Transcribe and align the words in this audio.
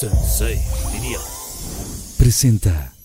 Sensei, 0.00 0.58
diria. 0.92 1.20
Apresenta. 2.14 2.99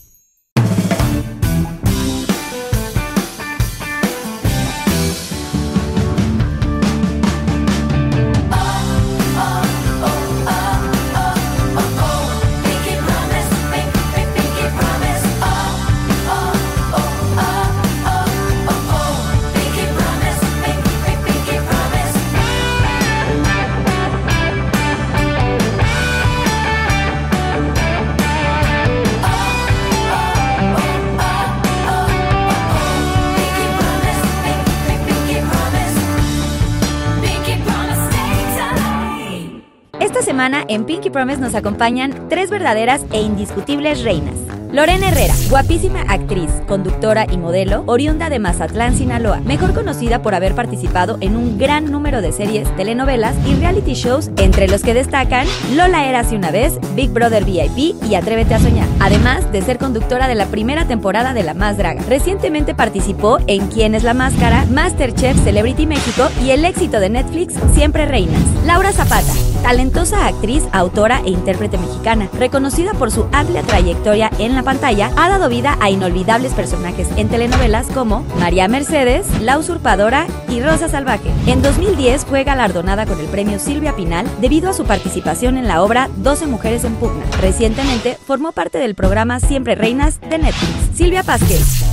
En 40.46 40.86
Pinky 40.86 41.10
Promise 41.10 41.42
nos 41.42 41.56
acompañan 41.56 42.30
tres 42.30 42.52
verdaderas 42.52 43.04
e 43.12 43.22
indiscutibles 43.22 44.04
reinas. 44.04 44.36
Lorena 44.72 45.08
Herrera, 45.08 45.34
guapísima 45.50 46.02
actriz, 46.02 46.52
conductora 46.68 47.26
y 47.32 47.38
modelo, 47.38 47.84
oriunda 47.88 48.30
de 48.30 48.40
Mazatlán, 48.40 48.96
Sinaloa, 48.96 49.40
mejor 49.40 49.74
conocida 49.74 50.22
por 50.22 50.36
haber 50.36 50.54
participado 50.54 51.18
en 51.22 51.36
un 51.38 51.58
gran 51.58 51.92
número 51.92 52.22
de 52.22 52.32
series, 52.32 52.76
telenovelas 52.76 53.36
y 53.48 53.56
reality 53.56 53.94
shows, 53.94 54.30
entre 54.38 54.68
los 54.68 54.84
que 54.84 54.94
destacan 54.94 55.48
Lola 55.76 56.08
era 56.08 56.20
hace 56.20 56.36
una 56.36 56.52
vez, 56.52 56.78
Big 56.94 57.10
Brother 57.10 57.46
VIP 57.46 57.96
y 58.04 58.16
Atrévete 58.16 58.54
a 58.54 58.60
soñar, 58.60 58.88
además 59.00 59.52
de 59.52 59.62
ser 59.62 59.78
conductora 59.78 60.28
de 60.28 60.36
la 60.36 60.48
primera 60.48 60.86
temporada 60.86 61.34
de 61.34 61.44
La 61.44 61.54
Más 61.54 61.78
Draga. 61.78 62.04
Recientemente 62.08 62.76
participó 62.76 63.40
en 63.48 63.68
¿Quién 63.68 63.96
es 63.96 64.04
la 64.04 64.14
Máscara?, 64.14 64.66
Masterchef 64.66 65.42
Celebrity 65.44 65.88
México 65.88 66.28
y 66.44 66.52
el 66.52 66.66
éxito 66.66 67.00
de 67.00 67.10
Netflix 67.10 67.56
Siempre 67.74 68.06
Reinas. 68.06 68.42
Laura 68.66 68.92
Zapata, 68.92 69.32
talentosa 69.66 70.28
actriz, 70.28 70.64
autora 70.74 71.24
e 71.26 71.32
intérprete 71.32 71.80
mexicana, 71.80 72.30
reconocida 72.34 72.94
por 72.94 73.10
su 73.10 73.26
amplia 73.32 73.64
trayectoria 73.64 74.30
en 74.38 74.54
la 74.54 74.62
pantalla, 74.62 75.12
ha 75.18 75.28
dado 75.28 75.50
vida 75.50 75.76
a 75.82 75.90
inolvidables 75.90 76.54
personajes 76.54 77.08
en 77.18 77.30
telenovelas 77.30 77.88
como 77.88 78.24
María 78.40 78.68
Mercedes, 78.68 79.26
La 79.42 79.58
Usurpadora 79.58 80.28
y 80.50 80.62
Rosa 80.62 80.88
Salvaje. 80.88 81.32
En 81.48 81.64
2010 81.64 82.26
fue 82.26 82.44
galardonada 82.44 83.08
con 83.08 83.20
el 83.20 83.26
premio 83.26 83.58
Silvia 83.58 83.96
Pinal 83.96 84.28
debido 84.40 84.70
a 84.70 84.74
su 84.74 84.86
participación 84.86 85.58
en 85.58 85.68
la 85.68 85.82
obra 85.82 86.12
12 86.18 86.46
mujeres 86.46 86.84
en 86.84 86.94
pugna. 86.94 87.26
Recientemente 87.42 88.20
formó 88.24 88.52
parte 88.52 88.78
del 88.78 88.94
programa 88.94 89.40
Siempre 89.40 89.74
Reinas 89.74 90.22
de 90.22 90.38
Netflix. 90.38 90.96
Silvia 90.96 91.24
Pasquel. 91.24 91.85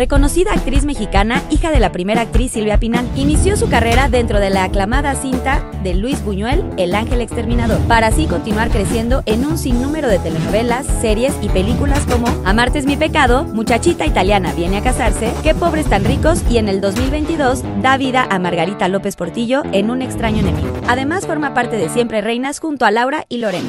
Reconocida 0.00 0.54
actriz 0.54 0.86
mexicana, 0.86 1.42
hija 1.50 1.70
de 1.70 1.78
la 1.78 1.92
primera 1.92 2.22
actriz 2.22 2.52
Silvia 2.52 2.80
Pinal, 2.80 3.06
inició 3.16 3.54
su 3.58 3.68
carrera 3.68 4.08
dentro 4.08 4.40
de 4.40 4.48
la 4.48 4.64
aclamada 4.64 5.14
cinta 5.14 5.62
de 5.82 5.92
Luis 5.92 6.24
Buñuel, 6.24 6.64
El 6.78 6.94
Ángel 6.94 7.20
Exterminador, 7.20 7.78
para 7.80 8.06
así 8.06 8.24
continuar 8.24 8.70
creciendo 8.70 9.22
en 9.26 9.44
un 9.44 9.58
sinnúmero 9.58 10.08
de 10.08 10.18
telenovelas, 10.18 10.86
series 11.02 11.34
y 11.42 11.50
películas 11.50 12.06
como 12.06 12.28
Amarte 12.46 12.78
es 12.78 12.86
mi 12.86 12.96
pecado, 12.96 13.44
Muchachita 13.44 14.06
italiana 14.06 14.54
viene 14.54 14.78
a 14.78 14.82
casarse, 14.82 15.34
Qué 15.42 15.54
pobres 15.54 15.84
tan 15.84 16.02
ricos 16.06 16.44
y 16.48 16.56
en 16.56 16.70
el 16.70 16.80
2022 16.80 17.62
da 17.82 17.98
vida 17.98 18.26
a 18.30 18.38
Margarita 18.38 18.88
López 18.88 19.16
Portillo 19.16 19.64
en 19.72 19.90
Un 19.90 20.00
extraño 20.00 20.38
enemigo. 20.38 20.80
Además 20.88 21.26
forma 21.26 21.52
parte 21.52 21.76
de 21.76 21.90
Siempre 21.90 22.22
Reinas 22.22 22.58
junto 22.58 22.86
a 22.86 22.90
Laura 22.90 23.26
y 23.28 23.36
Lorena. 23.36 23.68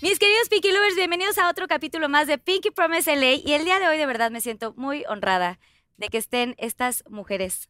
Mis 0.00 0.20
queridos 0.20 0.48
Pinky 0.48 0.70
Lovers, 0.70 0.94
bienvenidos 0.94 1.38
a 1.38 1.50
otro 1.50 1.66
capítulo 1.66 2.08
más 2.08 2.28
de 2.28 2.38
Pinky 2.38 2.70
Promise 2.70 3.16
LA. 3.16 3.32
Y 3.44 3.54
el 3.54 3.64
día 3.64 3.80
de 3.80 3.88
hoy, 3.88 3.98
de 3.98 4.06
verdad, 4.06 4.30
me 4.30 4.40
siento 4.40 4.72
muy 4.76 5.04
honrada 5.08 5.58
de 5.96 6.08
que 6.08 6.18
estén 6.18 6.54
estas 6.58 7.02
mujeres 7.10 7.68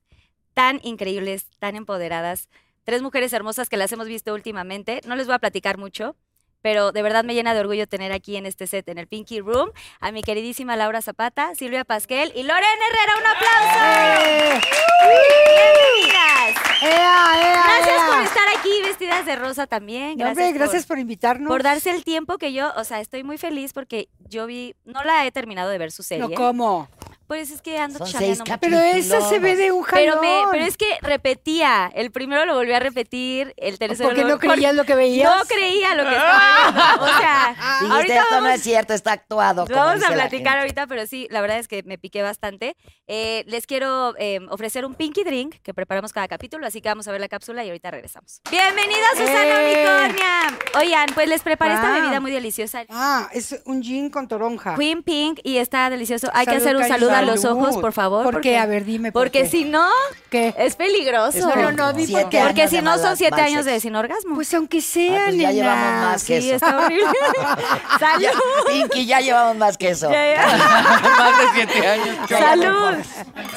tan 0.52 0.78
increíbles, 0.82 1.48
tan 1.58 1.74
empoderadas. 1.74 2.50
Tres 2.84 3.00
mujeres 3.00 3.32
hermosas 3.32 3.70
que 3.70 3.78
las 3.78 3.92
hemos 3.92 4.08
visto 4.08 4.34
últimamente. 4.34 5.00
No 5.06 5.16
les 5.16 5.26
voy 5.26 5.36
a 5.36 5.38
platicar 5.38 5.78
mucho, 5.78 6.16
pero 6.62 6.92
de 6.92 7.02
verdad 7.02 7.24
me 7.24 7.34
llena 7.34 7.54
de 7.54 7.60
orgullo 7.60 7.86
tener 7.86 8.12
aquí 8.12 8.36
en 8.36 8.46
este 8.46 8.66
set, 8.66 8.88
en 8.88 8.98
el 8.98 9.06
Pinky 9.06 9.40
Room, 9.40 9.70
a 10.00 10.12
mi 10.12 10.22
queridísima 10.22 10.76
Laura 10.76 11.02
Zapata, 11.02 11.54
Silvia 11.54 11.84
Pasquel 11.84 12.32
y 12.34 12.42
Lorena 12.42 12.66
Herrera. 12.90 13.12
¡Un 13.20 13.26
aplauso! 13.26 14.68
¡Bienvenidas! 15.08 16.54
Gracias 16.80 18.02
por 18.10 18.20
estar 18.22 18.48
aquí 18.58 18.82
vestidas 18.82 19.26
de 19.26 19.36
rosa 19.36 19.66
también. 19.66 20.10
No, 20.16 20.24
Gracias 20.24 20.30
hombre, 20.46 20.48
por- 20.50 20.58
gracias 20.58 20.86
por 20.86 20.98
invitarnos. 20.98 21.48
por 21.48 21.62
darse 21.62 21.90
el 21.90 22.04
tiempo 22.04 22.38
que 22.38 22.52
yo, 22.52 22.72
o 22.76 22.84
sea, 22.84 23.00
estoy 23.00 23.24
muy 23.24 23.38
feliz 23.38 23.72
porque 23.72 24.08
yo 24.28 24.46
vi, 24.46 24.74
no 24.84 25.02
la 25.04 25.26
he 25.26 25.32
terminado 25.32 25.70
de 25.70 25.78
ver 25.78 25.90
su 25.92 26.02
serie. 26.02 26.28
No, 26.28 26.34
¿cómo? 26.34 26.88
Pues 27.28 27.50
es 27.50 27.60
que 27.62 27.78
ando 27.78 27.98
Son 27.98 28.06
seis 28.08 28.38
mucho. 28.38 28.54
Pero 28.58 28.78
esa 28.80 29.20
se 29.20 29.38
ve 29.38 29.54
de 29.54 29.70
un 29.70 29.82
jalón. 29.82 30.18
Pero, 30.18 30.20
me, 30.22 30.50
pero 30.50 30.64
es 30.64 30.76
que 30.78 30.96
repetía. 31.02 31.90
El 31.94 32.10
primero 32.10 32.46
lo 32.46 32.54
volví 32.54 32.72
a 32.72 32.80
repetir, 32.80 33.52
el 33.58 33.78
tercero 33.78 34.08
Porque 34.08 34.22
lo- 34.22 34.30
no 34.30 34.38
creías 34.38 34.74
lo 34.74 34.84
que 34.84 34.94
veías. 34.94 35.36
No 35.36 35.44
creía 35.44 35.94
lo 35.94 36.04
que 36.04 36.16
estaba 36.16 36.70
viendo. 36.72 37.04
O 37.04 37.18
sea, 37.18 37.48
Dijiste, 37.80 37.94
ahorita 37.94 38.20
esto 38.22 38.40
no 38.40 38.48
es 38.48 38.62
cierto, 38.62 38.94
está 38.94 39.12
actuado. 39.12 39.66
como 39.66 39.76
vamos 39.78 39.92
a 39.96 40.06
dice 40.06 40.12
platicar 40.14 40.38
gente". 40.54 40.58
ahorita, 40.60 40.86
pero 40.86 41.06
sí, 41.06 41.28
la 41.30 41.42
verdad 41.42 41.58
es 41.58 41.68
que 41.68 41.82
me 41.82 41.98
piqué 41.98 42.22
bastante. 42.22 42.76
Eh, 43.06 43.44
les 43.46 43.66
quiero 43.66 44.14
eh, 44.18 44.40
ofrecer 44.48 44.86
un 44.86 44.94
Pinky 44.94 45.22
Drink 45.22 45.56
que 45.62 45.74
preparamos 45.74 46.14
cada 46.14 46.28
capítulo, 46.28 46.66
así 46.66 46.80
que 46.80 46.88
vamos 46.88 47.06
a 47.08 47.12
ver 47.12 47.20
la 47.20 47.28
cápsula 47.28 47.62
y 47.62 47.68
ahorita 47.68 47.90
regresamos. 47.90 48.40
Bienvenida, 48.50 49.04
Susana 49.12 49.62
¡Eh! 49.62 49.84
Unicornia. 49.86 50.58
Oigan, 50.78 51.06
pues 51.14 51.28
les 51.28 51.42
preparé 51.42 51.74
esta 51.74 51.92
Wow. 51.92 52.00
bebida 52.00 52.20
muy 52.20 52.30
deliciosa. 52.30 52.84
Ah, 52.88 53.28
es 53.34 53.60
un 53.66 53.82
gin 53.82 54.08
con 54.08 54.28
toronja. 54.28 54.76
Queen 54.76 55.02
Pink 55.02 55.40
y 55.44 55.58
está 55.58 55.90
delicioso. 55.90 56.30
Hay 56.32 56.46
que 56.46 56.56
hacer 56.56 56.74
un 56.74 56.82
cariño. 56.82 57.17
Saludo 57.18 57.32
a 57.32 57.34
los 57.34 57.42
Salud. 57.42 57.62
ojos, 57.62 57.76
por 57.78 57.92
favor. 57.92 58.24
¿Por 58.24 58.34
porque- 58.34 58.50
qué? 58.50 58.58
A 58.58 58.66
ver, 58.66 58.84
dime 58.84 59.12
por 59.12 59.22
Porque 59.24 59.42
qué. 59.42 59.48
si 59.48 59.64
no, 59.64 59.88
¿Qué? 60.30 60.54
es 60.58 60.76
peligroso. 60.76 61.38
Es 61.38 61.44
No, 61.44 61.72
no, 61.72 61.92
di 61.92 62.06
por 62.06 62.28
qué. 62.28 62.40
Porque 62.42 62.68
si 62.68 62.80
no 62.82 62.98
son 62.98 63.16
siete 63.16 63.40
años 63.40 63.64
de 63.64 63.78
sin 63.80 63.94
orgasmo. 63.96 64.34
Pues 64.34 64.52
aunque 64.54 64.80
sea, 64.80 65.22
Ah, 65.22 65.24
pues 65.28 65.36
ya 65.40 65.48
nena. 65.48 65.52
llevamos 65.52 66.04
más 66.12 66.24
que 66.24 66.40
sí, 66.40 66.50
eso. 66.50 66.56
está 66.66 66.78
horrible. 66.84 67.06
Salud. 68.00 68.22
Ya, 68.22 68.30
Pinky, 68.66 69.06
ya 69.06 69.20
llevamos 69.20 69.56
más 69.56 69.76
que 69.78 69.90
eso. 69.90 70.10
Ya, 70.10 70.34
ya. 70.34 70.46
Más 71.18 71.38
de 71.38 71.44
siete 71.54 71.86
años. 71.88 72.16
Salud. 72.28 72.94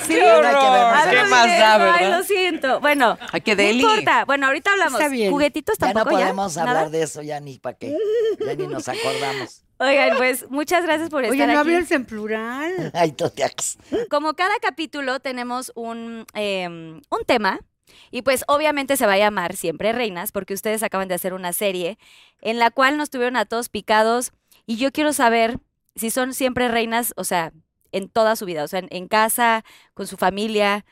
Sí, 0.07 0.13
Qué 0.16 0.23
horror. 0.31 0.45
algo 0.45 1.09
¿Qué 1.11 1.16
de 1.17 1.23
más 1.25 1.47
da, 1.47 1.73
Ay, 1.75 1.79
verdad? 2.05 2.17
lo 2.17 2.23
siento. 2.23 2.79
Bueno, 2.79 3.17
Ay, 3.31 3.41
qué 3.41 3.55
no 3.55 3.61
deli. 3.63 3.81
importa. 3.81 4.25
Bueno, 4.25 4.47
ahorita 4.47 4.71
hablamos. 4.71 5.00
Está 5.00 5.09
bien. 5.11 5.31
Juguetitos 5.31 5.77
Ya 5.77 5.88
no 5.88 5.94
tampoco 5.94 6.17
ya. 6.17 6.25
podemos 6.25 6.55
¿Nada? 6.57 6.69
hablar 6.71 6.89
de 6.91 7.03
eso, 7.03 7.21
ya 7.21 7.39
ni 7.39 7.57
para 7.59 7.77
qué. 7.77 7.95
Ya 8.45 8.55
ni 8.55 8.67
nos 8.67 8.88
acordamos. 8.88 9.61
Oigan, 9.81 10.18
pues 10.18 10.50
muchas 10.50 10.84
gracias 10.84 11.09
por 11.09 11.24
Oye, 11.24 11.31
estar 11.34 11.47
no 11.47 11.59
aquí. 11.59 11.74
hables 11.74 11.92
en 11.92 12.06
plural. 12.06 12.92
Ay, 12.94 13.12
toteax. 13.12 13.78
Como 14.09 14.34
cada 14.36 14.58
capítulo 14.62 15.19
tenemos 15.19 15.72
un, 15.75 16.25
eh, 16.36 16.68
un 16.68 17.25
tema 17.25 17.59
y 18.12 18.22
pues 18.22 18.44
obviamente 18.47 18.96
se 18.97 19.06
va 19.06 19.14
a 19.14 19.18
llamar 19.18 19.56
Siempre 19.56 19.92
Reinas 19.92 20.31
porque 20.31 20.53
ustedes 20.53 20.84
acaban 20.84 21.08
de 21.08 21.16
hacer 21.16 21.34
una 21.34 21.52
serie 21.52 21.97
en 22.42 22.59
la 22.59 22.69
cual 22.72 22.97
nos 22.97 23.09
tuvieron 23.09 23.36
a 23.36 23.46
todos 23.46 23.69
picados 23.69 24.31
y 24.66 24.78
yo 24.78 24.92
quiero 24.92 25.14
saber 25.14 25.59
si 25.96 26.09
son 26.09 26.34
siempre 26.34 26.68
reinas, 26.68 27.13
o 27.18 27.24
sea, 27.24 27.52
en 27.92 28.08
toda 28.08 28.36
su 28.36 28.46
vida, 28.46 28.63
o 28.63 28.68
sea, 28.68 28.80
en, 28.80 28.88
en 28.92 29.08
casa, 29.08 29.66
con 29.94 30.08
su 30.08 30.16
familia, 30.16 30.86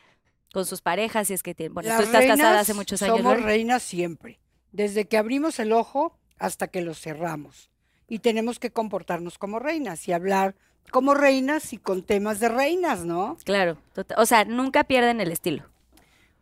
con 0.52 0.66
sus 0.66 0.82
parejas, 0.82 1.28
si 1.28 1.34
es 1.34 1.44
que 1.44 1.56
tienen. 1.56 1.74
Bueno, 1.74 1.90
Las 1.90 2.00
tú 2.00 2.04
estás 2.06 2.26
casada 2.26 2.60
hace 2.60 2.74
muchos 2.74 3.02
años. 3.02 3.18
Somos 3.18 3.42
reinas 3.42 3.84
siempre. 3.84 4.40
Desde 4.72 5.08
que 5.08 5.18
abrimos 5.18 5.60
el 5.60 5.72
ojo 5.72 6.18
hasta 6.38 6.68
que 6.68 6.82
lo 6.82 6.94
cerramos. 6.94 7.69
Y 8.10 8.20
tenemos 8.20 8.60
que 8.60 8.72
comportarnos 8.72 9.38
como 9.38 9.60
reinas 9.60 10.08
y 10.08 10.14
hablar 10.14 10.56
como 10.92 11.14
reinas 11.14 11.72
y 11.74 11.78
con 11.78 12.02
temas 12.04 12.40
de 12.40 12.50
reinas, 12.50 13.06
¿no? 13.06 13.38
Claro, 13.46 13.78
tota- 13.94 14.16
o 14.18 14.26
sea, 14.26 14.44
nunca 14.46 14.84
pierden 14.86 15.22
el 15.22 15.32
estilo. 15.32 15.64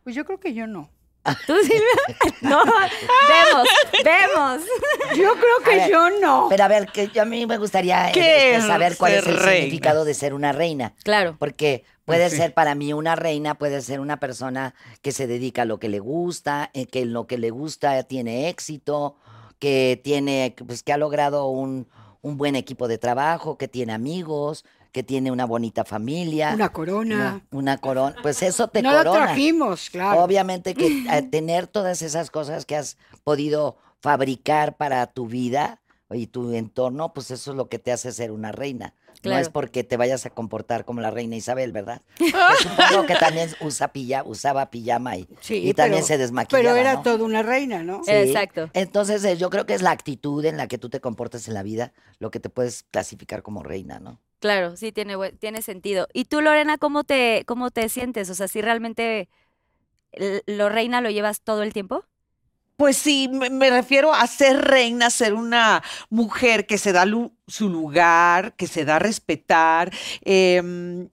Pues 0.04 0.16
yo 0.16 0.24
creo 0.24 0.40
que 0.40 0.54
yo 0.54 0.66
no. 0.66 0.88
¿Tú, 1.46 1.54
Silvia? 1.60 1.80
no, 2.40 2.62
vemos, 2.64 3.68
vemos. 4.02 4.62
Yo 5.14 5.32
creo 5.34 5.58
que 5.64 5.76
ver, 5.76 5.90
yo 5.90 6.10
no. 6.20 6.46
Pero 6.48 6.64
a 6.64 6.68
ver, 6.68 6.86
que 6.90 7.08
yo- 7.08 7.20
a 7.20 7.24
mí 7.26 7.44
me 7.44 7.58
gustaría 7.58 8.10
¿Qué 8.12 8.54
este, 8.56 8.66
saber 8.66 8.96
cuál 8.96 9.12
es 9.14 9.26
el 9.26 9.36
reina? 9.36 9.52
significado 9.64 10.04
de 10.06 10.14
ser 10.14 10.32
una 10.32 10.52
reina. 10.52 10.94
Claro. 11.04 11.36
Porque 11.38 11.84
puede 12.06 12.30
Sí. 12.30 12.36
ser 12.36 12.54
para 12.54 12.74
mí 12.74 12.94
una 12.94 13.14
reina, 13.16 13.56
puede 13.56 13.82
ser 13.82 14.00
una 14.00 14.18
persona 14.18 14.74
que 15.02 15.12
se 15.12 15.26
dedica 15.26 15.62
a 15.62 15.64
lo 15.66 15.78
que 15.78 15.90
le 15.90 15.98
gusta, 15.98 16.70
eh, 16.72 16.86
que 16.86 17.00
en 17.02 17.12
lo 17.12 17.26
que 17.26 17.36
le 17.36 17.50
gusta 17.50 18.02
tiene 18.04 18.48
éxito, 18.48 19.16
que 19.58 20.00
tiene, 20.02 20.54
pues 20.66 20.82
que 20.82 20.92
ha 20.92 20.96
logrado 20.96 21.48
un, 21.48 21.88
un 22.22 22.36
buen 22.36 22.56
equipo 22.56 22.88
de 22.88 22.98
trabajo, 22.98 23.58
que 23.58 23.68
tiene 23.68 23.92
amigos, 23.92 24.64
que 24.92 25.02
tiene 25.02 25.30
una 25.30 25.44
bonita 25.46 25.84
familia. 25.84 26.52
Una 26.54 26.72
corona. 26.72 27.42
Una, 27.50 27.58
una 27.58 27.78
corona. 27.78 28.16
Pues 28.22 28.42
eso 28.42 28.68
te 28.68 28.82
no 28.82 28.90
corona. 28.90 29.26
trajimos, 29.26 29.90
claro. 29.90 30.22
Obviamente 30.22 30.74
que 30.74 30.86
eh, 31.12 31.22
tener 31.22 31.66
todas 31.66 32.02
esas 32.02 32.30
cosas 32.30 32.64
que 32.64 32.76
has 32.76 32.96
podido 33.24 33.76
fabricar 34.00 34.76
para 34.76 35.06
tu 35.06 35.26
vida, 35.26 35.80
y 36.10 36.26
tu 36.26 36.52
entorno, 36.52 37.12
pues 37.12 37.30
eso 37.30 37.50
es 37.50 37.56
lo 37.56 37.68
que 37.68 37.78
te 37.78 37.92
hace 37.92 38.12
ser 38.12 38.30
una 38.30 38.52
reina. 38.52 38.94
No 39.24 39.36
es 39.38 39.48
porque 39.48 39.84
te 39.84 39.96
vayas 39.96 40.26
a 40.26 40.30
comportar 40.30 40.84
como 40.84 41.00
la 41.00 41.10
reina 41.10 41.36
Isabel, 41.36 41.72
¿verdad? 41.72 42.02
Que 42.16 42.30
supongo 42.62 43.06
que 43.06 43.14
también 43.16 43.50
usa 43.60 43.88
pilla, 43.92 44.22
usaba 44.24 44.70
pijama 44.70 45.16
y, 45.16 45.28
Sí, 45.40 45.56
y 45.68 45.74
también 45.74 45.98
pero- 46.02 46.06
se 46.06 46.18
desmaquillaba, 46.18 46.62
Pero 46.62 46.76
era 46.76 46.94
¿no? 46.94 47.02
toda 47.02 47.24
una 47.24 47.42
reina, 47.42 47.82
¿no? 47.82 48.02
Sí. 48.04 48.10
Exacto. 48.12 48.70
Entonces, 48.74 49.24
eh, 49.24 49.36
yo 49.36 49.50
creo 49.50 49.66
que 49.66 49.74
es 49.74 49.82
la 49.82 49.90
actitud 49.90 50.44
en 50.44 50.56
la 50.56 50.66
que 50.68 50.78
tú 50.78 50.88
te 50.90 51.00
comportas 51.00 51.48
en 51.48 51.54
la 51.54 51.62
vida 51.62 51.92
lo 52.18 52.30
que 52.30 52.40
te 52.40 52.48
puedes 52.50 52.84
clasificar 52.90 53.42
como 53.42 53.62
reina, 53.62 53.98
¿no? 54.00 54.20
Claro, 54.40 54.76
sí, 54.76 54.92
tiene, 54.92 55.16
tiene 55.32 55.62
sentido. 55.62 56.06
¿Y 56.12 56.26
tú, 56.26 56.40
Lorena, 56.40 56.78
cómo 56.78 57.02
te, 57.04 57.42
cómo 57.46 57.70
te 57.70 57.88
sientes? 57.88 58.30
O 58.30 58.34
sea, 58.34 58.46
si 58.46 58.60
realmente 58.60 59.28
lo 60.46 60.68
reina 60.68 61.00
lo 61.00 61.10
llevas 61.10 61.40
todo 61.42 61.62
el 61.62 61.72
tiempo. 61.72 62.04
Pues 62.78 62.96
sí, 62.96 63.28
me, 63.32 63.50
me 63.50 63.70
refiero 63.70 64.14
a 64.14 64.26
ser 64.28 64.58
reina, 64.62 65.10
ser 65.10 65.34
una 65.34 65.82
mujer 66.10 66.66
que 66.66 66.78
se 66.78 66.92
da 66.92 67.04
lu- 67.06 67.36
su 67.48 67.68
lugar, 67.68 68.54
que 68.56 68.68
se 68.68 68.84
da 68.86 68.96
a 68.96 69.00
respetar, 69.00 69.92
em, 70.24 71.10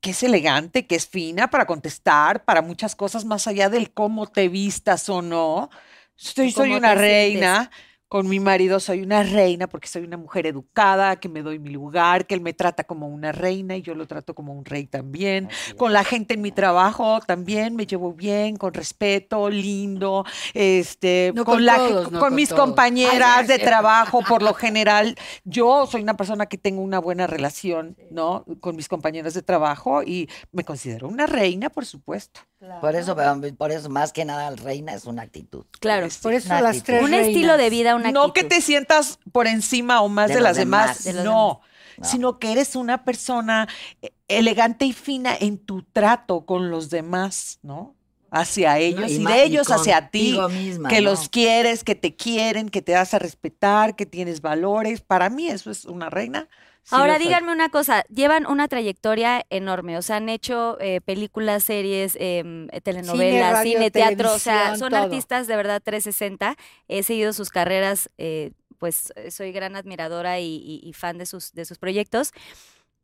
que 0.00 0.10
es 0.12 0.22
elegante, 0.24 0.86
que 0.86 0.96
es 0.96 1.08
fina 1.08 1.50
para 1.50 1.66
contestar, 1.66 2.44
para 2.44 2.62
muchas 2.62 2.96
cosas 2.96 3.24
más 3.26 3.46
allá 3.48 3.70
del 3.70 3.92
cómo 3.92 4.28
te 4.28 4.48
vistas 4.48 5.08
o 5.10 5.22
no. 5.22 5.70
Estoy, 6.18 6.52
soy 6.52 6.68
¿Cómo 6.68 6.78
una 6.78 6.94
reina. 6.96 7.70
Con 8.10 8.28
mi 8.28 8.40
marido 8.40 8.80
soy 8.80 9.02
una 9.02 9.22
reina 9.22 9.68
porque 9.68 9.86
soy 9.86 10.02
una 10.02 10.16
mujer 10.16 10.44
educada, 10.44 11.14
que 11.20 11.28
me 11.28 11.42
doy 11.42 11.60
mi 11.60 11.70
lugar, 11.70 12.26
que 12.26 12.34
él 12.34 12.40
me 12.40 12.52
trata 12.52 12.82
como 12.82 13.06
una 13.06 13.30
reina 13.30 13.76
y 13.76 13.82
yo 13.82 13.94
lo 13.94 14.08
trato 14.08 14.34
como 14.34 14.52
un 14.52 14.64
rey 14.64 14.86
también. 14.88 15.48
Con 15.76 15.92
la 15.92 16.02
gente 16.02 16.34
en 16.34 16.40
mi 16.42 16.50
trabajo 16.50 17.20
también 17.24 17.76
me 17.76 17.86
llevo 17.86 18.12
bien, 18.12 18.56
con 18.56 18.74
respeto, 18.74 19.48
lindo, 19.48 20.24
este, 20.54 21.30
No 21.36 21.44
con, 21.44 21.54
con 21.54 21.64
la, 21.66 21.76
todos, 21.76 22.10
no 22.10 22.18
con 22.18 22.30
con 22.30 22.34
mis 22.34 22.48
todos. 22.48 22.60
compañeras 22.62 23.36
Ay, 23.42 23.46
de 23.46 23.58
trabajo, 23.60 24.22
por 24.22 24.42
lo 24.42 24.54
general, 24.64 25.14
yo 25.44 25.86
soy 25.86 26.02
una 26.02 26.16
persona 26.16 26.46
que 26.46 26.58
tengo 26.58 26.82
una 26.82 26.98
buena 26.98 27.28
relación, 27.28 27.96
¿no? 28.10 28.44
Con 28.58 28.74
mis 28.74 28.88
compañeras 28.88 29.34
de 29.34 29.42
trabajo 29.42 30.02
y 30.02 30.28
me 30.50 30.64
considero 30.64 31.06
una 31.06 31.26
reina, 31.26 31.70
por 31.70 31.86
supuesto. 31.86 32.40
Por 32.82 32.94
eso, 32.94 33.16
pero 33.16 33.40
por 33.56 33.70
eso, 33.70 33.88
más 33.88 34.12
que 34.12 34.26
nada, 34.26 34.50
reina 34.54 34.92
es 34.92 35.06
una 35.06 35.22
actitud. 35.22 35.64
Claro. 35.80 36.08
Por 36.20 36.34
eso 36.34 36.48
Una 36.48 36.60
las 36.60 36.76
actitud. 36.76 36.98
tres 36.98 37.02
Un 37.04 37.14
estilo 37.14 37.56
de 37.56 37.70
vida, 37.70 37.94
una 38.00 38.12
no 38.12 38.32
que 38.32 38.44
te 38.44 38.60
sientas 38.60 39.18
por 39.32 39.46
encima 39.46 40.00
o 40.02 40.08
más 40.08 40.28
De 40.28 40.40
las 40.40 40.56
demás, 40.56 41.02
demás. 41.02 41.04
De 41.04 41.12
los 41.12 41.24
no, 41.24 41.60
No. 41.96 42.04
sino 42.04 42.38
que 42.38 42.52
eres 42.52 42.76
una 42.76 43.04
persona 43.04 43.68
eh, 44.02 44.12
elegante 44.28 44.84
y 44.84 44.92
fina 44.92 45.36
en 45.38 45.58
tu 45.58 45.82
trato 45.82 46.46
con 46.46 46.70
los 46.70 46.90
demás, 46.90 47.58
¿no? 47.62 47.94
Hacia 48.32 48.78
ellos 48.78 49.10
y, 49.10 49.24
de 49.24 49.42
ellos 49.42 49.70
hacia 49.72 50.08
ti, 50.08 50.38
misma, 50.50 50.88
que 50.88 51.00
¿no? 51.00 51.10
los 51.10 51.28
quieres, 51.28 51.82
que 51.82 51.96
te 51.96 52.14
quieren, 52.14 52.68
que 52.68 52.80
te 52.80 52.92
das 52.92 53.12
a 53.12 53.18
respetar, 53.18 53.96
que 53.96 54.06
tienes 54.06 54.40
valores. 54.40 55.00
Para 55.00 55.30
mí 55.30 55.48
eso 55.48 55.70
es 55.70 55.84
una 55.84 56.10
reina. 56.10 56.48
Sí 56.82 56.94
Ahora 56.94 57.18
díganme 57.18 57.52
una 57.52 57.68
cosa, 57.68 58.04
llevan 58.08 58.46
una 58.46 58.66
trayectoria 58.68 59.44
enorme, 59.50 59.96
o 59.98 60.02
sea, 60.02 60.16
han 60.16 60.28
hecho 60.28 60.76
eh, 60.80 61.00
películas, 61.00 61.64
series, 61.64 62.16
em, 62.20 62.68
eh, 62.72 62.80
telenovelas, 62.80 63.52
radio, 63.52 63.78
cine, 63.78 63.90
teatro, 63.90 64.34
o 64.34 64.38
sea, 64.38 64.76
son 64.76 64.90
todo. 64.90 65.00
artistas 65.02 65.46
de 65.46 65.56
verdad 65.56 65.80
360. 65.84 66.56
He 66.88 67.02
seguido 67.02 67.32
sus 67.32 67.50
carreras, 67.50 68.10
eh, 68.18 68.52
pues 68.78 69.12
eh, 69.16 69.30
soy 69.30 69.52
gran 69.52 69.76
admiradora 69.76 70.40
y, 70.40 70.56
y- 70.56 70.80
y 70.82 70.92
fan 70.94 71.18
de 71.18 71.26
sus, 71.26 71.52
de 71.52 71.64
sus 71.64 71.78
proyectos, 71.78 72.32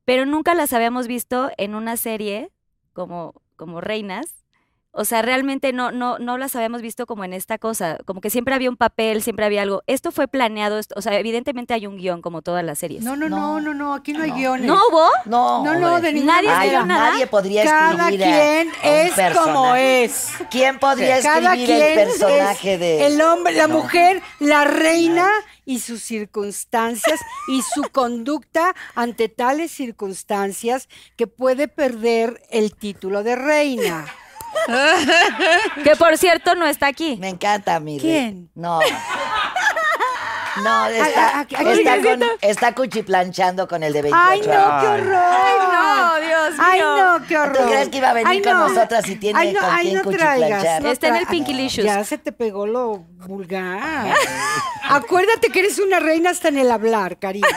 pero 0.04 0.24
nunca 0.26 0.54
las 0.54 0.72
habíamos 0.72 1.06
visto 1.06 1.50
en 1.58 1.74
una 1.74 1.96
serie 1.96 2.50
como, 2.92 3.34
como 3.56 3.80
reinas. 3.80 4.45
O 4.98 5.04
sea, 5.04 5.20
realmente 5.20 5.72
no, 5.74 5.92
no, 5.92 6.18
no 6.18 6.38
las 6.38 6.56
habíamos 6.56 6.80
visto 6.80 7.04
como 7.06 7.22
en 7.24 7.34
esta 7.34 7.58
cosa, 7.58 7.98
como 8.06 8.20
que 8.22 8.30
siempre 8.30 8.54
había 8.54 8.70
un 8.70 8.76
papel, 8.78 9.22
siempre 9.22 9.44
había 9.44 9.60
algo. 9.62 9.82
Esto 9.86 10.10
fue 10.10 10.26
planeado, 10.26 10.78
esto- 10.78 10.94
o 10.96 11.02
sea, 11.02 11.18
evidentemente 11.18 11.74
hay 11.74 11.86
un 11.86 11.98
guion 11.98 12.22
como 12.22 12.40
todas 12.40 12.64
las 12.64 12.78
series. 12.78 13.04
No, 13.04 13.14
no, 13.14 13.28
no, 13.28 13.60
no, 13.60 13.74
no, 13.74 13.92
aquí 13.94 14.12
no 14.14 14.22
hay 14.22 14.30
guiones. 14.30 14.66
¿No 14.66 14.80
hubo? 14.90 15.06
No, 15.26 15.62
No, 15.62 15.74
no, 15.78 16.00
de 16.00 16.12
ninguna 16.14 16.36
Nadie 16.36 16.48
Ay, 16.48 16.54
escribió 16.56 16.80
manera. 16.80 16.98
nada. 16.98 17.10
Nadie 17.12 17.26
podría 17.26 17.64
Cada 17.64 17.90
escribir 18.08 18.24
a- 18.24 18.26
quien 18.26 18.68
a 18.68 18.72
un 18.72 19.30
es 19.30 19.36
como 19.38 19.74
es. 19.76 20.28
¿Quién 20.50 20.78
podría 20.78 21.20
Cada 21.20 21.52
escribir 21.54 21.66
quien 21.66 21.82
el 21.82 21.94
personaje 22.08 22.74
es 22.74 22.80
de 22.80 23.06
el 23.06 23.20
hombre, 23.20 23.52
la 23.52 23.66
No. 23.66 23.74
mujer, 23.82 24.22
la 24.40 24.64
reina 24.64 25.28
y 25.66 25.80
sus 25.80 26.02
circunstancias 26.02 27.20
y 27.48 27.60
su 27.74 27.82
conducta 27.92 28.74
ante 28.94 29.28
tales 29.28 29.70
circunstancias 29.72 30.88
que 31.16 31.26
puede 31.26 31.68
perder 31.68 32.40
el 32.50 32.74
título 32.74 33.22
de 33.22 33.36
reina. 33.36 34.06
Que 35.84 35.96
por 35.96 36.16
cierto 36.18 36.54
no 36.54 36.66
está 36.66 36.86
aquí. 36.88 37.16
Me 37.20 37.28
encanta, 37.28 37.78
mi 37.80 37.98
rey. 37.98 38.08
¿Quién? 38.10 38.50
No. 38.54 38.80
No, 40.62 40.86
está, 40.88 41.28
a- 41.28 41.40
a- 41.40 41.42
está, 41.72 42.02
con, 42.02 42.22
está 42.40 42.74
cuchiplanchando 42.74 43.68
con 43.68 43.82
el 43.82 43.92
de 43.92 44.02
28 44.02 44.28
Ay, 44.30 44.40
no, 44.46 44.52
años. 44.52 44.80
qué 44.82 44.88
horror. 44.88 45.72
no, 45.72 46.16
Dios 46.20 46.54
Ay, 46.58 46.80
mío. 46.80 46.96
no, 46.96 47.26
qué 47.26 47.38
horror. 47.38 47.56
¿Tú 47.58 47.66
crees 47.68 47.88
que 47.90 47.98
iba 47.98 48.10
a 48.10 48.12
venir 48.14 48.28
Ay, 48.28 48.42
con 48.42 48.52
no. 48.54 48.68
nosotras 48.68 49.06
y 49.08 49.16
tiene 49.16 49.38
Ay, 49.38 49.52
no, 49.52 49.60
con 49.60 49.70
ay, 49.70 49.82
quién 49.82 49.96
no 49.96 50.02
cuchiplanchar? 50.04 50.38
traigas, 50.60 50.82
no 50.82 50.90
Está 50.90 51.08
en 51.08 51.16
el 51.16 51.26
Pinkylicious. 51.26 51.84
Ya 51.86 52.02
se 52.04 52.16
te 52.18 52.32
pegó 52.32 52.66
lo 52.66 53.04
vulgar. 53.26 54.14
Acuérdate 54.88 55.48
que 55.50 55.58
eres 55.60 55.78
una 55.78 56.00
reina 56.00 56.30
hasta 56.30 56.48
en 56.48 56.58
el 56.58 56.70
hablar, 56.70 57.18
cariño. 57.18 57.46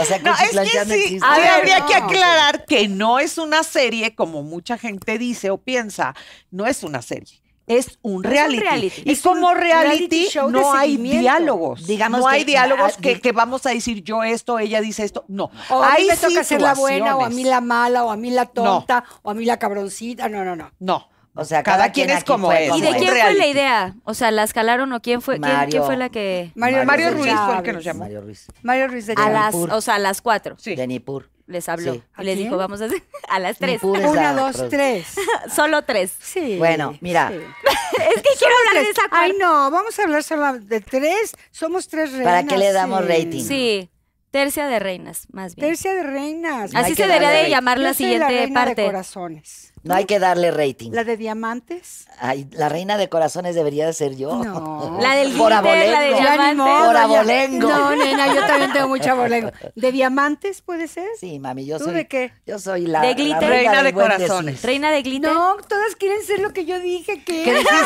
O 0.00 0.04
sea, 0.04 0.18
No, 0.18 0.32
es 0.32 0.38
que 0.38 0.42
cuchiplanchando 0.44 0.94
sí, 0.94 1.00
existe. 1.00 1.26
a 1.26 1.36
ver, 1.36 1.48
habría 1.48 1.86
que 1.86 1.98
no. 2.00 2.06
aclarar 2.06 2.64
que 2.64 2.88
no 2.88 3.18
es 3.18 3.38
una 3.38 3.62
serie 3.62 4.14
como 4.14 4.42
mucha 4.42 4.78
gente 4.78 5.18
dice 5.18 5.50
o 5.50 5.58
piensa, 5.58 6.14
no 6.50 6.66
es 6.66 6.82
una 6.82 7.02
serie. 7.02 7.42
Es 7.66 7.98
un 8.00 8.24
Es 8.24 8.30
un 8.30 8.60
reality. 8.60 9.02
Y 9.04 9.12
Es 9.12 9.20
como 9.20 9.52
reality, 9.54 9.88
reality 9.88 10.26
show 10.30 10.50
no 10.50 10.72
hay 10.72 10.96
diálogos. 10.96 11.86
Digamos 11.86 12.20
no 12.20 12.26
hay 12.28 12.44
diálogos 12.44 12.96
que, 12.96 13.32
vamos 13.32 13.66
a 13.66 13.70
decir 13.70 14.02
yo 14.02 14.22
esto, 14.22 14.58
ella 14.58 14.80
dice 14.80 15.04
esto. 15.04 15.24
No. 15.28 15.50
O 15.68 15.82
a 15.82 15.90
mí 15.90 15.96
hay 15.98 16.06
me 16.06 16.16
toca 16.16 16.44
ser 16.44 16.62
la 16.62 16.72
buena, 16.74 17.16
o 17.16 17.24
a 17.24 17.28
mí 17.28 17.36
situaciones. 17.36 17.50
la 17.50 17.60
mala, 17.60 18.04
o 18.04 18.10
a 18.10 18.16
mí 18.16 18.30
la 18.30 18.46
tonta, 18.46 19.04
o 19.22 19.30
a 19.30 19.34
mí 19.34 19.44
la 19.44 19.58
cabroncita. 19.58 20.28
No, 20.30 20.44
no, 20.44 20.56
no. 20.56 20.70
No. 20.78 21.08
O 21.40 21.44
sea, 21.44 21.62
cada, 21.62 21.76
cada 21.78 21.92
quien, 21.92 22.06
quien 22.08 22.18
es 22.18 22.24
como 22.24 22.52
es. 22.52 22.74
¿Y 22.76 22.80
de 22.80 22.90
quién 22.96 23.14
fue 23.16 23.34
la 23.34 23.46
idea? 23.46 23.94
O 24.04 24.14
sea, 24.14 24.30
¿la 24.30 24.42
escalaron 24.42 24.92
o 24.92 25.00
quién 25.00 25.22
fue, 25.22 25.34
quién, 25.36 25.44
quién 25.44 25.56
Mario. 25.56 25.84
fue 25.84 25.96
la 25.96 26.08
que...? 26.08 26.50
Mario, 26.54 26.84
Mario 26.84 27.10
Ruiz 27.12 27.32
fue 27.46 27.56
el 27.56 27.62
que 27.62 27.72
nos 27.72 27.84
llamó. 27.84 28.00
Mario 28.00 28.20
Ruiz. 28.22 28.46
Mario 28.62 28.88
Ruiz 28.88 29.06
de 29.06 29.14
A 29.16 29.30
las, 29.30 29.54
o 29.54 29.80
sea, 29.80 29.94
a 29.94 29.98
las 29.98 30.20
cuatro 30.20 30.56
Sí. 30.58 30.74
De 30.74 30.86
Nipur. 30.86 31.30
les 31.46 31.68
habló. 31.68 31.94
Sí. 31.94 32.02
Y 32.18 32.24
les 32.24 32.36
¿A 32.36 32.42
dijo, 32.42 32.56
vamos 32.56 32.80
a 32.82 32.86
hacer 32.86 33.02
a 33.28 33.38
las 33.38 33.56
tres. 33.58 33.74
Nipur 33.82 33.98
Una, 33.98 34.32
dos, 34.34 34.56
pro- 34.56 34.68
tres. 34.68 35.06
Solo 35.54 35.82
tres. 35.82 36.12
Sí. 36.20 36.56
Bueno, 36.58 36.96
mira. 37.00 37.30
sí. 37.30 37.36
Es 37.98 38.22
que 38.22 38.28
quiero 38.38 38.54
hablar 38.68 38.84
de 38.84 38.90
esa 38.90 39.02
Ay, 39.10 39.32
cuarta. 39.32 39.34
no, 39.46 39.70
vamos 39.70 39.98
a 39.98 40.02
hablar 40.02 40.22
solo 40.22 40.58
de 40.58 40.80
tres. 40.80 41.34
Somos 41.50 41.88
tres 41.88 42.10
reinas. 42.12 42.26
¿Para 42.26 42.44
qué 42.44 42.56
le 42.56 42.72
damos 42.72 43.00
sí. 43.00 43.06
rating? 43.08 43.44
Sí, 43.44 43.90
tercia 44.30 44.66
de 44.68 44.78
reinas, 44.78 45.26
más 45.32 45.56
bien. 45.56 45.68
Tercia 45.68 45.94
de 45.94 46.02
reinas. 46.04 46.70
Así 46.74 46.94
se 46.94 47.06
debería 47.06 47.30
de 47.30 47.48
llamar 47.50 47.78
la 47.78 47.94
siguiente 47.94 48.48
parte. 48.54 48.82
de 48.82 48.86
corazones. 48.86 49.72
No 49.82 49.94
hay 49.94 50.04
que 50.04 50.18
darle 50.18 50.50
rating. 50.50 50.90
¿La 50.92 51.04
de 51.04 51.16
diamantes? 51.16 52.06
Ay, 52.20 52.46
la 52.52 52.68
reina 52.68 52.96
de 52.98 53.08
corazones 53.08 53.54
debería 53.54 53.86
de 53.86 53.92
ser 53.92 54.16
yo. 54.16 54.42
No. 54.44 54.98
La 55.00 55.14
del 55.14 55.32
Por 55.36 55.52
glitter, 55.52 55.90
la 55.90 56.00
de 56.00 56.14
abolengo. 56.14 56.18
Ya 56.18 56.30
ni 56.30 56.36
diamante. 56.36 56.54
modo, 56.56 56.86
Por 56.86 56.96
abolengo. 56.96 57.68
No, 57.68 57.96
nena, 57.96 58.34
yo 58.34 58.40
también 58.46 58.72
tengo 58.72 58.88
mucha 58.88 59.12
abolengo. 59.12 59.50
¿De 59.74 59.92
diamantes 59.92 60.60
puede 60.62 60.88
ser? 60.88 61.08
Sí, 61.18 61.38
mami, 61.38 61.64
yo 61.66 61.78
¿Tú 61.78 61.84
soy. 61.84 61.94
de 61.94 62.08
qué? 62.08 62.32
Yo 62.46 62.58
soy 62.58 62.86
la, 62.86 63.00
De 63.02 63.08
la 63.08 63.14
glitter. 63.14 63.48
Reina 63.48 63.82
de 63.82 63.92
corazones. 63.92 64.54
decir. 64.56 64.66
Reina 64.66 64.90
de 64.90 65.02
glitter. 65.02 65.32
No, 65.32 65.56
todas 65.68 65.94
quieren 65.96 66.22
ser 66.24 66.40
lo 66.40 66.52
que 66.52 66.64
yo 66.64 66.78
dije 66.80 67.22
que 67.24 67.44
¿Qué 67.44 67.52
dijiste? 67.54 67.76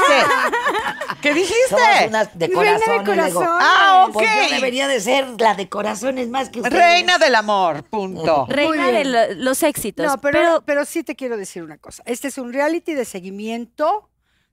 ¿Qué 1.20 1.28
Somos 1.30 1.34
dijiste? 1.49 2.08
unas 2.08 2.38
de 2.38 2.46
Reina 2.46 2.62
de 2.62 2.78
corazones. 2.80 3.08
corazones. 3.34 3.49
Ah, 3.61 4.06
ok. 4.08 4.12
Pues 4.14 4.28
yo 4.49 4.54
debería 4.56 4.88
de 4.88 5.00
ser 5.00 5.26
la 5.38 5.54
de 5.54 5.68
corazones 5.68 6.28
más 6.28 6.49
que 6.49 6.61
ustedes. 6.61 6.78
Reina 6.78 7.18
del 7.18 7.34
amor, 7.34 7.84
punto. 7.84 8.46
Reina 8.49 8.90
de 8.90 9.04
lo- 9.04 9.34
los 9.34 9.62
éxitos. 9.62 10.06
No, 10.06 10.20
pero, 10.20 10.62
pero, 10.64 10.84
sí 10.84 11.02
te 11.04 11.14
quiero 11.14 11.37
decir 11.37 11.62
una 11.62 11.76
cosa. 11.78 11.81
Este 12.04 12.28
es 12.28 12.38
un 12.38 12.52
reality 12.52 12.94
de 12.94 13.04
seguimiento 13.04 14.08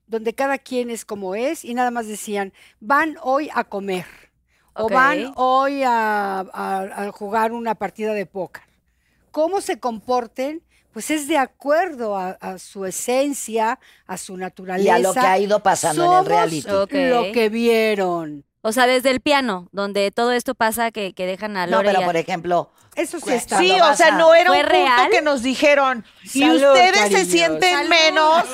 donde 0.06 0.34
cada 0.34 0.58
quien 0.58 0.90
es 0.90 1.04
como 1.04 1.34
es 1.34 1.64
y 1.64 1.74
nada 1.74 1.90
más 1.90 2.06
decían, 2.08 2.52
van 2.80 3.16
hoy 3.22 3.48
a 3.54 3.64
comer 3.64 4.06
o 4.74 4.88
van 4.94 5.32
hoy 5.36 5.82
a, 5.84 6.40
a- 6.40 7.04
a 7.06 7.12
jugar 7.12 7.52
una 7.52 7.74
partida 7.76 8.12
de 8.14 8.26
póker. 8.26 8.62
¿Cómo 9.30 9.60
se 9.60 9.78
comporten? 9.78 10.62
Pues 10.92 11.10
es 11.12 11.28
de 11.28 11.38
acuerdo 11.38 12.16
a, 12.16 12.30
a 12.30 12.58
su 12.58 12.84
esencia, 12.84 13.78
a 14.08 14.16
su 14.16 14.36
naturaleza. 14.36 14.98
lo 14.98 15.12
que 15.14 15.20
ha 15.20 15.38
ido 15.38 15.62
pasando 15.62 16.02
en 16.04 16.10
el 16.10 16.26
reality. 16.26 16.60
Lo 17.10 17.32
que 17.32 17.48
vieron. 17.48 18.44
O 18.62 18.72
sea, 18.72 18.86
desde 18.86 19.10
el 19.10 19.20
piano, 19.20 19.68
donde 19.72 20.10
todo 20.10 20.32
esto 20.32 20.54
pasa 20.54 20.90
que, 20.90 21.12
que 21.14 21.26
dejan 21.26 21.56
a 21.56 21.66
No, 21.66 21.72
Lore 21.78 21.88
pero 21.88 22.00
y 22.00 22.02
a- 22.02 22.06
por 22.06 22.16
ejemplo, 22.16 22.70
Eso 22.94 23.18
sí 23.20 23.30
está. 23.32 23.58
Sí, 23.58 23.72
o 23.80 23.94
sea, 23.94 24.10
no 24.12 24.34
era 24.34 24.50
un 24.50 24.56
¿Fue 24.56 24.64
punto 24.64 24.72
real? 24.74 25.10
que 25.10 25.22
nos 25.22 25.42
dijeron. 25.42 26.04
Y 26.24 26.40
Salud, 26.40 26.72
ustedes 26.72 27.08
se 27.12 27.24
sienten 27.24 27.74
salud. 27.74 27.88
menos. 27.88 28.44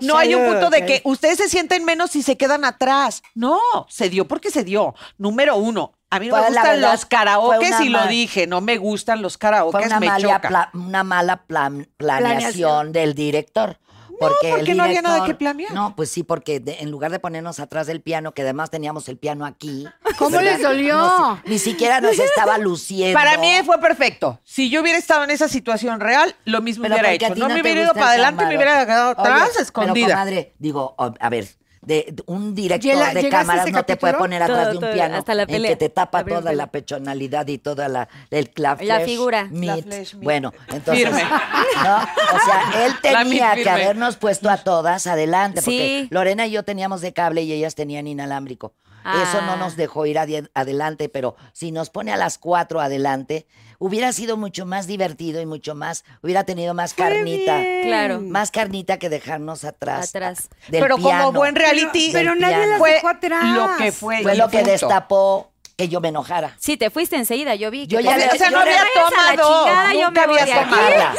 No 0.00 0.16
hay 0.16 0.34
un 0.34 0.46
punto 0.50 0.70
de 0.70 0.86
que 0.86 1.02
ustedes 1.04 1.36
se 1.36 1.48
sienten 1.50 1.84
menos 1.84 2.16
y 2.16 2.22
se 2.22 2.38
quedan 2.38 2.64
atrás. 2.64 3.22
No, 3.34 3.60
se 3.88 4.08
dio 4.08 4.26
porque 4.26 4.50
se 4.50 4.64
dio. 4.64 4.94
Número 5.18 5.56
uno. 5.56 5.92
A 6.08 6.18
mí 6.18 6.28
no 6.28 6.36
me 6.36 6.40
Pues, 6.42 6.52
gustan 6.54 6.76
verdad, 6.76 6.92
los 6.92 7.04
karaokes 7.04 7.80
y 7.82 7.88
lo 7.90 8.06
dije. 8.06 8.46
No 8.46 8.60
me 8.62 8.78
gustan 8.78 9.20
los 9.20 9.34
fue 9.34 9.40
karaokes, 9.40 9.86
una 9.86 10.00
me 10.00 10.06
mala, 10.06 10.34
choca. 10.36 10.48
pla- 10.48 10.70
una 10.72 11.04
mala 11.04 11.36
plan- 11.42 11.86
planeación 11.98 12.30
Planeación. 12.38 12.92
del 12.92 13.14
director. 13.14 13.76
Porque 14.20 14.48
el 14.50 14.56
porque 14.56 14.74
no 14.74 14.84
había 14.84 15.02
nada 15.02 15.24
que 15.24 15.34
planear. 15.34 15.72
No, 15.72 15.96
pues 15.96 16.10
sí, 16.10 16.22
porque 16.22 16.60
de- 16.60 16.78
en 16.80 16.90
lugar 16.90 17.10
de 17.10 17.18
ponernos 17.18 17.58
atrás 17.58 17.86
del 17.86 18.00
piano, 18.02 18.32
que 18.32 18.42
además 18.42 18.70
teníamos 18.70 19.08
el 19.08 19.16
piano 19.16 19.46
aquí. 19.46 19.86
¿Cómo 20.18 20.36
¿verdad? 20.36 20.52
les 20.52 20.62
dolió? 20.62 20.96
No 20.98 21.40
ni 21.44 21.58
siquiera 21.58 22.00
nos 22.00 22.18
estaba 22.18 22.58
luciendo. 22.58 23.18
Para 23.18 23.38
mí 23.38 23.52
fue 23.64 23.78
perfecto. 23.80 24.40
Si 24.44 24.70
yo 24.70 24.82
hubiera 24.82 24.98
estado 24.98 25.24
en 25.24 25.30
esa 25.30 25.48
situación 25.48 26.00
real, 26.00 26.34
lo 26.44 26.60
mismo 26.60 26.82
Pero 26.82 26.94
hubiera 26.94 27.12
hecho. 27.12 27.34
No, 27.34 27.48
me 27.48 27.60
hubiera 27.60 27.82
ido 27.82 27.94
para 27.94 28.14
el 28.14 28.20
adelante, 28.20 28.46
me 28.46 28.56
hubiera 28.56 28.84
quedado 28.86 29.10
atrás, 29.10 29.50
Oye, 29.54 29.62
escondida. 29.62 30.06
Pero, 30.06 30.18
comadre, 30.18 30.54
digo, 30.58 30.94
a 30.98 31.28
ver, 31.30 31.48
de, 31.82 32.06
de 32.12 32.22
un 32.26 32.54
director 32.54 32.90
Llega- 32.92 33.08
de 33.14 33.22
¿llegaste 33.22 33.36
a 33.36 33.40
cámaras 33.40 33.72
no 33.72 33.82
te 33.84 33.96
puede 33.96 34.14
poner 34.14 34.42
atrás 34.42 34.58
Todo, 34.58 34.70
de 34.70 34.76
un 34.76 34.80
todo, 34.82 34.92
piano 34.92 35.16
hasta 35.16 35.34
la 35.34 35.42
en 35.42 35.48
pelea, 35.48 35.70
que 35.70 35.76
te 35.76 35.88
tapa 35.88 36.24
toda 36.24 36.40
la 36.40 36.50
pelea. 36.50 36.66
personalidad 36.66 37.46
y 37.48 37.58
toda 37.58 37.88
la, 37.88 38.08
el, 38.30 38.50
la, 38.56 38.70
La 38.70 38.76
flesh 38.96 39.04
figura. 39.04 39.48
meat. 39.50 39.76
La 39.76 39.82
flesh 39.82 40.14
meat. 40.14 40.24
Bueno, 40.24 40.52
entonces, 40.72 41.04
Firme. 41.06 41.22
¿no? 41.24 41.96
O 41.96 42.38
sea, 42.44 42.84
él 42.86 42.92
tenía 43.02 43.54
que 43.54 43.70
habernos 43.70 44.16
puesto 44.16 44.50
a 44.50 44.58
todas 44.58 45.06
adelante, 45.06 45.62
porque 45.62 46.00
Sí. 46.02 46.08
Lorena 46.10 46.46
y 46.46 46.50
yo 46.50 46.62
teníamos 46.64 47.00
de 47.00 47.12
cable 47.12 47.42
y 47.42 47.52
ellas 47.52 47.74
tenían 47.74 48.06
inalámbrico. 48.06 48.74
Eso 49.04 49.40
no 49.42 49.52
Ah. 49.52 49.56
nos 49.56 49.76
dejó 49.76 50.06
ir 50.06 50.18
adelante, 50.18 51.08
pero 51.08 51.36
si 51.52 51.72
nos 51.72 51.90
pone 51.90 52.12
a 52.12 52.16
las 52.16 52.38
cuatro 52.38 52.80
adelante, 52.80 53.46
hubiera 53.78 54.12
sido 54.12 54.36
mucho 54.36 54.66
más 54.66 54.86
divertido 54.86 55.40
y 55.40 55.46
mucho 55.46 55.74
más, 55.74 56.04
hubiera 56.22 56.44
tenido 56.44 56.74
más 56.74 56.92
carnita. 56.94 57.58
bien. 57.58 57.82
Claro. 57.86 58.20
Más 58.20 58.50
carnita 58.50 58.98
que 58.98 59.08
dejarnos 59.08 59.64
atrás. 59.64 60.10
Atrás. 60.10 60.48
del 60.68 60.82
Pero 60.82 60.98
como 60.98 61.32
buen 61.32 61.54
reality, 61.56 62.10
Pero 62.12 62.32
Del 62.32 62.40
nadie 62.40 62.66
las 62.66 62.78
fue 62.78 62.92
dejó 62.94 63.08
atrás. 63.08 63.44
lo 63.54 63.76
que 63.78 63.92
fue. 63.92 64.22
Fue 64.22 64.34
lo 64.36 64.48
que 64.48 64.58
punto. 64.58 64.70
destapó 64.72 65.52
que 65.76 65.88
yo 65.88 66.00
me 66.02 66.08
enojara. 66.08 66.54
Sí, 66.58 66.76
te 66.76 66.90
fuiste 66.90 67.16
enseguida, 67.16 67.54
yo 67.54 67.70
vi. 67.70 67.86
que 67.88 67.94
Yo 67.94 68.00
ya 68.00 68.10
O 68.16 68.18
sea, 68.20 68.34
yo 68.36 68.50
no 68.50 68.60
había 68.60 68.84
tomado. 68.94 69.64
chingada, 69.64 69.92
yo 69.94 70.10
me 70.10 70.26
voy 70.26 70.38
había 70.40 70.62
tomado. 70.64 70.82
Carla, 70.82 71.14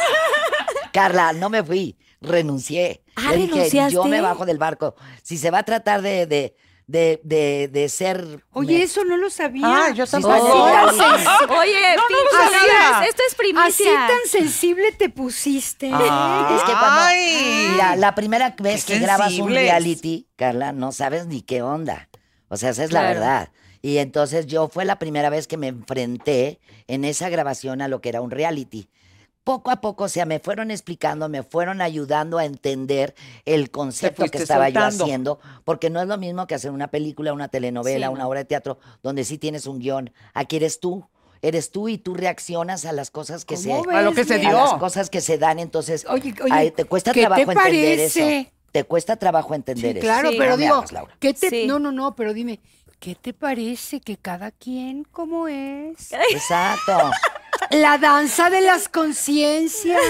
Carla, 0.92 1.32
no 1.32 1.48
me 1.50 1.62
fui, 1.64 1.96
renuncié. 2.20 3.02
Ah, 3.16 3.30
Le 3.30 3.36
dije, 3.38 3.52
¿renunciaste? 3.54 3.92
yo 3.94 4.04
me 4.04 4.20
bajo 4.20 4.46
del 4.46 4.58
barco. 4.58 4.94
Si 5.22 5.36
se 5.38 5.50
va 5.50 5.58
a 5.58 5.62
tratar 5.64 6.00
de, 6.02 6.26
de, 6.26 6.54
de, 6.92 7.20
de, 7.24 7.68
de 7.72 7.88
ser... 7.88 8.44
Oye, 8.52 8.78
me- 8.78 8.82
eso 8.84 9.02
no 9.04 9.16
lo 9.16 9.30
sabía. 9.30 9.64
Ah, 9.66 9.90
yo 9.92 10.06
tampoco. 10.06 10.34
sí, 10.36 11.00
Así, 11.00 11.22
sí. 11.24 11.28
Oye, 11.58 11.96
No, 11.96 12.02
no 12.02 12.08
pinche 12.08 12.24
lo 12.32 12.58
sabía. 12.58 12.90
Lourdes, 12.90 13.08
esto 13.08 13.22
es 13.26 13.32
así 13.32 13.36
primicia. 13.36 14.06
tan 14.06 14.18
sensible 14.30 14.92
te 14.92 15.08
pusiste. 15.08 15.90
Ah. 15.92 16.52
Es 16.54 16.62
que 16.62 16.72
cuando, 16.72 17.00
Ay. 17.00 17.98
la 17.98 18.14
primera 18.14 18.54
vez 18.58 18.84
que 18.84 18.98
grabas 18.98 19.32
un 19.38 19.48
reality, 19.48 20.28
Carla, 20.36 20.72
no 20.72 20.92
sabes 20.92 21.26
ni 21.26 21.40
qué 21.42 21.62
onda. 21.62 22.08
O 22.48 22.56
sea, 22.58 22.70
esa 22.70 22.84
es 22.84 22.92
la 22.92 23.02
verdad. 23.02 23.48
Y 23.80 23.96
entonces 23.98 24.46
yo 24.46 24.68
fue 24.68 24.84
la 24.84 24.98
primera 24.98 25.30
vez 25.30 25.48
que 25.48 25.56
me 25.56 25.68
enfrenté 25.68 26.60
en 26.86 27.04
esa 27.04 27.30
grabación 27.30 27.80
a 27.82 27.88
lo 27.88 28.00
que 28.00 28.10
era 28.10 28.20
un 28.20 28.30
reality. 28.30 28.88
Poco 29.44 29.70
a 29.72 29.80
poco, 29.80 30.04
o 30.04 30.08
sea, 30.08 30.24
me 30.24 30.38
fueron 30.38 30.70
explicando, 30.70 31.28
me 31.28 31.42
fueron 31.42 31.80
ayudando 31.80 32.38
a 32.38 32.44
entender 32.44 33.14
el 33.44 33.70
concepto 33.72 34.24
que 34.26 34.38
estaba 34.38 34.66
soltando. 34.66 34.98
yo 34.98 35.04
haciendo, 35.04 35.40
porque 35.64 35.90
no 35.90 36.00
es 36.00 36.06
lo 36.06 36.16
mismo 36.16 36.46
que 36.46 36.54
hacer 36.54 36.70
una 36.70 36.88
película, 36.88 37.32
una 37.32 37.48
telenovela, 37.48 38.06
Sí, 38.06 38.12
una 38.12 38.22
no. 38.22 38.28
obra 38.28 38.38
de 38.40 38.44
teatro, 38.44 38.78
donde 39.02 39.24
sí 39.24 39.38
tienes 39.38 39.66
un 39.66 39.80
guion. 39.80 40.12
Aquí 40.32 40.56
eres 40.56 40.78
tú, 40.78 41.08
eres 41.40 41.72
tú 41.72 41.88
y 41.88 41.98
tú 41.98 42.14
reaccionas 42.14 42.84
a 42.84 42.92
las 42.92 43.10
cosas 43.10 43.44
que 43.44 43.56
se 43.56 43.70
¿Cómo 43.70 43.90
A 43.90 44.02
lo 44.02 44.10
que 44.10 44.18
ves, 44.18 44.28
se 44.28 44.36
bien? 44.38 44.46
a 44.46 44.50
dio. 44.50 44.60
las 44.60 44.74
cosas 44.74 45.10
que 45.10 45.20
se 45.20 45.38
dan, 45.38 45.58
entonces 45.58 46.06
Oye, 46.08 46.32
oye, 46.40 46.52
ay, 46.52 46.70
te 46.70 46.84
cuesta 46.84 47.12
¿qué 47.12 47.22
trabajo 47.22 47.44
te 47.44 47.52
entender 47.52 47.98
eso. 47.98 48.20
parece? 48.20 48.52
Te 48.70 48.84
cuesta 48.84 49.16
trabajo 49.16 49.54
entender 49.56 49.92
Sí, 49.94 49.98
eso. 49.98 50.06
claro, 50.06 50.30
Sí. 50.30 50.36
pero 50.38 50.50
No 50.52 50.56
digo, 50.58 50.74
hagas, 50.76 50.92
Laura. 50.92 51.16
¿qué 51.18 51.34
te, 51.34 51.50
Sí. 51.50 51.66
no, 51.66 51.80
no, 51.80 51.90
no, 51.90 52.14
pero 52.14 52.32
dime, 52.32 52.60
¿qué 53.00 53.16
te 53.16 53.32
parece 53.34 54.00
que 54.00 54.16
cada 54.16 54.52
quien 54.52 55.02
como 55.02 55.48
es? 55.48 56.12
Exacto. 56.30 57.10
La 57.70 57.98
danza 57.98 58.50
de 58.50 58.60
las 58.60 58.88
conciencias. 58.88 60.00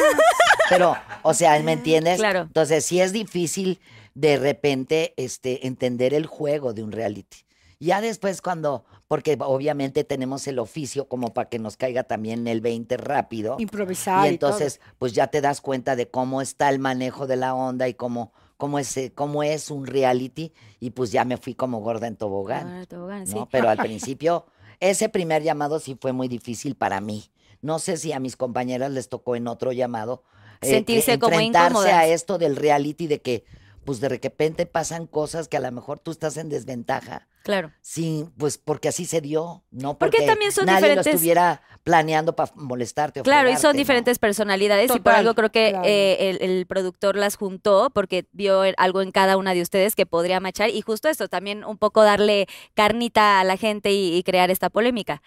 Pero, 0.68 0.97
o 1.23 1.35
sea, 1.35 1.59
¿me 1.61 1.73
entiendes? 1.73 2.18
Claro. 2.18 2.40
Entonces, 2.42 2.85
sí 2.85 3.00
es 3.00 3.12
difícil 3.12 3.80
de 4.14 4.37
repente 4.37 5.14
este, 5.16 5.66
entender 5.66 6.14
el 6.14 6.26
juego 6.26 6.73
de 6.73 6.82
un 6.82 6.92
reality. 6.92 7.38
Ya 7.80 8.00
después 8.00 8.42
cuando, 8.42 8.85
porque 9.09 9.37
obviamente 9.40 10.04
tenemos 10.04 10.47
el 10.47 10.61
oficio 10.61 11.09
como 11.09 11.35
para 11.35 11.49
que 11.49 11.59
nos 11.59 11.76
caiga 11.76 12.04
también 12.04 12.47
el 12.47 12.61
20 12.61 12.97
rápido. 12.97 13.56
Improvisar. 13.59 14.30
Y 14.30 14.35
y 14.35 14.38
todo. 14.38 14.50
entonces, 14.50 14.80
pues 14.99 15.12
ya 15.12 15.26
te 15.26 15.40
das 15.40 15.61
cuenta 15.61 15.97
de 15.97 16.09
cómo 16.09 16.42
está 16.42 16.68
el 16.68 16.78
manejo 16.78 17.26
de 17.26 17.37
la 17.37 17.54
onda 17.54 17.88
y 17.88 17.94
cómo, 17.94 18.32
cómo, 18.56 18.78
es, 18.78 18.97
eh, 18.97 19.12
cómo 19.12 19.42
es 19.42 19.71
un 19.71 19.87
reality. 19.87 20.52
Y 20.78 20.90
pues 20.90 21.11
ya 21.11 21.25
me 21.25 21.38
fui 21.38 21.54
como 21.54 21.80
gorda 21.80 22.06
en 22.06 22.14
tobogán. 22.14 22.68
Ah, 22.68 22.87
tobogán, 22.87 23.26
sí. 23.26 23.37
Pero 23.50 23.68
al 23.68 23.78
principio, 23.78 24.47
ese 24.78 25.09
primer 25.09 25.42
llamado 25.42 25.80
sí 25.80 25.99
fue 26.00 26.12
muy 26.12 26.28
difícil 26.28 26.76
para 26.76 27.00
mí. 27.00 27.32
No 27.62 27.78
sé 27.78 27.97
si 27.97 28.12
a 28.12 28.21
mis 28.21 28.37
compañeras 28.37 28.90
les 28.92 29.09
tocó 29.09 29.35
en 29.37 29.49
otro 29.49 29.73
llamado 29.73 30.23
eh, 30.61 30.69
Sentirse 30.71 31.19
como 31.19 31.35
enfrentarse 31.35 31.90
a 31.92 32.07
esto 32.07 32.37
del 32.38 32.57
reality 32.57 33.07
de 33.07 33.21
que 33.21 33.45
pues 33.85 33.99
de 33.99 34.09
repente 34.09 34.64
pasan 34.66 35.09
cosas 35.09 35.49
que 35.49 35.57
a 35.57 35.61
lo 35.61 35.73
mejor 35.73 35.99
tú 35.99 36.12
estás 36.12 36.37
en 36.37 36.49
desventaja. 36.49 37.26
Claro. 37.42 37.73
Sí, 37.81 38.25
pues 38.38 38.57
porque 38.57 38.87
así 38.87 39.04
se 39.07 39.21
dio, 39.21 39.64
no 39.73 39.99
Porque 39.99 40.19
porque, 40.19 40.26
también 40.26 40.52
son 40.52 40.66
nadie 40.66 40.83
lo 40.95 41.02
diferentes- 41.02 41.14
estuviera 41.14 41.62
planeando 41.83 42.37
para 42.37 42.52
molestarte 42.54 43.19
o 43.19 43.23
Claro, 43.25 43.50
y 43.50 43.57
son 43.57 43.76
diferentes 43.76 44.21
personalidades 44.21 44.88
y 44.95 45.00
por 45.00 45.12
algo 45.14 45.35
creo 45.35 45.50
que 45.50 45.71
claro. 45.71 45.85
eh, 45.85 46.31
el, 46.31 46.49
el 46.49 46.66
productor 46.66 47.16
las 47.16 47.35
juntó 47.35 47.90
porque 47.92 48.28
vio 48.31 48.62
algo 48.76 49.02
en 49.02 49.11
cada 49.11 49.37
una 49.37 49.52
de 49.52 49.62
ustedes 49.62 49.97
que 49.97 50.07
podría 50.07 50.38
machar 50.38 50.71
y 50.71 50.81
justo 50.83 51.09
esto, 51.09 51.26
también 51.26 51.64
un 51.64 51.78
poco 51.78 52.04
darle 52.04 52.47
carnita 52.75 53.40
a 53.40 53.45
la 53.45 53.57
gente 53.57 53.90
y, 53.90 54.14
y 54.16 54.23
crear 54.23 54.52
esta 54.52 54.71
polémica. 54.71 55.23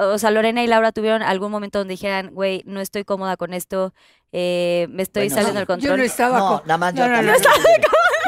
O 0.00 0.18
sea, 0.18 0.30
Lorena 0.30 0.62
y 0.62 0.66
Laura 0.66 0.92
tuvieron 0.92 1.22
algún 1.22 1.50
momento 1.50 1.78
donde 1.78 1.92
dijeran, 1.92 2.30
güey, 2.34 2.62
no 2.66 2.80
estoy 2.80 3.04
cómoda 3.04 3.36
con 3.36 3.52
esto, 3.54 3.92
eh, 4.32 4.86
me 4.90 5.02
estoy 5.02 5.28
Bueno, 5.28 5.34
saliendo 5.36 5.58
del 5.60 5.66
Yo 5.66 5.74
control. 5.74 5.98
no 5.98 6.04
estaba 6.04 6.38
No, 6.38 6.62
nada 6.66 6.78
más 6.78 6.94
yo 6.94 7.06
no, 7.06 7.22
no, 7.22 7.32
también. 7.32 7.36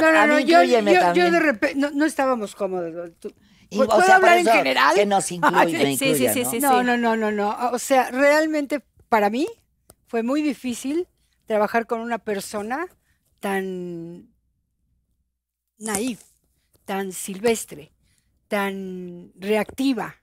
no, 0.00 0.12
no, 0.12 0.26
no, 0.26 0.38
yo, 0.40 0.62
yo, 0.62 1.14
yo 1.14 1.30
de 1.30 1.40
repente, 1.40 1.78
no, 1.78 1.90
no 1.90 2.04
estábamos 2.04 2.54
cómodos. 2.54 3.12
Tú- 3.18 3.32
Y, 3.70 3.76
¿Puedo 3.76 3.92
o 3.96 4.02
sea, 4.02 4.16
hablar 4.16 4.38
en 4.38 4.46
general? 4.46 4.94
que 4.94 5.06
nos 5.06 5.30
incluye, 5.32 5.78
me 5.78 5.96
Sí, 5.96 5.96
sí, 5.96 6.04
incluya, 6.24 6.32
sí, 6.34 6.42
¿no? 6.42 6.50
sí, 6.50 6.58
No, 6.60 6.82
no, 6.82 6.96
no, 6.96 7.16
no, 7.16 7.30
no. 7.30 7.70
O 7.72 7.78
sea, 7.78 8.10
realmente 8.10 8.80
para 9.08 9.30
mí 9.30 9.46
fue 10.08 10.22
muy 10.22 10.42
difícil 10.42 11.06
trabajar 11.46 11.86
con 11.86 12.00
una 12.00 12.18
persona 12.18 12.86
tan 13.38 14.28
naif, 15.78 16.20
tan 16.84 17.12
silvestre, 17.12 17.92
tan 18.48 19.32
reactiva, 19.36 20.16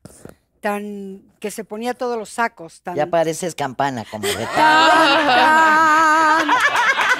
tan 0.68 1.22
que 1.40 1.50
se 1.50 1.64
ponía 1.64 1.94
todos 1.94 2.18
los 2.18 2.28
sacos, 2.30 2.82
tan 2.82 2.94
Ya 2.96 3.08
pareces 3.08 3.56
campana 3.56 4.04
como 4.12 4.28
de 4.28 4.34
tan, 4.36 4.50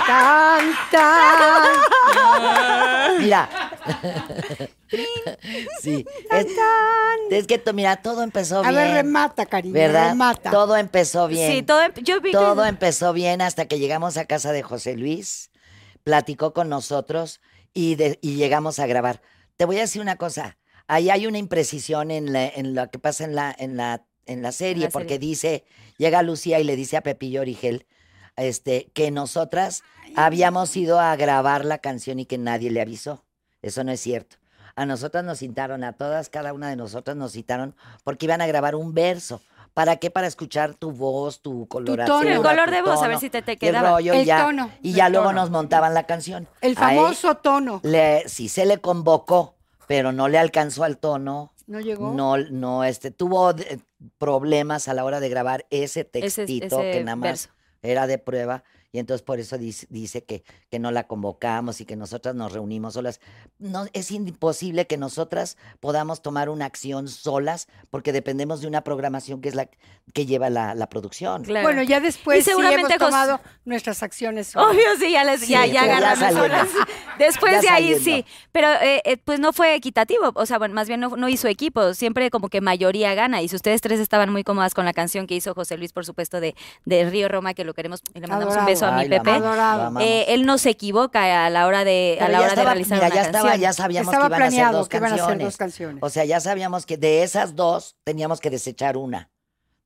tan, 0.06 0.74
tan, 0.92 0.92
tan. 0.92 3.22
Mira. 3.22 3.50
sí. 5.82 6.06
Es, 6.32 6.46
es 7.30 7.48
que, 7.48 7.62
mira, 7.74 7.96
todo 8.02 8.22
empezó 8.24 8.60
A 8.60 8.64
bien. 8.64 8.76
ver, 8.76 8.94
remata, 9.06 9.46
cariño, 9.46 9.74
¿Verdad? 9.74 10.10
remata. 10.10 10.52
Todo 10.52 10.76
empezó 10.76 11.28
bien. 11.30 11.50
Sí, 11.52 11.62
todo, 11.64 11.82
em- 11.84 11.94
yo 12.04 12.20
vi 12.20 12.32
que- 12.32 12.38
Todo 12.38 12.66
empezó 12.66 13.14
bien 13.14 13.42
hasta 13.42 13.66
que 13.66 13.80
llegamos 13.80 14.18
a 14.18 14.26
casa 14.26 14.52
de 14.52 14.62
José 14.64 14.98
Luis, 14.98 15.52
platicó 16.04 16.52
con 16.54 16.68
nosotros 16.70 17.40
y, 17.74 17.96
de- 17.96 18.20
y 18.22 18.36
llegamos 18.36 18.80
a 18.80 18.88
grabar. 18.88 19.22
Te 19.56 19.64
voy 19.66 19.78
a 19.78 19.82
decir 19.82 20.02
una 20.02 20.18
cosa, 20.18 20.58
ahí 20.88 21.10
hay 21.10 21.28
una 21.28 21.38
imprecisión 21.38 22.12
en, 22.12 22.34
la- 22.34 22.48
en 22.48 22.74
lo 22.76 22.90
que 22.90 23.00
pasa 23.00 23.24
en 23.24 23.36
la, 23.36 23.56
en 23.58 23.78
la, 23.78 24.04
en 24.26 24.42
la 24.42 24.52
serie, 24.52 24.86
la 24.86 24.90
porque 24.90 25.16
serie. 25.16 25.28
dice, 25.30 25.64
llega 25.98 26.22
Lucía 26.24 26.60
y 26.60 26.64
le 26.64 26.76
dice 26.76 26.98
a 26.98 27.02
Pepillo 27.02 27.42
Origel 27.42 27.86
este, 28.36 28.90
que 28.94 29.12
nosotras 29.12 29.84
habíamos 30.16 30.76
ido 30.78 31.00
a 31.00 31.16
grabar 31.16 31.66
la 31.66 31.80
canción 31.80 32.20
y 32.20 32.26
que 32.26 32.38
nadie 32.38 32.72
le 32.72 32.82
avisó. 32.82 33.24
Eso 33.62 33.84
no 33.84 33.92
es 33.92 34.00
cierto. 34.00 34.38
A 34.76 34.86
nosotras 34.86 35.24
nos 35.24 35.40
citaron, 35.40 35.84
a 35.84 35.94
todas, 35.94 36.30
cada 36.30 36.54
una 36.54 36.70
de 36.70 36.76
nosotras 36.76 37.18
nos 37.18 37.32
citaron 37.32 37.76
porque 38.04 38.26
iban 38.28 38.42
a 38.42 38.48
grabar 38.48 38.76
un 38.76 38.94
verso. 38.94 39.42
¿Para 39.74 39.96
qué? 39.98 40.10
Para 40.12 40.28
escuchar 40.28 40.74
tu 40.76 40.92
voz, 40.92 41.42
tu 41.42 41.68
coloración. 41.68 42.20
tono. 42.22 42.30
el 42.32 42.42
color 42.42 42.66
tu 42.66 42.72
de 42.76 42.82
voz, 42.84 43.02
a 43.02 43.08
ver 43.08 43.20
si 43.20 43.30
te, 43.30 43.42
te 43.42 43.52
y 43.52 43.54
el 43.56 43.60
quedaba. 43.60 43.90
rollo 43.92 44.14
y 44.14 44.18
El 44.20 44.26
ya. 44.26 44.44
tono, 44.46 44.72
y 44.82 44.90
el 44.92 44.96
ya 44.96 45.10
luego 45.10 45.28
tono. 45.28 45.42
nos 45.42 45.50
montaban 45.52 45.94
la 45.94 46.04
canción. 46.06 46.48
El 46.62 46.76
famoso 46.76 47.36
tono. 47.38 47.80
le, 47.84 48.28
sí 48.28 48.50
se 48.50 48.66
le 48.66 48.80
convocó, 48.80 49.56
pero 49.88 50.12
no 50.12 50.28
le 50.28 50.38
alcanzó 50.38 50.84
al 50.84 50.98
tono. 50.98 51.54
¿No 51.66 51.80
llegó? 51.80 52.14
No, 52.14 52.38
no, 52.38 52.84
este, 52.84 53.12
tuvo 53.12 53.54
problemas 54.18 54.88
a 54.88 54.94
la 54.94 55.04
hora 55.04 55.20
de 55.20 55.30
grabar 55.30 55.66
ese 55.70 56.02
Ese- 56.02 56.04
textito 56.06 56.82
ese 56.82 56.92
que 56.92 57.04
nada 57.04 57.16
más 57.16 57.30
verso. 57.30 57.50
era 57.82 58.08
de 58.08 58.18
prueba. 58.18 58.64
Y 58.98 59.00
entonces 59.00 59.22
por 59.22 59.40
eso 59.40 59.60
dice, 59.60 59.86
dice 59.92 60.24
que, 60.24 60.44
que 60.72 60.80
no 60.80 60.90
la 60.90 61.06
convocamos 61.06 61.82
y 61.82 61.86
que 61.86 61.96
nosotras 61.96 62.34
nos 62.34 62.52
reunimos 62.52 62.96
solas. 62.96 63.22
No, 63.60 63.86
es 63.94 64.10
imposible 64.10 64.88
que 64.88 64.98
nosotras 64.98 65.56
podamos 65.80 66.24
tomar 66.24 66.50
una 66.50 66.66
acción 66.66 67.08
solas 67.08 67.68
porque 67.92 68.12
dependemos 68.12 68.60
de 68.60 68.66
una 68.68 68.84
programación 68.84 69.40
que 69.40 69.50
es 69.50 69.56
la 69.56 69.70
que 70.14 70.26
lleva 70.26 70.50
la, 70.50 70.74
la 70.74 70.90
producción. 70.90 71.44
Claro. 71.44 71.64
Bueno, 71.68 71.84
ya 71.84 72.00
después 72.00 72.40
Y 72.40 72.42
sí 72.42 72.50
seguramente 72.50 72.96
hemos 72.96 73.08
tomado 73.10 73.40
nuestras 73.66 74.02
acciones. 74.02 74.48
solas. 74.48 74.72
Obvio, 74.72 74.86
sí, 75.00 75.12
ya, 75.12 75.24
les, 75.24 75.48
ya, 75.48 75.66
Sí, 75.66 75.72
ya 75.74 76.16
saliendo. 76.16 76.42
solas. 76.42 76.70
Después 77.20 77.52
Ya 77.54 77.62
de 77.62 77.70
ahí 77.70 77.94
saliendo. 78.00 78.04
sí. 78.04 78.26
Pero 78.52 78.68
eh, 78.82 79.02
eh, 79.06 79.18
pues 79.18 79.40
no 79.40 79.54
fue 79.54 79.76
equitativo. 79.76 80.32
O 80.34 80.46
sea, 80.48 80.58
bueno, 80.58 80.74
más 80.74 80.88
bien 80.88 81.02
no, 81.02 81.10
no 81.18 81.30
hizo 81.30 81.48
equipo. 81.48 81.94
Siempre 81.94 82.32
como 82.32 82.50
que 82.50 82.62
mayoría 82.62 83.14
gana. 83.14 83.44
Y 83.44 83.48
si 83.50 83.56
ustedes 83.56 83.82
tres 83.82 84.00
estaban 84.00 84.32
muy 84.32 84.44
cómodas 84.44 84.74
con 84.74 84.86
la 84.86 84.94
canción 84.94 85.28
que 85.28 85.36
hizo 85.36 85.54
José 85.54 85.78
Luis, 85.78 85.94
por 85.94 86.06
supuesto, 86.06 86.40
de, 86.40 86.56
de 86.86 87.10
Río 87.10 87.28
Roma, 87.28 87.54
que 87.54 87.64
lo 87.66 87.74
queremos 87.74 88.02
y 88.16 88.20
le 88.22 88.28
mandamos 88.28 88.56
un 88.56 88.66
beso 88.66 88.87
a 88.94 88.98
mi 89.04 89.10
Pepe. 89.10 89.32
amamos. 89.32 90.04
Eh, 90.04 90.26
él 90.30 90.46
no 90.46 90.58
se 90.58 90.70
equivoca 90.70 91.46
a 91.46 91.50
la 91.50 91.68
hora 91.68 91.84
de, 91.84 92.18
a 92.20 92.26
Pero 92.26 92.32
la 92.32 92.38
ya 92.40 92.40
hora 92.40 92.48
estaba- 92.54 92.70
de 92.70 92.74
realizar 92.76 92.98
mira, 92.98 93.08
una 93.08 93.16
ya 93.16 93.22
estaba, 93.22 93.44
canción. 93.50 93.62
ya 93.62 93.74
sabíamos 93.74 94.14
Estaba 94.14 94.28
que 94.30 94.36
iban 94.36 94.42
a 94.42 94.46
ser 94.46 94.52
planeado 94.58 94.78
dos 94.80 94.90
que 94.90 94.98
iban 94.98 95.06
a 95.06 95.10
ser 95.16 95.18
canciones. 95.20 95.46
dos 95.48 95.58
canciones. 95.58 96.04
O 96.04 96.10
sea, 96.10 96.26
ya 96.26 96.40
sabíamos 96.40 96.86
que 96.86 96.98
de 96.98 97.24
esas 97.24 97.56
dos 97.56 97.96
teníamos 98.04 98.40
que 98.40 98.50
desechar 98.50 98.98
una. 98.98 99.30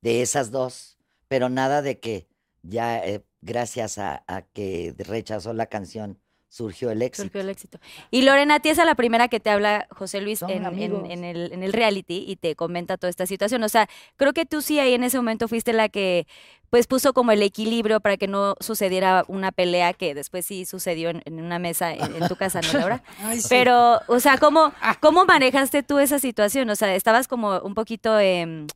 De 0.00 0.22
esas 0.22 0.50
dos. 0.50 0.96
Pero 1.28 1.48
nada 1.48 1.80
de 1.82 1.98
que 2.00 2.26
ya, 2.62 2.98
eh, 2.98 3.24
gracias 3.40 3.98
a, 3.98 4.22
a 4.26 4.42
que 4.42 4.94
rechazó 4.98 5.52
la 5.52 5.66
canción, 5.66 6.18
surgió 6.52 6.90
el 6.90 7.00
éxito. 7.00 7.24
Surgió 7.24 7.40
el 7.40 7.48
éxito. 7.48 7.78
Y 8.10 8.22
Lorena, 8.22 8.56
a 8.56 8.60
ti 8.60 8.68
es 8.68 8.78
a 8.78 8.84
la 8.84 8.94
primera 8.94 9.28
que 9.28 9.40
te 9.40 9.48
habla 9.48 9.86
José 9.90 10.20
Luis 10.20 10.42
en, 10.42 10.50
en- 10.50 10.66
amigos. 10.66 11.08
en 11.08 11.24
el, 11.24 11.50
en 11.50 11.62
el 11.62 11.72
reality 11.72 12.26
y 12.28 12.36
te 12.36 12.54
comenta 12.56 12.98
toda 12.98 13.08
esta 13.08 13.24
situación. 13.24 13.62
O 13.62 13.70
sea, 13.70 13.88
creo 14.18 14.34
que 14.34 14.44
tú 14.44 14.60
sí 14.60 14.78
ahí 14.78 14.92
en 14.92 15.02
ese 15.02 15.16
momento 15.16 15.48
fuiste 15.48 15.72
la 15.72 15.88
que 15.88 16.26
pues 16.68 16.86
puso 16.86 17.14
como 17.14 17.32
el 17.32 17.42
equilibrio 17.42 18.00
para 18.00 18.18
que 18.18 18.28
no 18.28 18.54
sucediera 18.60 19.24
una 19.28 19.50
pelea 19.50 19.94
que 19.94 20.14
después 20.14 20.44
sí 20.44 20.66
sucedió 20.66 21.08
en, 21.08 21.22
en 21.24 21.42
una 21.42 21.58
mesa 21.58 21.92
en, 21.94 22.16
en 22.22 22.28
tu 22.28 22.36
casa, 22.36 22.60
¿no, 22.60 22.72
Laura? 22.78 23.02
Ay, 23.22 23.40
sí. 23.40 23.46
Pero, 23.48 24.00
o 24.08 24.20
sea, 24.20 24.36
¿cómo, 24.36 24.72
¿cómo 25.00 25.24
manejaste 25.24 25.82
tú 25.82 25.98
esa 25.98 26.18
situación? 26.18 26.68
O 26.68 26.76
sea, 26.76 26.94
estabas 26.94 27.28
como 27.28 27.58
un 27.60 27.74
poquito, 27.74 28.18
em, 28.18 28.66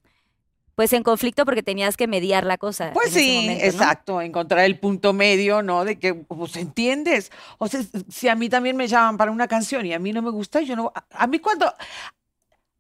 pues 0.77 0.93
en 0.93 1.03
conflicto 1.03 1.45
porque 1.45 1.63
tenías 1.63 1.97
que 1.97 2.07
mediar 2.07 2.45
la 2.45 2.59
cosa. 2.59 2.93
Pues 2.93 3.11
sí, 3.11 3.41
momento, 3.41 3.65
¿no? 3.65 3.69
exacto, 3.71 4.21
encontrar 4.21 4.65
el 4.67 4.79
punto 4.79 5.15
medio, 5.15 5.63
¿no? 5.63 5.85
De 5.85 5.99
que, 5.99 6.15
pues, 6.15 6.55
¿entiendes? 6.57 7.33
O 7.59 7.67
sea, 7.67 7.81
si 8.09 8.29
a 8.29 8.37
mí 8.37 8.49
también 8.51 8.77
me 8.77 8.87
llaman 8.87 9.17
para 9.17 9.33
una 9.33 9.49
canción 9.49 9.87
y 9.87 9.95
a 9.95 9.99
mí 9.99 10.13
no 10.13 10.23
me 10.23 10.31
gusta, 10.31 10.61
yo 10.61 10.77
no... 10.77 10.93
A, 10.95 11.05
a 11.11 11.27
mí 11.27 11.41
cuando... 11.41 11.73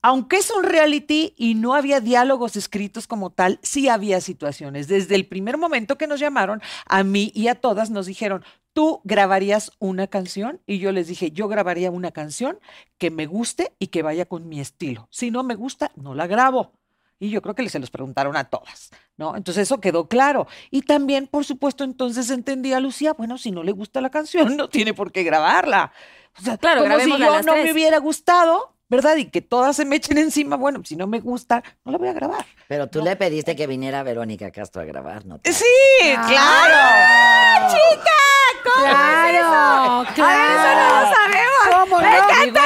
Aunque 0.02 0.36
es 0.36 0.50
un 0.50 0.62
reality 0.62 1.34
y 1.36 1.54
no 1.54 1.74
había 1.74 2.00
diálogos 2.00 2.54
escritos 2.54 3.08
como 3.08 3.30
tal, 3.30 3.58
sí 3.62 3.88
había 3.88 4.20
situaciones. 4.20 4.86
Desde 4.86 5.16
el 5.16 5.26
primer 5.26 5.56
momento 5.56 5.98
que 5.98 6.06
nos 6.06 6.20
llamaron, 6.20 6.62
a 6.84 7.02
mí 7.02 7.32
y 7.34 7.48
a 7.48 7.56
todas 7.56 7.90
nos 7.90 8.06
dijeron, 8.06 8.44
¿tú 8.72 9.00
grabarías 9.04 9.72
una 9.80 10.06
canción? 10.06 10.60
Y 10.66 10.78
yo 10.78 10.92
les 10.92 11.08
dije, 11.08 11.32
yo 11.32 11.48
grabaría 11.48 11.90
una 11.90 12.12
canción 12.12 12.60
que 12.98 13.10
me 13.10 13.26
guste 13.26 13.74
y 13.80 13.88
que 13.88 14.02
vaya 14.02 14.26
con 14.26 14.48
mi 14.48 14.60
estilo. 14.60 15.08
Si 15.10 15.32
no 15.32 15.42
me 15.42 15.56
gusta, 15.56 15.90
no 15.96 16.14
la 16.14 16.28
grabo. 16.28 16.72
Y 17.18 17.30
yo 17.30 17.40
creo 17.40 17.54
que 17.54 17.68
se 17.70 17.78
los 17.78 17.90
preguntaron 17.90 18.36
a 18.36 18.44
todas, 18.44 18.90
¿no? 19.16 19.36
Entonces 19.36 19.62
eso 19.62 19.80
quedó 19.80 20.06
claro. 20.08 20.46
Y 20.70 20.82
también, 20.82 21.26
por 21.26 21.44
supuesto, 21.44 21.82
entonces 21.84 22.28
entendí 22.30 22.72
a 22.74 22.80
Lucía, 22.80 23.14
bueno, 23.14 23.38
si 23.38 23.50
no 23.50 23.62
le 23.62 23.72
gusta 23.72 24.00
la 24.00 24.10
canción, 24.10 24.56
no 24.56 24.68
tiene 24.68 24.92
por 24.94 25.12
qué 25.12 25.22
grabarla. 25.22 25.92
O 26.38 26.42
sea, 26.42 26.58
Claro, 26.58 26.82
como 26.82 26.98
si 27.00 27.10
yo 27.10 27.42
no 27.42 27.52
tres. 27.52 27.64
me 27.64 27.72
hubiera 27.72 27.98
gustado, 27.98 28.74
¿verdad? 28.88 29.16
Y 29.16 29.30
que 29.30 29.40
todas 29.40 29.76
se 29.76 29.86
me 29.86 29.96
echen 29.96 30.18
encima, 30.18 30.56
bueno, 30.56 30.82
si 30.84 30.94
no 30.94 31.06
me 31.06 31.20
gusta, 31.20 31.62
no 31.86 31.92
la 31.92 31.98
voy 31.98 32.08
a 32.08 32.12
grabar. 32.12 32.44
Pero 32.68 32.88
tú 32.88 33.02
le 33.02 33.16
pediste 33.16 33.56
que 33.56 33.66
viniera 33.66 34.02
Verónica 34.02 34.50
Castro 34.50 34.82
a 34.82 34.84
grabar, 34.84 35.24
¿no? 35.24 35.40
Sí, 35.44 35.64
claro. 36.26 36.76
Claro, 38.74 40.04
claro. 40.14 41.14
¿Cómo 41.72 42.00
no? 42.00 42.06
Me 42.08 42.46
¿No 42.50 42.62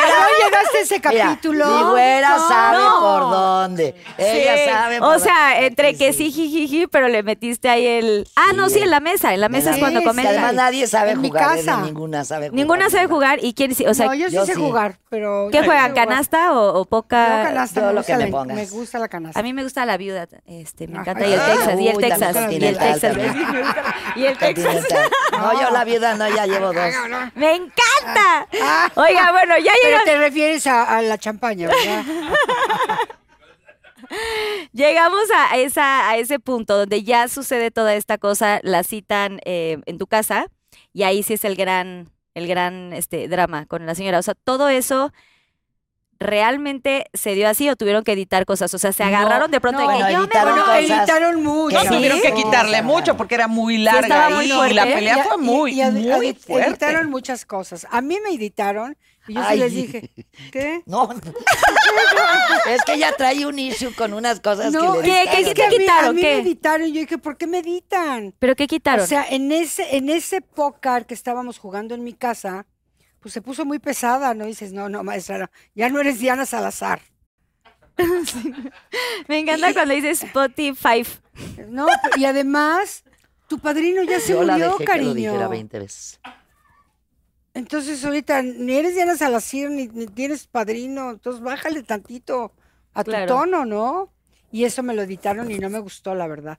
ese 0.81 1.01
Mira, 1.09 1.25
capítulo? 1.27 1.67
mi 1.67 1.83
güera 1.91 2.37
No. 2.37 2.49
sabe 2.49 2.79
No. 2.85 3.01
por 3.01 3.21
dónde. 3.31 3.95
Ella 4.19 4.57
Sí, 4.57 4.71
sabe 4.71 4.99
por 4.99 5.09
O 5.09 5.11
dónde. 5.13 5.25
sea, 5.25 5.61
entre 5.67 5.97
que 5.97 6.13
sí, 6.13 6.31
jijiji, 6.31 6.87
pero 6.87 7.09
le 7.09 7.23
metiste 7.23 7.69
ahí 7.69 7.87
el. 7.87 8.29
Ah, 8.37 8.53
no, 8.55 8.69
Sí, 8.69 8.79
en 8.81 8.91
la 8.91 9.01
mesa. 9.01 9.35
En 9.35 9.41
la 9.41 9.49
mesa 9.49 9.71
es 9.73 9.79
cuando 9.79 10.01
además 10.01 10.55
nadie 10.55 10.87
sabe 10.87 11.13
En 11.13 11.21
mi 11.21 11.29
jugar, 11.29 11.59
¿eh? 11.59 11.65
casa. 11.65 11.81
ninguna 11.83 12.25
sabe 12.25 12.49
jugar. 12.49 12.57
Ninguna 12.57 12.91
sabe 12.91 13.07
jugar. 13.09 13.39
¿Y 13.43 13.55
quién 13.55 13.75
sí? 13.75 13.85
O 13.87 13.95
sea, 13.95 14.07
no, 14.07 14.15
yo 14.15 14.29
sí 14.29 14.35
yo 14.37 14.47
sé 14.47 14.55
sí. 14.55 14.61
jugar, 14.61 14.99
pero... 15.09 15.49
¿qué 15.51 15.63
juegan? 15.65 15.93
¿Canasta 15.95 16.53
o, 16.53 16.81
o 16.81 16.85
poca? 16.85 17.39
Yo 17.43 17.49
canasta, 17.49 17.81
Yo 17.81 17.87
me 17.87 17.93
lo 17.93 17.99
gusta 18.01 18.13
que 18.13 18.19
me 18.19 18.25
la- 18.31 18.37
pongas. 18.39 18.57
Me 18.57 18.67
gusta 18.67 18.99
la 18.99 19.09
canasta. 19.09 19.41
A 19.41 19.43
mí 19.43 19.53
me 19.53 19.63
gusta 19.63 19.85
la 19.87 19.97
viuda, 19.97 20.27
este, 20.47 20.87
me 20.87 20.99
Ajá. 20.99 21.03
encanta. 21.13 21.27
Y 21.27 21.33
el 21.33 21.41
Ah, 21.41 21.47
Texas, 21.47 21.81
y 21.81 21.89
el 21.89 21.99
Texas, 21.99 22.37
y 22.53 22.65
el 22.65 22.79
Texas. 22.79 23.17
Y 24.17 24.25
el 24.27 24.37
Texas. 24.39 24.85
No, 25.33 25.61
yo 25.61 25.71
la 25.71 25.85
viuda 25.85 26.15
no, 26.15 26.29
ya 26.29 26.47
llevo 26.47 26.67
dos. 26.73 26.77
¡Me 27.35 27.55
encanta! 27.55 28.47
Oiga, 28.97 29.31
bueno, 29.33 29.55
ya 29.59 29.73
llega- 29.85 30.05
te 30.05 30.19
refieres 30.19 30.60
a, 30.67 31.03
la 31.03 31.19
champaña, 31.19 31.69
¿verdad? 31.69 32.05
llegamos 34.73 35.25
a, 35.35 35.57
esa, 35.59 36.09
a 36.09 36.17
ese 36.17 36.39
punto 36.39 36.77
donde 36.77 37.03
ya 37.03 37.29
sucede 37.29 37.71
toda 37.71 37.95
esta 37.95 38.19
cosa, 38.19 38.61
la 38.63 38.83
citan 38.83 39.41
eh, 39.45 39.79
en 39.87 39.99
tu 39.99 40.07
casa, 40.07 40.47
y 40.93 41.03
ahí 41.03 41.23
sí 41.23 41.35
es 41.35 41.45
el 41.45 41.57
gran, 41.57 42.11
el 42.35 42.47
gran 42.47 42.93
este, 42.93 43.29
drama 43.29 43.67
con 43.67 43.87
la 43.87 43.95
señora. 43.95 44.19
O 44.19 44.23
sea, 44.23 44.35
todo 44.35 44.69
eso 44.69 45.13
realmente 46.21 47.07
se 47.15 47.35
dio 47.35 47.49
así 47.49 47.69
o 47.71 47.77
tuvieron 47.77 48.05
que 48.05 48.13
editar 48.13 48.45
cosas. 48.45 48.73
O 48.75 48.79
sea, 48.79 48.93
se 48.93 49.03
No, 49.03 49.09
agarraron 49.09 49.51
de 49.51 49.61
pronto 49.61 49.81
no, 49.81 49.89
de 49.89 49.97
que 49.97 50.03
bueno, 50.03 50.11
yo 50.13 50.19
me 50.19 50.25
editaron 50.27 50.55
voy. 50.55 50.61
Bueno, 50.65 50.83
cosas 50.89 50.99
editaron 51.01 51.43
mucho. 51.43 51.85
No 51.85 51.91
tuvieron 51.97 52.21
que 52.21 52.29
Sí. 52.29 52.35
quitarle 52.35 52.83
mucho 52.83 53.17
porque 53.17 53.35
era 53.35 53.49
muy 53.49 53.79
larga 53.79 54.29
muy 54.31 54.45
y 54.71 54.75
la 54.75 54.85
pelea 54.85 55.19
Y 55.19 55.23
fue 55.29 55.37
muy, 55.39 55.81
y 55.81 55.85
muy 55.91 56.35
fuerte. 56.35 56.69
Editaron 56.71 57.11
muchas 57.11 57.45
cosas. 57.47 57.87
A 57.91 58.01
mí 58.03 58.19
me 58.23 58.35
editaron 58.35 58.97
y 59.29 59.35
yo 59.35 59.43
sí 59.51 59.57
les 59.57 59.75
dije, 59.75 60.11
¿qué? 60.53 60.83
No, 60.87 61.09
es 62.69 62.83
que 62.85 62.95
ella 62.95 63.13
trae 63.17 63.47
un 63.47 63.59
issue 63.59 63.95
con 63.95 64.13
unas 64.13 64.41
cosas 64.41 64.73
No, 64.73 64.95
que 65.01 65.09
le 65.09 65.15
¿Qué- 65.25 65.31
qué- 65.31 65.41
es 65.41 65.55
que 65.55 65.63
a 65.65 65.69
mí, 65.69 65.79
quitaron? 65.79 66.05
a 66.09 66.13
mí 66.13 66.21
¿Qué? 66.21 66.35
me 66.37 66.41
editaron. 66.43 66.87
Yo 66.89 67.01
dije, 67.01 67.19
¿por 67.19 67.37
qué 67.37 67.47
me 67.47 67.59
editan? 67.59 68.35
¿Pero 68.39 68.57
qué 68.57 68.67
quitaron? 68.67 69.05
O 69.05 69.09
sea, 69.09 69.25
en 69.29 69.53
ese, 69.53 69.97
en 69.97 70.09
ese 70.11 70.41
póker 70.41 71.07
que 71.07 71.15
estábamos 71.15 71.59
jugando 71.59 71.95
en 71.95 72.03
mi 72.05 72.13
casa, 72.13 72.67
pues 73.21 73.33
se 73.35 73.43
puso 73.43 73.65
muy 73.65 73.79
pesada, 73.79 74.35
¿no? 74.35 74.47
dices, 74.47 74.73
no, 74.73 74.89
no, 74.89 75.05
maestra, 75.05 75.39
no, 75.39 75.51
ya 75.75 75.89
no 75.89 76.01
eres 76.01 76.19
Diana 76.19 76.47
Salazar. 76.47 77.01
me 79.29 79.39
encanta 79.39 79.73
cuando 79.75 79.95
dices 79.95 80.23
Spotify. 80.25 81.05
No, 81.69 81.87
pe- 81.87 82.21
y 82.21 82.25
además, 82.25 83.05
tu 83.47 83.59
padrino 83.59 84.03
ya 84.03 84.21
se 84.21 84.33
Yo 84.33 84.43
la 84.43 84.57
dejé 84.57 84.85
que 84.85 84.97
lo 85.03 85.15
dijera 85.15 85.33
cariño. 85.35 85.49
20 85.51 85.79
veces. 85.79 86.21
Entonces 87.53 88.05
ahorita 88.05 88.43
ni 88.43 88.75
eres 88.75 88.95
Diana 88.95 89.17
Salazar 89.17 89.71
ni, 89.71 89.89
ni 89.89 90.07
tienes 90.07 90.47
padrino, 90.47 91.11
entonces 91.11 91.43
bájale 91.43 91.83
tantito 91.83 92.53
a 92.95 93.03
tu 93.05 93.11
Claro. 93.11 93.27
tono, 93.27 93.65
¿no? 93.67 94.13
Y 94.53 94.65
eso 94.65 94.83
me 94.83 94.95
lo 94.95 95.03
editaron 95.03 95.51
y 95.51 95.59
no 95.59 95.69
me 95.69 95.79
gustó, 95.81 96.15
la 96.15 96.27
verdad. 96.27 96.59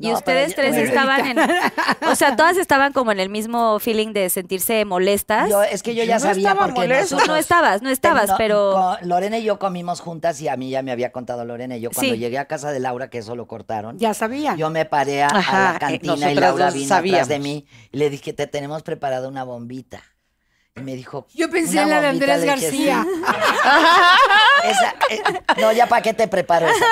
Y 0.00 0.08
No, 0.08 0.14
ustedes 0.14 0.54
tres 0.54 0.74
yo- 0.74 0.82
estaban 0.82 1.26
en. 1.26 1.38
O 2.10 2.14
sea, 2.14 2.34
todas 2.34 2.56
estaban 2.56 2.92
como 2.92 3.12
en 3.12 3.20
el 3.20 3.28
mismo 3.28 3.78
feeling 3.78 4.12
de 4.12 4.30
sentirse 4.30 4.84
molestas. 4.84 5.48
Yo, 5.50 5.62
es 5.62 5.82
que 5.82 5.94
yo 5.94 6.02
Yo 6.04 6.08
ya 6.08 6.14
no 6.14 6.20
sabía 6.20 6.48
estaba 6.48 6.66
porque 6.66 6.80
molesto. 6.80 7.18
Tú 7.18 7.26
no 7.26 7.36
estabas, 7.36 7.82
no 7.82 7.90
estabas, 7.90 8.30
no, 8.30 8.36
pero. 8.38 8.72
con- 8.98 9.08
Lorena 9.08 9.38
y 9.38 9.44
yo 9.44 9.58
comimos 9.58 10.00
juntas 10.00 10.40
y 10.40 10.48
a 10.48 10.56
mí 10.56 10.70
ya 10.70 10.82
me 10.82 10.90
había 10.92 11.12
contado 11.12 11.44
Lorena 11.44 11.76
y 11.76 11.80
yo 11.82 11.90
cuando 11.90 12.14
Sí. 12.14 12.18
llegué 12.18 12.38
a 12.38 12.46
casa 12.46 12.72
de 12.72 12.80
Laura, 12.80 13.10
que 13.10 13.18
eso 13.18 13.36
lo 13.36 13.46
cortaron, 13.46 13.98
Ya 13.98 14.14
sabía. 14.14 14.56
yo 14.56 14.70
me 14.70 14.86
paré 14.86 15.22
a, 15.22 15.28
la 15.28 15.74
eh, 15.76 15.78
cantina 15.78 16.32
y 16.32 16.34
Laura 16.34 16.70
vino 16.70 16.94
atrás 16.94 17.28
de 17.28 17.38
mí 17.38 17.66
y 17.92 17.98
le 17.98 18.08
dije, 18.10 18.32
te 18.32 18.46
tenemos 18.46 18.82
preparada 18.82 19.28
una 19.28 19.44
bombita. 19.44 20.00
Me 20.80 20.94
dijo, 20.96 21.26
Yo 21.34 21.50
pensé 21.50 21.72
"¿Una 21.74 21.82
en 21.82 21.90
la 21.90 22.00
de 22.00 22.06
bombita?". 22.08 22.34
Andrés. 22.34 22.46
García. 22.62 23.06
Esa, 24.64 24.94
eh, 25.10 25.20
no, 25.60 25.72
ya 25.72 25.86
para 25.86 26.02
qué 26.02 26.12
te 26.12 26.28
preparo 26.28 26.66
esa. 26.68 26.84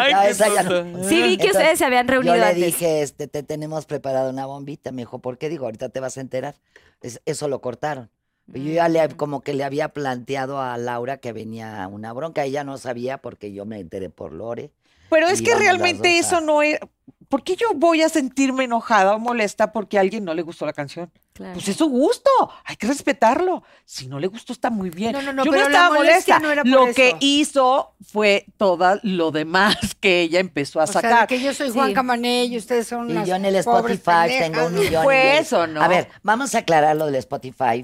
Ay, 0.00 0.14
qué 0.22 0.30
esa 0.30 0.48
ya 0.48 0.62
no. 0.62 1.04
Sí, 1.04 1.16
vi 1.22 1.36
que 1.36 1.44
Entonces, 1.44 1.52
ustedes 1.56 1.78
se 1.78 1.84
habían 1.84 2.08
reunido 2.08 2.34
Yo 2.34 2.40
le 2.40 2.46
antes. 2.46 2.64
dije, 2.64 3.02
este, 3.02 3.28
te 3.28 3.42
tenemos 3.42 3.84
preparada 3.86 4.30
una 4.30 4.46
bombita. 4.46 4.90
Me 4.90 5.02
dijo, 5.02 5.18
¿por 5.18 5.36
qué? 5.38 5.48
Digo, 5.50 5.66
ahorita 5.66 5.90
te 5.90 6.00
vas 6.00 6.16
a 6.16 6.22
enterar. 6.22 6.54
Es- 7.02 7.20
eso 7.26 7.48
lo 7.48 7.60
cortaron. 7.60 8.08
Yo 8.46 8.72
ya 8.72 8.88
le, 8.88 9.06
Mm. 9.06 9.12
como 9.12 9.42
que 9.42 9.54
le 9.54 9.64
había 9.64 9.88
planteado 9.90 10.60
a 10.60 10.76
Laura 10.78 11.18
que 11.18 11.32
venía 11.32 11.86
una 11.90 12.12
bronca. 12.12 12.44
Ella 12.44 12.64
no 12.64 12.78
sabía 12.78 13.18
porque 13.18 13.52
yo 13.52 13.64
me 13.66 13.78
enteré 13.78 14.08
por 14.10 14.32
Lore. 14.32 14.70
Pero 15.12 15.28
es 15.28 15.42
que 15.42 15.54
realmente 15.54 16.18
eso 16.18 16.40
no 16.40 16.62
es. 16.62 16.78
¿Por 17.28 17.42
qué 17.44 17.56
yo 17.56 17.68
voy 17.74 18.02
a 18.02 18.10
sentirme 18.10 18.64
enojada 18.64 19.14
o 19.14 19.18
molesta 19.18 19.72
porque 19.72 19.96
a 19.96 20.02
alguien 20.02 20.22
no 20.22 20.34
le 20.34 20.42
gustó 20.42 20.66
la 20.66 20.74
canción? 20.74 21.10
Claro. 21.32 21.54
Pues 21.54 21.66
es 21.66 21.76
su 21.76 21.88
gusto, 21.88 22.28
hay 22.66 22.76
que 22.76 22.86
respetarlo. 22.86 23.62
Si 23.86 24.06
no 24.06 24.18
le 24.20 24.26
gustó, 24.26 24.52
está 24.52 24.68
muy 24.68 24.90
bien. 24.90 25.12
No, 25.12 25.22
no, 25.22 25.32
no, 25.32 25.42
yo 25.44 25.50
pero 25.50 25.62
no 25.64 25.68
estaba 25.70 25.94
molesta. 25.94 26.38
no 26.40 26.50
era 26.50 26.62
por 26.62 26.70
lo 26.70 26.84
eso. 26.88 26.94
que 26.94 27.16
hizo 27.20 27.94
fue 28.02 28.44
todo 28.58 28.98
lo 29.02 29.30
demás 29.30 29.76
que 30.00 30.20
ella 30.20 30.40
empezó 30.40 30.80
a 30.80 30.84
O 30.84 30.86
sea, 30.88 31.00
de 31.00 31.08
sacar. 31.08 31.26
que 31.26 31.40
yo 31.40 31.54
soy 31.54 31.68
Sí. 31.68 31.72
Juan 31.72 31.94
Camané 31.94 32.44
y 32.44 32.58
ustedes 32.58 32.86
son 32.88 33.08
Y 33.08 33.12
unas 33.12 33.26
yo 33.26 33.34
en 33.36 33.46
el 33.46 33.64
pobres 33.64 33.96
Spotify 33.96 34.38
tengo 34.38 34.66
un 34.66 34.74
millón. 34.74 35.72
¿no? 35.72 35.82
A 35.82 35.88
ver, 35.88 36.08
vamos 36.22 36.54
a 36.54 36.58
aclarar 36.58 36.96
lo 36.96 37.06
del 37.06 37.14
Spotify 37.14 37.82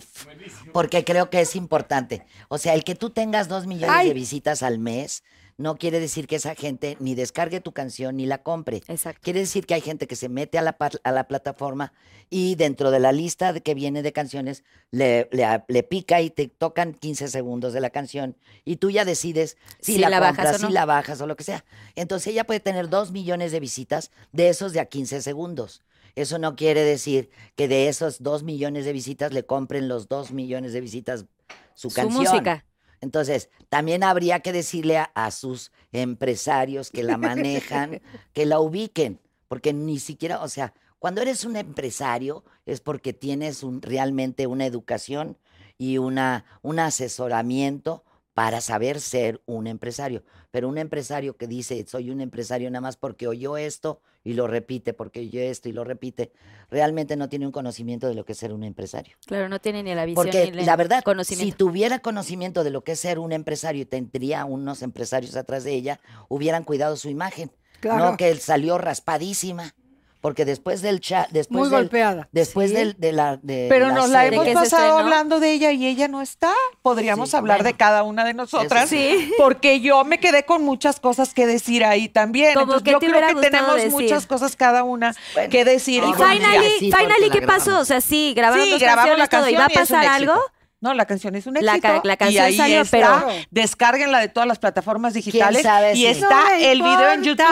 porque 0.74 1.04
creo 1.04 1.30
que 1.30 1.40
es 1.40 1.56
importante. 1.56 2.26
O 2.48 2.58
sea, 2.58 2.74
el 2.74 2.84
que 2.84 2.94
tú 2.94 3.08
tengas 3.08 3.48
dos 3.48 3.66
millones 3.66 3.96
Ay. 3.96 4.08
de 4.08 4.14
visitas 4.14 4.62
al 4.62 4.78
mes 4.78 5.24
no 5.58 5.76
quiere 5.76 5.98
decir 6.00 6.26
que 6.28 6.36
esa 6.36 6.54
gente 6.54 6.96
ni 7.00 7.14
descargue 7.16 7.60
tu 7.60 7.72
canción 7.72 8.16
ni 8.16 8.26
la 8.26 8.42
compre. 8.44 8.80
Exacto. 8.86 9.20
Quiere 9.22 9.40
decir 9.40 9.66
que 9.66 9.74
hay 9.74 9.80
gente 9.80 10.06
que 10.06 10.14
se 10.16 10.28
mete 10.28 10.56
a 10.56 10.62
la, 10.62 10.78
par- 10.78 11.00
a 11.02 11.10
la 11.12 11.26
plataforma 11.28 11.92
y 12.30 12.54
dentro 12.54 12.90
de 12.92 13.00
la 13.00 13.10
lista 13.12 13.52
de 13.52 13.60
que 13.60 13.74
viene 13.74 14.02
de 14.02 14.12
canciones 14.12 14.62
le, 14.92 15.28
le, 15.32 15.44
a- 15.44 15.64
le 15.66 15.82
pica 15.82 16.20
y 16.20 16.30
te 16.30 16.46
tocan 16.48 16.94
15 16.94 17.26
segundos 17.28 17.72
de 17.72 17.80
la 17.80 17.90
canción 17.90 18.36
y 18.64 18.76
tú 18.76 18.90
ya 18.90 19.04
decides 19.04 19.56
si, 19.80 19.94
Si 19.94 19.98
la, 19.98 20.08
la 20.10 20.20
bajas 20.20 20.36
compras, 20.36 20.56
o 20.56 20.62
no. 20.62 20.68
si 20.68 20.72
la 20.74 20.84
bajas 20.86 21.20
o 21.20 21.26
lo 21.26 21.34
que 21.36 21.44
sea. 21.44 21.64
Entonces 21.96 22.28
ella 22.28 22.44
puede 22.44 22.60
tener 22.60 22.88
dos 22.88 23.10
millones 23.10 23.50
de 23.52 23.60
visitas 23.60 24.10
de 24.32 24.48
esos 24.50 24.72
de 24.72 24.80
a 24.80 24.86
15 24.86 25.20
segundos. 25.22 25.82
Eso 26.14 26.38
no 26.38 26.54
quiere 26.56 26.82
decir 26.84 27.30
que 27.56 27.66
de 27.68 27.88
esos 27.88 28.22
dos 28.22 28.42
millones 28.44 28.84
de 28.84 28.92
visitas 28.92 29.32
le 29.32 29.44
compren 29.44 29.88
los 29.88 30.08
dos 30.08 30.30
millones 30.30 30.72
de 30.72 30.80
visitas 30.80 31.26
su 31.74 31.90
Su 31.90 31.96
canción. 31.96 32.22
música. 32.24 32.64
Entonces, 33.00 33.50
también 33.68 34.02
habría 34.02 34.40
que 34.40 34.52
decirle 34.52 34.98
a, 34.98 35.10
a 35.14 35.30
sus 35.30 35.72
empresarios 35.92 36.90
que 36.90 37.02
la 37.02 37.16
manejan, 37.16 38.00
que 38.32 38.46
la 38.46 38.60
ubiquen, 38.60 39.20
porque 39.48 39.72
ni 39.72 39.98
siquiera, 39.98 40.42
o 40.42 40.48
sea, 40.48 40.74
Cuando 40.98 41.22
eres 41.22 41.44
un 41.44 41.56
empresario 41.56 42.44
es 42.66 42.80
porque 42.80 43.12
tienes 43.12 43.62
un, 43.62 43.82
realmente 43.82 44.46
una 44.48 44.66
educación 44.66 45.38
y 45.78 45.98
una, 45.98 46.44
un 46.62 46.80
asesoramiento 46.80 48.04
para 48.34 48.60
saber 48.60 49.00
ser 49.00 49.40
un 49.46 49.66
empresario. 49.66 50.22
Pero 50.50 50.68
un 50.68 50.78
empresario 50.78 51.36
que 51.36 51.46
dice, 51.46 51.84
soy 51.88 52.10
un 52.10 52.20
empresario 52.20 52.70
nada 52.70 52.80
más 52.80 52.96
porque 52.96 53.26
oyó 53.28 53.56
esto 53.56 54.00
y 54.28 54.34
lo 54.34 54.46
repite, 54.46 54.92
porque 54.92 55.20
oyó 55.20 55.40
esto 55.40 55.70
y 55.70 55.72
lo 55.72 55.84
repite, 55.84 56.32
realmente 56.70 57.16
no 57.16 57.30
tiene 57.30 57.46
un 57.46 57.52
conocimiento 57.52 58.08
de 58.08 58.14
lo 58.14 58.26
que 58.26 58.32
es 58.32 58.38
ser 58.38 58.52
un 58.52 58.62
empresario. 58.62 59.16
Claro, 59.24 59.48
no 59.48 59.58
tiene 59.58 59.82
ni 59.82 59.94
la 59.94 60.04
visión 60.04 60.22
Porque 60.22 60.50
ni 60.50 60.58
el 60.58 60.66
la 60.66 60.76
verdad, 60.76 61.02
si 61.24 61.50
tuviera 61.52 62.00
conocimiento 62.00 62.62
de 62.62 62.68
lo 62.68 62.84
que 62.84 62.92
es 62.92 63.00
ser 63.00 63.18
un 63.18 63.32
empresario 63.32 63.80
y 63.80 63.86
tendría 63.86 64.44
unos 64.44 64.82
empresarios 64.82 65.34
atrás 65.34 65.64
de 65.64 65.72
ella, 65.72 65.98
hubieran 66.28 66.64
cuidado 66.64 66.96
su 66.96 67.08
imagen. 67.08 67.50
Claro. 67.80 68.10
No 68.10 68.16
que 68.18 68.28
él 68.28 68.38
salió 68.38 68.76
raspadísima. 68.76 69.74
Porque 70.20 70.44
después 70.44 70.82
del 70.82 71.00
chat, 71.00 71.28
después 71.30 71.60
Muy 71.60 71.68
del- 71.70 71.78
golpeada. 71.82 72.28
después 72.32 72.70
Sí. 72.70 72.76
del, 72.76 72.96
de 72.98 73.12
la 73.12 73.36
de 73.36 73.66
Pero 73.68 73.92
nos 73.92 74.08
la 74.10 74.22
serie- 74.22 74.36
hemos 74.40 74.48
se 74.48 74.54
pasado 74.54 74.98
hablando 74.98 75.38
de 75.38 75.52
ella 75.52 75.70
y 75.70 75.86
ella 75.86 76.08
no 76.08 76.20
está. 76.22 76.52
Podríamos 76.82 77.30
Sí, 77.30 77.36
hablar 77.36 77.58
bueno. 77.58 77.68
de 77.70 77.76
cada 77.76 78.02
una 78.02 78.24
de 78.24 78.34
nosotras. 78.34 78.88
sí. 78.88 79.32
Porque 79.38 79.80
yo 79.80 80.04
me 80.04 80.18
quedé 80.18 80.44
con 80.44 80.64
muchas 80.64 80.98
cosas 80.98 81.34
que 81.34 81.46
decir 81.46 81.84
ahí 81.84 82.08
también. 82.08 82.54
Como 82.54 82.64
Entonces, 82.74 82.84
que 82.84 82.90
yo 82.92 82.98
te 82.98 83.06
creo 83.06 83.28
que 83.40 83.40
tenemos 83.48 83.76
decir. 83.76 83.90
muchas 83.92 84.26
cosas 84.26 84.56
cada 84.56 84.82
una 84.82 85.14
Bueno, 85.34 85.50
que 85.50 85.64
decir. 85.64 86.02
Y 86.02 86.12
finally- 86.14 86.78
finally, 86.92 87.30
¿qué 87.30 87.42
pasó? 87.42 87.78
O 87.78 87.84
sea, 87.84 88.00
sí, 88.00 88.34
grabaron 88.34 88.64
Sí, 88.64 88.70
dos 88.72 88.80
grabamos 88.80 89.18
la 89.18 89.28
canciones, 89.28 89.30
todo. 89.30 89.48
¿Y 89.50 89.54
va 89.54 89.64
a 89.64 89.68
canción 89.68 90.00
pasar 90.00 90.16
éxito. 90.16 90.32
algo? 90.32 90.44
No, 90.80 90.94
la 90.94 91.06
canción 91.06 91.34
es 91.34 91.46
un 91.48 91.54
La 91.54 91.72
éxito. 91.76 91.88
ca- 91.88 92.00
la 92.04 92.14
y 92.14 92.16
canción 92.16 92.44
ahí 92.44 92.56
salió, 92.56 92.80
está. 92.82 92.96
pero- 92.96 93.32
Descárguenla 93.50 94.20
de 94.20 94.28
todas 94.28 94.46
las 94.46 94.60
plataformas 94.60 95.12
digitales. 95.12 95.62
sabe 95.62 95.94
y 95.94 96.06
está 96.06 96.28
No 96.28 96.50
el 96.56 96.82
video 96.82 97.12
en 97.12 97.22
YouTube 97.24 97.44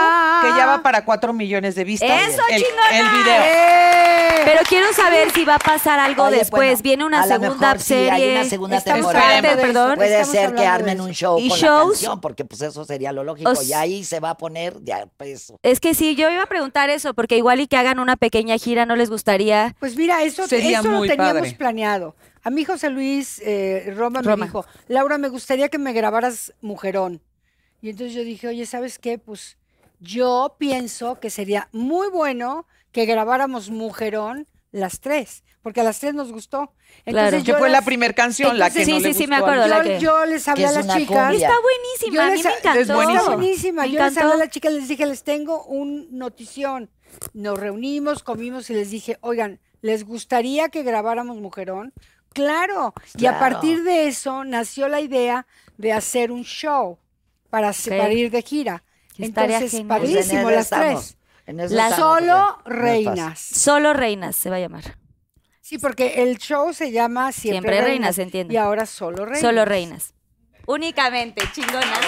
que 0.43 0.49
ya 0.57 0.67
va 0.67 0.81
para 0.83 1.05
4 1.05 1.33
millones 1.33 1.75
de 1.75 1.83
vistas. 1.85 2.09
¡Eso, 2.29 2.41
el, 2.51 2.63
chingona! 2.63 2.99
El 3.01 3.09
video. 3.09 3.43
¡Eh! 3.43 4.43
Pero 4.45 4.61
quiero 4.69 4.93
saber 4.93 5.33
si 5.33 5.45
va 5.45 5.57
a 5.57 5.59
pasar 5.59 5.99
algo 5.99 6.23
Oye, 6.25 6.37
después. 6.39 6.69
bueno, 6.69 6.83
Viene 6.85 7.05
una 7.05 7.25
segunda 7.27 7.49
mejor 7.49 7.79
sí, 7.81 7.85
serie. 7.87 8.11
hay 8.13 8.31
una 8.31 8.45
segunda 8.45 8.77
Estamos 8.77 9.01
temporada. 9.01 9.27
hablando 9.39 9.49
de 9.49 9.55
eso, 9.55 9.63
perdón. 9.73 9.95
Puede 9.97 10.11
Estamos 10.21 10.33
ser 10.37 10.55
que 10.55 10.67
armen 10.67 11.01
un 11.01 11.11
show 11.13 11.39
¿Y 11.41 11.49
con 11.49 11.59
shows? 11.59 11.85
la 11.87 11.91
canción, 11.95 12.21
porque 12.21 12.45
pues 12.45 12.63
eso 12.63 12.85
sería 12.85 13.11
lo 13.11 13.25
lógico. 13.25 13.51
Os- 13.51 13.69
y 13.69 13.73
ahí 13.73 14.05
se 14.05 14.21
va 14.21 14.31
a 14.31 14.37
poner 14.37 14.77
ya 14.85 15.07
pues 15.17 15.53
Es 15.65 15.81
que 15.81 15.95
sí, 15.95 16.15
yo 16.15 16.31
iba 16.31 16.45
a 16.45 16.47
preguntar 16.47 16.91
eso, 16.91 17.13
porque 17.13 17.37
igual 17.37 17.59
y 17.59 17.67
que 17.67 17.77
hagan 17.77 17.99
una 17.99 18.15
pequeña 18.17 18.57
gira, 18.57 18.87
¿no 18.87 18.95
les 18.95 19.11
gustaría? 19.11 19.75
Pues 19.81 19.97
mira, 19.97 20.23
eso, 20.23 20.47
Sería 20.47 20.79
eso 20.79 20.91
lo 20.93 21.01
teníamos 21.03 21.33
padre. 21.43 21.53
planeado. 21.59 22.15
A 22.47 22.51
mi 22.51 22.65
José 22.65 22.91
Luis 22.91 23.41
eh, 23.45 23.93
Roma, 23.97 24.23
me 24.23 24.37
dijo, 24.45 24.65
Laura, 24.87 25.19
me 25.19 25.29
gustaría 25.29 25.69
que 25.69 25.79
me 25.79 25.93
grabaras 25.93 26.53
Mujerón. 26.61 27.21
Y 27.83 27.91
entonces 27.91 28.15
yo 28.15 28.23
dije, 28.23 28.47
oye, 28.47 28.67
¿sabes 28.67 29.01
qué? 29.01 29.19
Pues 29.19 29.59
yo 29.99 30.55
pienso 30.57 31.19
que 31.19 31.29
sería 31.31 31.69
muy 31.73 32.09
bueno 32.09 32.67
que 32.93 33.05
grabáramos 33.05 33.71
Mujerón 33.71 34.47
las 34.71 35.01
tres, 35.01 35.43
porque 35.61 35.81
a 35.81 35.85
las 35.85 35.99
tres 35.99 36.15
nos 36.15 36.31
gustó. 36.31 36.73
Claro. 37.05 37.19
Entonces 37.27 37.43
Que 37.45 37.51
yo 37.53 37.59
fue 37.59 37.69
la 37.69 37.83
primera 37.83 38.15
canción 38.15 38.57
la 38.59 38.71
que 38.71 38.85
Sí, 38.85 38.93
no 38.93 38.99
sí, 38.99 39.03
le 39.05 39.15
sí, 39.15 39.27
me 39.27 39.39
gustó 39.41 39.51
a 39.51 39.55
acuerdo, 39.55 39.67
la 39.69 39.79
yo, 39.79 39.83
que- 39.83 39.99
yo 40.01 40.27
les 40.27 40.47
hablé 40.49 40.63
que 40.63 40.69
a 40.69 40.73
las 40.73 40.87
chicas. 40.97 41.29
cumbia. 41.29 41.49
Está 41.49 41.59
buenísima, 41.61 42.23
a 42.27 42.31
mí 42.31 42.37
les- 42.37 42.45
me 42.45 42.51
encantó. 42.53 42.81
es 42.81 42.89
buenísima. 42.89 43.19
Está 43.23 43.37
buenísima. 43.37 43.83
Me 43.83 43.91
Yo 43.91 44.05
les 44.05 44.17
hablé 44.19 44.33
a 44.33 44.37
las 44.37 44.51
chicas, 44.51 44.73
les 44.73 44.87
dije, 44.89 45.07
les 45.07 45.25
tengo 45.25 45.65
un 45.65 46.07
notición. 46.17 46.91
Nos 47.33 47.59
reunimos, 47.59 48.23
comimos 48.23 48.71
y 48.71 48.75
les 48.75 48.91
dije, 48.91 49.19
oigan, 49.21 49.59
¿les 49.81 50.05
gustaría 50.05 50.69
que 50.69 50.85
grabáramos 50.85 51.39
Mujerón? 51.41 51.93
Claro. 52.37 52.93
Y 53.17 53.27
a 53.27 53.39
partir 53.39 53.83
de 53.83 54.07
eso 54.09 54.45
nació 54.45 54.89
la 54.89 55.01
idea 55.01 55.47
de 55.79 55.93
hacer 55.93 56.31
un 56.31 56.45
show 56.45 56.99
para, 57.51 57.71
Ok. 57.71 57.89
para 57.89 58.13
ir 58.13 58.31
de 58.31 58.43
gira. 58.43 58.83
Estaría 59.19 59.57
Entonces, 59.59 59.71
genial. 59.71 59.99
pues, 60.01 60.11
en 60.11 60.15
padrísimo, 60.17 60.41
eso 60.41 60.51
las 60.51 60.65
estamos. 60.65 61.17
tres. 61.45 61.57
Las- 61.73 61.93
estamos, 61.93 61.97
Solo 61.97 62.59
porque 62.65 62.71
no 62.71 62.87
es 62.87 63.05
fácil. 63.05 63.07
reinas. 63.07 63.41
Solo 63.41 63.93
Reinas 63.95 64.37
se 64.37 64.51
va 64.51 64.57
a 64.57 64.61
llamar. 64.61 64.99
Sí, 65.63 65.79
porque 65.79 66.23
el 66.23 66.39
show 66.39 66.73
se 66.75 66.93
llama 66.93 67.33
Siempre, 67.33 67.73
Siempre 67.73 67.81
Reinas, 67.81 68.19
entiendo. 68.19 68.53
Y 68.53 68.57
ahora 68.57 68.85
Solo 68.87 69.25
Reinas. 69.25 69.41
Solo 69.41 69.65
Reinas. 69.65 70.15
Únicamente, 70.67 71.43
chingonas. 71.55 71.99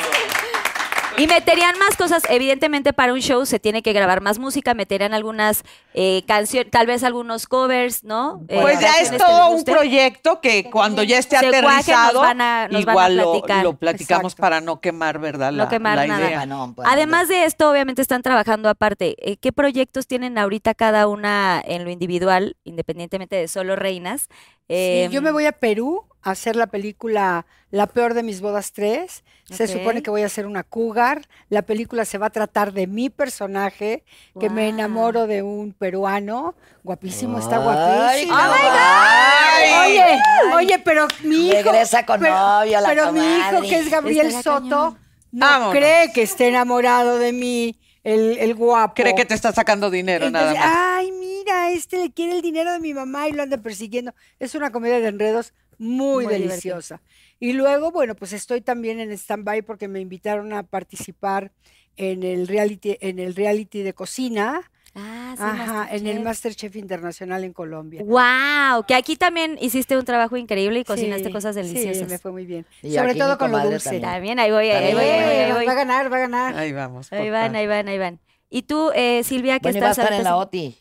Y 1.19 1.27
meterían 1.27 1.77
más 1.79 1.97
cosas. 1.97 2.23
Evidentemente, 2.29 2.93
para 2.93 3.13
un 3.13 3.21
show 3.21 3.45
se 3.45 3.59
tiene 3.59 3.83
que 3.83 3.93
grabar 3.93 4.21
más 4.21 4.39
música. 4.39 4.73
Meterían 4.75 5.15
algunas 5.15 5.65
eh, 5.95 6.23
canciones, 6.27 6.71
tal 6.71 6.87
vez 6.87 7.03
algunos 7.03 7.47
covers, 7.47 8.05
¿no? 8.05 8.43
Eh, 8.49 8.59
Pues 8.61 8.79
ya 8.81 8.93
es 9.01 9.17
todo 9.17 9.51
un 9.51 9.65
proyecto 9.65 10.41
que 10.41 10.71
cuando 10.71 11.03
ya 11.03 11.19
esté 11.19 11.37
nos 11.37 11.47
aterrizado, 11.47 12.21
van 12.21 12.41
a- 12.41 12.69
nos 12.69 12.85
van 12.85 12.89
a 12.89 12.93
igual 12.93 13.17
lo, 13.17 13.33
platicar. 13.33 13.65
lo 13.65 13.77
platicamos 13.77 14.33
Exacto. 14.33 14.41
para 14.41 14.61
no 14.61 14.81
quemar, 14.81 15.19
¿verdad? 15.19 15.51
No 15.53 15.69
quemar 15.69 15.97
la 15.97 16.07
nada. 16.07 16.27
idea. 16.27 16.47
No, 16.47 16.73
pues, 16.75 16.87
Además 16.91 17.29
de 17.29 17.45
esto, 17.45 17.71
obviamente 17.71 18.01
están 18.01 18.23
trabajando 18.23 18.69
aparte. 18.69 19.17
Eh, 19.19 19.37
¿Qué 19.39 19.53
proyectos 19.53 20.07
tienen 20.07 20.39
ahorita 20.39 20.75
cada 20.75 21.09
una 21.09 21.61
en 21.65 21.85
lo 21.85 21.91
individual, 21.91 22.57
independientemente 22.65 23.35
de 23.37 23.49
solo 23.49 23.75
reinas? 23.77 24.29
Sí, 24.69 25.09
yo 25.11 25.23
me 25.23 25.31
voy 25.31 25.47
a 25.47 25.53
Perú 25.53 26.05
hacer 26.31 26.57
la 26.57 26.67
película 26.67 27.47
La 27.71 27.87
peor 27.87 28.15
de 28.15 28.23
mis 28.23 28.41
bodas 28.41 28.73
3. 28.73 29.25
Se 29.45 29.67
supone 29.67 30.03
que 30.03 30.11
voy 30.11 30.23
a 30.23 30.27
hacer 30.27 30.47
una 30.47 30.63
cougar. 30.63 31.27
La 31.49 31.63
película 31.63 32.05
se 32.05 32.19
va 32.19 32.27
a 32.27 32.31
tratar 32.31 32.73
de 32.73 32.87
mi 32.87 33.09
personaje, 33.11 34.05
que 34.39 34.49
me 34.51 34.69
enamoro 34.69 35.27
de 35.27 35.43
un 35.43 35.73
peruano. 35.73 36.55
Guapísimo, 36.85 37.39
está 37.39 37.57
Ay, 37.57 38.27
guapísimo. 38.27 38.35
¡Oh, 38.35 38.55
my 38.55 38.63
God! 38.63 39.87
Oye, 39.87 40.21
oye, 40.55 40.79
pero 40.85 41.09
mi 41.25 41.49
hijo. 41.49 41.57
Regresa 41.73 42.05
con 42.07 42.21
pero, 42.21 42.35
novio, 42.39 42.81
la 42.81 42.89
Pero 42.89 43.13
mi 43.13 43.21
hijo, 43.21 43.61
que 43.63 43.79
es 43.79 43.91
Gabriel 43.91 44.33
Soto, 44.33 44.61
cañón. 44.61 44.99
no 45.33 45.47
Vámonos. 45.47 45.75
cree 45.75 46.13
que 46.13 46.23
esté 46.23 46.49
enamorado 46.49 47.19
de 47.19 47.33
mí, 47.33 47.79
el, 48.05 48.39
el 48.39 48.55
guapo. 48.55 48.95
Cree 48.95 49.15
que 49.15 49.25
te 49.25 49.35
está 49.35 49.53
sacando 49.53 49.91
dinero 49.91 50.31
nada 50.31 50.55
más. 50.55 50.65
Ay, 50.67 51.13
mira, 51.13 51.71
este 51.71 51.99
le 51.99 52.13
quiere 52.13 52.35
el 52.37 52.43
dinero 52.43 52.73
de 52.73 52.81
mi 52.81 52.95
mamá 52.95 53.29
y 53.29 53.33
lo 53.33 53.43
anda 53.43 53.59
persiguiendo. 53.59 54.15
Es 54.39 54.55
una 54.55 54.71
comedia 54.73 55.01
de 55.01 55.09
enredos 55.09 55.53
muy, 55.79 56.25
Muy 56.25 56.35
deliciosa. 56.35 57.01
Y 57.41 57.53
luego, 57.53 57.91
bueno, 57.93 58.15
pues 58.17 58.33
estoy 58.33 58.61
también 58.61 58.99
en 59.01 59.11
stand-by 59.13 59.63
porque 59.63 59.89
me 59.89 60.01
invitaron 60.01 60.53
a 60.53 60.63
participar 60.65 61.53
en 61.97 62.23
el 62.23 62.49
reality, 62.49 62.97
en 63.01 63.19
el 63.19 63.35
reality 63.35 63.83
de 63.83 63.93
cocina, 63.95 64.71
Ah, 64.95 65.35
sí, 65.37 65.43
ajá, 65.45 65.89
en 65.95 66.07
el 66.09 66.21
Masterchef. 66.21 66.75
Internacional 66.75 67.45
en 67.45 67.53
Colombia. 67.53 68.03
Wow, 68.05 68.85
que 68.89 68.95
aquí 68.97 69.15
también 69.17 69.57
hiciste 69.61 69.97
un 69.97 70.05
trabajo 70.05 70.37
increíble 70.37 70.81
y 70.81 70.85
cocinaste 70.85 71.27
Sí, 71.27 71.33
cosas 71.33 71.55
Sí, 71.55 71.63
deliciosas. 71.63 72.09
me 72.11 72.19
fue 72.19 72.33
muy 72.33 72.47
bien. 72.47 72.67
Y 72.83 72.95
Sobre 72.95 73.15
todo 73.15 73.39
con 73.39 73.53
lo 73.53 73.61
dulce. 73.61 74.01
también. 74.01 74.03
También, 74.03 74.39
ahí 74.41 74.51
voy, 74.51 74.71
ahí 74.71 74.93
También. 74.93 74.97
voy, 74.97 75.05
ahí 75.05 75.23
voy, 75.25 75.37
ahí 75.37 75.53
voy. 75.53 75.67
va 75.67 75.73
a 75.73 75.75
ganar, 75.77 76.13
va 76.13 76.17
a 76.17 76.21
ganar. 76.21 76.57
Ahí 76.57 76.73
vamos. 76.73 77.13
Ahí 77.13 77.31
van, 77.31 77.55
ahí 77.55 77.67
van, 77.69 77.87
ahí 77.87 77.99
van. 77.99 78.19
Y 78.51 78.63
tú, 78.63 78.91
eh, 78.95 79.23
Silvia, 79.25 79.61
que 79.61 79.65
Bueno, 79.69 79.79
y 79.79 79.81
va 79.83 79.89
a 79.89 79.91
estás 79.91 80.05
estar 80.07 80.19
en 80.19 80.25
la 80.25 80.37
OTI. 80.37 80.77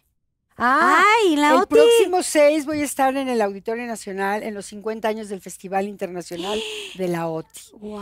Ah, 0.58 1.04
Ay, 1.22 1.36
la 1.36 1.52
el 1.52 1.58
OTI. 1.62 1.68
próximo 1.76 2.24
6 2.24 2.66
voy 2.66 2.82
a 2.82 2.84
estar 2.86 3.16
en 3.16 3.30
el 3.30 3.42
Auditorio 3.42 3.86
Nacional 3.86 4.42
en 4.44 4.54
los 4.56 4.66
50 4.68 5.08
años 5.08 5.30
del 5.30 5.40
Festival 5.42 5.88
Internacional 5.88 6.60
de 6.96 7.08
la 7.08 7.28
OTI. 7.28 7.62
Wow. 7.74 8.02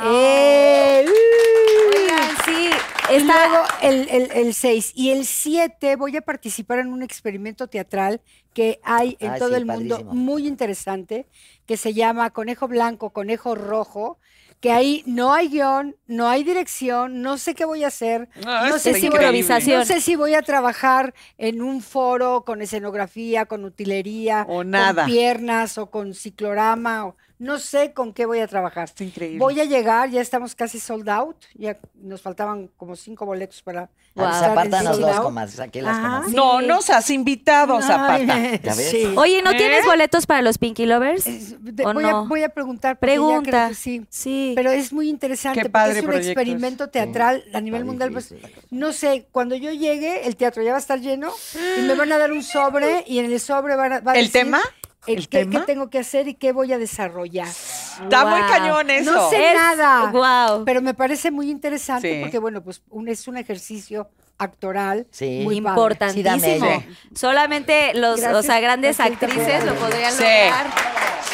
¡Eh! 0.00 1.06
¡Uh! 1.08 1.96
Oigan, 1.96 2.36
sí, 2.44 2.70
está... 3.08 3.48
luego 3.48 3.64
el, 3.82 4.08
el, 4.10 4.30
el 4.32 4.54
6 4.54 4.92
y 4.94 5.10
el 5.10 5.24
7 5.24 5.96
voy 5.96 6.16
a 6.16 6.20
participar 6.20 6.78
en 6.80 6.92
un 6.92 7.02
experimento 7.02 7.68
teatral 7.68 8.20
que 8.52 8.80
hay 8.84 9.16
en 9.20 9.32
Ay, 9.32 9.38
todo 9.38 9.50
sí, 9.50 9.54
el 9.56 9.66
mundo 9.66 9.96
padrísimo. 9.96 10.14
muy 10.14 10.46
interesante 10.46 11.26
que 11.66 11.76
se 11.78 11.94
llama 11.94 12.30
Conejo 12.30 12.68
Blanco, 12.68 13.10
Conejo 13.10 13.54
Rojo, 13.54 14.18
que 14.64 14.72
ahí 14.72 15.02
no 15.04 15.34
hay 15.34 15.50
guion, 15.50 15.94
no 16.06 16.26
hay 16.26 16.42
dirección, 16.42 17.20
no 17.20 17.36
sé 17.36 17.54
qué 17.54 17.66
voy 17.66 17.84
a 17.84 17.88
hacer, 17.88 18.30
Ah, 18.46 18.64
no 18.70 18.78
sé 18.78 18.94
si 18.94 19.10
voy 19.10 19.22
a 19.22 19.30
no 19.30 19.84
sé 19.84 20.00
si 20.00 20.16
voy 20.16 20.32
a 20.32 20.40
trabajar 20.40 21.12
en 21.36 21.60
un 21.60 21.82
foro 21.82 22.46
con 22.46 22.62
escenografía, 22.62 23.44
con 23.44 23.66
utilería, 23.66 24.46
O 24.48 24.64
nada. 24.64 25.02
con 25.02 25.12
piernas 25.12 25.76
o 25.76 25.90
con 25.90 26.14
ciclorama, 26.14 27.08
o, 27.08 27.16
no 27.38 27.58
sé 27.58 27.92
con 27.92 28.12
qué 28.12 28.26
voy 28.26 28.38
a 28.40 28.46
trabajar. 28.46 28.84
Está 28.84 29.04
increíble. 29.04 29.38
Voy 29.38 29.60
a 29.60 29.64
llegar, 29.64 30.08
ya 30.10 30.20
estamos 30.20 30.54
casi 30.54 30.78
sold 30.80 31.08
out, 31.08 31.36
ya 31.54 31.78
nos 31.94 32.22
faltaban 32.22 32.68
como 32.76 32.94
cinco 32.96 33.26
boletos 33.26 33.60
para 33.62 33.90
apártanos 34.16 34.96
sold 34.96 35.06
dos 35.06 35.16
out. 35.16 35.24
comadres, 35.24 35.60
aquí 35.60 35.80
las 35.80 35.96
Ajá. 35.96 36.02
comadres. 36.08 36.34
No 36.34 36.60
nos 36.62 36.90
has 36.90 37.10
invitado, 37.10 37.80
Zapata. 37.82 38.34
Ay, 38.34 38.60
¿Ya 38.62 38.74
ves? 38.74 38.90
sí. 38.90 39.12
Oye, 39.16 39.42
¿no 39.42 39.50
¿Eh? 39.50 39.56
tienes 39.56 39.84
boletos 39.84 40.26
para 40.26 40.42
los 40.42 40.58
Pinky 40.58 40.86
Lovers? 40.86 41.26
Es- 41.26 41.56
de- 41.62 41.84
¿O 41.84 41.92
voy, 41.92 42.02
no? 42.04 42.18
a, 42.18 42.22
voy 42.22 42.42
a 42.44 42.48
preguntar, 42.50 42.98
porque 42.98 43.12
ya 43.12 43.16
creo 43.16 43.28
Pregunta. 43.28 43.68
que 43.68 43.74
sí. 43.74 44.06
Sí. 44.08 44.52
Pero 44.54 44.70
es 44.70 44.92
muy 44.92 45.08
interesante 45.08 45.58
Qué 45.60 45.62
porque 45.64 45.72
padre 45.72 45.98
es 45.98 46.04
un 46.04 46.14
experimento 46.14 46.88
teatral 46.88 47.44
a 47.52 47.60
nivel 47.60 47.80
Está 47.82 47.86
mundial. 47.90 48.12
Pues, 48.12 48.34
no 48.70 48.92
sé, 48.92 49.26
cuando 49.32 49.56
yo 49.56 49.72
llegue, 49.72 50.26
el 50.26 50.36
teatro 50.36 50.62
ya 50.62 50.70
va 50.70 50.76
a 50.76 50.80
estar 50.80 51.00
lleno 51.00 51.32
y 51.78 51.82
me 51.82 51.94
van 51.94 52.12
a 52.12 52.18
dar 52.18 52.30
un 52.32 52.42
sobre 52.42 53.02
y 53.06 53.18
en 53.18 53.26
el 53.26 53.40
sobre 53.40 53.74
van 53.76 53.92
a- 53.94 54.00
va 54.00 54.12
a 54.12 54.14
¿El 54.14 54.26
decir, 54.26 54.42
tema? 54.44 54.60
¿El 55.06 55.28
qué, 55.28 55.44
tengo 55.66 55.90
que 55.90 55.98
hacer 55.98 56.28
y 56.28 56.34
qué 56.34 56.52
voy 56.52 56.72
a 56.72 56.78
desarrollar. 56.78 57.46
Está 57.48 58.24
muy 58.24 58.40
cañón 58.42 58.90
eso. 58.90 59.12
No 59.12 59.30
sé 59.30 59.50
Es- 59.50 59.54
nada. 59.56 60.10
Wow. 60.10 60.64
Pero 60.64 60.80
me 60.82 60.94
parece 60.94 61.30
muy 61.30 61.50
interesante 61.50 62.14
Sí. 62.14 62.20
porque, 62.22 62.38
bueno, 62.38 62.62
pues 62.62 62.82
un, 62.90 63.08
es 63.08 63.28
un 63.28 63.36
ejercicio 63.36 64.08
actoral 64.38 65.06
Sí. 65.10 65.40
muy 65.44 65.60
padre. 65.60 65.74
Importantísimo. 65.80 66.66
Sí. 66.80 66.86
Solamente 67.14 67.92
los, 67.94 68.20
o 68.22 68.42
sea, 68.42 68.60
grandes 68.60 68.98
actrices 69.00 69.64
lo 69.64 69.74
podrían 69.74 70.12
Sí. 70.12 70.22
lograr. 70.22 70.66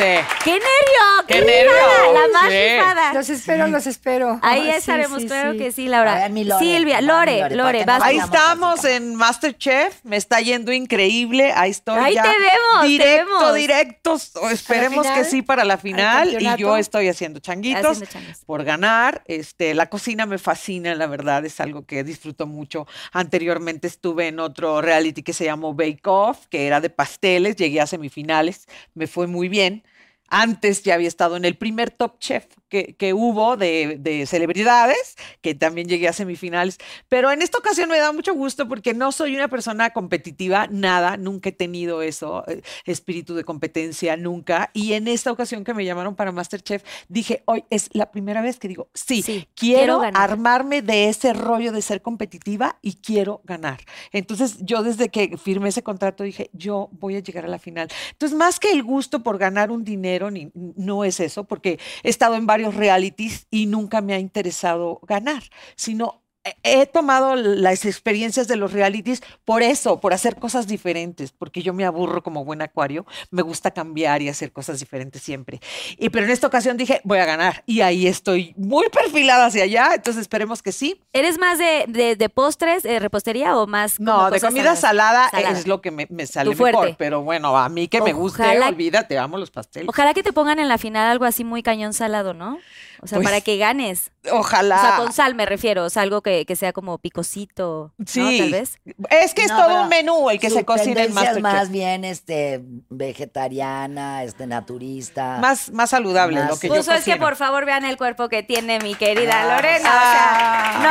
Sí. 0.01 0.07
¡Qué 0.45 0.53
nervio! 0.53 1.27
¡Qué 1.27 1.41
nervio! 1.43 2.13
La 2.15 2.21
más 2.33 2.51
Sí. 2.51 2.57
rifada. 2.57 3.13
Los 3.13 3.29
espero, 3.29 3.67
los 3.67 3.87
espero. 3.87 4.39
Ahí 4.43 4.71
Ah, 4.71 4.77
estaremos, 4.77 5.21
sí, 5.21 5.29
claro 5.29 5.53
sí. 5.53 5.59
que 5.59 5.73
sí, 5.73 5.89
Laura. 5.89 6.15
A 6.15 6.19
ver, 6.21 6.31
mi 6.31 6.45
Lore. 6.45 6.65
Silvia, 6.65 7.01
Lore, 7.03 7.41
Lore, 7.41 7.55
Lore, 7.57 7.85
vas. 7.85 8.03
Ahí 8.03 8.17
estamos 8.17 8.83
en 8.85 9.15
Masterchef, 9.15 10.03
me 10.05 10.17
está 10.17 10.41
yendo 10.41 10.73
increíble, 10.73 11.53
ahí 11.55 11.71
estoy 11.73 11.99
Ahí 11.99 12.15
ya 12.15 12.23
te 12.23 12.29
vemos, 12.31 12.81
te 12.83 12.87
directo, 12.89 13.27
vemos. 13.39 13.55
directo, 13.55 14.17
o 14.41 14.49
esperemos 14.49 15.07
que 15.09 15.25
sí 15.25 15.43
para 15.43 15.65
la 15.65 15.77
final 15.77 16.41
y 16.41 16.57
yo 16.57 16.79
estoy 16.79 17.09
haciendo 17.09 17.41
changuitos 17.41 18.01
Haciendo 18.03 18.31
por 18.47 18.65
ganar, 18.65 19.23
este, 19.27 19.75
la 19.75 19.87
cocina 19.91 20.25
me 20.25 20.39
fascina, 20.39 20.95
la 20.95 21.07
verdad, 21.09 21.45
es 21.45 21.61
algo 21.61 21.85
que 21.85 22.05
disfruto 22.05 22.47
mucho. 22.47 22.87
Anteriormente 23.13 23.87
estuve 23.87 24.29
en 24.29 24.41
otro 24.41 24.81
reality 24.81 25.23
que 25.23 25.35
se 25.35 25.45
llamó 25.45 25.75
Bake 25.75 26.01
Off, 26.07 26.47
que 26.49 26.67
era 26.67 26.81
de 26.81 26.89
pasteles, 26.89 27.57
llegué 27.57 27.81
a 27.83 27.87
semifinales, 27.87 28.67
me 28.95 29.07
fue 29.07 29.27
muy 29.27 29.49
bien. 29.49 29.85
Antes 30.31 30.83
ya 30.83 30.95
había 30.95 31.09
estado 31.09 31.37
en 31.37 31.45
el 31.45 31.57
primer 31.57 31.90
Top 31.90 32.19
Chef 32.19 32.47
que, 32.69 32.95
que 32.97 33.12
hubo 33.12 33.57
de, 33.57 33.97
de 33.99 34.27
celebridades, 34.27 35.16
que 35.40 35.55
también 35.55 35.88
llegué 35.88 36.09
a 36.09 36.12
semifinales. 36.12 36.79
Pero 37.09 37.31
en 37.31 37.43
esta 37.43 37.59
ocasión 37.59 37.90
me 37.90 37.99
da 37.99 38.12
mucho 38.12 38.33
gusto 38.35 38.69
porque 38.69 38.95
no 38.95 39.12
soy 39.12 39.35
una 39.35 39.49
persona 39.49 39.90
competitiva, 39.90 40.69
nada, 40.71 41.16
nunca 41.16 41.51
he 41.51 41.53
tenido 41.53 42.03
eso, 42.03 42.45
eh, 42.47 42.62
espíritu 42.85 43.35
de 43.35 43.45
competencia, 43.45 44.16
nunca. 44.16 44.71
Y 44.73 44.93
en 44.93 45.09
esta 45.09 45.33
ocasión 45.33 45.64
que 45.64 45.75
me 45.75 45.85
llamaron 45.85 46.14
para 46.14 46.33
Masterchef, 46.33 46.83
dije, 47.09 47.43
hoy 47.47 47.64
es 47.71 47.90
la 47.93 48.11
primera 48.11 48.40
vez 48.40 48.59
que 48.59 48.69
digo, 48.69 48.88
sí, 48.95 49.23
Sí, 49.23 49.49
quiero 49.55 50.01
quiero, 50.01 50.16
armarme 50.16 50.83
de 50.83 51.09
ese 51.09 51.33
rollo 51.33 51.73
de 51.73 51.83
ser 51.83 52.03
competitiva 52.03 52.79
y 52.83 52.95
quiero 52.95 53.40
ganar. 53.45 53.81
Entonces 54.12 54.59
yo 54.61 54.83
desde 54.83 55.09
que 55.09 55.37
firmé 55.37 55.71
ese 55.71 55.83
contrato 55.83 56.25
dije, 56.25 56.51
yo 56.53 56.88
voy 56.93 57.16
a 57.16 57.21
llegar 57.21 57.45
a 57.45 57.49
la 57.49 57.59
final. 57.59 57.88
Entonces 58.12 58.37
más 58.37 58.61
que 58.61 58.71
el 58.73 58.83
gusto 58.83 59.23
por 59.23 59.38
ganar 59.38 59.71
un 59.71 59.85
dinero, 59.85 60.20
ni, 60.29 60.51
no 60.55 61.05
es 61.05 61.21
eso, 61.21 61.45
porque 61.45 61.79
he 62.03 62.09
estado 62.11 62.35
en 62.35 62.47
varios 62.47 62.75
realities 62.75 63.47
y 63.49 63.67
nunca 63.67 64.01
me 64.01 64.13
ha 64.15 64.19
interesado 64.19 65.01
ganar, 65.07 65.45
sino 65.77 66.25
he- 66.63 66.87
tomado 66.87 67.37
las 67.37 67.85
experiencias 67.85 68.49
de 68.49 68.57
los 68.57 68.73
realities 68.73 69.23
por 69.45 69.63
eso, 69.63 70.01
por 70.01 70.13
hacer 70.13 70.37
cosas 70.37 70.67
diferentes, 70.67 71.33
porque 71.33 71.63
yo 71.63 71.73
me 71.73 71.85
aburro 71.85 72.23
como 72.23 72.45
buen 72.45 72.63
acuario, 72.63 73.07
me 73.31 73.43
gusta 73.43 73.71
cambiar 73.71 74.23
y 74.23 74.29
hacer 74.29 74.53
cosas 74.53 74.81
diferentes 74.81 75.23
siempre. 75.23 75.61
Y 75.99 76.11
pero 76.11 76.25
en 76.25 76.31
esta 76.33 76.47
ocasión 76.47 76.77
dije, 76.77 77.01
voy 77.05 77.19
a 77.19 77.27
ganar 77.27 77.63
y 77.67 77.81
ahí 77.83 78.07
estoy 78.07 78.55
muy 78.57 78.89
perfilada 78.89 79.47
hacia 79.47 79.65
allá, 79.65 79.91
entonces 79.95 80.23
esperemos 80.23 80.63
que 80.63 80.73
sí. 80.73 81.01
¿Eres 81.13 81.39
más 81.39 81.59
de, 81.59 81.85
de, 81.89 82.17
de 82.17 82.29
postres, 82.29 82.83
de 82.83 82.99
repostería 82.99 83.57
o 83.57 83.67
más 83.67 83.97
como 83.99 84.13
No, 84.13 84.31
de 84.31 84.41
comida 84.41 84.75
salada, 84.77 85.29
Salada. 85.31 85.59
es 85.59 85.67
lo 85.67 85.81
que 85.81 85.91
me, 85.91 86.07
me 86.11 86.27
sale 86.27 86.51
mejor, 86.55 86.97
pero 86.99 87.23
bueno, 87.23 87.57
a 87.57 87.69
mí 87.69 87.89
que 87.89 88.01
me 88.01 88.13
guste, 88.13 88.61
olvídate, 88.61 89.19
amo 89.19 89.39
los 89.39 89.51
pasteles. 89.51 89.89
Ojalá 89.89 90.15
que 90.15 90.23
te 90.23 90.33
pongan 90.33 90.59
en 90.59 90.69
la 90.69 90.79
final 90.79 91.07
algo 91.09 91.25
así 91.25 91.45
muy 91.45 91.63
cañón 91.63 91.93
salado, 91.93 92.35
¿no? 92.35 92.59
O 93.03 93.07
sea, 93.07 93.17
Pues, 93.17 93.29
para 93.29 93.41
que 93.41 93.57
ganes. 93.57 94.11
Ojalá. 94.31 94.77
O 94.77 94.81
sea, 94.81 94.97
con 94.99 95.13
sal 95.13 95.35
me 95.35 95.47
refiero, 95.47 95.85
o 95.85 95.91
sea, 95.91 96.03
algo 96.03 96.21
que, 96.21 96.39
que 96.46 96.57
sea 96.57 96.72
como 96.72 96.98
picosito, 96.98 97.92
¿no? 97.98 98.05
Sí. 98.07 98.38
Tal 98.38 98.50
vez. 98.50 98.79
Es 99.11 99.35
que 99.35 99.42
es 99.42 99.48
No, 99.50 99.57
todo 99.66 99.83
un 99.83 99.88
menú 99.88 100.31
el 100.31 100.38
que 100.40 100.50
se 100.50 100.64
cocina 100.64 101.03
en 101.05 101.12
Masterchef. 101.14 101.42
más 101.42 101.70
bien 101.70 102.05
este 102.05 102.61
vegetariana, 102.88 104.24
este 104.24 104.46
naturista. 104.46 105.38
Más, 105.40 105.70
más 105.70 105.90
saludable 105.90 106.40
Más- 106.40 106.50
lo 106.50 106.59
que 106.59 106.68
Pues 106.68 106.87
yo 106.87 106.92
es 106.92 107.05
que 107.05 107.16
por 107.16 107.37
favor 107.37 107.64
vean 107.64 107.85
el 107.85 107.96
cuerpo 107.96 108.29
que 108.29 108.42
tiene 108.42 108.79
mi 108.81 108.94
querida 108.94 109.42
Ah. 109.42 109.55
Lorena. 109.57 109.88
O 109.88 110.11
sea, 110.12 110.81
no 110.83 110.90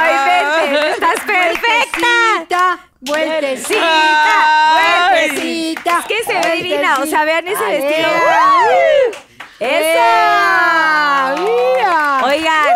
inventes, 0.69 0.93
estás 0.93 1.19
perfecta. 1.25 2.79
Vueltecita, 3.01 3.79
vueltecita. 5.12 5.99
Es 5.99 6.05
que 6.05 6.23
se 6.25 6.33
ve 6.49 6.55
divina, 6.57 6.97
o 6.99 7.05
sea, 7.05 7.23
vean 7.23 7.47
ese 7.47 7.63
Ay, 7.63 7.81
vestido. 7.81 8.09
¡Ea! 9.62 11.35
¡Eso! 11.35 11.43
¡Mira! 11.43 12.21
Oigan, 12.25 12.67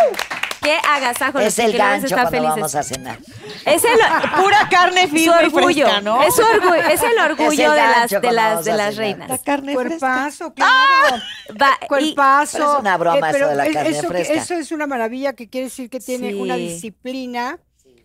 qué 0.63 0.77
agasajo. 0.89 1.39
es 1.39 1.59
el 1.59 1.77
gancho 1.77 2.07
cuando 2.15 2.31
felices. 2.31 2.55
vamos 2.55 2.75
a 2.75 2.83
cenar. 2.83 3.19
Es 3.65 3.83
el 3.83 3.91
Pura 4.41 4.67
carne 4.69 5.03
su 5.03 5.09
firme 5.09 5.21
y 5.21 5.29
orgullo, 5.45 5.85
fresca, 5.85 6.01
¿no? 6.01 6.23
es, 6.23 6.35
su 6.35 6.41
orgullo, 6.41 6.75
es 6.91 7.01
el 7.03 7.19
orgullo 7.19 7.71
de 7.71 7.77
las, 7.77 8.09
de 8.11 8.31
las, 8.31 8.65
de 8.65 8.73
las 8.73 8.95
reinas. 8.95 9.29
La 9.29 9.37
carne 9.37 9.75
fresca. 9.75 9.97
Cuerpazo, 9.99 10.53
claro. 10.53 11.21
Va, 11.61 11.77
y- 11.81 11.87
Cuerpazo. 11.87 12.57
Pero 12.57 12.73
es 12.73 12.79
una 12.79 12.97
broma 12.97 13.29
eso 13.29 13.37
pero 13.37 13.49
de 13.49 13.55
la 13.55 13.65
es- 13.67 13.73
carne 13.73 13.89
eso, 13.97 14.07
fresca. 14.07 14.33
eso 14.33 14.53
es 14.55 14.71
una 14.71 14.87
maravilla 14.87 15.33
que 15.33 15.49
quiere 15.49 15.65
decir 15.65 15.89
que 15.89 15.99
tiene 15.99 16.33
una 16.35 16.55
Sí. 16.55 16.67
disciplina, 16.67 17.59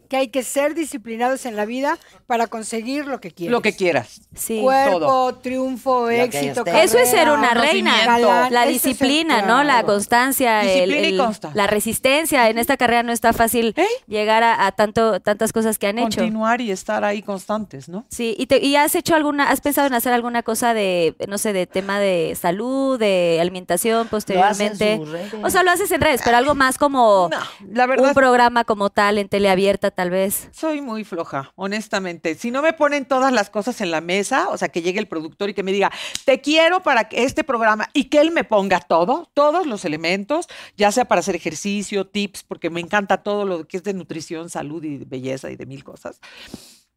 que 0.08 0.16
hay 0.16 0.28
que 0.28 0.42
ser 0.42 0.74
disciplinados 0.74 1.44
en 1.46 1.54
la 1.56 1.64
vida 1.66 1.98
para 2.26 2.46
conseguir 2.46 3.06
lo 3.06 3.20
que 3.20 3.30
quieres. 3.30 3.52
Lo 3.52 3.62
que 3.62 3.74
quieras. 3.76 4.20
sí. 4.34 4.60
Cuerpo, 4.62 4.98
todo. 5.00 5.34
triunfo, 5.36 6.08
éxito. 6.10 6.64
Eso 6.66 6.98
es 6.98 7.10
ser 7.10 7.30
una 7.30 7.54
reina. 7.54 8.48
La 8.50 8.66
disciplina, 8.66 9.42
¿no? 9.42 9.62
La 9.64 9.82
constancia, 9.84 10.62
el- 10.62 10.68
Disciplina 10.90 11.06
y 11.08 11.12
el- 11.12 11.18
constancia. 11.18 11.56
la 11.62 11.66
resistencia. 11.66 12.48
En 12.48 12.58
esta 12.58 12.76
carrera 12.76 13.02
no 13.02 13.12
está 13.12 13.32
fácil 13.32 13.74
¿Eh? 13.76 13.86
llegar 14.06 14.42
a, 14.42 14.66
a 14.66 14.72
tanto, 14.72 15.20
tantas 15.20 15.52
cosas 15.52 15.78
que 15.78 15.86
han 15.86 15.98
hecho. 15.98 16.20
Continuar 16.20 16.60
y 16.60 16.70
estar 16.70 17.04
ahí 17.04 17.22
constantes, 17.22 17.88
¿no? 17.88 18.04
Sí, 18.08 18.34
y, 18.38 18.46
te- 18.46 18.64
y 18.64 18.76
has 18.76 18.94
hecho 18.94 19.14
alguna, 19.14 19.50
has 19.50 19.60
pensado 19.60 19.86
en 19.86 19.94
hacer 19.94 20.12
alguna 20.12 20.42
cosa 20.42 20.74
de, 20.74 21.14
no 21.28 21.38
sé, 21.38 21.52
de 21.52 21.66
tema 21.66 21.98
de 22.00 22.36
salud, 22.40 22.98
de 22.98 23.38
alimentación 23.40 24.08
posteriormente. 24.08 24.96
sus 24.96 25.08
redes. 25.10 25.34
O 25.42 25.50
sea, 25.50 25.62
lo 25.62 25.70
haces 25.70 25.90
en 25.92 26.00
redes, 26.00 26.20
pero 26.24 26.36
algo 26.36 26.54
más 26.54 26.78
como 26.78 27.28
No, 27.30 27.38
la 27.72 27.86
verdad 27.86 28.08
un 28.08 28.14
programa 28.14 28.64
como 28.64 28.90
tal 28.90 29.18
en 29.18 29.28
teleabierta, 29.28 29.90
tal 29.98 30.10
vez. 30.10 30.48
soy 30.52 30.80
muy 30.80 31.02
floja, 31.02 31.52
honestamente. 31.56 32.36
Si 32.36 32.52
no 32.52 32.62
me 32.62 32.72
ponen 32.72 33.04
todas 33.04 33.32
las 33.32 33.50
cosas 33.50 33.80
en 33.80 33.90
la 33.90 34.00
mesa, 34.00 34.48
o 34.48 34.56
sea, 34.56 34.68
que 34.68 34.80
llegue 34.80 35.00
el 35.00 35.08
productor 35.08 35.50
y 35.50 35.54
que 35.54 35.64
me 35.64 35.72
diga, 35.72 35.90
te 36.24 36.40
quiero 36.40 36.84
para 36.84 37.08
que 37.08 37.24
este 37.24 37.42
programa 37.42 37.88
y 37.92 38.04
que 38.04 38.20
él 38.20 38.30
me 38.30 38.44
ponga 38.44 38.78
todo, 38.78 39.28
todos 39.34 39.66
los 39.66 39.84
elementos, 39.84 40.46
ya 40.76 40.92
sea 40.92 41.06
para 41.06 41.18
hacer 41.18 41.34
ejercicio, 41.34 42.06
tips, 42.06 42.44
porque 42.44 42.70
me 42.70 42.80
encanta 42.80 43.24
todo 43.24 43.44
lo 43.44 43.66
que 43.66 43.76
es 43.76 43.82
de 43.82 43.92
nutrición, 43.92 44.50
salud 44.50 44.84
y 44.84 44.98
belleza 44.98 45.50
y 45.50 45.56
de 45.56 45.66
mil 45.66 45.82
cosas. 45.82 46.20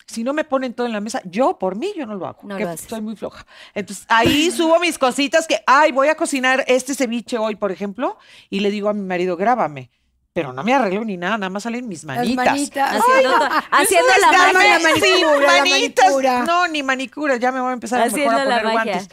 Si 0.05 0.23
no 0.23 0.33
me 0.33 0.43
ponen 0.43 0.75
todo 0.75 0.85
en 0.85 0.93
la 0.93 1.01
mesa, 1.01 1.23
yo 1.25 1.57
por 1.57 1.75
mí 1.75 1.93
yo 1.97 2.05
no 2.05 2.13
lo 2.13 2.27
hago, 2.27 2.41
No 2.43 2.55
que 2.55 2.77
soy 2.77 3.01
muy 3.01 3.15
floja. 3.15 3.47
Entonces 3.73 4.05
ahí 4.09 4.51
subo 4.55 4.79
mis 4.79 4.99
cositas 4.99 5.47
que, 5.47 5.63
ay, 5.65 5.91
voy 5.91 6.09
a 6.09 6.15
cocinar 6.15 6.63
este 6.67 6.93
ceviche 6.93 7.39
hoy, 7.39 7.55
por 7.55 7.71
ejemplo, 7.71 8.19
y 8.51 8.59
le 8.59 8.69
digo 8.69 8.89
a 8.89 8.93
mi 8.93 9.01
marido, 9.01 9.37
grábame. 9.37 9.89
Pero 10.33 10.53
no 10.53 10.63
me 10.63 10.73
arreglo 10.73 11.03
ni 11.03 11.17
nada, 11.17 11.37
nada 11.37 11.49
más 11.49 11.63
salen 11.63 11.87
mis 11.89 12.03
Las 12.05 12.15
manitas. 12.17 12.45
manitas. 12.45 12.95
Haciendo, 12.95 13.37
to- 13.37 13.45
haciendo 13.71 14.11
Eso 14.11 14.21
la 14.31 14.47
es 14.47 14.53
magia. 14.53 14.79
la 14.79 14.79
manicura, 14.79 15.39
la 15.41 15.59
manitas. 15.59 16.05
manicura. 16.05 16.43
No, 16.45 16.67
ni 16.69 16.83
manicura, 16.83 17.35
ya 17.37 17.51
me 17.51 17.59
voy 17.59 17.71
a 17.71 17.73
empezar 17.73 18.01
a, 18.01 18.05
mejor 18.05 18.19
Haciendo 18.19 18.37
a 18.41 18.45
la 18.45 18.57
poner 18.61 18.71
guantes. 18.71 19.09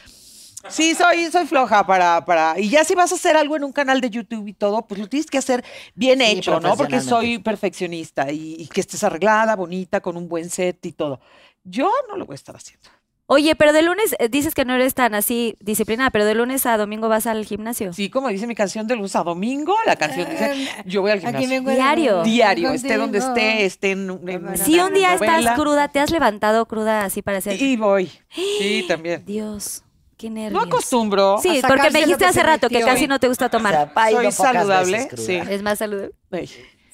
Sí, 0.68 0.94
soy, 0.94 1.30
soy 1.30 1.46
floja 1.46 1.86
para, 1.86 2.24
para. 2.24 2.58
Y 2.58 2.68
ya 2.68 2.84
si 2.84 2.94
vas 2.94 3.10
a 3.10 3.14
hacer 3.16 3.36
algo 3.36 3.56
en 3.56 3.64
un 3.64 3.72
canal 3.72 4.00
de 4.00 4.10
YouTube 4.10 4.46
y 4.48 4.52
todo, 4.54 4.86
pues 4.86 5.00
lo 5.00 5.08
tienes 5.08 5.26
que 5.30 5.38
hacer 5.38 5.64
bien 5.94 6.18
Sí, 6.20 6.24
hecho, 6.26 6.60
¿no? 6.60 6.76
Porque 6.76 7.00
soy 7.00 7.38
perfeccionista 7.38 8.30
y, 8.30 8.54
y 8.58 8.66
que 8.68 8.80
estés 8.80 9.02
arreglada, 9.02 9.56
bonita, 9.56 10.00
con 10.00 10.16
un 10.16 10.28
buen 10.28 10.50
set 10.50 10.84
y 10.86 10.92
todo. 10.92 11.20
Yo 11.64 11.90
no 12.08 12.16
lo 12.16 12.26
voy 12.26 12.34
a 12.34 12.36
estar 12.36 12.54
haciendo. 12.56 12.88
Oye, 13.30 13.54
pero 13.56 13.74
de 13.74 13.82
lunes, 13.82 14.16
eh, 14.18 14.30
dices 14.30 14.54
que 14.54 14.64
no 14.64 14.72
eres 14.74 14.94
tan 14.94 15.14
así 15.14 15.54
disciplinada, 15.60 16.08
pero 16.08 16.24
de 16.24 16.34
lunes 16.34 16.64
a 16.64 16.78
domingo 16.78 17.10
vas 17.10 17.26
al 17.26 17.44
gimnasio. 17.44 17.92
Sí, 17.92 18.08
como 18.08 18.28
dice 18.28 18.46
mi 18.46 18.54
canción 18.54 18.86
de 18.86 18.96
luz 18.96 19.14
a 19.16 19.22
domingo, 19.22 19.76
la 19.84 19.96
canción 19.96 20.30
dice, 20.30 20.66
yo 20.86 21.02
voy 21.02 21.10
al 21.10 21.18
Aquí 21.18 21.26
gimnasio. 21.26 21.48
vengo 21.50 21.70
a- 21.70 21.74
Diario. 21.74 22.22
Diario, 22.22 22.70
esté 22.70 22.96
donde 22.96 23.18
esté, 23.18 23.66
esté 23.66 23.90
en, 23.90 24.18
en 24.26 24.56
Si 24.56 24.80
un 24.80 24.94
día 24.94 25.12
novela, 25.14 25.38
estás 25.40 25.54
cruda, 25.58 25.88
te 25.88 26.00
has 26.00 26.10
levantado 26.10 26.64
cruda 26.64 27.04
así 27.04 27.20
para 27.20 27.36
hacer. 27.38 27.60
Y 27.60 27.76
voy. 27.76 28.10
Sí, 28.30 28.84
también. 28.88 29.22
Dios, 29.26 29.84
qué 30.16 30.30
No 30.30 30.36
nervios. 30.36 30.64
acostumbro. 30.64 31.36
Sí, 31.42 31.60
A 31.62 31.68
porque 31.68 31.90
me 31.90 31.98
dijiste 32.00 32.24
hace 32.24 32.42
rato 32.42 32.70
que 32.70 32.80
casi 32.80 33.06
no 33.06 33.20
te 33.20 33.28
gusta 33.28 33.46
O 33.46 33.50
tomar. 33.50 33.92
sea, 33.94 34.10
Soy 34.10 34.32
saludable, 34.32 35.06
sí. 35.18 35.34
es 35.34 35.62
más 35.62 35.78
saludable. 35.78 36.14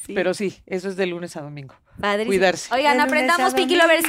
Pero 0.09 0.35
sí, 0.35 0.59
eso 0.67 0.89
es 0.89 0.97
de 0.97 1.07
lunes 1.07 1.37
a 1.37 1.43
domingo. 1.43 1.77
Padrísimo. 2.01 2.31
Cuidarse. 2.31 2.75
Oigan, 2.75 3.01
aprendamos 3.01 3.55
Pinky 3.55 3.77
Lovers. 3.77 4.05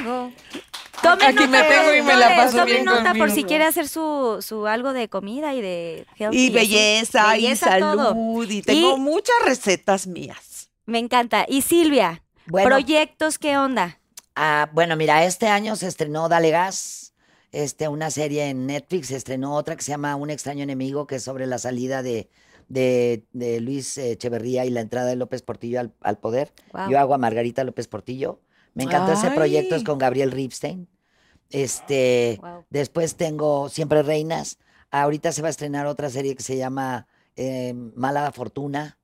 Tomen 1.01 1.27
Aquí 1.27 1.47
me 1.47 1.58
nota, 1.60 1.69
tengo 1.69 1.95
y 1.95 2.01
me 2.01 2.15
la 2.15 2.36
paso 2.36 2.65
bien 2.65 2.86
nota 2.86 3.13
por 3.13 3.29
si 3.31 3.43
quiere 3.43 3.65
hacer 3.65 3.88
su, 3.88 4.39
su 4.41 4.65
algo 4.67 4.93
de 4.93 5.08
comida 5.10 5.53
y 5.53 5.62
de 5.62 6.05
healthy 6.17 6.38
Y 6.38 6.49
belleza, 6.49 7.31
Belleza, 7.34 7.77
y 7.77 7.81
todo. 7.81 8.10
salud, 8.10 8.49
y 8.49 8.62
tengo 8.62 8.95
Y- 8.97 8.99
muchas 8.99 9.36
recetas 9.45 10.08
mías. 10.08 10.69
Me 10.86 10.99
encanta. 10.99 11.45
Y 11.47 11.62
Silvia, 11.62 12.23
Bueno. 12.47 12.69
proyectos, 12.69 13.38
¿qué 13.38 13.58
onda? 13.58 13.99
Ah, 14.36 14.69
bueno, 14.73 14.95
mira, 14.95 15.23
este 15.25 15.47
año 15.47 15.75
se 15.75 15.88
estrenó 15.88 16.27
Dale 16.27 16.49
Gas, 16.51 17.13
este, 17.51 17.88
una 17.88 18.10
serie 18.12 18.49
en 18.49 18.65
Netflix, 18.67 19.08
se 19.08 19.15
estrenó 19.15 19.55
otra 19.55 19.75
que 19.75 19.84
se 19.84 19.91
llama 19.91 20.15
Un 20.15 20.29
extraño 20.29 20.63
enemigo, 20.63 21.08
que 21.08 21.15
es 21.15 21.23
sobre 21.23 21.45
la 21.47 21.58
salida 21.58 22.03
de, 22.03 22.29
de, 22.67 23.23
de 23.31 23.62
Luis 23.62 23.97
eh, 23.97 24.12
Echeverría 24.12 24.65
y 24.65 24.69
la 24.71 24.81
entrada 24.81 25.08
de 25.08 25.15
López 25.15 25.41
Portillo 25.41 25.79
al, 25.79 25.93
al 26.01 26.17
poder. 26.17 26.51
Yo 26.89 26.99
hago 26.99 27.13
a 27.13 27.17
Margarita 27.17 27.63
López 27.63 27.88
Portillo. 27.88 28.39
Me 28.75 28.83
encantó 28.83 29.13
ese 29.13 29.31
proyecto, 29.31 29.73
es 29.73 29.79
Ay. 29.81 29.85
con 29.85 29.97
Gabriel 29.97 30.31
Ripstein. 30.31 30.88
Este, 31.49 32.39
después 32.69 33.15
tengo 33.15 33.69
Siempre 33.69 34.03
Reinas. 34.03 34.59
Ahorita 34.91 35.31
se 35.31 35.41
va 35.41 35.47
a 35.47 35.51
estrenar 35.51 35.88
otra 35.88 36.09
serie 36.09 36.35
que 36.35 36.43
se 36.43 36.57
llama 36.57 37.07
eh, 37.35 37.73
Mala 37.95 38.31
Fortuna. 38.31 38.99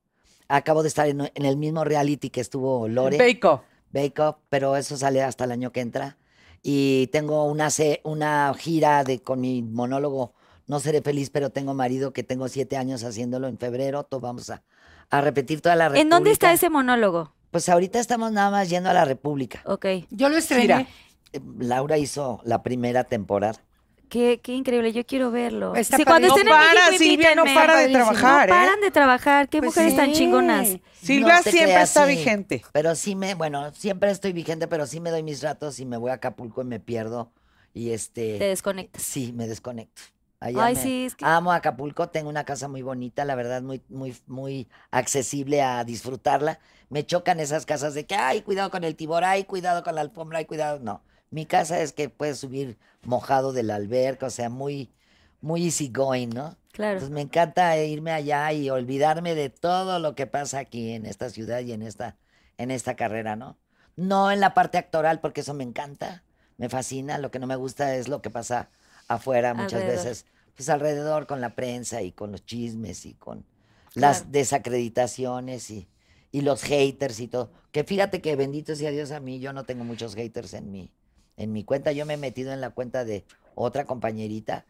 Acabo 0.46 0.82
de 0.82 0.88
estar 0.88 1.08
en, 1.08 1.22
en 1.34 1.44
el 1.44 1.56
mismo 1.56 1.82
reality 1.82 2.30
que 2.30 2.40
estuvo 2.40 2.86
Lore. 2.86 3.18
Bake 3.18 3.44
Off. 3.44 3.62
Bake 3.90 4.22
Off, 4.22 4.36
pero 4.48 4.76
eso 4.76 4.96
sale 4.96 5.22
hasta 5.22 5.44
el 5.44 5.52
año 5.52 5.72
que 5.72 5.80
entra. 5.80 6.16
Y 6.62 7.08
tengo 7.08 7.44
una, 7.46 7.68
una 8.04 8.54
gira 8.56 9.02
de, 9.02 9.20
con 9.20 9.40
mi 9.40 9.62
monólogo 9.62 10.34
no 10.66 10.80
seré 10.80 11.02
feliz, 11.02 11.30
pero 11.30 11.50
tengo 11.50 11.74
marido 11.74 12.12
que 12.12 12.22
tengo 12.22 12.48
siete 12.48 12.76
años 12.76 13.04
haciéndolo 13.04 13.48
en 13.48 13.58
febrero. 13.58 14.04
Todo 14.04 14.20
vamos 14.20 14.48
a, 14.50 14.62
a 15.10 15.20
repetir 15.20 15.60
toda 15.60 15.76
la 15.76 15.88
República. 15.88 16.02
¿En 16.02 16.10
dónde 16.10 16.30
está 16.30 16.52
ese 16.52 16.70
monólogo? 16.70 17.34
Pues 17.52 17.68
ahorita 17.68 18.00
estamos 18.00 18.32
nada 18.32 18.50
más 18.50 18.68
yendo 18.70 18.88
a 18.90 18.94
la 18.94 19.04
República. 19.04 19.60
Ok. 19.66 19.86
Yo 20.10 20.28
lo 20.30 20.38
estrené. 20.38 20.62
Mira. 20.62 20.86
Eh, 21.34 21.40
Laura 21.60 21.98
hizo 21.98 22.40
la 22.44 22.62
primera 22.62 23.04
temporada. 23.04 23.60
Qué, 24.08 24.40
qué 24.42 24.54
increíble, 24.54 24.92
yo 24.92 25.06
quiero 25.06 25.30
verlo. 25.30 25.74
Está 25.74 25.98
sí, 25.98 26.04
cuando 26.04 26.28
No 26.28 26.34
estén 26.34 26.48
en 26.48 26.54
para, 26.54 26.90
México, 26.90 26.98
Silvia, 26.98 27.34
no 27.34 27.44
para 27.44 27.76
de 27.78 27.88
trabajar, 27.90 28.48
No 28.48 28.54
¿eh? 28.54 28.58
paran 28.58 28.80
de 28.80 28.90
trabajar, 28.90 29.48
qué 29.48 29.58
Pues 29.58 29.68
mujeres 29.70 29.96
tan 29.96 30.12
chingonas. 30.12 30.68
Silvia 31.00 31.36
No 31.36 31.42
siempre 31.42 31.62
creas, 31.64 31.88
está 31.88 32.06
sí, 32.06 32.16
vigente. 32.16 32.62
Pero 32.72 32.94
sí 32.94 33.14
me, 33.16 33.34
bueno, 33.34 33.72
siempre 33.72 34.10
estoy 34.10 34.32
vigente, 34.32 34.66
pero 34.68 34.86
sí 34.86 35.00
me 35.00 35.10
doy 35.10 35.22
mis 35.22 35.42
ratos 35.42 35.78
y 35.78 35.84
me 35.86 35.96
voy 35.98 36.10
a 36.10 36.14
Acapulco 36.14 36.62
y 36.62 36.64
me 36.66 36.80
pierdo. 36.80 37.32
Y 37.74 37.90
este. 37.92 38.38
Te 38.38 38.44
desconectas. 38.48 39.02
Sí, 39.02 39.32
me 39.34 39.46
desconecto. 39.46 40.02
Allá 40.40 40.64
Ay, 40.64 40.74
me- 40.74 40.82
sí, 40.82 41.04
es 41.06 41.14
que- 41.14 41.24
Amo 41.24 41.52
Acapulco, 41.52 42.08
tengo 42.10 42.28
una 42.28 42.44
casa 42.44 42.66
muy 42.68 42.82
bonita, 42.82 43.24
la 43.24 43.34
verdad, 43.36 43.62
muy, 43.62 43.80
muy, 43.88 44.14
muy 44.26 44.68
accesible 44.90 45.62
a 45.62 45.84
disfrutarla. 45.84 46.58
Me 46.92 47.06
chocan 47.06 47.40
esas 47.40 47.64
casas 47.64 47.94
de 47.94 48.04
que, 48.04 48.14
ay, 48.14 48.42
cuidado 48.42 48.70
con 48.70 48.84
el 48.84 48.96
tibor, 48.96 49.24
ay, 49.24 49.44
cuidado 49.44 49.82
con 49.82 49.94
la 49.94 50.02
alfombra, 50.02 50.40
ay, 50.40 50.44
cuidado. 50.44 50.78
No, 50.78 51.02
mi 51.30 51.46
casa 51.46 51.80
es 51.80 51.94
que 51.94 52.10
puedes 52.10 52.36
subir 52.38 52.76
mojado 53.02 53.54
de 53.54 53.62
la 53.62 53.76
alberca, 53.76 54.26
o 54.26 54.30
sea, 54.30 54.50
muy, 54.50 54.92
muy 55.40 55.64
easy 55.64 55.88
going, 55.88 56.28
¿no? 56.28 56.58
Claro. 56.70 56.98
Entonces 56.98 57.14
me 57.14 57.22
encanta 57.22 57.78
irme 57.78 58.12
allá 58.12 58.52
y 58.52 58.68
olvidarme 58.68 59.34
de 59.34 59.48
todo 59.48 60.00
lo 60.00 60.14
que 60.14 60.26
pasa 60.26 60.58
aquí 60.58 60.90
en 60.90 61.06
esta 61.06 61.30
ciudad 61.30 61.60
y 61.60 61.72
en 61.72 61.80
esta, 61.80 62.18
en 62.58 62.70
esta 62.70 62.94
carrera, 62.94 63.36
¿no? 63.36 63.56
No 63.96 64.30
en 64.30 64.40
la 64.40 64.52
parte 64.52 64.76
actoral, 64.76 65.20
porque 65.20 65.40
eso 65.40 65.54
me 65.54 65.64
encanta, 65.64 66.24
me 66.58 66.68
fascina. 66.68 67.16
Lo 67.16 67.30
que 67.30 67.38
no 67.38 67.46
me 67.46 67.56
gusta 67.56 67.96
es 67.96 68.08
lo 68.08 68.20
que 68.20 68.28
pasa 68.28 68.68
afuera 69.08 69.54
muchas 69.54 69.80
Alrededor. 69.80 70.04
veces, 70.04 70.26
pues 70.54 70.68
alrededor 70.68 71.26
con 71.26 71.40
la 71.40 71.54
prensa 71.54 72.02
y 72.02 72.12
con 72.12 72.32
los 72.32 72.44
chismes 72.44 73.06
y 73.06 73.14
con 73.14 73.46
las 73.94 74.30
desacreditaciones 74.30 75.70
y, 75.70 75.88
y 76.32 76.40
los 76.40 76.62
haters 76.62 77.20
y 77.20 77.28
todo. 77.28 77.52
Que 77.70 77.84
fíjate 77.84 78.20
que 78.20 78.34
bendito 78.34 78.74
sea 78.74 78.90
Dios 78.90 79.12
a 79.12 79.20
mí, 79.20 79.38
yo 79.38 79.52
no 79.52 79.64
tengo 79.64 79.84
muchos 79.84 80.14
haters 80.16 80.54
en 80.54 80.72
mi, 80.72 80.90
en 81.36 81.52
mi 81.52 81.62
cuenta. 81.64 81.92
Yo 81.92 82.04
me 82.06 82.14
he 82.14 82.16
metido 82.16 82.52
en 82.52 82.60
la 82.60 82.70
cuenta 82.70 83.04
de 83.04 83.24
otra 83.54 83.84
compañerita. 83.84 84.64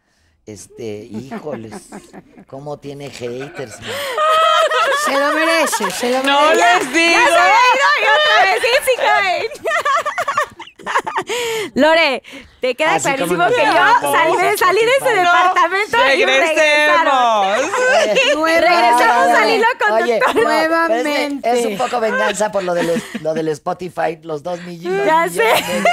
Este, 0.45 1.05
híjoles, 1.05 1.73
cómo 2.49 2.79
tiene 2.81 3.09
haters. 3.11 3.81
man. 3.81 3.91
Se 5.05 5.13
lo 5.19 5.33
merece, 5.35 5.91
se 5.91 6.11
lo 6.11 6.23
No 6.23 6.49
merece. 6.51 6.65
les 6.85 6.93
digo. 6.93 7.21
otra 7.23 8.45
vez, 8.45 8.63
sí, 8.63 8.69
sí, 8.85 8.93
caen. 8.97 9.47
Lore, 11.75 12.23
te 12.63 12.77
queda 12.77 12.95
Así 12.95 13.09
clarísimo 13.09 13.45
que 13.49 13.57
yo 13.57 14.13
salí 14.13 14.37
de, 14.37 14.57
salí 14.57 14.79
de 14.79 14.93
ese 15.01 15.15
departamento 15.17 15.97
y 16.17 16.25
regresaron. 16.25 17.59
Regresamos 18.63 19.29
al 19.37 19.51
hilo 19.51 19.67
Oye, 19.95 20.21
conductor. 20.21 20.29
no, 20.29 20.33
pero 20.33 20.37
es 20.37 20.37
que 20.37 20.45
Nuevamente. 20.45 21.59
Es, 21.59 21.67
un 21.67 21.77
poco 21.77 21.99
venganza 21.99 22.53
por 22.53 22.63
lo 22.63 22.73
del, 22.75 23.03
lo 23.21 23.35
del 23.35 23.49
Spotify, 23.49 24.21
los 24.23 24.45
dos 24.45 24.63
millones. 24.63 25.05
Ya 25.05 25.27
millones 25.27 25.59
sé. 25.65 25.73
de- 25.73 25.85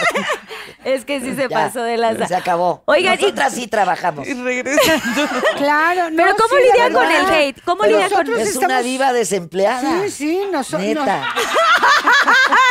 Es 0.86 1.04
que 1.06 1.20
sí 1.20 1.36
se 1.36 1.48
Ya, 1.48 1.50
pasó 1.50 1.84
de 1.84 1.98
lanza. 1.98 2.28
Se 2.28 2.36
acabó. 2.36 2.84
Oigan, 2.86 3.18
y- 3.20 3.22
Nosotras 3.24 3.54
sí 3.54 3.68
trabajamos. 3.68 4.28
Y 4.28 4.34
regresando. 4.34 5.28
Claro, 5.58 6.10
no, 6.10 6.16
Pero 6.18 6.36
¿cómo 6.36 6.48
sí, 6.50 6.56
la 6.56 6.74
lidian 6.74 6.94
con 6.94 7.12
el 7.12 7.26
hate? 7.34 7.62
¿Cómo 7.66 7.82
Pero 7.82 7.98
lidian 7.98 8.10
con 8.12 8.20
nosotros 8.26 8.48
Es 8.48 8.56
una 8.56 8.66
estamos- 8.68 8.84
diva 8.86 9.14
desempleada. 9.14 10.02
Sí, 10.04 10.10
sí, 10.12 10.42
nosotros. 10.52 10.82
Neta. 10.82 11.34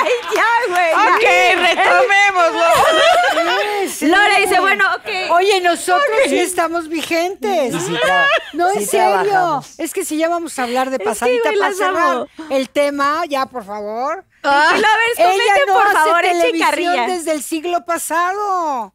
Ay, 0.01 0.13
ya, 0.35 0.47
güey. 0.69 0.91
ya. 0.91 1.15
ok, 1.15 1.77
retomémoslo. 1.77 2.69
Lore 4.09 4.41
dice, 4.43 4.61
bueno, 4.61 4.85
ok. 4.97 5.31
Oye, 5.33 5.61
nosotros 5.61 6.05
sí 6.29 6.39
estamos 6.39 6.89
vigentes. 6.89 7.75
Sí 7.75 7.97
No, 8.55 8.71
sí 8.73 8.79
en 8.79 8.87
serio. 8.87 9.23
trabajamos. 9.23 9.79
Es 9.79 9.93
que 9.93 10.05
si 10.05 10.17
ya 10.19 10.29
vamos 10.29 10.59
a 10.59 10.63
hablar 10.65 10.91
de 10.91 10.99
que, 10.99 11.05
pasadita 11.05 11.49
güey, 11.51 11.59
para 11.61 11.75
cerrar 11.75 12.11
amo. 12.17 12.27
el 12.51 12.71
tema, 12.71 13.25
ya, 13.29 13.47
por 13.47 13.65
favor. 13.65 14.25
Ah, 14.43 14.73
lovers, 14.75 15.19
Ella 15.19 15.53
no 15.67 15.75
por 15.75 15.83
hace 15.87 15.95
favor, 15.95 16.21
televisión 16.23 17.07
desde 17.07 17.33
el 17.33 17.43
siglo 17.43 17.85
pasado. 17.85 18.95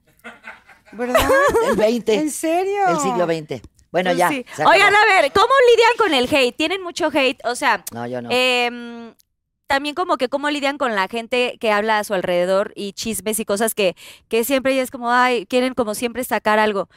¿Verdad? 0.93 1.29
El 1.69 1.75
20. 1.75 2.13
¿En 2.13 2.31
serio? 2.31 2.87
El 2.87 2.99
siglo 2.99 3.25
XX. 3.25 3.61
Bueno, 3.91 4.09
Pues 4.11 4.17
ya. 4.17 4.29
sí. 4.29 4.45
Oigan, 4.65 4.93
a 4.95 5.05
ver, 5.21 5.31
¿cómo 5.33 5.53
lidian 5.71 5.91
con 5.97 6.13
el 6.13 6.33
hate? 6.33 6.55
¿Tienen 6.55 6.81
mucho 6.81 7.09
hate? 7.13 7.39
O 7.45 7.55
sea, 7.55 7.83
No, 7.91 8.07
yo 8.07 8.21
no. 8.21 8.29
em, 8.31 9.13
también 9.67 9.95
como 9.95 10.17
que 10.17 10.29
cómo 10.29 10.49
lidian 10.49 10.77
con 10.77 10.95
la 10.95 11.07
gente 11.07 11.57
que 11.59 11.71
habla 11.71 11.99
a 11.99 12.03
su 12.03 12.13
alrededor 12.13 12.73
y 12.75 12.93
chismes 12.93 13.39
y 13.39 13.45
cosas 13.45 13.73
que, 13.75 13.95
que 14.29 14.43
siempre 14.43 14.75
ya 14.75 14.81
es 14.81 14.91
como, 14.91 15.11
ay, 15.11 15.45
quieren 15.47 15.73
como 15.73 15.93
siempre 15.95 16.23
sacar 16.23 16.57
algo. 16.59 16.89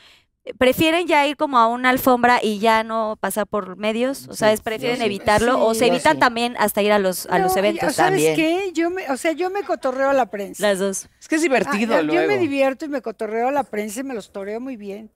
¿Prefieren 0.58 1.06
ya 1.08 1.26
ir 1.26 1.36
como 1.36 1.58
a 1.58 1.66
una 1.66 1.90
alfombra 1.90 2.38
y 2.42 2.58
ya 2.60 2.84
no 2.84 3.16
pasar 3.20 3.46
por 3.46 3.76
medios? 3.76 4.28
O 4.28 4.34
sea, 4.34 4.52
¿es 4.52 4.60
prefieren 4.60 4.98
sí. 4.98 5.04
evitarlo 5.04 5.64
o 5.64 5.74
se 5.74 5.86
evitan 5.88 6.14
sí. 6.14 6.20
también 6.20 6.54
hasta 6.58 6.82
ir 6.82 6.92
a 6.92 6.98
los, 7.00 7.26
a 7.26 7.38
los 7.40 7.52
No, 7.54 7.58
eventos? 7.58 7.94
¿Sabes 7.96 8.24
También. 8.24 8.36
qué? 8.36 8.72
Yo 8.72 8.90
me, 8.90 9.10
o 9.10 9.16
sea, 9.16 9.32
yo 9.32 9.50
me 9.50 9.62
cotorreo 9.64 10.10
a 10.10 10.12
la 10.12 10.26
prensa. 10.30 10.62
Las 10.62 10.78
dos. 10.78 11.08
Es 11.20 11.26
que 11.28 11.34
es 11.36 11.42
divertido 11.42 11.94
Ah, 11.94 12.00
yo- 12.00 12.06
luego. 12.06 12.22
Yo 12.22 12.28
me 12.28 12.38
divierto 12.38 12.84
y 12.84 12.88
me 12.88 13.02
cotorreo 13.02 13.48
a 13.48 13.52
la 13.52 13.64
prensa 13.64 14.00
y 14.00 14.04
me 14.04 14.14
los 14.14 14.30
toreo 14.32 14.60
muy 14.60 14.76
bien. 14.76 15.10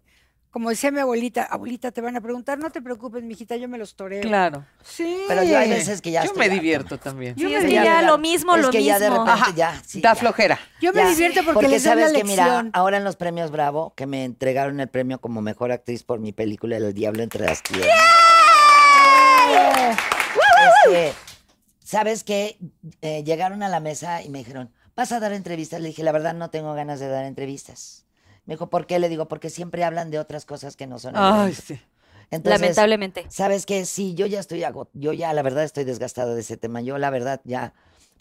Como 0.50 0.68
decía 0.70 0.90
mi 0.90 0.98
abuelita, 0.98 1.44
abuelita, 1.44 1.92
te 1.92 2.00
van 2.00 2.16
a 2.16 2.20
preguntar, 2.20 2.58
no 2.58 2.70
te 2.70 2.82
preocupes, 2.82 3.22
mijita, 3.22 3.54
yo 3.54 3.68
me 3.68 3.78
los 3.78 3.94
toreo. 3.94 4.20
Claro. 4.20 4.64
Sí. 4.82 5.18
Pero 5.28 5.44
yo 5.44 5.56
hay 5.56 5.70
veces 5.70 6.02
que 6.02 6.10
ya 6.10 6.22
Yo 6.22 6.26
estoy 6.26 6.38
me 6.40 6.44
harto. 6.46 6.54
divierto 6.56 6.98
también. 6.98 7.36
Yo 7.36 7.46
Sí, 7.46 7.52
me 7.54 7.58
es 7.58 7.60
que 7.60 7.66
divierto. 7.68 7.88
ya 7.88 8.02
lo 8.02 8.18
mismo, 8.18 8.56
es 8.56 8.62
lo 8.62 8.70
que 8.72 8.82
ya 8.82 8.98
de 8.98 9.08
mismo. 9.10 9.24
repente 9.24 9.42
Ajá, 9.42 9.54
ya. 9.54 9.82
sí, 9.86 10.00
da 10.00 10.10
ya. 10.14 10.14
flojera. 10.16 10.58
Yo 10.80 10.92
me 10.92 11.02
Ya. 11.02 11.08
divierto 11.08 11.40
porque, 11.44 11.68
les 11.68 11.84
doy 11.84 11.90
sabes 11.92 12.12
la 12.12 12.18
que 12.18 12.24
mira, 12.24 12.66
ahora 12.72 12.96
en 12.96 13.04
los 13.04 13.14
premios 13.14 13.52
Bravo, 13.52 13.94
que 13.94 14.06
me 14.06 14.24
entregaron 14.24 14.80
el 14.80 14.88
premio 14.88 15.20
como 15.20 15.40
mejor 15.40 15.70
actriz 15.70 16.02
por 16.02 16.18
mi 16.18 16.32
película 16.32 16.76
El 16.78 16.94
Diablo 16.94 17.22
entre 17.22 17.46
las 17.46 17.62
piernas. 17.62 17.86
Este, 20.84 21.12
¿Sabes 21.84 22.24
qué? 22.24 22.58
Eh, 23.02 23.22
llegaron 23.24 23.62
a 23.62 23.68
la 23.68 23.78
mesa 23.80 24.22
y 24.22 24.28
me 24.30 24.38
dijeron, 24.38 24.72
¿vas 24.96 25.12
a 25.12 25.20
dar 25.20 25.32
entrevistas? 25.32 25.80
Le 25.80 25.88
dije, 25.88 26.02
la 26.02 26.12
verdad 26.12 26.34
no 26.34 26.50
tengo 26.50 26.74
ganas 26.74 26.98
de 27.00 27.08
dar 27.08 27.24
entrevistas. 27.24 28.04
Me 28.50 28.54
dijo, 28.56 28.68
¿por 28.68 28.84
qué? 28.88 28.98
Le 28.98 29.08
digo, 29.08 29.28
porque 29.28 29.48
siempre 29.48 29.84
hablan 29.84 30.10
de 30.10 30.18
otras 30.18 30.44
cosas 30.44 30.74
que 30.74 30.88
no 30.88 30.98
son 30.98 31.14
el 31.14 31.22
Ay, 31.22 31.52
evento". 31.52 31.62
sí. 31.68 31.80
Entonces, 32.32 32.60
Lamentablemente. 32.60 33.26
¿Sabes 33.28 33.64
qué? 33.64 33.84
Sí, 33.86 34.14
yo 34.14 34.26
ya 34.26 34.40
estoy 34.40 34.64
yo 34.92 35.12
ya 35.12 35.32
la 35.32 35.42
verdad 35.42 35.62
estoy 35.62 35.84
desgastada 35.84 36.34
de 36.34 36.40
ese 36.40 36.56
tema. 36.56 36.80
Yo 36.80 36.98
la 36.98 37.10
verdad 37.10 37.40
ya 37.44 37.74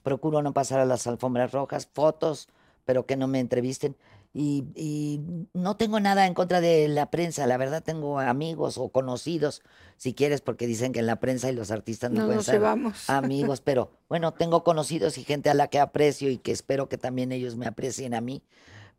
procuro 0.03 0.43
no 0.43 0.53
pasar 0.53 0.81
a 0.81 0.85
las 0.85 1.07
alfombras 1.07 1.51
rojas, 1.51 1.89
fotos, 1.91 2.47
pero 2.85 3.07
que 3.07 3.17
no 3.17 3.25
me 3.27 3.39
entrevisten. 3.39 3.95
Y, 4.31 4.65
y 4.75 5.19
no 5.53 5.77
tengo 5.77 5.99
nada 5.99 6.27
en 6.27 6.35
contra 6.35 6.61
de 6.61 6.87
la 6.89 7.09
prensa, 7.09 7.47
la 7.47 7.57
verdad 7.57 7.81
tengo 7.81 8.19
amigos 8.19 8.77
o 8.77 8.89
conocidos, 8.89 9.63
si 9.97 10.13
quieres, 10.13 10.41
porque 10.41 10.67
dicen 10.67 10.93
que 10.93 10.99
en 10.99 11.07
la 11.07 11.19
prensa 11.19 11.49
y 11.49 11.55
los 11.55 11.71
artistas 11.71 12.11
no, 12.11 12.19
No 12.19 12.25
pueden 12.27 12.43
ser 12.43 12.55
llevamos. 12.57 13.09
amigos, 13.09 13.61
pero 13.61 13.89
bueno, 14.09 14.35
tengo 14.35 14.63
conocidos 14.63 15.17
y 15.17 15.23
gente 15.23 15.49
a 15.49 15.55
la 15.55 15.69
que 15.69 15.79
aprecio 15.79 16.29
y 16.29 16.37
que 16.37 16.51
espero 16.51 16.87
que 16.87 16.99
también 16.99 17.31
ellos 17.31 17.55
me 17.55 17.65
aprecien 17.65 18.13
a 18.13 18.21
mí, 18.21 18.43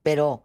pero 0.03 0.43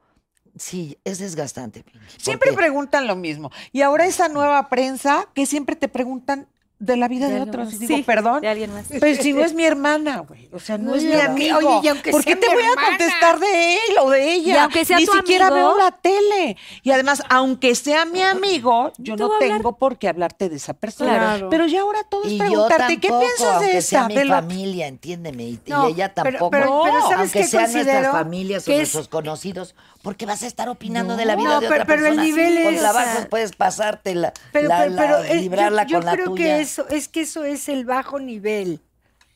sí, 0.57 0.97
es 1.03 1.19
desgastante. 1.19 1.83
Pinky, 1.83 1.99
Siempre 2.17 2.51
porque- 2.51 2.63
preguntan 2.63 3.07
lo 3.07 3.15
mismo. 3.15 3.51
Y 3.71 3.81
ahora 3.81 4.05
esa 4.05 4.27
nueva 4.29 4.69
prensa 4.69 5.27
que 5.33 5.45
siempre 5.45 5.75
te 5.75 5.87
preguntan 5.87 6.47
de 6.77 6.97
la 6.97 7.07
vida 7.07 7.29
de, 7.29 7.39
otros. 7.39 7.73
Y 7.73 7.77
digo, 7.77 7.95
Sí, 7.95 8.03
perdón. 8.03 8.41
de 8.41 8.49
alguien 8.49 8.71
más. 8.73 8.87
Pero 8.99 9.23
si 9.23 9.31
no 9.31 9.45
es 9.45 9.53
mi 9.53 9.63
hermana, 9.63 10.19
güey. 10.27 10.49
O 10.51 10.59
sea, 10.59 10.77
no, 10.77 10.89
No, 10.91 10.95
es 10.95 11.03
mi 11.05 11.13
amigo. 11.13 11.57
oye, 11.57 11.79
y 11.83 11.87
aunque 11.87 12.11
¿Por 12.11 12.21
qué 12.25 12.35
te 12.35 12.49
mi 12.49 12.53
voy 12.53 12.63
a 12.63 12.75
contestar 12.89 13.39
de 13.39 13.75
él 13.75 13.97
o 14.01 14.09
de 14.09 14.33
ella? 14.33 14.53
Y 14.53 14.57
aunque 14.57 14.83
sea 14.83 14.97
Ni 14.99 15.05
tu 15.05 15.13
siquiera 15.13 15.47
amigo. 15.47 15.69
veo 15.69 15.77
la 15.77 15.91
tele. 15.91 16.57
Y 16.83 16.91
además, 16.91 17.23
aunque 17.29 17.75
sea 17.75 18.03
mi 18.03 18.21
amigo, 18.21 18.91
yo 18.97 19.15
no 19.15 19.33
hablar. 19.33 19.39
tengo 19.39 19.77
por 19.77 19.97
qué 19.97 20.09
hablarte 20.09 20.49
de 20.49 20.57
esa 20.57 20.73
persona. 20.73 21.15
Claro. 21.17 21.49
Pero 21.49 21.65
ya 21.65 21.79
ahora 21.79 22.03
todo 22.03 22.25
es 22.25 22.33
Y 22.33 22.39
preguntarte, 22.39 22.99
¿qué 22.99 23.07
piensas 23.07 23.61
de 23.61 23.67
sea 23.81 23.99
esta? 24.01 24.07
mi 24.09 24.15
De 24.15 24.25
la- 24.25 24.35
familia, 24.41 24.87
entiéndeme, 24.87 25.43
y, 25.43 25.59
ella 25.87 26.13
pero- 26.13 26.29
tampoco. 26.39 26.51
pero- 26.51 26.81
pero 26.83 27.01
¿sabes 27.03 27.17
aunque 27.19 27.39
qué 27.39 27.47
sean 27.47 27.71
nuestras 27.71 28.11
familias 28.11 28.67
o 28.67 28.71
nuestros 28.71 29.07
conocidos, 29.07 29.75
porque 30.05 30.25
vas 30.27 30.43
a 30.43 30.47
estar 30.47 30.69
opinando 30.69 31.17
de 31.17 31.25
la 31.25 31.35
vida 31.35 31.55
No, 31.55 31.59
de 31.61 31.67
pero- 31.67 31.83
otra 31.83 31.85
pero 31.95 32.07
el 32.07 32.15
persona. 32.15 32.23
nivel 32.23 32.63
Con 32.63 32.73
es- 32.75 32.79
trabajos 32.79 33.25
puedes 33.27 33.51
pasarte 33.53 34.13
la, 34.15 34.31
Pero, 34.53 34.69
la- 34.69 34.77
pero, 34.83 34.91
la- 34.91 35.01
pero, 35.01 35.23
eh, 35.23 35.27
yo- 35.29 35.41
librarla 35.41 35.83
yo, 35.85 35.97
con 35.97 36.05
la 36.05 36.11
creo 36.13 36.25
tuya. 36.27 36.45
que 36.45 36.61
eso 36.61 36.87
es 36.89 37.07
que 37.09 37.21
eso 37.21 37.43
es 37.43 37.67
el 37.67 37.83
bajo 37.85 38.19
nivel. 38.19 38.79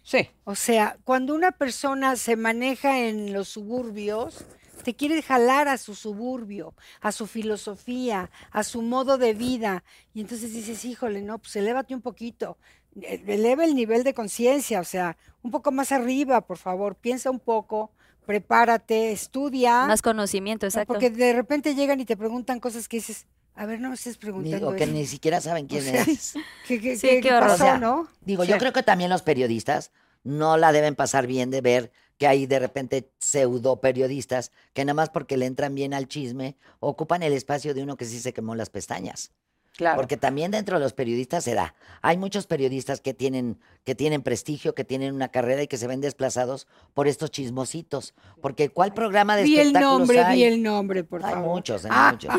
Sí. 0.04 0.30
O 0.44 0.54
sea, 0.56 0.96
cuando 1.04 1.34
una 1.34 1.52
persona 1.52 2.16
se 2.16 2.36
maneja 2.36 3.00
en 3.00 3.34
los 3.34 3.50
suburbios, 3.50 4.46
te 4.84 4.96
quiere 4.96 5.22
jalar 5.22 5.68
a 5.68 5.78
su 5.78 5.94
suburbio, 5.96 6.74
a 7.02 7.12
su 7.12 7.28
filosofía, 7.28 8.30
a 8.52 8.64
su 8.64 8.82
modo 8.82 9.18
de 9.18 9.34
vida. 9.34 9.84
Y 10.14 10.22
entonces 10.22 10.54
dices, 10.54 10.86
híjole, 10.86 11.22
no, 11.22 11.40
pues 11.40 11.56
elévate 11.56 11.94
un 11.96 12.02
poquito, 12.02 12.58
e- 13.02 13.22
eleva 13.28 13.66
el 13.66 13.76
nivel 13.76 14.04
de 14.04 14.14
conciencia, 14.14 14.80
o 14.80 14.84
sea, 14.86 15.18
un 15.42 15.52
poco 15.52 15.72
más 15.72 15.92
arriba, 15.92 16.42
por 16.42 16.58
favor, 16.58 16.96
piensa 16.96 17.30
un 17.30 17.40
poco, 17.40 17.92
prepárate, 18.30 19.12
estudia. 19.12 19.88
Más 19.88 20.04
conocimiento, 20.04 20.66
¿no? 20.66 20.70
exacto. 20.70 20.94
Porque 20.94 21.10
de 21.10 21.34
repente 21.34 21.74
llegan 21.74 22.00
y 22.00 22.06
te 22.06 22.16
preguntan 22.16 22.60
cosas 22.60 22.88
que 22.88 22.98
dices, 22.98 23.26
a 23.56 23.66
ver, 23.66 23.80
no 23.80 23.90
me 23.90 23.96
estés 23.96 24.18
preguntando 24.20 24.58
Digo 24.68 24.76
que 24.76 24.84
eso. 24.84 24.94
ni 24.94 25.08
siquiera 25.08 25.42
saben 25.42 25.66
quién 25.66 25.82
sea, 25.82 26.04
es. 26.04 26.36
¿Qué, 26.68 26.80
qué- 26.80 26.96
Sí, 26.96 27.08
qué 27.08 27.22
qué 27.22 27.30
horror. 27.34 27.50
pasó, 27.50 27.64
O 27.64 27.66
sea, 27.66 27.78
no? 27.80 28.08
Digo, 28.22 28.44
Sí. 28.46 28.52
yo 28.52 28.60
creo 28.60 28.72
que 28.72 28.84
también 28.84 29.10
los 29.10 29.24
periodistas 29.24 29.92
no 30.24 30.58
la 30.58 30.72
deben 30.72 30.94
pasar 30.96 31.26
bien 31.26 31.50
de 31.50 31.62
ver 31.62 31.92
que 32.20 32.28
hay 32.28 32.46
de 32.46 32.60
repente 32.60 33.10
pseudo 33.18 33.82
periodistas 33.82 34.52
que 34.74 34.86
nada 34.86 34.94
más 34.94 35.10
porque 35.10 35.36
le 35.36 35.48
entran 35.48 35.74
bien 35.74 35.96
al 35.96 36.08
chisme 36.08 36.56
ocupan 36.82 37.24
el 37.24 37.34
espacio 37.34 37.74
de 37.74 37.82
uno 37.82 37.98
que 37.98 38.06
sí 38.06 38.20
se 38.20 38.32
quemó 38.34 38.54
las 38.54 38.70
pestañas. 38.70 39.32
Claro. 39.78 39.96
Porque 39.98 40.18
también 40.18 40.52
dentro 40.52 40.78
de 40.78 40.84
los 40.84 40.92
periodistas 40.92 41.44
se 41.46 41.54
da. 41.54 41.74
Hay 42.02 42.18
muchos 42.18 42.48
periodistas 42.48 43.00
que 43.00 43.14
tienen, 43.14 43.58
que 43.86 43.96
tienen 43.96 44.22
prestigio, 44.24 44.76
que 44.76 44.84
tienen 44.84 45.16
una 45.16 45.30
carrera 45.30 45.62
y 45.64 45.68
que 45.68 45.78
se 45.78 45.88
ven 45.88 46.02
desplazados 46.02 46.68
por 46.94 47.08
estos 47.08 47.32
chismositos. 47.32 48.14
Porque 48.42 48.70
¿cuál 48.70 48.94
programa 48.94 49.38
de 49.38 49.44
Vi 49.44 49.54
el 49.58 49.68
espectáculos 49.68 50.00
nombre, 50.00 50.22
hay? 50.24 50.36
vi 50.38 50.44
el 50.44 50.62
nombre, 50.64 51.04
por 51.06 51.24
Hay 51.24 51.34
favor. 51.34 51.50
muchos, 51.56 51.86
hay 51.86 51.92
Ah, 51.94 52.10
muchos. 52.12 52.34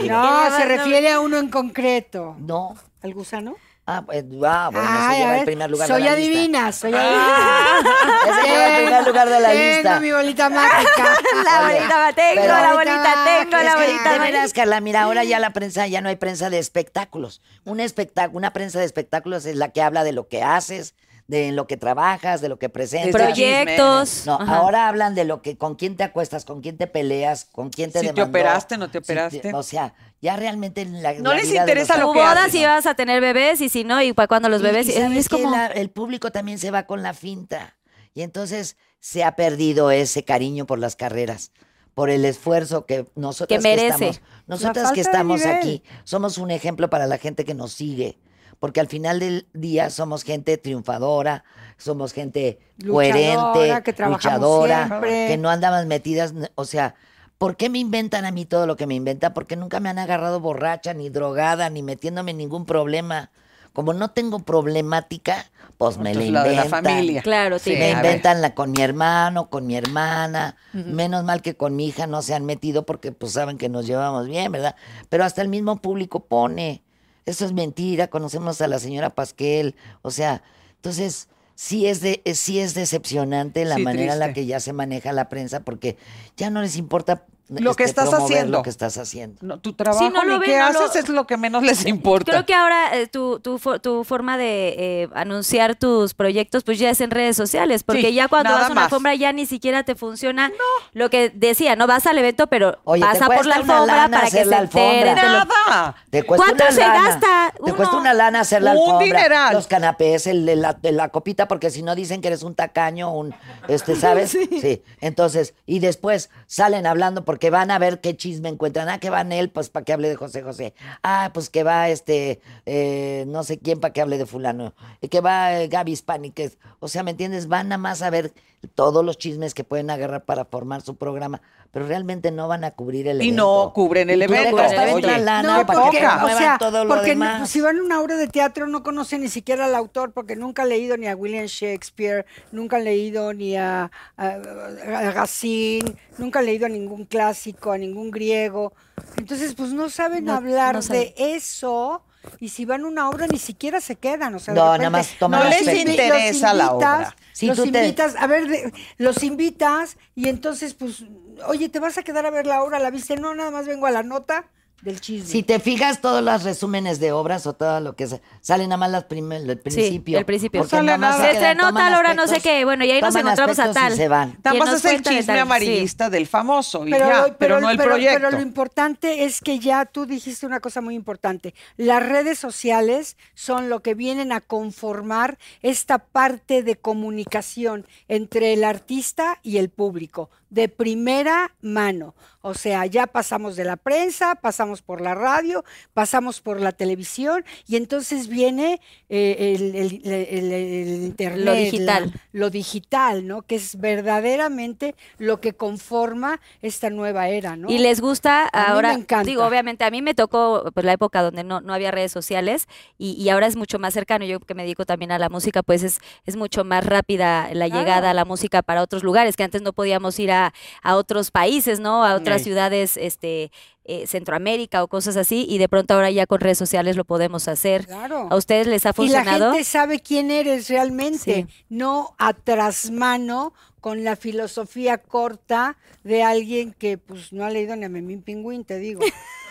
Pero, 0.00 0.08
No, 0.08 0.56
se 0.56 0.64
refiere 0.66 1.10
a 1.10 1.20
uno 1.20 1.38
en 1.38 1.48
concreto. 1.48 2.36
no. 2.38 2.74
¿Al 3.02 3.12
gusano? 3.12 3.56
Ah, 3.86 4.02
pues, 4.06 4.24
ah, 4.46 4.70
bueno, 4.72 4.88
Ay, 4.90 4.96
se 4.96 5.14
a 5.14 5.18
lleva 5.18 5.30
el 5.32 5.36
ver, 5.36 5.44
primer 5.44 5.70
lugar 5.70 5.88
soy 5.88 6.02
de 6.02 6.08
la 6.08 6.16
lista. 6.16 6.30
adivina, 6.32 6.72
soy 6.72 6.94
adivina. 6.94 7.80
Ese 8.40 8.48
lleva 8.48 8.66
el 8.78 8.82
primer 8.86 9.06
lugar 9.06 9.28
de 9.28 9.40
la 9.40 9.48
Tengo 9.50 9.74
lista. 9.74 10.00
mi 10.00 10.12
bolita 10.12 10.48
mágica. 10.48 11.04
La 11.44 11.60
bolita, 11.60 12.12
tengo 12.14 12.40
pero- 12.42 12.54
la 12.54 12.72
bolita, 12.74 13.14
tengo 13.26 13.62
la 13.62 13.76
bolita. 13.76 14.12
de 14.12 14.18
veras, 14.20 14.52
Carla, 14.54 14.80
mira, 14.80 15.02
ahora 15.02 15.24
ya 15.24 15.38
la 15.38 15.50
prensa, 15.50 15.86
ya 15.86 16.00
no 16.00 16.08
hay 16.08 16.16
prensa 16.16 16.48
de 16.48 16.58
espectáculos. 16.58 17.42
Un 17.66 17.80
espectáculo, 17.80 18.38
una 18.38 18.52
prensa 18.54 18.78
de 18.78 18.86
espectáculos 18.86 19.44
es 19.44 19.56
la 19.56 19.68
que 19.68 19.82
habla 19.82 20.02
de 20.02 20.12
lo 20.12 20.28
que 20.28 20.42
haces, 20.42 20.94
de 21.26 21.48
en 21.48 21.56
lo 21.56 21.66
que 21.66 21.76
trabajas, 21.76 22.40
de 22.40 22.48
lo 22.48 22.58
que 22.58 22.68
presentas. 22.68 23.12
Proyectos. 23.12 24.26
No, 24.26 24.34
Ajá. 24.34 24.56
ahora 24.56 24.88
hablan 24.88 25.14
de 25.14 25.24
lo 25.24 25.40
que, 25.42 25.56
con 25.56 25.74
quién 25.74 25.96
te 25.96 26.04
acuestas, 26.04 26.44
con 26.44 26.60
quién 26.60 26.76
te 26.76 26.86
peleas, 26.86 27.46
con 27.46 27.70
quién 27.70 27.90
te 27.92 28.00
Si 28.00 28.12
te 28.12 28.22
operaste, 28.22 28.76
no 28.76 28.90
te 28.90 28.98
si 28.98 29.04
te- 29.06 29.12
operaste. 29.12 29.54
o 29.54 29.62
sea, 29.62 29.94
ya 30.20 30.36
realmente 30.36 30.82
en 30.82 31.02
la 31.02 31.14
No 31.14 31.30
la 31.30 31.36
les 31.36 31.50
vida 31.50 31.64
de 31.64 31.72
interesa 31.72 31.96
los 31.96 32.08
lo 32.08 32.12
que 32.12 32.20
artistas, 32.20 32.34
boda 32.34 32.44
haces, 32.46 32.52
si 32.60 32.64
vas 32.66 32.86
a 32.86 32.94
tener 32.94 33.20
bebés 33.20 33.60
y 33.60 33.68
si 33.68 33.84
no, 33.84 34.02
y 34.02 34.12
para 34.12 34.28
cuando 34.28 34.48
los 34.48 34.60
Y- 34.60 34.64
bebés. 34.64 34.86
y 34.88 34.90
es- 34.90 34.96
sabes 34.96 35.18
es 35.18 35.28
que 35.28 35.36
como. 35.42 35.50
la- 35.56 35.66
el 35.66 35.90
público 35.90 36.30
también 36.30 36.58
se 36.58 36.70
va 36.70 36.84
con 36.86 37.02
la 37.02 37.14
finta. 37.14 37.76
Y 38.14 38.22
entonces 38.22 38.76
se 39.00 39.24
ha 39.24 39.34
perdido 39.34 39.90
ese 39.90 40.24
cariño 40.24 40.66
por 40.66 40.78
las 40.78 40.94
carreras, 40.94 41.52
por 41.94 42.10
el 42.10 42.24
esfuerzo 42.24 42.86
que 42.86 43.06
nosotros 43.16 43.56
Que 43.58 43.62
merece. 43.62 44.08
estamos, 44.08 44.20
nosotras 44.46 44.92
que 44.92 45.00
estamos 45.00 45.44
aquí, 45.46 45.82
somos 46.04 46.38
un 46.38 46.50
ejemplo 46.50 46.90
para 46.90 47.06
la 47.06 47.18
gente 47.18 47.44
que 47.44 47.54
nos 47.54 47.72
sigue. 47.72 48.18
Porque 48.64 48.80
al 48.80 48.86
final 48.86 49.20
del 49.20 49.46
día 49.52 49.90
somos 49.90 50.22
gente 50.22 50.56
triunfadora, 50.56 51.44
somos 51.76 52.14
gente 52.14 52.60
Luchadora, 52.78 53.52
coherente, 53.52 53.92
que 53.92 54.02
luchadora, 54.06 54.86
siempre. 54.88 55.26
que 55.28 55.36
no 55.36 55.50
andamos 55.50 55.84
metidas, 55.84 56.32
o 56.54 56.64
sea, 56.64 56.94
¿por 57.36 57.58
qué 57.58 57.68
me 57.68 57.78
inventan 57.78 58.24
a 58.24 58.30
mí 58.30 58.46
todo 58.46 58.66
lo 58.66 58.76
que 58.76 58.86
me 58.86 58.94
inventan? 58.94 59.34
Porque 59.34 59.54
nunca 59.56 59.80
me 59.80 59.90
han 59.90 59.98
agarrado 59.98 60.40
borracha, 60.40 60.94
ni 60.94 61.10
drogada, 61.10 61.68
ni 61.68 61.82
metiéndome 61.82 62.30
en 62.30 62.38
ningún 62.38 62.64
problema. 62.64 63.30
Como 63.74 63.92
no 63.92 64.12
tengo 64.12 64.38
problemática, 64.38 65.44
pues 65.76 65.98
me 65.98 66.14
la 66.14 66.22
Entonces, 66.24 66.32
la 66.32 66.42
de 66.44 66.48
la 66.56 66.64
inventan. 66.64 66.84
familia. 66.94 67.20
Claro, 67.22 67.58
Sí, 67.58 67.72
Me 67.76 67.90
inventan 67.90 68.40
la 68.40 68.54
con 68.54 68.70
mi 68.70 68.80
hermano, 68.80 69.50
con 69.50 69.66
mi 69.66 69.76
hermana. 69.76 70.56
Menos 70.72 71.22
mal 71.24 71.42
que 71.42 71.54
con 71.54 71.76
mi 71.76 71.88
hija 71.88 72.06
no 72.06 72.22
se 72.22 72.32
han 72.32 72.46
metido 72.46 72.86
porque 72.86 73.12
pues 73.12 73.32
saben 73.32 73.58
que 73.58 73.68
nos 73.68 73.84
llevamos 73.86 74.26
bien, 74.26 74.50
¿verdad? 74.52 74.74
Pero 75.10 75.24
hasta 75.24 75.42
el 75.42 75.48
mismo 75.48 75.76
público 75.82 76.20
pone. 76.24 76.83
Eso 77.26 77.44
es 77.44 77.52
mentira, 77.52 78.08
conocemos 78.08 78.60
a 78.60 78.68
la 78.68 78.78
señora 78.78 79.10
Pasquel. 79.10 79.74
O 80.02 80.10
sea, 80.10 80.42
entonces 80.76 81.28
sí 81.54 81.86
es 81.86 82.00
de, 82.00 82.20
eh, 82.24 82.34
sí 82.34 82.60
es 82.60 82.74
decepcionante 82.74 83.64
la 83.64 83.76
Sí, 83.76 83.82
manera 83.82 84.12
en 84.14 84.18
la 84.18 84.32
que 84.32 84.46
ya 84.46 84.60
se 84.60 84.72
maneja 84.72 85.12
la 85.12 85.28
prensa 85.28 85.60
porque 85.60 85.96
ya 86.36 86.50
no 86.50 86.60
les 86.60 86.76
importa 86.76 87.26
Lo 87.48 87.74
que 87.74 87.82
este, 87.84 88.00
estás 88.00 88.08
promover 88.08 88.32
haciendo. 88.36 88.58
Lo 88.58 88.62
que 88.62 88.70
estás 88.70 88.96
haciendo. 88.96 89.38
No, 89.42 89.58
tu 89.60 89.74
trabajo 89.74 90.02
Sí, 90.04 90.10
no 90.10 90.24
lo 90.24 90.34
ni 90.34 90.38
ven, 90.40 90.50
qué 90.50 90.58
no 90.58 90.72
lo- 90.72 90.80
haces 90.86 91.04
es 91.04 91.08
lo 91.10 91.26
que 91.26 91.36
menos 91.36 91.62
les 91.62 91.84
importa. 91.86 92.32
Creo 92.32 92.46
que 92.46 92.54
ahora 92.54 92.96
eh, 92.96 93.06
tu, 93.06 93.38
tu, 93.40 93.58
tu 93.80 94.02
forma 94.04 94.38
de 94.38 94.74
eh, 94.78 95.08
anunciar 95.14 95.74
tus 95.76 96.14
proyectos 96.14 96.64
pues 96.64 96.78
ya 96.78 96.88
es 96.88 97.02
en 97.02 97.10
redes 97.10 97.36
sociales, 97.36 97.82
porque 97.84 98.08
Sí, 98.08 98.14
ya 98.14 98.28
cuando 98.28 98.50
vas 98.50 98.62
a 98.62 98.66
una 98.66 98.74
más. 98.76 98.84
alfombra 98.84 99.14
ya 99.14 99.32
ni 99.34 99.44
siquiera 99.44 99.82
te 99.82 99.94
funciona 99.94 100.50
lo 100.94 101.10
que 101.10 101.28
decía, 101.30 101.76
no 101.76 101.86
vas 101.86 102.06
al 102.06 102.16
evento, 102.16 102.46
pero 102.46 102.78
Oye, 102.84 103.02
pasa 103.02 103.26
por 103.26 103.44
la 103.44 103.56
alfombra 103.56 103.84
lana 103.96 104.16
para 104.16 104.20
que 104.22 104.26
hacer 104.28 104.44
se 104.44 104.50
la 104.50 104.58
alfombra. 104.58 104.92
enteren. 105.10 105.14
de 105.16 105.22
lo- 105.22 105.44
Nada. 105.44 105.96
Te 106.10 106.22
cuesta 106.22 106.46
¿Cuánto 106.46 106.64
una 106.64 106.72
se 106.72 106.80
lana. 106.80 107.08
gasta? 107.08 107.52
Te 107.56 107.62
Uno. 107.62 107.76
cuesta 107.76 107.96
una 107.96 108.14
lana 108.14 108.40
hacer 108.40 108.62
la 108.62 108.72
Un 108.72 108.78
alfombra, 108.78 109.04
dineral. 109.04 109.54
los 109.54 109.66
canapés, 109.66 110.26
el, 110.26 110.48
el- 110.48 110.62
la, 110.62 110.78
la 110.82 111.08
copita, 111.10 111.46
porque 111.46 111.68
si 111.70 111.82
no 111.82 111.94
dicen 111.94 112.22
que 112.22 112.28
eres 112.28 112.42
un 112.42 112.54
tacaño, 112.54 113.12
un, 113.12 113.34
este, 113.68 113.96
¿sabes? 113.96 114.30
Sí. 114.64 114.82
Entonces, 115.02 115.52
y 115.66 115.80
después 115.80 116.30
salen 116.46 116.86
hablando 116.86 117.24
porque 117.34 117.50
van 117.50 117.72
a 117.72 117.80
ver 117.80 118.00
qué 118.00 118.16
chisme 118.16 118.48
encuentran. 118.48 118.88
Ah, 118.88 119.00
que 119.00 119.10
va 119.10 119.22
él, 119.22 119.50
pues 119.50 119.68
para 119.68 119.84
que 119.84 119.92
hable 119.92 120.08
de 120.08 120.14
José 120.14 120.42
José. 120.42 120.72
Ah, 121.02 121.32
pues 121.34 121.50
que 121.50 121.64
va 121.64 121.88
este, 121.88 122.40
eh, 122.64 123.24
no 123.26 123.42
sé 123.42 123.58
quién 123.58 123.80
para 123.80 123.92
que 123.92 124.00
hable 124.00 124.18
de 124.18 124.24
fulano. 124.24 124.72
Y 125.00 125.08
que 125.08 125.20
va 125.20 125.60
eh, 125.60 125.66
Gaby 125.66 125.90
Hispani, 125.90 126.30
que 126.30 126.44
es- 126.44 126.58
o 126.78 126.86
sea, 126.86 127.02
¿me 127.02 127.10
entiendes? 127.10 127.48
Van 127.48 127.66
nada 127.70 127.78
más 127.78 128.02
a 128.02 128.10
ver 128.10 128.32
todos 128.76 129.04
los 129.04 129.18
chismes 129.18 129.52
que 129.52 129.64
pueden 129.64 129.90
agarrar 129.90 130.24
para 130.24 130.44
formar 130.44 130.82
su 130.82 130.94
programa, 130.94 131.42
pero 131.74 131.86
realmente 131.88 132.30
no 132.30 132.46
van 132.46 132.62
a 132.64 132.70
cubrir 132.70 133.08
el 133.08 133.20
Y 133.20 133.26
evento. 133.26 133.64
no 133.66 133.72
cubren 133.74 134.08
el 134.08 134.20
Y 134.20 134.24
evento, 134.24 134.56
oye. 134.94 135.18
lana 135.18 135.58
No, 135.58 135.66
para 135.66 135.80
porque, 135.82 135.98
que 135.98 136.04
toca. 136.04 136.16
o 136.16 136.20
muevan 136.20 136.38
sea, 136.38 136.56
todo 136.58 136.84
lo 136.84 136.88
porque 136.88 137.16
no- 137.16 137.24
demás. 137.26 137.50
si 137.50 137.60
van 137.60 137.78
a 137.78 137.82
una 137.82 138.00
obra 138.00 138.16
de 138.16 138.28
teatro 138.28 138.68
no 138.68 138.82
conocen 138.84 139.20
ni 139.22 139.28
siquiera 139.28 139.64
al 139.66 139.74
autor 139.74 140.12
porque 140.12 140.36
nunca 140.36 140.62
han 140.62 140.68
leído 140.68 140.96
ni 140.96 141.08
a 141.08 141.16
William 141.16 141.46
Shakespeare, 141.46 142.24
nunca 142.52 142.76
han 142.76 142.84
leído 142.84 143.34
ni 143.34 143.56
a, 143.56 143.90
a, 144.16 144.26
a 144.26 145.10
Racine, 145.10 145.96
nunca 146.16 146.38
han 146.38 146.46
leído 146.46 146.66
a 146.66 146.68
ningún 146.68 147.04
clásico, 147.06 147.72
a 147.72 147.76
ningún 147.78 148.10
griego. 148.12 148.72
Entonces, 149.18 149.54
pues 149.54 149.72
no 149.72 149.90
saben 149.90 150.26
No- 150.26 150.34
hablar 150.34 150.76
no 150.76 150.82
saben. 150.82 151.12
de 151.16 151.34
eso. 151.34 152.04
Y 152.40 152.48
si 152.50 152.64
van 152.64 152.84
a 152.84 152.88
una 152.88 153.08
obra 153.08 153.26
ni 153.26 153.38
siquiera 153.38 153.80
se 153.80 153.96
quedan, 153.96 154.34
o 154.34 154.38
sea, 154.38 154.54
No, 154.54 154.62
repente 154.72 154.78
nada 154.78 154.90
más 154.90 155.18
toman 155.18 155.40
No 155.40 155.48
las 155.48 155.62
les 155.64 155.78
interesa 155.86 156.54
la 156.54 156.72
obra. 156.72 157.16
Si 157.32 157.46
los 157.46 157.56
tú 157.56 157.70
te- 157.70 157.78
invitas, 157.80 158.16
a 158.16 158.26
ver, 158.26 158.48
de- 158.48 158.72
los 158.98 159.22
invitas 159.22 159.96
y 160.14 160.28
entonces, 160.28 160.74
pues, 160.74 161.04
oye, 161.46 161.68
¿te 161.68 161.78
vas 161.80 161.98
a 161.98 162.02
quedar 162.02 162.26
a 162.26 162.30
ver 162.30 162.46
la 162.46 162.62
obra? 162.62 162.78
¿La 162.78 162.90
viste? 162.90 163.16
No, 163.16 163.34
nada 163.34 163.50
más 163.50 163.66
vengo 163.66 163.86
a 163.86 163.90
la 163.90 164.02
nota 164.02 164.46
del 164.82 165.00
chisme. 165.00 165.26
Si 165.30 165.42
te 165.42 165.60
fijas, 165.60 166.02
todos 166.02 166.22
los 166.22 166.42
resúmenes 166.42 167.00
de 167.00 167.10
obras 167.12 167.46
o 167.46 167.54
todo 167.54 167.80
lo 167.80 167.96
que 167.96 168.06
se, 168.06 168.20
salen 168.42 168.68
nada 168.68 168.76
más 168.76 168.90
las 168.90 169.04
primer- 169.04 169.40
el 169.48 169.58
principio. 169.58 170.18
el 170.18 170.26
principio. 170.26 170.60
porque 170.60 170.76
No 170.76 170.78
sale 170.78 170.86
nada 170.86 170.98
más 170.98 171.10
nada. 171.18 171.24
se 171.24 171.32
Se 171.32 171.38
quedan, 171.38 171.50
estrenó 171.52 171.68
toman 171.68 171.84
tal 171.92 171.98
hora, 172.00 172.14
no 172.14 172.22
sé 172.26 172.36
aspectos, 172.36 172.52
qué, 172.52 172.64
bueno, 172.66 172.84
y 172.84 172.90
ahí 172.90 173.00
nos 173.00 173.08
toman 173.14 173.20
encontramos 173.32 173.58
a 173.58 173.62
aspectos 173.62 173.82
y 173.82 173.88
tal. 173.88 173.96
se 173.96 174.08
van. 174.08 174.28
Nada 174.28 174.50
¿Quién 174.50 174.58
más 174.58 174.68
nos 174.68 174.78
es 174.78 174.84
el 174.84 174.90
cuenta 174.90 175.10
de 175.10 175.16
chisme 175.16 175.26
tal? 175.26 175.36
Sí. 175.36 175.40
amarillista 175.40 176.10
del 176.10 176.26
famoso 176.26 176.86
y 176.86 176.90
Pero, 176.90 177.06
ya, 177.06 177.22
pero- 177.24 177.36
pero, 177.38 177.60
no 177.60 177.70
el 177.70 177.76
pero- 177.78 177.88
proyecto. 177.90 178.14
pero 178.18 178.30
lo 178.32 178.40
importante 178.42 179.24
es 179.24 179.40
que 179.40 179.58
ya 179.58 179.86
tú 179.86 180.04
dijiste 180.04 180.44
una 180.44 180.60
cosa 180.60 180.82
muy 180.82 180.94
importante. 180.94 181.54
Las 181.78 182.02
redes 182.06 182.38
sociales 182.38 183.16
son 183.34 183.70
lo 183.70 183.80
que 183.80 183.94
vienen 183.94 184.32
a 184.32 184.42
conformar 184.42 185.38
esta 185.62 185.96
parte 185.98 186.62
de 186.62 186.76
comunicación 186.76 187.86
entre 188.08 188.52
el 188.52 188.64
artista 188.64 189.38
y 189.42 189.56
el 189.56 189.70
público, 189.70 190.28
de 190.54 190.68
primera 190.68 191.52
mano. 191.60 192.14
O 192.46 192.52
sea, 192.52 192.84
ya 192.84 193.06
pasamos 193.06 193.56
de 193.56 193.64
la 193.64 193.76
prensa, 193.76 194.34
pasamos 194.34 194.82
por 194.82 195.00
la 195.00 195.14
radio, 195.14 195.64
pasamos 195.94 196.42
por 196.42 196.60
la 196.60 196.72
televisión 196.72 197.42
y 197.66 197.76
entonces 197.76 198.28
viene 198.28 198.80
eh, 199.08 199.54
el, 199.58 199.74
el- 199.74 200.00
el- 200.04 200.52
el 200.52 200.88
internet, 201.04 201.44
la- 201.44 201.52
digital. 201.54 202.12
lo 202.32 202.50
digital, 202.50 203.26
¿no? 203.26 203.40
Que 203.42 203.54
es 203.54 203.76
verdaderamente 203.80 204.94
lo 205.16 205.40
que 205.40 205.54
conforma 205.54 206.38
esta 206.60 206.90
nueva 206.90 207.28
era, 207.28 207.56
¿no? 207.56 207.70
Y 207.70 207.78
les 207.78 208.02
gusta 208.02 208.48
A 208.52 208.58
mí 208.58 208.64
ahora, 208.72 208.88
me 208.92 209.00
encanta. 209.00 209.24
digo, 209.24 209.44
obviamente 209.46 209.84
a 209.84 209.90
mí 209.90 210.02
me 210.02 210.12
tocó 210.14 210.70
pues, 210.74 210.84
la 210.84 210.92
época 210.92 211.22
donde 211.22 211.44
no, 211.44 211.62
no 211.62 211.72
había 211.72 211.90
redes 211.92 212.12
sociales 212.12 212.66
y, 212.98 213.12
y 213.12 213.30
ahora 213.30 213.46
es 213.46 213.56
mucho 213.56 213.78
más 213.78 213.94
cercano. 213.94 214.26
Yo 214.26 214.38
que 214.40 214.54
me 214.54 214.64
dedico 214.64 214.84
también 214.84 215.12
a 215.12 215.18
la 215.18 215.30
música, 215.30 215.62
pues 215.62 215.82
es, 215.82 215.98
es 216.26 216.36
mucho 216.36 216.62
más 216.64 216.84
rápida 216.84 217.48
la 217.54 217.64
Claro. 217.68 217.80
llegada 217.80 218.10
a 218.10 218.14
la 218.14 218.26
música 218.26 218.60
para 218.62 218.82
otros 218.82 219.02
lugares, 219.02 219.36
que 219.36 219.42
antes 219.44 219.62
no 219.62 219.72
podíamos 219.72 220.18
ir 220.18 220.30
a, 220.30 220.43
a 220.82 220.96
otros 220.96 221.30
países, 221.30 221.80
¿no? 221.80 222.04
A 222.04 222.14
otras 222.16 222.42
ciudades, 222.42 222.96
este, 222.96 223.50
eh, 223.84 224.06
Centroamérica 224.06 224.82
o 224.82 224.88
cosas 224.88 225.16
así, 225.16 225.46
y 225.48 225.58
de 225.58 225.68
pronto 225.68 225.94
ahora 225.94 226.10
ya 226.10 226.26
con 226.26 226.40
redes 226.40 226.58
sociales 226.58 226.96
lo 226.96 227.04
podemos 227.04 227.48
hacer. 227.48 227.86
Claro. 227.86 228.28
¿A 228.30 228.36
ustedes 228.36 228.66
les 228.66 228.84
ha 228.86 228.90
Y 228.90 228.90
la 228.90 228.94
funcionado? 228.94 229.52
gente 229.52 229.64
sabe 229.64 230.00
quién 230.00 230.30
eres 230.30 230.68
realmente, 230.68 231.46
Sí. 231.48 231.64
no 231.68 232.14
a 232.18 232.32
trasmano 232.32 233.52
con 233.80 234.02
la 234.02 234.16
filosofía 234.16 234.96
corta 234.98 235.76
de 236.04 236.22
alguien 236.22 236.72
que 236.72 236.96
pues 236.96 237.32
no 237.34 237.44
ha 237.44 237.50
leído 237.50 237.76
ni 237.76 237.84
a 237.84 237.88
Memín 237.90 238.22
Pingüín, 238.22 238.64
te 238.64 238.78
digo. 238.78 239.00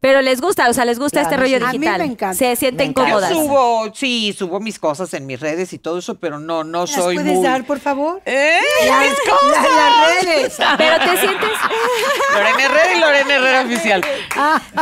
Pero 0.00 0.22
les 0.22 0.40
gusta, 0.40 0.68
o 0.68 0.72
sea, 0.72 0.84
les 0.84 0.98
gusta 1.00 1.20
Claro, 1.22 1.28
este 1.34 1.42
rollo 1.42 1.58
sí. 1.58 1.64
A 1.64 1.72
mí 1.72 1.78
digital. 1.78 1.98
me 1.98 2.04
encanta. 2.12 2.34
Se 2.38 2.54
sienten 2.54 2.90
encanta. 2.90 3.10
Yo 3.10 3.16
cómodas. 3.16 3.32
subo, 3.32 3.94
sí, 3.94 4.32
subo 4.36 4.60
mis 4.60 4.78
cosas 4.78 5.12
en 5.14 5.26
mis 5.26 5.40
redes 5.40 5.72
y 5.72 5.78
todo 5.78 5.98
eso, 5.98 6.14
pero 6.20 6.38
no, 6.38 6.62
no 6.62 6.82
¿Las 6.82 6.90
soy 6.92 7.16
puedes 7.16 7.34
muy... 7.34 7.42
dar, 7.44 7.64
por 7.64 7.80
favor? 7.80 8.22
¡Eh! 8.24 8.58
La- 8.86 9.00
la- 9.02 9.08
las 10.14 10.24
redes. 10.24 10.56
Pero 10.78 10.98
te 10.98 11.16
sientes, 11.18 11.50
Lorena 12.32 12.64
Herrera 12.64 12.94
y 12.96 13.00
Lorena 13.00 13.34
Herrera 13.34 13.62
Oficial. 13.62 14.04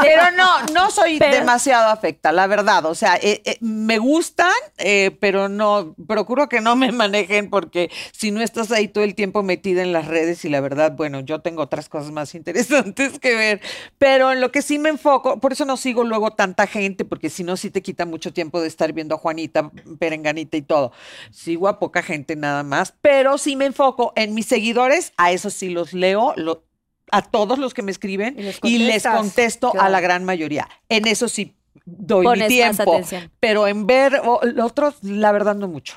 Pero 0.02 0.22
no, 0.36 0.62
no 0.74 0.90
soy 0.90 1.18
Pero- 1.18 1.34
demasiado 1.34 1.90
afecta, 1.90 2.30
la 2.32 2.46
verdad. 2.46 2.84
O 2.84 2.94
sea, 2.94 3.16
eh, 3.16 3.40
eh, 3.46 3.56
me 3.62 3.96
gustan, 3.98 4.52
eh, 4.76 5.16
pero 5.18 5.48
no, 5.48 5.94
procuro 6.06 6.48
que 6.50 6.60
no 6.60 6.76
me 6.76 6.92
manejen 6.92 7.48
porque 7.48 7.90
si 8.12 8.30
no 8.32 8.42
estás 8.42 8.70
ahí 8.70 8.88
todo 8.88 9.02
el 9.04 9.14
tiempo 9.14 9.42
metida 9.42 9.80
en 9.82 9.92
las 9.94 10.06
redes 10.06 10.44
y 10.44 10.50
la 10.50 10.60
verdad, 10.60 10.92
bueno, 10.92 11.20
yo 11.20 11.40
tengo 11.40 11.62
otras 11.62 11.88
cosas 11.88 12.12
más 12.12 12.34
interesantes 12.34 13.18
que 13.18 13.34
ver. 13.34 13.60
Pero 13.96 14.30
en 14.32 14.42
lo 14.42 14.52
que 14.52 14.60
sí 14.60 14.78
me 14.78 14.90
enfoco, 14.90 15.05
por 15.40 15.52
eso 15.52 15.64
no 15.64 15.76
sigo 15.76 16.04
luego 16.04 16.30
tanta 16.32 16.66
gente, 16.66 17.04
porque 17.04 17.30
si 17.30 17.44
no, 17.44 17.56
sí 17.56 17.70
te 17.70 17.82
quita 17.82 18.04
mucho 18.06 18.32
tiempo 18.32 18.60
de 18.60 18.68
estar 18.68 18.92
viendo 18.92 19.14
a 19.14 19.18
Juanita, 19.18 19.70
Perenganita 19.98 20.56
y 20.56 20.62
todo. 20.62 20.92
Sigo 21.30 21.68
a 21.68 21.78
poca 21.78 22.02
gente 22.02 22.36
nada 22.36 22.62
más, 22.62 22.94
pero 23.00 23.38
sí 23.38 23.56
me 23.56 23.66
enfoco 23.66 24.12
en 24.16 24.34
mis 24.34 24.46
seguidores, 24.46 25.12
a 25.16 25.32
eso 25.32 25.50
sí 25.50 25.68
los 25.70 25.92
leo, 25.92 26.32
lo- 26.36 26.64
a 27.12 27.22
todos 27.22 27.58
los 27.58 27.72
que 27.72 27.82
me 27.82 27.90
escriben 27.92 28.34
Y 28.38 28.42
les 28.42 28.58
y 28.62 28.78
les 28.78 29.02
contestas, 29.04 29.16
contesto 29.16 29.72
a 29.80 29.88
la 29.88 30.00
gran 30.00 30.24
mayoría. 30.24 30.68
En 30.88 31.06
eso 31.06 31.28
sí 31.28 31.54
doy 31.84 32.24
Pones 32.26 32.50
mi 32.52 32.58
más 32.60 32.76
tiempo, 32.76 32.94
atención. 32.94 33.30
pero 33.38 33.68
en 33.68 33.86
ver 33.86 34.20
o- 34.24 34.40
otros, 34.62 34.96
la 35.02 35.30
verdad 35.30 35.54
no 35.54 35.68
mucho. 35.68 35.94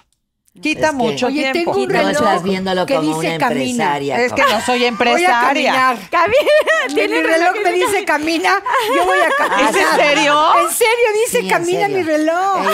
Quita 0.61 0.87
Es 0.87 0.89
que- 0.91 0.95
mucho 0.97 1.27
Oye, 1.27 1.51
tiempo. 1.51 1.71
tengo 1.71 1.83
un 1.83 1.87
No 1.87 1.93
reloj 1.99 2.11
estás 2.11 2.43
viéndolo 2.43 2.85
que 2.85 2.95
como 2.95 3.07
dice 3.19 3.29
una 3.35 3.37
camina. 3.37 3.61
empresaria. 3.69 4.21
Es 4.25 4.33
que 4.33 4.41
no 4.41 4.61
soy 4.61 4.79
Voy 4.79 4.83
a 4.83 4.87
empresaria. 4.87 5.71
caminar. 5.71 5.97
Camina, 6.09 6.37
Mi, 6.87 6.93
tiene 6.95 7.13
mi 7.13 7.19
un 7.19 7.23
reloj 7.25 7.53
que 7.53 7.59
me 7.61 7.71
dice 7.73 8.03
camina, 8.05 8.53
yo 8.95 9.05
voy 9.05 9.19
a 9.19 9.29
caminar. 9.37 9.69
¿Es 9.69 9.75
en 9.77 9.95
serio? 9.95 10.45
En 10.59 10.69
serio, 10.73 11.05
dice 11.25 11.41
Sí, 11.43 11.47
camina 11.47 11.81
serio. 11.81 11.97
mi 11.97 12.03
reloj. 12.03 12.63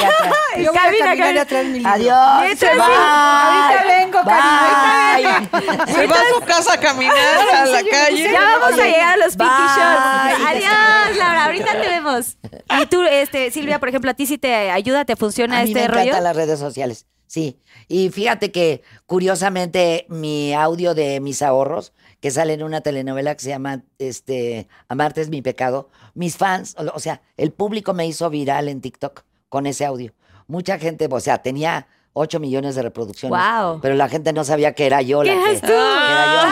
Yo 0.58 0.72
voy 0.72 0.80
Camina, 0.80 1.06
a 1.06 1.08
caminar 1.10 1.16
y 1.16 1.20
camina. 1.20 1.42
a 1.42 1.46
traer 1.46 1.66
mi 1.66 1.74
libro. 1.80 1.92
Adiós. 1.92 2.18
Ahorita 2.18 3.84
vengo, 3.88 4.24
Bye. 4.24 5.94
Se 5.94 6.08
va 6.08 6.16
a 6.16 6.34
su 6.34 6.42
casa 6.46 6.74
a 6.74 6.80
caminar 6.80 7.16
a 7.54 7.66
la 7.66 7.84
calle. 7.84 8.32
Ya 8.32 8.40
vamos 8.60 8.80
a 8.80 8.84
llegar 8.86 9.14
a 9.14 9.18
los 9.18 9.36
Pinky 9.36 9.52
bye. 9.54 9.68
Shots. 9.76 10.50
Adiós, 10.50 11.18
Laura. 11.18 11.46
Ahorita 11.46 11.72
te 11.74 11.88
vemos. 11.90 12.38
Y 12.82 12.86
tú, 12.88 13.04
este, 13.04 13.52
Silvia, 13.52 13.80
por 13.80 13.90
ejemplo, 13.90 14.12
a 14.12 14.14
ti 14.14 14.26
sí 14.26 14.38
te 14.38 14.72
ayuda, 14.72 15.04
te 15.06 15.16
funciona 15.18 15.60
A 15.60 15.64
mí 15.64 15.70
este 15.72 15.82
me 15.82 15.88
rollo. 15.88 16.02
encantan 16.04 16.24
las 16.24 16.36
redes 16.36 16.60
sociales, 16.60 17.06
sí. 17.36 17.60
Y 17.90 18.12
fíjate 18.12 18.50
que, 18.54 18.82
curiosamente, 19.06 20.06
mi 20.08 20.54
audio 20.54 20.96
de 20.96 21.20
mis 21.20 21.42
ahorros, 21.42 21.92
que 22.22 22.32
sale 22.32 22.54
en 22.54 22.64
una 22.64 22.80
telenovela 22.80 23.36
que 23.36 23.44
se 23.44 23.50
llama 23.50 23.84
este, 24.00 24.70
Amarte 24.88 25.20
es 25.20 25.28
mi 25.28 25.42
pecado, 25.42 25.90
mis 26.14 26.38
fans, 26.38 26.78
o 26.78 27.00
sea, 27.00 27.22
el 27.36 27.52
público 27.52 27.94
me 27.94 28.08
hizo 28.08 28.30
viral 28.30 28.70
en 28.70 28.80
TikTok 28.80 29.24
con 29.50 29.68
ese 29.68 29.84
audio. 29.84 30.14
Mucha 30.48 30.80
gente, 30.80 31.10
o 31.12 31.20
sea, 31.20 31.40
tenía 31.40 31.88
8 32.14 32.40
millones 32.40 32.76
de 32.76 32.84
reproducciones. 32.84 33.32
Guau. 33.32 33.82
Pero 33.82 33.96
la 33.96 34.08
gente 34.08 34.32
no 34.32 34.46
sabía 34.46 34.72
que 34.72 34.86
era 34.86 35.02
yo 35.02 35.22
¿Qué 35.22 35.28
la 35.28 35.34
que, 35.34 35.50
eres 35.50 35.62
tú? 35.62 35.68
que 35.68 35.74
era 35.74 36.26
yo. 36.34 36.50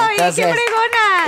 ¡Ay, 0.00 0.16
qué 0.16 0.22
Entonces, 0.22 0.56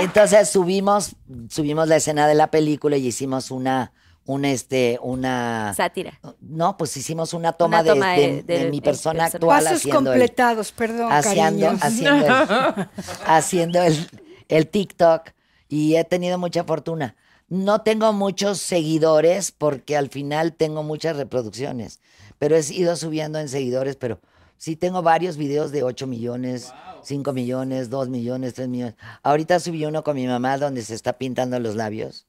entonces 0.01 0.49
subimos, 0.49 1.15
subimos 1.49 1.87
la 1.87 1.95
escena 1.95 2.27
de 2.27 2.35
la 2.35 2.51
película 2.51 2.95
y 2.97 3.07
hicimos 3.07 3.49
una, 3.49 3.91
un 4.29 4.45
este, 4.45 4.99
una 5.01 5.73
Sátira. 5.75 6.19
no, 6.39 6.77
pues 6.77 6.95
hicimos 6.97 7.33
una 7.33 7.53
toma, 7.53 7.77
Una 7.79 7.83
de- 7.83 7.89
toma 7.89 8.11
de, 8.13 8.21
de- 8.21 8.43
de 8.43 8.59
de- 8.65 8.69
mi 8.69 8.77
de 8.79 8.83
persona 8.83 9.23
persona. 9.23 9.25
actual 9.25 9.63
Pasos 9.63 9.77
haciendo 9.79 10.13
el, 10.13 10.19
completados, 10.19 10.71
perdón, 10.71 11.11
haciendo, 11.11 11.65
cariños. 11.65 11.83
haciendo, 11.83 12.27
el, 12.27 12.89
haciendo 13.25 13.81
el, 13.81 14.07
el 14.49 14.67
TikTok 14.67 15.29
y 15.67 15.95
he 15.95 16.03
tenido 16.03 16.37
mucha 16.37 16.63
fortuna. 16.63 17.15
No 17.47 17.81
tengo 17.81 18.13
muchos 18.13 18.59
seguidores 18.59 19.51
porque 19.51 19.97
al 19.97 20.09
final 20.09 20.53
tengo 20.53 20.83
muchas 20.83 21.17
reproducciones, 21.17 21.99
pero 22.37 22.55
he 22.55 22.61
ido 22.71 22.95
subiendo 22.95 23.39
en 23.39 23.49
seguidores, 23.49 23.95
pero 23.95 24.19
sí 24.57 24.75
tengo 24.75 25.01
varios 25.01 25.37
videos 25.37 25.71
de 25.71 25.81
8 25.81 26.05
millones, 26.05 26.71
5 27.01 27.33
millones, 27.33 27.89
2 27.89 28.09
millones, 28.09 28.53
3 28.53 28.67
millones. 28.67 28.93
Ahorita 29.23 29.59
subí 29.59 29.83
uno 29.85 30.03
con 30.03 30.15
mi 30.15 30.27
mamá 30.27 30.59
donde 30.59 30.83
se 30.83 30.93
está 30.93 31.13
pintando 31.13 31.59
los 31.59 31.75
labios. 31.75 32.27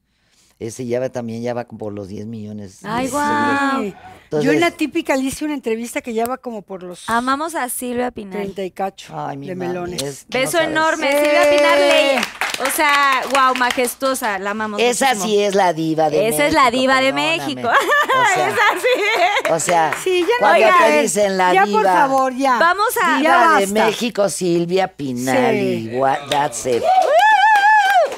Ese 0.60 0.84
ya 0.86 1.00
va 1.00 1.08
también, 1.08 1.42
ya 1.42 1.54
va 1.54 1.64
como 1.64 1.78
por 1.78 1.92
los 1.94 2.08
10 2.08 2.26
millones. 2.26 2.80
Ay, 2.84 3.08
guau. 3.08 3.82
Entonces- 3.82 4.44
Yo 4.44 4.52
en 4.52 4.60
la 4.60 4.70
típica 4.70 5.16
le 5.16 5.22
hice 5.24 5.44
una 5.46 5.54
entrevista 5.54 6.02
que 6.02 6.12
ya 6.12 6.26
va 6.26 6.36
como 6.36 6.60
por 6.62 6.82
los 6.82 7.08
Amamos 7.08 7.54
a 7.54 7.68
Silvia 7.70 8.10
Pinal. 8.10 8.32
30 8.42 8.62
y 8.64 8.70
cacho 8.70 9.12
Ay, 9.18 9.38
mi 9.38 9.48
de 9.48 9.54
mami, 9.56 9.68
melones. 9.68 10.02
es 10.02 10.26
que 10.30 10.38
Beso 10.38 10.60
enorme, 10.60 11.08
¡Eh! 11.10 11.24
Silvia 11.24 11.50
Pinal 11.58 11.78
Ley. 11.78 12.24
O 12.60 12.70
sea, 12.76 13.22
wow, 13.32 13.54
majestuosa, 13.56 14.38
la 14.38 14.50
amamos 14.50 14.82
Esa 14.82 15.14
muchísimo. 15.14 15.24
sí 15.32 15.40
es 15.42 15.54
la 15.54 15.72
diva 15.72 16.10
de 16.10 16.18
México. 16.18 16.34
Esa 16.36 16.46
es 16.46 16.52
la 16.52 16.70
diva 16.70 17.00
de. 17.00 17.12
México. 17.14 17.68
O 17.70 18.34
sea, 18.34 18.48
Esa 18.48 18.56
sí. 18.82 19.52
o 19.52 19.60
sea, 19.60 19.92
Sí, 20.04 20.20
ya 20.20 20.26
no 20.26 20.32
cuando 20.40 20.56
oiga, 20.66 20.76
te 20.86 21.02
dicen 21.02 21.36
la 21.38 21.54
ya 21.54 21.64
diva. 21.64 21.80
por 21.80 21.90
favor, 21.90 22.36
ya. 22.36 22.58
Vamos 22.58 22.88
a- 23.02 23.16
Diva 23.16 23.30
ya 23.60 23.60
de. 23.60 23.66
México, 23.68 24.28
Silvia 24.28 24.88
Pinal. 24.88 25.54
Sí. 25.54 25.90
y 25.90 25.96
what- 25.96 26.28
that's 26.28 26.66
it. 26.66 26.82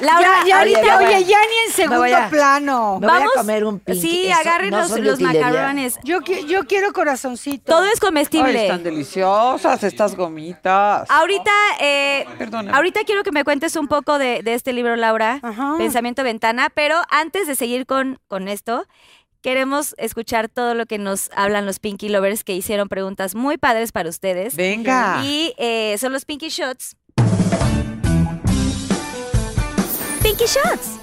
Laura, 0.03 0.21
ya, 0.21 0.47
ya, 0.47 0.61
Oye, 0.61 0.75
ahorita, 0.75 0.95
voy 0.97 1.05
oye, 1.05 1.23
ya 1.25 1.37
ni 1.39 1.67
en 1.69 1.73
segundo 1.73 1.99
voy 1.99 2.11
a- 2.11 2.29
plano. 2.29 2.99
Me 2.99 3.07
voy 3.07 3.15
vamos. 3.17 3.31
a 3.35 3.39
comer 3.39 3.65
un 3.65 3.79
pinky. 3.79 4.01
Sí, 4.01 4.27
Eso 4.27 4.39
agarren 4.41 4.69
no 4.71 4.79
los, 4.97 5.19
macarrones. 5.19 5.99
Yo, 6.03 6.19
qui- 6.21 6.45
yo 6.45 6.65
quiero 6.65 6.93
corazoncito. 6.93 7.73
Todo 7.73 7.85
es 7.85 7.93
Ay, 7.95 7.99
comestible. 7.99 8.61
están 8.63 8.83
deliciosas 8.83 9.83
estas 9.83 10.15
gomitas. 10.15 11.09
Ahorita, 11.09 11.51
eh, 11.79 12.25
Perdóname. 12.37 12.75
ahorita 12.75 13.03
quiero 13.05 13.23
que 13.23 13.31
me 13.31 13.43
cuentes 13.43 13.75
un 13.75 13.87
poco 13.87 14.17
de, 14.19 14.41
de 14.43 14.53
este 14.53 14.73
libro, 14.73 14.95
Laura, 14.95 15.39
Ajá. 15.41 15.75
Pensamiento 15.77 16.23
Ventana, 16.23 16.69
pero 16.73 16.97
antes 17.09 17.47
de 17.47 17.55
seguir 17.55 17.85
con, 17.85 18.19
con 18.27 18.47
esto, 18.47 18.85
queremos 19.41 19.93
escuchar 19.97 20.47
todo 20.49 20.73
lo 20.73 20.85
que 20.85 20.97
nos 20.97 21.29
hablan 21.35 21.65
los 21.65 21.79
Pinky 21.79 22.07
Lovers 22.09 22.43
que 22.43 22.53
hicieron 22.53 22.87
preguntas 22.87 23.35
muy 23.35 23.57
padres 23.57 23.91
para 23.91 24.09
ustedes. 24.09 24.55
Venga. 24.55 25.19
Y 25.23 25.53
eh, 25.57 25.97
son 25.97 26.13
los 26.13 26.23
Pinky 26.25 26.49
Shots. 26.49 26.95
Pinky 30.35 30.45
Shots. 30.51 30.99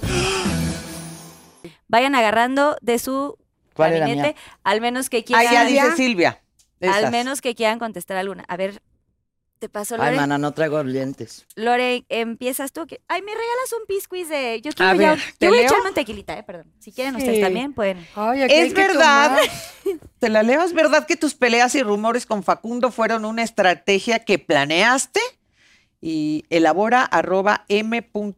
Vayan 1.86 2.16
agarrando 2.16 2.76
de 2.82 2.98
su 2.98 3.38
¿Cuál 3.74 3.92
era 3.92 4.06
gabinete, 4.06 4.34
mía? 4.34 4.58
al 4.64 4.80
menos 4.80 5.08
que 5.08 5.18
Ah, 5.18 5.22
quieran, 5.24 5.52
ya 5.54 5.64
dice 5.66 5.96
Silvia. 5.96 6.42
al 6.82 7.12
menos 7.12 7.40
que 7.40 7.54
quieran 7.54 7.78
contestar 7.78 8.16
alguna. 8.16 8.44
A 8.48 8.56
ver, 8.56 8.82
te 9.60 9.68
paso 9.68 9.94
Ay, 9.94 10.00
Lore. 10.00 10.16
mana, 10.16 10.36
no 10.38 10.52
traigo 10.52 10.82
lentes. 10.82 11.46
Lore, 11.54 12.04
empiezas 12.08 12.72
tú. 12.72 12.88
que- 12.88 13.02
Ay, 13.06 13.22
me 13.22 13.30
regalas 13.30 13.72
un 13.80 13.86
pisquiz 13.86 14.28
de. 14.28 14.60
Yo 14.64 14.72
quiero 14.72 14.90
A 14.90 14.94
ya- 14.96 15.10
ver, 15.10 15.18
Yo 15.18 15.24
¿te 15.38 15.46
voy 15.48 15.58
a 15.58 15.60
leo? 15.60 15.70
echarme 15.70 15.88
un 15.90 15.94
tequilita, 15.94 16.36
eh, 16.36 16.42
perdón. 16.42 16.72
Si 16.80 16.90
quieren 16.90 17.14
ustedes 17.14 17.36
Sí. 17.36 17.42
también 17.42 17.72
pueden. 17.72 18.04
Ay, 18.16 18.42
aquí 18.42 18.52
hay 18.54 18.66
Es 18.66 18.74
que 18.74 18.80
verdad, 18.80 19.36
tomar. 19.84 20.00
te 20.18 20.28
la 20.28 20.42
leo, 20.42 20.62
es 20.64 20.72
verdad 20.72 21.06
que 21.06 21.14
tus 21.16 21.34
peleas 21.34 21.72
y 21.76 21.84
rumores 21.84 22.26
con 22.26 22.42
Facundo 22.42 22.90
fueron 22.90 23.24
una 23.24 23.44
estrategia 23.44 24.18
que 24.24 24.40
planeaste 24.40 25.20
y 26.00 26.44
elabora 26.50 27.04
arroba 27.04 27.64
m.d.mag. 27.68 28.30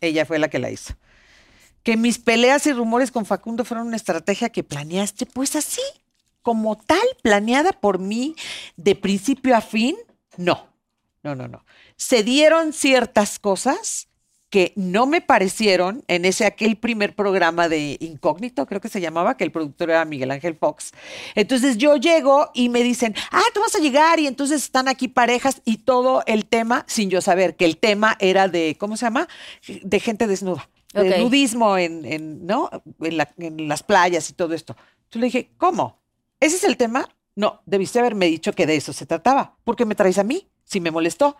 Ella 0.00 0.26
fue 0.26 0.38
la 0.38 0.48
que 0.48 0.58
la 0.58 0.70
hizo. 0.70 0.94
Que 1.82 1.96
mis 1.96 2.18
peleas 2.18 2.66
y 2.66 2.72
rumores 2.72 3.10
con 3.10 3.26
Facundo 3.26 3.64
fueron 3.64 3.88
una 3.88 3.96
estrategia 3.96 4.50
que 4.50 4.62
planeaste, 4.62 5.26
pues 5.26 5.56
así, 5.56 5.82
como 6.42 6.76
tal, 6.76 7.06
planeada 7.22 7.72
por 7.72 7.98
mí 7.98 8.34
de 8.76 8.94
principio 8.94 9.56
a 9.56 9.60
fin, 9.60 9.96
no, 10.36 10.68
no, 11.22 11.34
no, 11.34 11.48
no. 11.48 11.64
Se 11.96 12.22
dieron 12.22 12.72
ciertas 12.72 13.38
cosas 13.38 14.08
que 14.52 14.74
no 14.76 15.06
me 15.06 15.22
parecieron 15.22 16.04
en 16.08 16.26
ese 16.26 16.44
aquel 16.44 16.76
primer 16.76 17.14
programa 17.16 17.70
de 17.70 17.96
Incógnito, 18.00 18.66
creo 18.66 18.82
que 18.82 18.90
se 18.90 19.00
llamaba, 19.00 19.38
que 19.38 19.44
el 19.44 19.50
productor 19.50 19.88
era 19.88 20.04
Miguel 20.04 20.30
Ángel 20.30 20.56
Fox. 20.56 20.92
Entonces 21.34 21.78
yo 21.78 21.96
llego 21.96 22.50
y 22.52 22.68
me 22.68 22.82
dicen, 22.82 23.14
ah, 23.30 23.40
tú 23.54 23.60
vas 23.60 23.74
a 23.74 23.78
llegar 23.78 24.20
y 24.20 24.26
entonces 24.26 24.62
están 24.62 24.88
aquí 24.88 25.08
parejas 25.08 25.62
y 25.64 25.78
todo 25.78 26.22
el 26.26 26.44
tema, 26.44 26.84
sin 26.86 27.08
yo 27.08 27.22
saber 27.22 27.56
que 27.56 27.64
el 27.64 27.78
tema 27.78 28.14
era 28.20 28.46
de, 28.46 28.76
¿cómo 28.78 28.98
se 28.98 29.06
llama? 29.06 29.26
De 29.82 29.98
gente 30.00 30.26
desnuda, 30.26 30.68
de 30.92 31.08
nudismo 31.22 31.78
en, 31.78 32.04
en, 32.04 32.46
¿no? 32.46 32.68
en, 33.00 33.16
la- 33.16 33.32
en 33.38 33.68
las 33.68 33.82
playas 33.82 34.28
y 34.28 34.34
todo 34.34 34.52
esto. 34.52 34.76
Yo 35.10 35.18
le 35.18 35.26
dije, 35.28 35.50
¿cómo? 35.56 35.98
¿Ese 36.40 36.56
es 36.56 36.64
el 36.64 36.76
tema? 36.76 37.08
No, 37.34 37.62
debiste 37.64 38.00
haberme 38.00 38.26
dicho 38.26 38.52
que 38.52 38.66
de 38.66 38.76
eso 38.76 38.92
se 38.92 39.06
trataba. 39.06 39.56
¿Por 39.64 39.76
qué 39.76 39.86
me 39.86 39.94
traes 39.94 40.18
a 40.18 40.24
mí? 40.24 40.46
Si 40.62 40.78
me 40.78 40.90
molestó. 40.90 41.38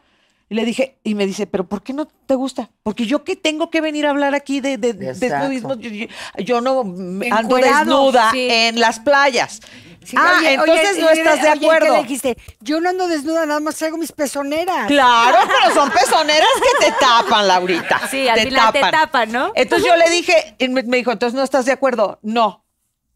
Y 0.53 0.55
le 0.55 0.67
dije, 0.67 0.99
y 1.03 1.15
me 1.15 1.25
dice, 1.25 1.47
¿pero 1.47 1.67
por 1.67 1.83
qué 1.83 1.95
no 1.95 2.05
te 2.05 2.35
gusta? 2.35 2.69
Porque 2.83 3.07
yo 3.07 3.25
que 3.25 3.37
tengo 3.37 3.71
que 3.71 3.81
venir 3.81 4.05
a 4.07 4.11
hablar 4.11 4.35
aquí 4.35 4.61
de, 4.61 4.77
de, 4.77 4.93
de 4.93 5.39
nudismo? 5.39 5.77
Yo, 5.79 5.89
yo- 5.89 6.07
yo 6.45 6.61
no 6.61 6.85
me 6.85 7.31
ando 7.31 7.57
desnuda 7.57 8.31
sí. 8.33 8.49
en 8.51 8.79
las 8.79 9.01
playas. 9.01 9.63
Sí, 10.05 10.15
ah, 10.19 10.35
oye, 10.41 10.53
entonces 10.53 10.97
oye, 10.97 11.05
no 11.05 11.11
estás 11.11 11.41
de 11.43 11.49
oye, 11.49 11.57
¿y 11.57 11.61
qué 11.61 11.65
acuerdo. 11.65 11.95
le 11.95 12.03
dijiste? 12.03 12.37
Yo 12.61 12.83
no 12.83 12.91
ando 12.91 13.09
desnuda, 13.09 13.47
nada 13.47 13.61
más 13.61 13.77
traigo 13.77 13.97
mis 13.97 14.13
pezoneras. 14.13 14.89
Claro, 14.89 15.39
pero 15.63 15.75
son 15.75 15.91
pezoneras 15.91 16.49
que 16.61 16.85
te 16.87 16.93
tapan, 17.01 17.49
Laurita. 17.49 18.03
Sí, 18.11 18.29
al 18.29 18.41
final 18.41 18.73
te 18.73 18.81
tapan, 18.81 19.33
¿no? 19.33 19.53
Entonces 19.55 19.89
yo 19.89 19.97
le 19.97 20.11
dije, 20.11 20.55
y 20.59 20.69
me 20.69 20.83
me 20.83 20.99
dijo, 20.99 21.13
entonces 21.13 21.35
no 21.35 21.43
estás 21.43 21.65
de 21.65 21.73
acuerdo. 21.73 22.19
No, 22.21 22.62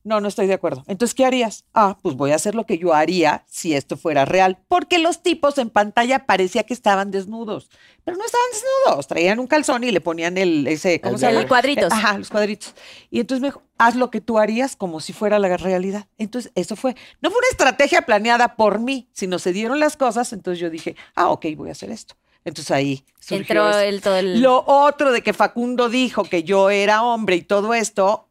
no, 0.07 0.21
no 0.21 0.29
estoy 0.29 0.47
de 0.47 0.55
acuerdo. 0.55 0.85
Entonces, 0.87 1.15
¿qué 1.15 1.25
harías? 1.25 1.65
Ah, 1.75 1.99
pues 2.01 2.15
voy 2.15 2.31
a 2.31 2.37
hacer 2.37 2.55
lo 2.55 2.65
que 2.65 2.79
yo 2.79 2.95
haría 2.95 3.45
si 3.49 3.75
esto 3.75 3.97
fuera 3.97 4.25
real. 4.25 4.59
Porque 4.69 4.99
los 5.01 5.23
tipos 5.23 5.59
en 5.59 5.69
pantalla 5.69 6.27
parecía 6.27 6.63
que 6.63 6.73
estaban 6.73 7.11
desnudos, 7.11 7.69
pero 8.05 8.17
no 8.17 8.25
estaban 8.25 8.47
desnudos. 8.53 9.07
Traían 9.09 9.41
un 9.41 9.49
calzón 9.49 9.83
y 9.85 9.91
le 9.91 10.01
ponían 10.01 10.39
el, 10.39 10.67
ese, 10.69 11.01
¿cómo 11.01 11.15
El 11.15 11.21
se 11.21 11.27
llama? 11.27 11.41
El 11.41 11.49
cuadritos. 11.49 11.93
Eh, 11.93 11.97
Ajá, 11.97 12.19
los 12.19 12.31
cuadritos. 12.31 12.75
Y 13.11 13.21
entonces 13.21 13.41
me 13.43 13.49
dijo, 13.49 13.63
haz 13.79 13.97
lo 13.97 14.11
que 14.11 14.21
tú 14.21 14.39
harías 14.39 14.77
como 14.77 15.01
si 15.01 15.13
fuera 15.13 15.39
la 15.39 15.57
realidad. 15.57 16.07
Entonces, 16.19 16.53
eso 16.55 16.77
fue, 16.77 16.95
no 17.21 17.31
fue 17.31 17.39
una 17.39 17.49
estrategia 17.51 18.03
planeada 18.03 18.55
por 18.55 18.79
mí, 18.79 19.09
sino 19.13 19.41
se 19.41 19.53
dieron 19.53 19.81
las 19.81 19.97
cosas. 19.97 20.33
Entonces 20.33 20.61
yo 20.61 20.71
dije, 20.71 20.95
ah, 21.17 21.31
ok, 21.31 21.47
voy 21.57 21.69
a 21.71 21.73
hacer 21.73 21.91
esto. 21.91 22.15
Entonces 22.45 22.71
ahí 22.71 23.05
surgió 23.19 23.39
Entró 23.39 23.71
eso. 23.71 23.81
el 23.81 24.01
todo 24.01 24.17
el. 24.17 24.41
Lo 24.41 24.63
otro 24.67 25.11
de 25.11 25.21
que 25.21 25.33
Facundo 25.33 25.89
dijo 25.89 26.23
que 26.23 26.45
yo 26.45 26.71
era 26.71 27.03
hombre 27.03 27.35
y 27.35 27.43
todo 27.43 27.75
esto, 27.75 28.26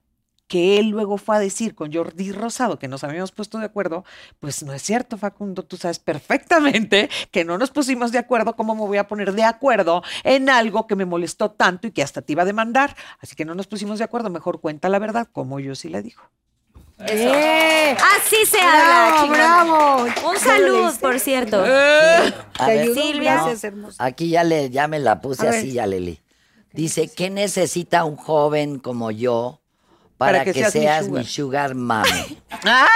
que 0.47 0.77
él 0.77 0.89
luego 0.89 1.17
fue 1.17 1.35
a 1.35 1.39
decir 1.39 1.73
con 1.75 1.91
Jordi 1.93 2.31
Rosado 2.31 2.77
que 2.77 2.87
nos 2.87 3.03
habíamos 3.03 3.31
puesto 3.31 3.57
de 3.57 3.65
acuerdo, 3.65 4.03
pues 4.39 4.63
no 4.63 4.73
es 4.73 4.81
cierto, 4.81 5.17
Facundo, 5.17 5.63
tú 5.63 5.77
sabes 5.77 5.99
perfectamente 5.99 7.09
que 7.31 7.43
no 7.45 7.57
nos 7.57 7.71
pusimos 7.71 8.11
de 8.11 8.19
acuerdo, 8.19 8.55
¿cómo 8.55 8.75
me 8.75 8.81
voy 8.81 8.97
a 8.97 9.07
poner 9.07 9.33
de 9.33 9.43
acuerdo 9.43 10.03
en 10.23 10.49
algo 10.49 10.87
que 10.87 10.95
me 10.95 11.05
molestó 11.05 11.51
tanto 11.51 11.87
y 11.87 11.91
que 11.91 12.03
hasta 12.03 12.21
te 12.21 12.33
iba 12.33 12.43
a 12.43 12.45
demandar? 12.45 12.95
Así 13.19 13.35
que 13.35 13.45
no 13.45 13.55
nos 13.55 13.67
pusimos 13.67 13.99
de 13.99 14.05
acuerdo, 14.05 14.29
mejor 14.29 14.61
cuenta 14.61 14.89
la 14.89 14.99
verdad, 14.99 15.27
como 15.31 15.59
yo 15.59 15.75
sí 15.75 15.89
le 15.89 16.01
digo. 16.01 16.21
¡Eh! 16.99 17.95
Así 18.17 18.45
se 18.45 18.59
habla, 18.61 19.25
¡Bravo! 19.27 20.03
Un 20.03 20.37
¿Ya 20.45 20.59
lo 20.59 20.69
salud, 20.69 20.83
leíste? 20.85 20.99
por 21.01 21.19
cierto. 21.19 21.57
A 21.61 22.65
¿Te 22.65 22.65
ver, 22.67 22.79
ayudo? 22.81 22.95
Silvia. 22.95 23.41
Aquí 23.97 24.29
ya 24.29 24.43
le, 24.45 24.69
ya 24.69 24.87
me 24.87 24.99
la 24.99 25.19
puse 25.19 25.47
A 25.47 25.51
ver. 25.51 25.59
así, 25.59 25.73
ya 25.73 25.87
Leli. 25.87 26.21
Dice, 26.71 27.09
¿qué 27.13 27.29
necesita 27.29 28.05
un 28.05 28.15
joven 28.15 28.79
como 28.79 29.11
yo 29.11 29.61
para, 30.17 30.31
Para 30.39 30.43
que 30.45 30.53
que, 30.53 30.59
seas 30.59 30.75
mi 30.75 30.81
seas 30.81 31.05
sugar? 31.05 31.19
mi 31.23 31.27
sugar 31.29 31.75
mami? 31.75 32.41
¡Ah! 32.65 32.87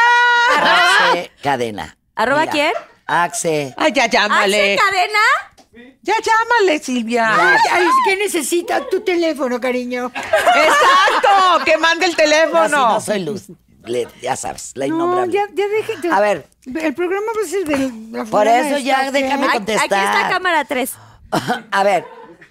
Axe 1.11 1.31
Cadena. 1.43 1.97
¿Arroba 2.15 2.41
Mira, 2.41 2.51
quién? 2.51 2.73
Axe. 3.07 3.73
¡Ay, 3.77 3.91
ya 3.93 4.03
¿Hace 4.03 4.11
llámale! 4.11 4.77
cadena? 4.77 5.89
¡Ya 6.01 6.13
llámale, 6.23 6.79
Silvia! 6.79 7.29
Ay, 7.71 7.85
¿Qué 8.05 8.15
necesita 8.17 8.87
tu 8.89 9.01
teléfono, 9.01 9.59
cariño? 9.59 10.11
¡Exacto! 10.15 11.63
¡Que 11.65 11.77
mande 11.77 12.05
el 12.05 12.11
No, 12.11 12.17
si 12.17 12.23
teléfono! 12.23 12.89
no 12.93 13.01
soy 13.01 13.19
Luz. 13.23 13.43
Le- 13.85 14.07
ya 14.21 14.35
sabes, 14.35 14.71
la 14.75 14.87
No, 14.87 14.95
innombrable. 14.95 15.33
ya, 15.33 15.43
ya 15.53 15.67
deje. 15.67 15.93
A 16.11 16.19
ver, 16.19 16.47
El 16.65 16.93
programa 16.93 17.27
va 17.35 17.45
a 17.45 17.49
ser 17.49 17.65
de 17.65 18.17
la 18.17 18.25
Por 18.25 18.47
eso 18.47 18.77
ya 18.77 18.99
esta, 19.05 19.11
déjame 19.11 19.43
¿qué? 19.43 19.47
Aquí 19.47 19.57
contestar. 19.57 20.15
está 20.15 20.29
cámara 20.29 20.65
3. 20.65 20.93
a 21.71 21.83
ver, 21.83 22.05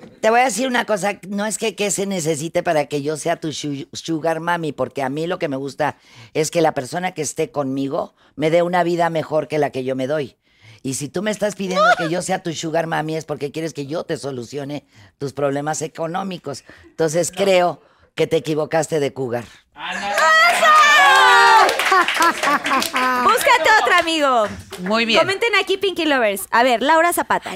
te 0.08 0.30
voy 0.30 0.40
a 0.40 0.44
decir 0.44 0.66
una 0.66 0.84
cosa. 0.84 1.18
No 1.28 1.46
es 1.46 1.58
que, 1.58 1.74
que 1.74 1.90
se 1.90 2.06
necesite 2.06 2.62
para 2.62 2.86
que 2.86 3.02
yo 3.02 3.16
sea 3.16 3.36
tu 3.36 3.52
sugar 3.52 4.40
mami, 4.40 4.72
porque 4.72 5.02
a 5.02 5.08
mí 5.08 5.26
lo 5.26 5.38
que 5.38 5.48
me 5.48 5.56
gusta 5.56 5.96
es 6.34 6.50
que 6.50 6.60
la 6.60 6.72
persona 6.72 7.12
que 7.12 7.22
esté 7.22 7.50
conmigo 7.50 8.14
me 8.36 8.50
dé 8.50 8.62
una 8.62 8.82
vida 8.82 9.10
mejor 9.10 9.48
que 9.48 9.58
la 9.58 9.70
que 9.70 9.84
yo 9.84 9.96
me 9.96 10.06
doy. 10.06 10.36
Y 10.82 10.94
si 10.94 11.08
tú 11.08 11.22
me 11.22 11.30
estás 11.30 11.56
pidiendo 11.56 11.88
que 11.96 12.08
yo 12.08 12.22
sea 12.22 12.42
tu 12.42 12.52
sugar 12.52 12.86
mami 12.86 13.16
es 13.16 13.24
porque 13.24 13.50
quieres 13.50 13.74
que 13.74 13.86
yo 13.86 14.04
te 14.04 14.16
solucione 14.16 14.86
tus 15.18 15.32
problemas 15.32 15.82
económicos. 15.82 16.64
Entonces 16.84 17.32
creo 17.32 17.82
que 18.14 18.26
te 18.26 18.36
equivocaste 18.36 19.00
de 19.00 19.12
cougar. 19.12 19.44
Búscate 23.24 23.70
otro 23.82 23.87
amigo. 24.08 24.44
Muy 24.88 25.04
bien. 25.04 25.20
Comenten 25.20 25.54
aquí, 25.60 25.76
Pinky 25.76 26.06
Lovers. 26.06 26.46
A 26.50 26.62
ver, 26.62 26.82
Laura 26.82 27.12
Zapata. 27.12 27.52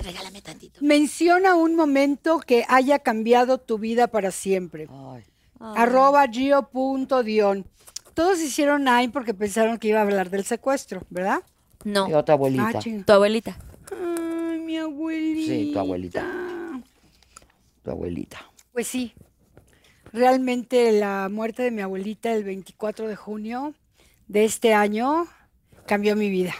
Menciona 0.80 1.54
un 1.54 1.74
momento 1.76 2.40
que 2.40 2.64
haya 2.68 2.98
cambiado 2.98 3.58
tu 3.58 3.78
vida 3.78 4.08
para 4.08 4.30
siempre. 4.30 4.88
Ay. 4.90 5.24
Arroba 5.60 6.26
gio.dion. 6.28 7.66
Todos 8.14 8.40
hicieron 8.40 8.84
nine 8.84 9.10
porque 9.10 9.32
pensaron 9.32 9.78
que 9.78 9.88
iba 9.88 10.00
a 10.00 10.02
hablar 10.02 10.28
del 10.28 10.44
secuestro, 10.44 11.02
¿verdad? 11.08 11.42
No, 11.84 12.08
Y 12.08 12.14
otra 12.14 12.34
abuelita. 12.34 12.78
Ah, 12.78 13.02
tu 13.06 13.12
abuelita. 13.12 13.56
Ay, 13.90 14.58
mi 14.60 14.76
abuelita. 14.76 15.52
Sí, 15.52 15.70
tu 15.72 15.78
abuelita. 15.78 16.26
Tu 17.82 17.90
abuelita. 17.90 18.50
Pues 18.72 18.86
sí. 18.86 19.14
Realmente 20.12 20.92
la 20.92 21.30
muerte 21.30 21.62
de 21.62 21.70
mi 21.70 21.80
abuelita 21.80 22.32
el 22.32 22.44
24 22.44 23.08
de 23.08 23.16
junio 23.16 23.74
de 24.28 24.44
este 24.44 24.74
año 24.74 25.26
cambió 25.86 26.16
mi 26.16 26.30
vida. 26.30 26.54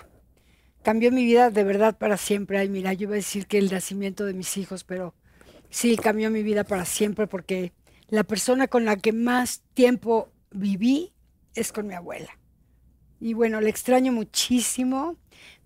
Cambió 0.82 1.12
mi 1.12 1.24
vida 1.24 1.50
de 1.50 1.64
verdad 1.64 1.96
para 1.96 2.16
siempre. 2.16 2.58
Ay, 2.58 2.68
mira, 2.68 2.92
yo 2.92 3.04
iba 3.04 3.12
a 3.12 3.16
decir 3.16 3.46
que 3.46 3.58
el 3.58 3.70
nacimiento 3.70 4.24
de 4.24 4.34
mis 4.34 4.56
hijos, 4.56 4.84
pero 4.84 5.14
sí, 5.70 5.96
cambió 5.96 6.30
mi 6.30 6.42
vida 6.42 6.64
para 6.64 6.84
siempre 6.84 7.26
porque 7.26 7.72
la 8.08 8.24
persona 8.24 8.68
con 8.68 8.84
la 8.84 8.96
que 8.96 9.12
más 9.12 9.62
tiempo 9.74 10.30
viví 10.50 11.12
es 11.54 11.72
con 11.72 11.86
mi 11.86 11.94
abuela. 11.94 12.38
Y 13.20 13.34
bueno, 13.34 13.60
la 13.60 13.68
extraño 13.68 14.12
muchísimo, 14.12 15.16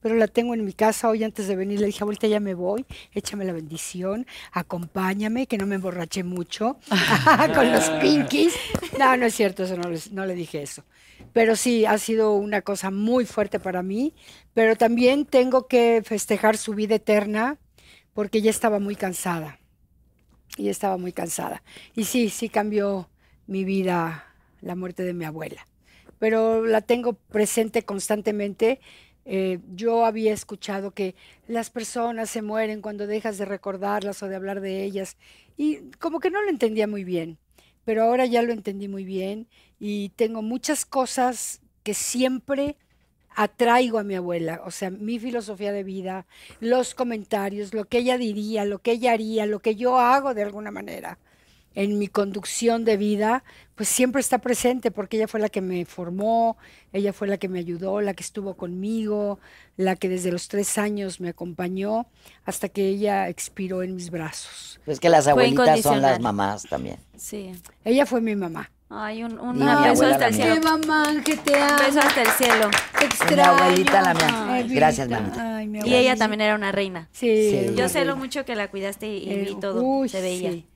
pero 0.00 0.14
la 0.14 0.28
tengo 0.28 0.54
en 0.54 0.64
mi 0.64 0.72
casa. 0.72 1.08
Hoy 1.08 1.24
antes 1.24 1.48
de 1.48 1.56
venir 1.56 1.80
le 1.80 1.86
dije, 1.86 2.04
ahorita 2.04 2.26
ya 2.26 2.40
me 2.40 2.54
voy, 2.54 2.86
échame 3.12 3.44
la 3.44 3.52
bendición, 3.52 4.26
acompáñame, 4.52 5.46
que 5.46 5.58
no 5.58 5.66
me 5.66 5.76
emborraché 5.76 6.24
mucho 6.24 6.78
con 7.54 7.72
los 7.72 7.88
pinkies. 8.00 8.54
No, 8.98 9.16
no 9.16 9.26
es 9.26 9.34
cierto, 9.34 9.64
eso 9.64 9.76
no, 9.76 9.90
les- 9.90 10.12
no 10.12 10.26
le 10.26 10.34
dije 10.34 10.62
eso. 10.62 10.84
Pero 11.32 11.56
sí, 11.56 11.86
ha 11.86 11.98
sido 11.98 12.34
una 12.34 12.62
cosa 12.62 12.90
muy 12.90 13.24
fuerte 13.26 13.58
para 13.58 13.82
mí, 13.82 14.14
pero 14.54 14.76
también 14.76 15.24
tengo 15.26 15.66
que 15.66 16.02
festejar 16.04 16.56
su 16.56 16.74
vida 16.74 16.96
eterna 16.96 17.58
porque 18.14 18.38
ella 18.38 18.50
estaba 18.50 18.78
muy 18.78 18.96
cansada. 18.96 19.58
Y 20.56 20.68
estaba 20.68 20.96
muy 20.96 21.12
cansada. 21.12 21.62
Y 21.94 22.04
sí, 22.04 22.30
sí 22.30 22.48
cambió 22.48 23.10
mi 23.46 23.64
vida 23.64 24.24
la 24.62 24.74
muerte 24.74 25.02
de 25.02 25.12
mi 25.14 25.24
abuela 25.24 25.66
pero 26.18 26.64
la 26.64 26.80
tengo 26.80 27.12
presente 27.12 27.82
constantemente. 27.82 28.80
Eh, 29.28 29.58
yo 29.74 30.06
había 30.06 30.32
escuchado 30.32 30.92
que 30.92 31.16
las 31.48 31.68
personas 31.68 32.30
se 32.30 32.42
mueren 32.42 32.80
cuando 32.80 33.08
dejas 33.08 33.38
de 33.38 33.44
recordarlas 33.44 34.22
o 34.22 34.28
de 34.28 34.36
hablar 34.36 34.60
de 34.60 34.84
ellas 34.84 35.16
y 35.56 35.90
como 35.98 36.20
que 36.20 36.30
no 36.30 36.40
lo 36.42 36.48
entendía 36.48 36.86
muy 36.86 37.02
bien, 37.02 37.36
pero 37.84 38.04
ahora 38.04 38.24
ya 38.26 38.42
lo 38.42 38.52
entendí 38.52 38.86
muy 38.86 39.04
bien 39.04 39.48
y 39.80 40.10
tengo 40.10 40.42
muchas 40.42 40.86
cosas 40.86 41.60
que 41.82 41.92
siempre 41.92 42.76
atraigo 43.34 43.98
a 43.98 44.04
mi 44.04 44.14
abuela, 44.14 44.62
o 44.64 44.70
sea, 44.70 44.90
mi 44.90 45.18
filosofía 45.18 45.72
de 45.72 45.82
vida, 45.82 46.26
los 46.60 46.94
comentarios, 46.94 47.74
lo 47.74 47.84
que 47.86 47.98
ella 47.98 48.18
diría, 48.18 48.64
lo 48.64 48.78
que 48.78 48.92
ella 48.92 49.12
haría, 49.12 49.44
lo 49.44 49.58
que 49.58 49.74
yo 49.74 49.98
hago 49.98 50.34
de 50.34 50.44
alguna 50.44 50.70
manera 50.70 51.18
en 51.76 51.98
mi 51.98 52.08
conducción 52.08 52.84
de 52.84 52.96
vida, 52.96 53.44
pues 53.76 53.88
siempre 53.88 54.20
está 54.20 54.38
presente 54.38 54.90
porque 54.90 55.18
ella 55.18 55.28
fue 55.28 55.38
la 55.38 55.48
que 55.50 55.60
me 55.60 55.84
formó, 55.84 56.56
ella 56.92 57.12
fue 57.12 57.28
la 57.28 57.36
que 57.36 57.48
me 57.48 57.58
ayudó, 57.60 58.00
la 58.00 58.14
que 58.14 58.22
estuvo 58.24 58.54
conmigo, 58.54 59.38
la 59.76 59.94
que 59.94 60.08
desde 60.08 60.32
los 60.32 60.48
tres 60.48 60.78
años 60.78 61.20
me 61.20 61.28
acompañó 61.28 62.06
hasta 62.44 62.68
que 62.70 62.88
ella 62.88 63.28
expiró 63.28 63.82
en 63.84 63.94
mis 63.94 64.10
brazos. 64.10 64.80
Pues 64.84 64.98
que 64.98 65.08
las 65.10 65.28
abuelitas 65.28 65.80
son 65.82 66.02
las 66.02 66.18
mamás 66.18 66.64
también. 66.64 66.96
Sí. 67.16 67.52
Ella 67.84 68.06
fue 68.06 68.20
mi 68.20 68.34
mamá. 68.34 68.70
Ay, 68.88 69.24
un, 69.24 69.38
un 69.40 69.58
beso 69.58 69.68
abuela 69.70 70.12
hasta 70.14 70.28
el 70.28 70.34
cielo. 70.34 70.54
mía. 70.54 70.60
mamá, 70.62 71.22
que 71.24 71.36
te 71.36 71.52
Un 71.52 71.76
beso 71.76 72.00
hasta 72.00 72.22
el 72.22 72.28
cielo. 72.28 72.70
Te 72.98 73.00
mi 73.00 73.04
extraño. 73.06 73.42
abuelita, 73.42 74.00
la 74.00 74.14
mía. 74.14 74.46
Ay, 74.54 74.68
Gracias, 74.74 75.08
mamita. 75.08 75.56
Ay, 75.56 75.66
mi 75.66 75.80
Y 75.80 75.94
ella 75.94 76.16
también 76.16 76.40
era 76.40 76.54
una 76.54 76.70
reina. 76.72 77.08
Sí. 77.12 77.50
Sí. 77.50 77.74
Yo 77.76 77.88
sé 77.88 78.04
lo 78.04 78.16
mucho 78.16 78.44
que 78.44 78.54
la 78.54 78.70
cuidaste 78.70 79.08
y, 79.08 79.24
y 79.24 79.30
Eh, 79.32 79.44
vi 79.48 79.60
todo. 79.60 79.82
uy, 79.82 80.08
se 80.08 80.20
veía. 80.22 80.52
sí. 80.52 80.66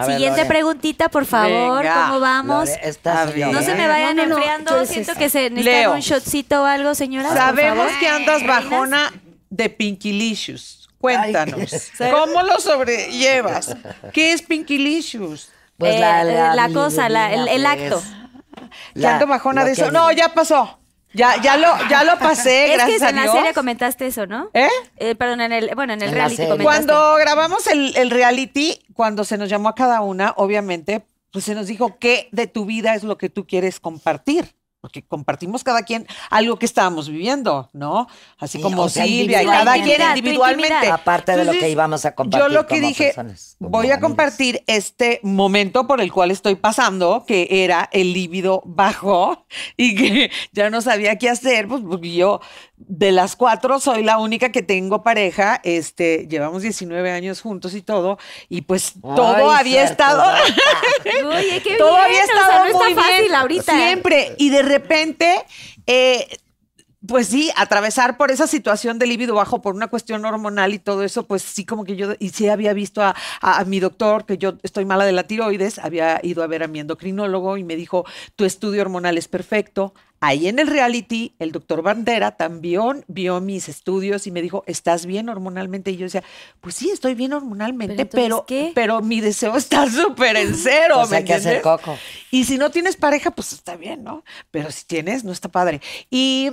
A 0.00 0.04
Siguiente 0.06 0.44
preguntita, 0.46 1.08
por 1.08 1.24
favor. 1.26 1.82
Venga. 1.82 2.06
¿Cómo 2.06 2.20
vamos? 2.20 2.68
Lore, 2.68 2.80
esta 2.82 3.22
A 3.22 3.28
señora. 3.28 3.52
No 3.52 3.62
se 3.62 3.74
me 3.74 3.86
vayan 3.88 4.16
no, 4.16 4.22
enfriando. 4.22 4.86
Siento 4.86 5.14
que 5.14 5.28
se 5.30 5.50
necesitan 5.50 5.64
Leo. 5.64 5.92
un 5.94 6.00
shotcito 6.00 6.62
o 6.62 6.64
algo, 6.64 6.94
señora. 6.94 7.32
Sabemos 7.34 7.90
que 8.00 8.08
andas 8.08 8.46
bajona 8.46 9.12
de 9.50 9.68
Pinkylicious. 9.70 10.88
Cuéntanos, 11.00 11.72
Ay. 12.00 12.10
¿cómo 12.10 12.42
lo 12.42 12.58
sobrellevas? 12.60 13.76
¿Qué 14.12 14.32
es 14.32 14.42
Pinkylicious? 14.42 15.50
Pues 15.76 15.94
Eh, 15.94 16.00
la, 16.00 16.24
la, 16.24 16.54
la 16.56 16.68
cosa, 16.70 17.08
la- 17.08 17.32
el- 17.32 17.46
el 17.48 17.62
pues, 17.62 17.66
acto. 17.66 18.02
¿Que 18.94 19.00
la- 19.00 19.12
ando 19.14 19.26
bajona 19.28 19.64
de 19.64 19.74
que- 19.74 19.80
eso? 19.82 19.90
No, 19.92 20.10
ya 20.10 20.34
pasó. 20.34 20.80
Ya, 21.14 21.40
ya 21.40 21.56
lo, 21.56 21.68
ya 21.88 22.04
lo 22.04 22.18
pasé, 22.18 22.64
Es 22.66 22.70
que 22.70 22.76
gracias 22.76 23.02
a 23.02 23.10
en 23.10 23.16
la 23.16 23.32
serie 23.32 23.54
comentaste 23.54 24.06
eso, 24.06 24.26
¿no? 24.26 24.50
¿Eh? 24.52 24.68
Eh, 24.96 25.14
perdón, 25.14 25.40
en 25.40 25.52
el, 25.52 25.74
bueno, 25.74 25.94
en 25.94 26.02
el 26.02 26.08
En 26.08 26.14
reality 26.14 26.36
comentaste. 26.36 26.64
Cuando 26.64 27.16
grabamos 27.16 27.66
el, 27.66 27.96
el 27.96 28.10
reality, 28.10 28.78
cuando 28.94 29.24
se 29.24 29.38
nos 29.38 29.48
llamó 29.48 29.70
a 29.70 29.74
cada 29.74 30.00
una, 30.02 30.34
obviamente, 30.36 31.06
pues 31.32 31.44
se 31.44 31.54
nos 31.54 31.66
dijo 31.66 31.98
qué 31.98 32.28
de 32.32 32.46
tu 32.46 32.66
vida 32.66 32.94
es 32.94 33.04
lo 33.04 33.18
que 33.18 33.28
tú 33.30 33.46
quieres 33.46 33.80
compartir. 33.80 34.54
Porque 34.80 35.04
compartimos 35.04 35.64
cada 35.64 35.82
quien 35.82 36.06
algo 36.30 36.56
que 36.56 36.66
estábamos 36.66 37.08
viviendo, 37.08 37.68
¿no? 37.72 38.06
Así 38.38 38.58
Sí, 38.58 38.62
como 38.62 38.82
o 38.82 38.88
sea, 38.88 39.04
Silvia, 39.04 39.42
y 39.42 39.46
cada 39.46 39.74
quien 39.74 40.00
individualmente. 40.16 40.88
Aparte 40.88 41.36
de 41.36 41.44
lo 41.44 41.52
que 41.52 41.68
íbamos 41.68 42.04
a 42.04 42.14
compartir 42.14 42.48
Yo 42.48 42.54
lo 42.54 42.66
que 42.66 42.76
como 42.76 42.88
dije, 42.88 43.04
personas, 43.06 43.56
como 43.58 43.70
voy 43.70 43.90
a 43.90 43.98
compartir 43.98 44.62
este 44.68 45.18
momento 45.24 45.88
por 45.88 46.00
el 46.00 46.12
cual 46.12 46.30
estoy 46.30 46.54
pasando, 46.54 47.24
que 47.26 47.48
era 47.50 47.88
el 47.92 48.12
líbido 48.12 48.62
bajo 48.64 49.46
y 49.76 49.96
que 49.96 50.30
ya 50.52 50.70
no 50.70 50.80
sabía 50.80 51.16
qué 51.16 51.28
hacer, 51.28 51.66
pues 51.66 51.82
porque 51.82 52.12
yo 52.14 52.40
de 52.80 53.12
las 53.12 53.34
cuatro 53.36 53.80
soy 53.80 54.02
la 54.04 54.18
única 54.18 54.50
que 54.52 54.62
tengo 54.62 55.02
pareja, 55.02 55.60
este, 55.64 56.26
llevamos 56.28 56.62
19 56.62 57.10
años 57.10 57.40
juntos 57.40 57.74
y 57.74 57.82
todo, 57.82 58.18
y 58.48 58.62
pues 58.62 58.94
todo 59.02 59.50
Ay, 59.50 59.60
había 59.60 59.86
cierto, 59.86 59.92
estado... 59.92 60.22
Oye, 61.28 61.60
qué 61.64 61.76
Todo 61.76 61.88
bien. 61.94 62.04
había 62.04 62.22
o 62.22 62.26
sea, 62.26 62.34
estado 62.36 62.64
no 62.68 62.78
muy 62.78 62.90
está 62.92 63.02
fácil 63.02 63.22
bien 63.24 63.34
ahorita. 63.34 63.76
siempre 63.76 64.34
y 64.38 64.50
de 64.50 64.62
repente 64.62 65.44
eh, 65.86 66.28
pues 67.06 67.28
sí, 67.28 67.50
atravesar 67.56 68.16
por 68.16 68.30
esa 68.32 68.46
situación 68.48 68.98
de 68.98 69.06
líbido 69.06 69.34
bajo 69.34 69.62
por 69.62 69.74
una 69.74 69.86
cuestión 69.86 70.24
hormonal 70.24 70.74
y 70.74 70.78
todo 70.80 71.04
eso, 71.04 71.26
pues 71.26 71.42
sí 71.42 71.64
como 71.64 71.84
que 71.84 71.94
yo, 71.96 72.14
y 72.18 72.30
sí 72.30 72.48
había 72.48 72.72
visto 72.72 73.00
a, 73.02 73.14
a- 73.40 73.60
a 73.60 73.64
mi 73.64 73.78
doctor, 73.80 74.26
que 74.26 74.36
yo 74.36 74.54
estoy 74.62 74.84
mala 74.84 75.04
de 75.04 75.12
la 75.12 75.22
tiroides, 75.22 75.78
había 75.78 76.20
ido 76.24 76.42
a 76.42 76.48
ver 76.48 76.64
a 76.64 76.68
mi 76.68 76.80
endocrinólogo 76.80 77.56
y 77.56 77.62
me 77.64 77.76
dijo, 77.76 78.04
tu 78.36 78.44
estudio 78.44 78.82
hormonal 78.82 79.16
es 79.16 79.28
perfecto, 79.28 79.94
Ahí 80.20 80.48
en 80.48 80.58
el 80.58 80.66
reality, 80.66 81.34
el 81.38 81.52
doctor 81.52 81.82
Bandera 81.82 82.32
también 82.36 83.04
vio 83.06 83.40
mis 83.40 83.68
estudios 83.68 84.26
y 84.26 84.32
me 84.32 84.42
dijo, 84.42 84.64
¿estás 84.66 85.06
bien 85.06 85.28
hormonalmente? 85.28 85.92
Y 85.92 85.96
yo 85.96 86.04
decía, 86.06 86.24
pues 86.60 86.74
sí, 86.74 86.90
estoy 86.90 87.14
bien 87.14 87.32
hormonalmente, 87.32 87.94
Pero 87.94 88.02
entonces, 88.02 88.24
pero, 88.24 88.46
¿qué? 88.46 88.72
pero 88.74 89.00
mi 89.00 89.20
deseo 89.20 89.56
está 89.56 89.88
súper 89.90 90.36
en 90.36 90.54
cero. 90.56 90.96
Pues 90.96 91.10
¿me 91.10 91.16
hay 91.18 91.24
que 91.24 91.34
hacer 91.34 91.56
entiendes? 91.56 91.82
coco. 91.82 91.98
Y 92.30 92.44
si 92.44 92.58
no 92.58 92.70
tienes 92.70 92.96
pareja, 92.96 93.30
pues 93.30 93.52
está 93.52 93.76
bien, 93.76 94.02
¿no? 94.02 94.24
Pero 94.50 94.70
si 94.70 94.84
tienes, 94.86 95.22
no 95.24 95.30
está 95.32 95.48
padre. 95.48 95.80
Y 96.10 96.50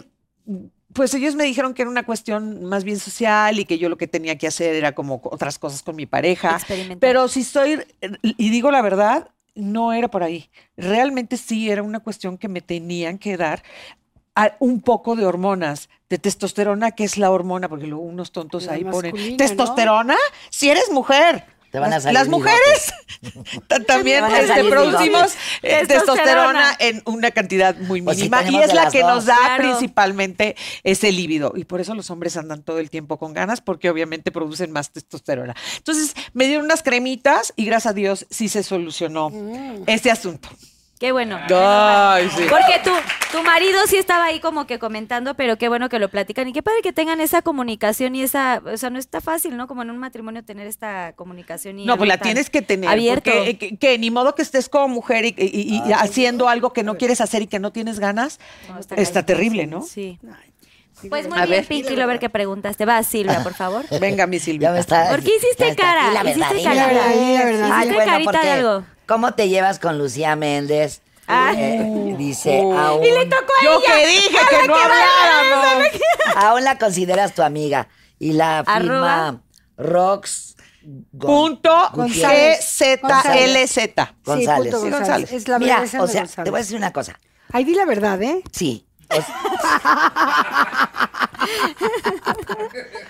pues 0.94 1.14
ellos 1.14 1.36
me 1.36 1.44
dijeron 1.44 1.74
que 1.74 1.82
era 1.82 1.92
una 1.92 2.06
cuestión 2.06 2.64
más 2.66 2.84
bien 2.84 3.00
social 3.00 3.60
y 3.60 3.66
que 3.66 3.78
yo 3.78 3.90
lo 3.90 3.98
que 3.98 4.08
tenía 4.08 4.38
que 4.38 4.48
hacer 4.48 4.76
era 4.76 4.94
como 4.94 5.22
otras 5.26 5.60
cosas 5.60 5.84
con 5.84 5.96
mi 5.96 6.06
pareja. 6.06 6.52
Experimentar. 6.52 7.00
Pero 7.00 7.28
si 7.28 7.42
estoy, 7.42 7.80
y 8.22 8.50
digo 8.50 8.72
la 8.72 8.82
verdad, 8.82 9.30
no 9.56 9.94
era 9.94 10.10
por 10.10 10.22
ahí. 10.24 10.50
Realmente 10.78 11.38
sí 11.38 11.70
era 11.70 11.82
una 11.82 12.00
cuestión 12.02 12.38
que 12.38 12.48
me 12.48 12.62
tenían 12.62 13.18
que 13.18 13.38
dar 13.38 13.64
a- 14.36 14.52
un 14.60 14.82
poco 14.82 15.16
de 15.16 15.26
hormonas, 15.26 15.90
de 16.10 16.18
testosterona, 16.20 16.92
que 16.92 17.06
es 17.06 17.18
la 17.18 17.32
hormona, 17.32 17.70
porque 17.70 17.88
luego 17.88 18.04
unos 18.04 18.32
tontos 18.32 18.66
La 18.66 18.74
ahí 18.74 18.84
ponen 18.92 19.12
testosterona, 19.38 20.16
si 20.50 20.70
eres 20.70 20.92
mujer. 20.92 21.46
Te 21.76 21.80
van 21.80 21.92
a 21.92 21.96
Las- 21.96 22.04
salir 22.04 22.14
Las 22.20 22.28
mujeres 22.30 22.94
ta- 23.68 23.80
también 23.82 24.24
este, 24.26 24.48
salir 24.48 24.70
producimos 24.72 25.34
eh, 25.62 25.84
Testosterona. 25.86 25.88
testosterona 25.88 26.76
en 26.80 27.02
una 27.06 27.32
cantidad 27.32 27.76
muy 27.76 28.02
Pues 28.02 28.18
mínima 28.18 28.44
y 28.50 28.56
es 28.58 28.74
la 28.74 28.90
que 28.90 29.02
dos. 29.02 29.12
nos 29.12 29.26
da 29.26 29.36
Claro. 29.36 29.64
principalmente 29.64 30.56
ese 30.84 31.12
líbido 31.12 31.52
y 31.56 31.66
por 31.66 31.82
eso 31.82 31.94
los 31.96 32.10
hombres 32.12 32.38
andan 32.38 32.64
todo 32.64 32.80
el 32.80 32.90
tiempo 32.90 33.18
con 33.20 33.34
ganas 33.34 33.60
porque 33.62 33.90
obviamente 33.90 34.32
producen 34.32 34.72
más 34.72 34.92
testosterona. 34.92 35.54
Entonces 35.78 36.14
me 36.34 36.46
dieron 36.48 36.66
unas 36.66 36.82
cremitas 36.82 37.52
y 37.58 37.66
gracias 37.66 37.92
a 37.92 37.94
Dios 37.94 38.26
sí 38.30 38.48
se 38.48 38.64
solucionó 38.64 39.32
este 39.88 40.12
asunto. 40.12 40.48
Qué 41.00 41.12
bueno. 41.12 41.38
Ay, 41.54 42.30
sí. 42.36 42.44
Porque 42.50 42.80
tu, 42.84 42.92
tu 43.38 43.44
marido 43.44 43.78
sí 43.86 43.98
estaba 43.98 44.26
ahí 44.26 44.40
como 44.40 44.66
que 44.66 44.80
comentando, 44.80 45.34
pero 45.36 45.58
qué 45.58 45.68
bueno 45.68 45.90
que 45.90 46.00
lo 46.00 46.08
platican 46.10 46.48
y 46.48 46.54
qué 46.54 46.64
padre 46.64 46.80
que 46.82 46.94
tengan 46.94 47.20
esa 47.20 47.42
comunicación 47.42 48.16
y 48.16 48.22
esa, 48.24 48.62
o 48.66 48.78
sea, 48.78 48.90
no 48.90 48.98
está 48.98 49.20
fácil, 49.20 49.58
¿no? 49.58 49.68
Como 49.68 49.82
en 49.82 49.92
un 49.92 49.98
matrimonio 49.98 50.44
tener 50.46 50.68
esta 50.68 51.12
comunicación 51.18 51.80
y 51.80 51.86
No, 51.86 51.98
pues 51.98 52.08
la 52.08 52.18
tienes 52.18 52.50
que 52.50 52.62
tener. 52.62 52.90
abierto. 52.90 53.30
Porque 53.30 53.50
eh, 53.50 53.58
que, 53.58 53.76
que 53.78 53.98
ni 54.00 54.10
modo 54.10 54.36
que 54.36 54.42
estés 54.42 54.70
como 54.70 54.88
mujer 54.88 55.26
y, 55.26 55.36
y- 55.38 55.82
y 55.86 55.92
haciendo 55.92 56.48
algo 56.48 56.72
que 56.72 56.84
no 56.84 56.96
quieres 56.98 57.20
hacer 57.20 57.42
y 57.42 57.48
que 57.48 57.60
no 57.60 57.74
tienes 57.74 58.00
ganas. 58.00 58.40
No, 58.70 58.80
está 58.96 59.26
terrible, 59.26 59.68
¿no? 59.68 59.82
Sí. 59.82 60.18
Sí, 61.02 61.10
Pues 61.10 61.28
muy 61.28 61.38
A 61.38 61.46
bien, 61.46 61.60
ver. 61.60 61.68
Pinky 61.68 61.98
Lover, 61.98 62.20
que 62.20 62.30
preguntaste. 62.30 62.86
Va, 62.86 63.04
Silvia, 63.04 63.44
por 63.44 63.54
favor. 63.54 63.84
Venga, 64.00 64.28
mi 64.28 64.40
Silvia. 64.40 64.74
¿Por 64.74 65.22
qué 65.22 65.36
hiciste 65.36 65.76
cara? 65.76 66.24
Hiciste 66.24 66.64
cara. 66.64 66.76
la 66.76 66.88
verdad. 66.88 67.10
Di 67.14 67.34
la 67.38 67.46
verdad. 67.46 67.70
Ay, 67.74 67.88
Hiciste 67.90 67.94
bueno, 67.96 68.12
carita 68.12 68.42
de 68.46 68.50
algo. 68.52 68.86
¿Cómo 69.08 69.34
te 69.34 69.50
llevas 69.50 69.80
con 69.80 69.98
Lucía 69.98 70.36
Méndez? 70.36 71.02
Eh, 71.28 72.16
dice, 72.18 72.60
Oh. 72.64 72.78
aún, 72.78 73.04
Y 73.04 73.10
le 73.12 73.26
tocó 73.26 73.52
a 73.60 73.64
Yo 73.64 73.80
ella. 73.80 73.94
que 73.96 74.08
dije 74.08 74.38
que 74.50 74.68
no 74.68 74.76
habláramos. 74.76 75.88
aún 76.36 76.64
la 76.64 76.78
consideras 76.78 77.34
tu 77.34 77.42
amiga. 77.42 77.88
Y 78.20 78.34
la 78.34 78.60
Arroba. 78.60 78.80
firma 78.80 79.42
Rox 79.78 80.56
Punto. 81.20 81.90
G-Z-L-Z. 81.94 82.96
González. 84.24 84.66
Sí, 84.66 84.72
punto 84.72 84.86
Sí, 84.86 84.90
González. 84.92 84.92
González. 84.92 85.32
Es 85.32 85.48
la 85.48 85.58
Mira, 85.60 85.82
o 85.82 85.88
sea, 85.88 86.00
González. 86.02 86.36
te 86.36 86.44
voy 86.52 86.60
a 86.60 86.62
decir 86.62 86.78
una 86.78 86.94
cosa. 86.94 87.20
Ay, 87.52 87.64
di 87.64 87.74
la 87.74 87.86
verdad, 87.86 88.22
¿eh? 88.22 88.44
Sí. 88.52 88.86
Es, 89.10 89.26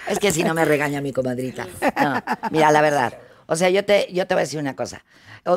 Es 0.07 0.19
que 0.19 0.31
si 0.31 0.43
no 0.43 0.53
me 0.53 0.63
regaña 0.65 1.01
mi 1.01 1.11
comadrita. 1.11 1.67
No, 2.01 2.21
mira, 2.51 2.71
la 2.71 2.81
verdad. 2.81 3.17
O 3.47 3.55
sea, 3.55 3.69
yo 3.69 3.83
te, 3.85 4.07
yo 4.13 4.25
te 4.27 4.33
voy 4.35 4.41
a 4.41 4.45
decir 4.45 4.59
una 4.59 4.75
cosa. 4.75 5.03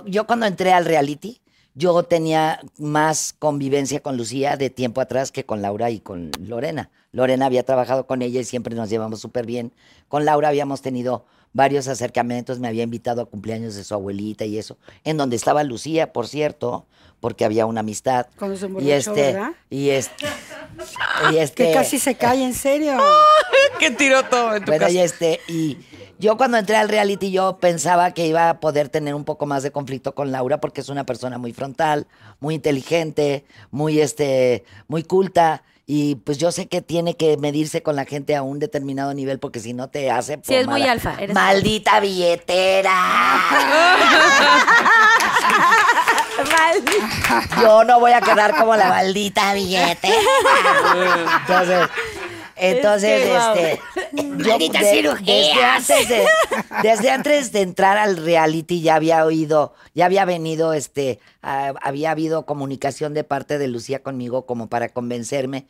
Yo 0.07 0.27
cuando 0.27 0.47
entré 0.47 0.73
al 0.73 0.85
reality, 0.85 1.41
yo 1.75 2.03
tenía 2.03 2.61
más 2.77 3.35
convivencia 3.39 4.01
con 4.01 4.17
Lucía 4.17 4.57
de 4.57 4.71
tiempo 4.71 5.01
atrás 5.01 5.31
que 5.31 5.45
con 5.45 5.63
Laura 5.63 5.91
y 5.91 6.01
con 6.01 6.31
Lorena. 6.41 6.91
Lorena 7.13 7.47
había 7.47 7.63
trabajado 7.63 8.07
con 8.07 8.21
ella 8.21 8.41
y 8.41 8.45
siempre 8.45 8.75
nos 8.75 8.91
llevamos 8.91 9.21
súper 9.21 9.47
bien. 9.47 9.73
Con 10.09 10.25
Laura 10.25 10.49
habíamos 10.49 10.83
tenido 10.83 11.25
varios 11.53 11.89
acercamientos, 11.89 12.59
me 12.59 12.69
había 12.69 12.83
invitado 12.83 13.23
a 13.23 13.27
cumpleaños 13.27 13.75
de 13.75 13.85
su 13.85 13.95
abuelita 13.95 14.45
y 14.45 14.59
eso, 14.59 14.77
en 15.05 15.17
donde 15.17 15.37
estaba 15.37 15.65
Lucía, 15.65 16.13
por 16.13 16.29
cierto, 16.29 16.87
porque 17.21 17.45
había 17.45 17.65
una 17.67 17.81
amistad. 17.81 18.27
Cuando 18.39 18.57
se 18.57 18.67
y 18.67 18.69
emborrachó, 18.69 18.93
este, 18.95 19.33
¿verdad? 19.33 19.53
y 19.71 19.91
este, 19.91 20.27
y 21.33 21.37
este, 21.39 21.65
Que 21.65 21.73
casi 21.73 21.99
se 21.99 22.15
cae, 22.15 22.45
en 22.45 22.55
serio. 22.55 22.97
Que 23.79 23.91
tiró 23.91 24.25
todo 24.25 24.57
en 24.57 24.65
tu 24.65 24.71
bueno, 24.73 24.87
casa. 24.87 24.93
y 24.93 24.99
este, 24.99 25.41
y 25.49 25.79
yo 26.19 26.37
cuando 26.37 26.57
entré 26.59 26.77
al 26.77 26.89
reality 26.89 27.31
yo 27.31 27.59
pensaba 27.59 28.13
que 28.13 28.27
iba 28.27 28.51
a 28.51 28.61
poder 28.61 28.89
tener 28.89 29.15
un 29.15 29.25
poco 29.25 29.47
más 29.47 29.63
de 29.63 29.71
conflicto 29.71 30.15
con 30.15 30.33
Laura 30.33 30.61
porque 30.61 30.81
es 30.81 30.89
una 30.89 31.05
persona 31.05 31.39
muy 31.39 31.53
frontal, 31.53 32.07
muy 32.41 32.55
inteligente, 32.57 33.45
muy 33.71 34.01
este, 34.01 34.65
muy 34.89 35.03
culta. 35.05 35.63
Y 35.91 36.17
pues 36.17 36.37
yo 36.37 36.53
sé 36.53 36.67
que 36.69 36.83
tiene 36.83 37.17
que 37.17 37.39
medirse 37.39 37.83
con 37.83 37.97
la 37.97 38.05
gente 38.05 38.37
a 38.37 38.43
un 38.43 38.59
determinado 38.59 39.15
nivel 39.15 39.39
porque 39.39 39.59
si 39.59 39.73
no 39.73 39.89
te 39.89 40.11
hace 40.11 40.39
Sí, 40.43 40.55
es 40.55 40.67
muy 40.67 40.83
alfa, 40.83 41.15
eres- 41.19 41.35
Maldita 41.35 41.99
billetera. 42.01 42.93
Yo 47.61 47.85
no 47.85 48.01
voy 48.01 48.13
a 48.13 48.21
quedar 48.21 48.55
como 48.57 48.77
la 48.77 48.89
maldita 48.89 49.55
billetera. 49.55 50.15
Entonces, 51.41 51.89
entonces, 52.61 53.23
Es 53.23 53.25
que, 53.25 53.31
wow. 53.31 53.55
este, 53.57 53.81
yo 54.49 54.59
de- 54.59 54.69
desde 55.25 55.63
antes 55.63 56.09
de, 56.09 56.27
desde 56.83 57.11
antes 57.11 57.53
de 57.53 57.61
entrar 57.63 57.97
al 57.99 58.17
reality 58.17 58.81
ya 58.81 58.95
había 58.97 59.25
oído, 59.25 59.75
ya 59.95 60.07
había 60.07 60.25
venido, 60.25 60.73
este, 60.73 61.21
había 61.43 62.11
habido 62.11 62.47
comunicación 62.47 63.15
de 63.15 63.25
parte 63.25 63.59
de 63.59 63.69
Lucía 63.69 64.03
conmigo 64.03 64.47
como 64.47 64.69
para 64.69 64.89
convencerme 64.89 65.67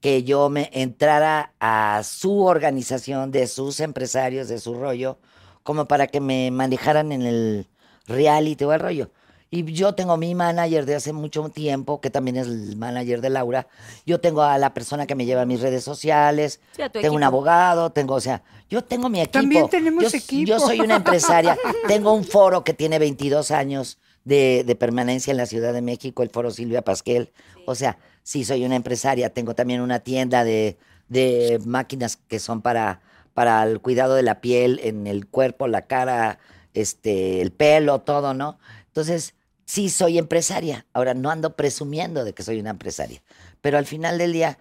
que 0.00 0.22
yo 0.22 0.48
me 0.48 0.70
entrara 0.72 1.52
a 1.58 2.02
su 2.04 2.44
organización, 2.44 3.32
de 3.32 3.46
sus 3.48 3.80
empresarios, 3.80 4.48
de 4.48 4.60
su 4.60 4.74
rollo, 4.74 5.18
como 5.64 5.86
para 5.86 6.06
que 6.06 6.20
me 6.20 6.50
manejaran 6.50 7.10
en 7.12 7.22
el 7.22 7.66
reality 8.06 8.64
o 8.64 8.72
el 8.72 8.80
rollo. 8.80 9.10
Y 9.50 9.64
yo 9.72 9.94
tengo 9.94 10.16
mi 10.18 10.34
manager 10.34 10.84
de 10.84 10.94
hace 10.94 11.12
mucho 11.12 11.48
tiempo, 11.48 12.00
que 12.00 12.10
también 12.10 12.36
es 12.36 12.46
el 12.46 12.76
manager 12.76 13.22
de 13.22 13.30
Laura. 13.30 13.66
Yo 14.04 14.20
tengo 14.20 14.42
a 14.42 14.58
la 14.58 14.74
persona 14.74 15.06
que 15.06 15.14
me 15.14 15.24
lleva 15.24 15.46
mis 15.46 15.60
redes 15.60 15.82
sociales. 15.82 16.60
Sí, 16.72 16.82
a 16.82 16.90
tu 16.90 17.00
tengo 17.00 17.16
un 17.16 17.22
abogado, 17.22 17.90
tengo, 17.90 18.14
o 18.14 18.20
sea, 18.20 18.42
yo 18.68 18.84
tengo 18.84 19.08
mi 19.08 19.20
equipo. 19.20 19.38
También 19.40 19.68
tenemos 19.70 20.02
yo, 20.02 20.18
equipo. 20.18 20.48
Yo 20.48 20.60
soy 20.60 20.80
una 20.80 20.96
empresaria. 20.96 21.56
tengo 21.88 22.12
un 22.12 22.24
foro 22.24 22.62
que 22.62 22.74
tiene 22.74 22.98
22 22.98 23.50
años 23.50 23.98
de, 24.24 24.64
de 24.66 24.76
permanencia 24.76 25.30
en 25.30 25.38
la 25.38 25.46
Ciudad 25.46 25.72
de 25.72 25.80
México, 25.80 26.22
el 26.22 26.28
foro 26.28 26.50
Silvia 26.50 26.82
Pasquel. 26.82 27.32
O 27.64 27.74
sea, 27.74 27.96
sí 28.22 28.44
soy 28.44 28.66
una 28.66 28.76
empresaria. 28.76 29.32
Tengo 29.32 29.54
también 29.54 29.80
una 29.80 30.00
tienda 30.00 30.44
de, 30.44 30.76
de 31.08 31.58
máquinas 31.64 32.16
que 32.16 32.38
son 32.38 32.60
para, 32.60 33.00
para 33.32 33.62
el 33.62 33.80
cuidado 33.80 34.14
de 34.14 34.22
la 34.22 34.42
piel, 34.42 34.80
en 34.82 35.06
el 35.06 35.26
cuerpo, 35.26 35.68
la 35.68 35.86
cara, 35.86 36.38
este, 36.74 37.40
el 37.40 37.50
pelo, 37.50 38.00
todo, 38.00 38.34
¿no? 38.34 38.58
Entonces, 38.88 39.34
sí 39.68 39.90
soy 39.90 40.16
empresaria. 40.16 40.86
Ahora, 40.94 41.12
no 41.12 41.28
ando 41.30 41.54
presumiendo 41.54 42.24
de 42.24 42.32
que 42.32 42.42
soy 42.42 42.58
una 42.58 42.70
empresaria. 42.70 43.22
Pero 43.60 43.76
al 43.76 43.84
final 43.84 44.16
del 44.16 44.32
día, 44.32 44.58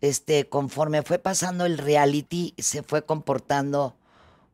este, 0.00 0.48
conforme 0.48 1.02
fue 1.02 1.20
pasando 1.20 1.64
el 1.64 1.78
reality, 1.78 2.54
se 2.58 2.82
fue 2.82 3.04
comportando 3.06 3.94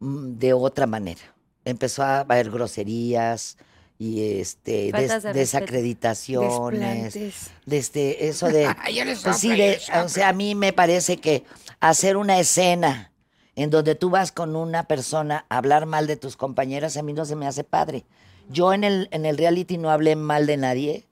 mm, 0.00 0.34
de 0.38 0.52
otra 0.52 0.86
manera. 0.86 1.22
Empezó 1.64 2.02
a 2.02 2.20
haber 2.20 2.50
groserías 2.50 3.56
y 3.98 4.38
este 4.40 4.92
des- 4.92 5.22
de 5.22 5.32
desacreditaciones. 5.32 7.14
Desplantes. 7.14 7.34
Desde 7.64 8.28
eso 8.28 8.48
de. 8.48 8.66
pues 9.22 9.38
sí, 9.38 9.48
de- 9.56 9.78
o 10.04 10.08
sea, 10.10 10.28
a 10.28 10.32
mí 10.34 10.54
me 10.54 10.74
parece 10.74 11.16
que 11.16 11.44
hacer 11.80 12.18
una 12.18 12.38
escena 12.38 13.10
en 13.56 13.70
donde 13.70 13.94
tú 13.94 14.10
vas 14.10 14.32
con 14.32 14.54
una 14.54 14.82
persona 14.86 15.46
a 15.48 15.56
hablar 15.56 15.86
mal 15.86 16.06
de 16.06 16.16
tus 16.16 16.36
compañeras, 16.36 16.98
a 16.98 17.02
mí 17.02 17.14
no 17.14 17.24
se 17.24 17.36
me 17.36 17.46
hace 17.46 17.64
padre. 17.64 18.04
Yo 18.48 18.72
en 18.72 18.84
el, 18.84 19.08
en 19.10 19.26
el 19.26 19.36
reality 19.38 19.78
no 19.78 19.90
hablé 19.90 20.16
mal 20.16 20.46
de 20.46 20.56
nadie. 20.56 21.04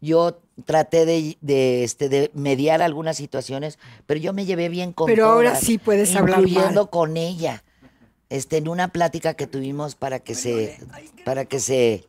Yo 0.00 0.38
traté 0.64 1.04
de, 1.06 1.36
de, 1.40 1.84
este, 1.84 2.08
de 2.08 2.30
mediar 2.34 2.80
algunas 2.82 3.16
situaciones, 3.16 3.78
pero 4.06 4.20
yo 4.20 4.32
me 4.32 4.44
llevé 4.44 4.68
bien 4.68 4.92
con 4.92 5.06
Pero 5.06 5.26
ahora 5.26 5.54
sí 5.56 5.78
puedes 5.78 6.14
hablar 6.16 6.40
incluyendo 6.40 6.82
mal. 6.82 6.90
con 6.90 7.16
ella. 7.16 7.62
Este, 8.28 8.56
en 8.56 8.68
una 8.68 8.88
plática 8.88 9.34
que 9.34 9.46
tuvimos 9.46 9.94
para 9.94 10.18
que 10.20 10.34
se, 10.34 10.78
para 11.24 11.44
que 11.44 11.60
se 11.60 12.04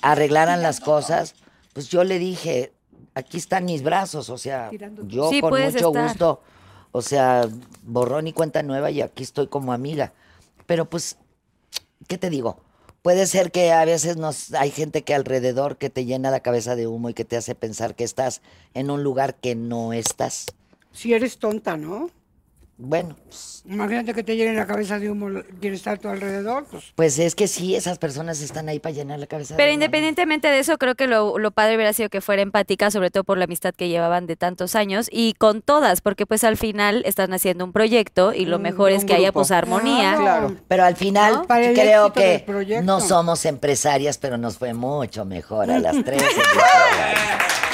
arreglaran 0.00 0.62
las 0.62 0.80
cosas, 0.80 1.34
pues 1.72 1.88
yo 1.88 2.04
le 2.04 2.18
dije, 2.18 2.72
aquí 3.14 3.38
están 3.38 3.64
mis 3.64 3.82
brazos, 3.82 4.30
o 4.30 4.38
sea, 4.38 4.70
yo 5.06 5.30
Sí, 5.30 5.40
con 5.40 5.50
mucho 5.50 5.66
estar. 5.88 5.90
gusto, 6.08 6.42
o 6.92 7.02
sea, 7.02 7.48
borrón 7.82 8.26
y 8.28 8.32
cuenta 8.32 8.62
nueva 8.62 8.90
y 8.90 9.00
aquí 9.00 9.22
estoy 9.22 9.48
como 9.48 9.72
amiga. 9.72 10.12
Pero 10.66 10.84
pues, 10.88 11.16
¿qué 12.06 12.18
te 12.18 12.30
digo? 12.30 12.60
Puede 13.02 13.26
ser 13.26 13.50
que 13.50 13.72
a 13.72 13.84
veces 13.84 14.16
nos 14.16 14.54
hay 14.54 14.70
gente 14.70 15.02
que 15.02 15.12
alrededor 15.12 15.76
que 15.76 15.90
te 15.90 16.04
llena 16.04 16.30
la 16.30 16.38
cabeza 16.38 16.76
de 16.76 16.86
humo 16.86 17.10
y 17.10 17.14
que 17.14 17.24
te 17.24 17.36
hace 17.36 17.56
pensar 17.56 17.96
que 17.96 18.04
estás 18.04 18.42
en 18.74 18.90
un 18.90 19.02
lugar 19.02 19.34
que 19.34 19.56
no 19.56 19.92
estás. 19.92 20.46
Si 20.92 21.12
eres 21.12 21.38
tonta, 21.38 21.76
¿no? 21.76 22.10
Bueno, 22.78 23.16
pues, 23.28 23.62
Imagínate 23.64 24.12
que 24.12 24.24
te 24.24 24.34
llenen 24.36 24.56
la 24.56 24.66
cabeza 24.66 24.98
de 24.98 25.08
humo 25.08 25.28
quien 25.60 25.74
está 25.74 25.92
a 25.92 25.96
tu 25.96 26.08
alrededor. 26.08 26.64
Pues, 26.68 26.92
pues 26.96 27.18
es 27.20 27.36
que 27.36 27.46
sí, 27.46 27.76
esas 27.76 27.96
personas 27.98 28.40
están 28.40 28.68
ahí 28.68 28.80
para 28.80 28.92
llenar 28.92 29.20
la 29.20 29.26
cabeza. 29.28 29.54
de 29.54 29.58
Pero 29.58 29.70
independientemente 29.72 30.48
de 30.48 30.58
eso, 30.58 30.76
creo 30.78 30.96
que 30.96 31.06
lo, 31.06 31.38
lo 31.38 31.52
padre 31.52 31.76
hubiera 31.76 31.92
sido 31.92 32.08
que 32.08 32.20
fuera 32.20 32.42
empática, 32.42 32.90
sobre 32.90 33.10
todo 33.12 33.22
por 33.22 33.38
la 33.38 33.44
amistad 33.44 33.72
que 33.72 33.88
llevaban 33.88 34.26
de 34.26 34.34
tantos 34.34 34.74
años, 34.74 35.06
y 35.12 35.34
con 35.34 35.62
todas, 35.62 36.00
porque 36.00 36.26
pues 36.26 36.42
al 36.42 36.56
final 36.56 37.02
están 37.06 37.32
haciendo 37.32 37.64
un 37.64 37.72
proyecto 37.72 38.32
y 38.34 38.46
lo 38.46 38.56
Un- 38.56 38.62
mejor 38.62 38.90
es 38.90 39.02
un 39.02 39.06
que 39.08 39.14
haya 39.14 39.30
pues 39.30 39.52
armonía. 39.52 40.16
Claro. 40.18 40.56
Pero 40.66 40.84
al 40.84 40.96
final 40.96 41.34
¿No? 41.34 41.46
Para 41.46 41.66
el 41.66 41.74
creo 41.74 42.12
que 42.12 42.44
no 42.82 43.00
somos 43.00 43.44
empresarias, 43.44 44.18
pero 44.18 44.38
nos 44.38 44.58
fue 44.58 44.74
mucho 44.74 45.24
mejor 45.24 45.70
a 45.70 45.78
las 45.78 46.02
tres. 46.04 46.20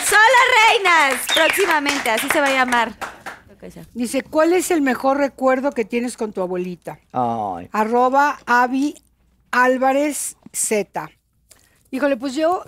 ¡Solo 0.07 0.39
reinas! 0.69 1.21
Próximamente, 1.35 2.11
así 2.11 2.29
se 2.31 2.41
va 2.41 2.47
a 2.49 2.53
llamar. 2.53 2.93
Dice, 3.95 4.23
¿cuál 4.23 4.53
es 4.53 4.71
el 4.71 4.81
mejor 4.81 5.19
recuerdo 5.19 5.73
que 5.73 5.85
tienes 5.85 6.17
con 6.17 6.33
tu 6.33 6.41
abuelita? 6.41 7.01
Ay, 7.13 7.69
Arroba 7.73 8.39
Avi 8.47 8.95
Álvarez 9.51 10.37
Z. 10.53 11.11
Híjole, 11.91 12.17
pues 12.17 12.35
yo 12.35 12.65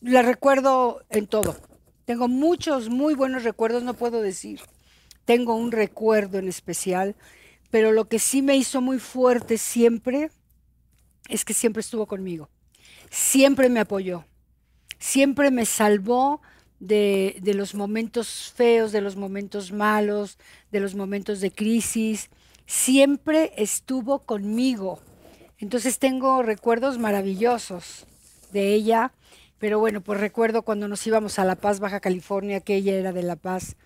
la 0.00 0.22
recuerdo 0.22 1.02
en 1.10 1.26
todo. 1.26 1.56
Tengo 2.04 2.28
muchos 2.28 2.88
muy 2.88 3.14
buenos 3.14 3.44
recuerdos, 3.44 3.82
no 3.82 3.94
puedo 3.94 4.20
decir. 4.20 4.60
Tengo 5.24 5.54
un 5.54 5.72
recuerdo 5.72 6.38
en 6.38 6.48
especial, 6.48 7.14
pero 7.70 7.92
lo 7.92 8.08
que 8.08 8.18
sí 8.18 8.42
me 8.42 8.56
hizo 8.56 8.80
muy 8.80 8.98
fuerte 8.98 9.58
siempre 9.58 10.30
es 11.28 11.44
que 11.44 11.54
siempre 11.54 11.80
estuvo 11.80 12.06
conmigo. 12.06 12.48
Siempre 13.10 13.68
me 13.68 13.80
apoyó. 13.80 14.24
Siempre 14.98 15.50
me 15.50 15.66
salvó 15.66 16.40
de, 16.82 17.52
los 17.54 17.74
momentos 17.74 18.52
feos, 18.54 18.90
de 18.90 19.00
los 19.00 19.14
momentos 19.14 19.70
malos, 19.72 20.36
de 20.72 20.80
los 20.80 20.94
momentos 20.94 21.40
de 21.40 21.52
crisis. 21.52 22.28
Siempre 22.66 23.52
estuvo 23.56 24.20
conmigo. 24.20 24.98
Entonces 25.58 26.00
tengo 26.00 26.42
recuerdos 26.42 26.98
maravillosos 26.98 28.06
de 28.50 28.74
ella, 28.74 29.12
pero 29.58 29.78
bueno, 29.78 30.00
pues 30.00 30.18
recuerdo 30.20 30.62
cuando 30.62 30.88
nos 30.88 31.06
íbamos 31.06 31.38
a 31.38 31.44
La 31.44 31.54
Paz, 31.54 31.78
Baja 31.78 32.00
California, 32.00 32.60
que 32.60 32.74
ella 32.74 32.94
era 32.94 33.12
de 33.12 33.22
La 33.22 33.36
Paz, 33.36 33.76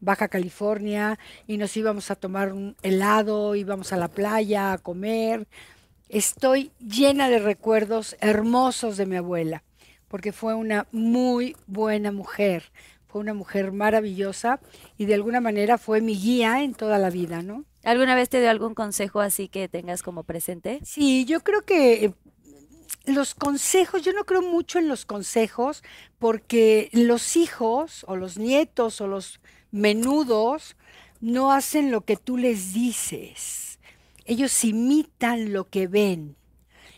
Baja 0.00 0.28
California, 0.28 1.18
y 1.46 1.58
nos 1.58 1.76
íbamos 1.76 2.10
a 2.10 2.16
tomar 2.16 2.54
un 2.54 2.74
helado, 2.82 3.54
íbamos 3.54 3.92
a 3.92 3.98
la 3.98 4.08
playa 4.08 4.72
a 4.72 4.78
comer. 4.78 5.46
Estoy 6.08 6.70
llena 6.80 7.28
de 7.28 7.38
recuerdos 7.38 8.16
hermosos 8.20 8.96
de 8.96 9.04
mi 9.04 9.16
abuela, 9.16 9.62
porque 10.08 10.32
fue 10.32 10.54
una 10.54 10.86
muy 10.92 11.56
buena 11.66 12.12
mujer, 12.12 12.70
fue 13.06 13.20
una 13.20 13.34
mujer 13.34 13.72
maravillosa 13.72 14.60
y 14.98 15.06
de 15.06 15.14
alguna 15.14 15.40
manera 15.40 15.78
fue 15.78 16.00
mi 16.00 16.16
guía 16.16 16.62
en 16.62 16.74
toda 16.74 16.98
la 16.98 17.10
vida, 17.10 17.42
¿no? 17.42 17.64
¿Alguna 17.84 18.14
vez 18.14 18.28
te 18.28 18.40
dio 18.40 18.50
algún 18.50 18.74
consejo 18.74 19.20
así 19.20 19.48
que 19.48 19.68
tengas 19.68 20.02
como 20.02 20.24
presente? 20.24 20.80
Sí, 20.82 21.24
yo 21.24 21.40
creo 21.40 21.62
que 21.62 22.04
eh, 22.04 22.14
los 23.06 23.34
consejos, 23.34 24.02
yo 24.02 24.12
no 24.12 24.24
creo 24.24 24.42
mucho 24.42 24.78
en 24.78 24.88
los 24.88 25.06
consejos 25.06 25.82
porque 26.18 26.90
los 26.92 27.36
hijos 27.36 28.04
o 28.08 28.16
los 28.16 28.38
nietos 28.38 29.00
o 29.00 29.06
los 29.06 29.40
menudos 29.70 30.76
no 31.20 31.52
hacen 31.52 31.90
lo 31.90 32.02
que 32.02 32.16
tú 32.16 32.36
les 32.36 32.72
dices. 32.72 33.78
Ellos 34.24 34.64
imitan 34.64 35.52
lo 35.52 35.68
que 35.68 35.86
ven. 35.86 36.36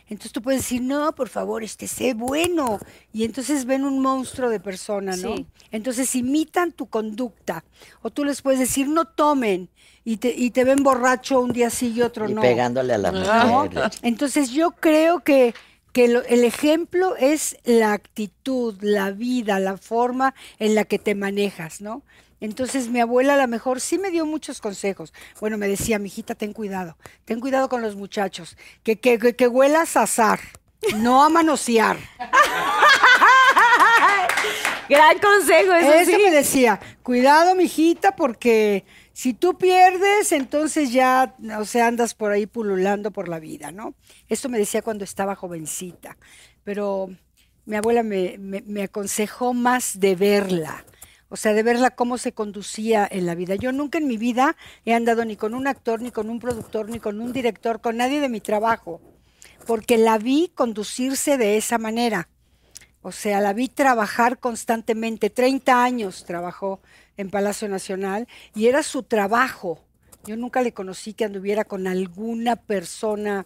Entonces 0.09 0.31
tú 0.31 0.41
puedes 0.41 0.61
decir, 0.61 0.81
no, 0.81 1.13
por 1.13 1.29
favor, 1.29 1.63
este 1.63 1.87
sé 1.87 2.13
bueno. 2.13 2.79
Y 3.13 3.23
entonces 3.23 3.65
ven 3.65 3.83
un 3.85 3.99
monstruo 3.99 4.49
de 4.49 4.59
persona, 4.59 5.15
¿no? 5.15 5.37
Sí. 5.37 5.45
Entonces 5.71 6.13
imitan 6.15 6.71
tu 6.71 6.87
conducta. 6.87 7.63
O 8.01 8.09
tú 8.09 8.25
les 8.25 8.41
puedes 8.41 8.59
decir, 8.59 8.87
no 8.87 9.05
tomen. 9.05 9.69
Y 10.03 10.17
te, 10.17 10.33
y 10.35 10.49
te 10.49 10.63
ven 10.63 10.81
borracho 10.81 11.39
un 11.39 11.51
día 11.53 11.69
sí 11.69 11.91
y 11.93 12.01
otro 12.01 12.27
y 12.27 12.33
no. 12.33 12.41
pegándole 12.41 12.93
a 12.93 12.97
la 12.97 13.11
¿no? 13.11 13.19
mujer. 13.65 13.91
Entonces 14.01 14.49
yo 14.49 14.71
creo 14.71 15.19
que, 15.19 15.53
que 15.93 16.07
lo- 16.07 16.23
el 16.23 16.43
ejemplo 16.43 17.15
es 17.17 17.57
la 17.63 17.93
actitud, 17.93 18.75
la 18.81 19.11
vida, 19.11 19.59
la 19.59 19.77
forma 19.77 20.33
en 20.57 20.73
la 20.73 20.85
que 20.85 20.97
te 20.97 21.13
manejas, 21.13 21.81
¿no? 21.81 22.01
Entonces 22.41 22.89
mi 22.89 22.99
abuela 22.99 23.33
a 23.33 23.37
lo 23.37 23.47
mejor 23.47 23.81
sí 23.81 23.97
me 23.97 24.11
dio 24.11 24.25
muchos 24.25 24.61
consejos. 24.61 25.13
Bueno, 25.39 25.57
me 25.57 25.67
decía, 25.67 25.99
mijita, 25.99 26.35
ten 26.35 26.53
cuidado, 26.53 26.97
ten 27.25 27.39
cuidado 27.39 27.69
con 27.69 27.81
los 27.81 27.95
muchachos, 27.95 28.57
que, 28.83 28.99
que, 28.99 29.17
que, 29.19 29.35
que 29.35 29.47
huelas 29.47 29.97
a 29.97 30.03
azar, 30.03 30.39
no 30.97 31.23
a 31.23 31.29
manosear. 31.29 31.97
Gran 34.89 35.19
consejo, 35.19 35.73
eso, 35.73 35.93
Eso 35.93 36.11
sí. 36.11 36.17
me 36.23 36.31
decía, 36.31 36.79
cuidado, 37.03 37.53
mijita, 37.53 38.15
porque 38.15 38.85
si 39.13 39.33
tú 39.33 39.57
pierdes, 39.57 40.31
entonces 40.31 40.91
ya, 40.91 41.35
o 41.59 41.65
sea, 41.65 41.87
andas 41.87 42.15
por 42.15 42.31
ahí 42.31 42.47
pululando 42.47 43.11
por 43.11 43.27
la 43.27 43.39
vida, 43.39 43.71
¿no? 43.71 43.93
Esto 44.29 44.49
me 44.49 44.57
decía 44.57 44.81
cuando 44.81 45.03
estaba 45.03 45.35
jovencita, 45.35 46.17
pero 46.63 47.09
mi 47.65 47.75
abuela 47.75 48.01
me, 48.01 48.37
me- 48.39 48.63
me 48.65 48.83
aconsejó 48.83 49.53
más 49.53 49.99
de 49.99 50.15
verla, 50.15 50.83
o 51.29 51.37
sea, 51.37 51.53
de 51.53 51.63
verla 51.63 51.91
cómo 51.91 52.17
se 52.17 52.33
conducía 52.33 53.07
en 53.09 53.25
la 53.25 53.35
vida. 53.35 53.55
Yo 53.55 53.71
nunca 53.71 53.99
en 53.99 54.07
mi 54.07 54.17
vida 54.17 54.55
he 54.83 54.93
andado 54.93 55.23
ni 55.25 55.35
con 55.35 55.53
un 55.53 55.67
actor, 55.67 56.01
ni 56.01 56.11
con 56.11 56.29
un 56.29 56.39
productor, 56.39 56.89
ni 56.89 56.99
con 56.99 57.21
un 57.21 57.31
director, 57.31 57.81
con 57.81 57.97
nadie 57.97 58.19
de 58.19 58.29
mi 58.29 58.41
trabajo, 58.41 58.99
porque 59.67 59.97
la 59.97 60.17
vi 60.17 60.51
conducirse 60.53 61.37
de 61.37 61.57
esa 61.57 61.77
manera. 61.77 62.29
O 63.01 63.11
sea, 63.11 63.39
la 63.39 63.53
vi 63.53 63.69
trabajar 63.69 64.39
constantemente. 64.39 65.29
30 65.29 65.83
años 65.83 66.25
trabajó 66.25 66.81
en 67.15 67.29
Palacio 67.29 67.69
Nacional 67.69 68.27
y 68.55 68.67
era 68.67 68.83
su 68.83 69.03
trabajo. 69.03 69.79
Yo 70.25 70.35
nunca 70.35 70.61
le 70.61 70.73
conocí 70.73 71.13
que 71.13 71.25
anduviera 71.25 71.63
con 71.63 71.87
alguna 71.87 72.55
persona 72.55 73.45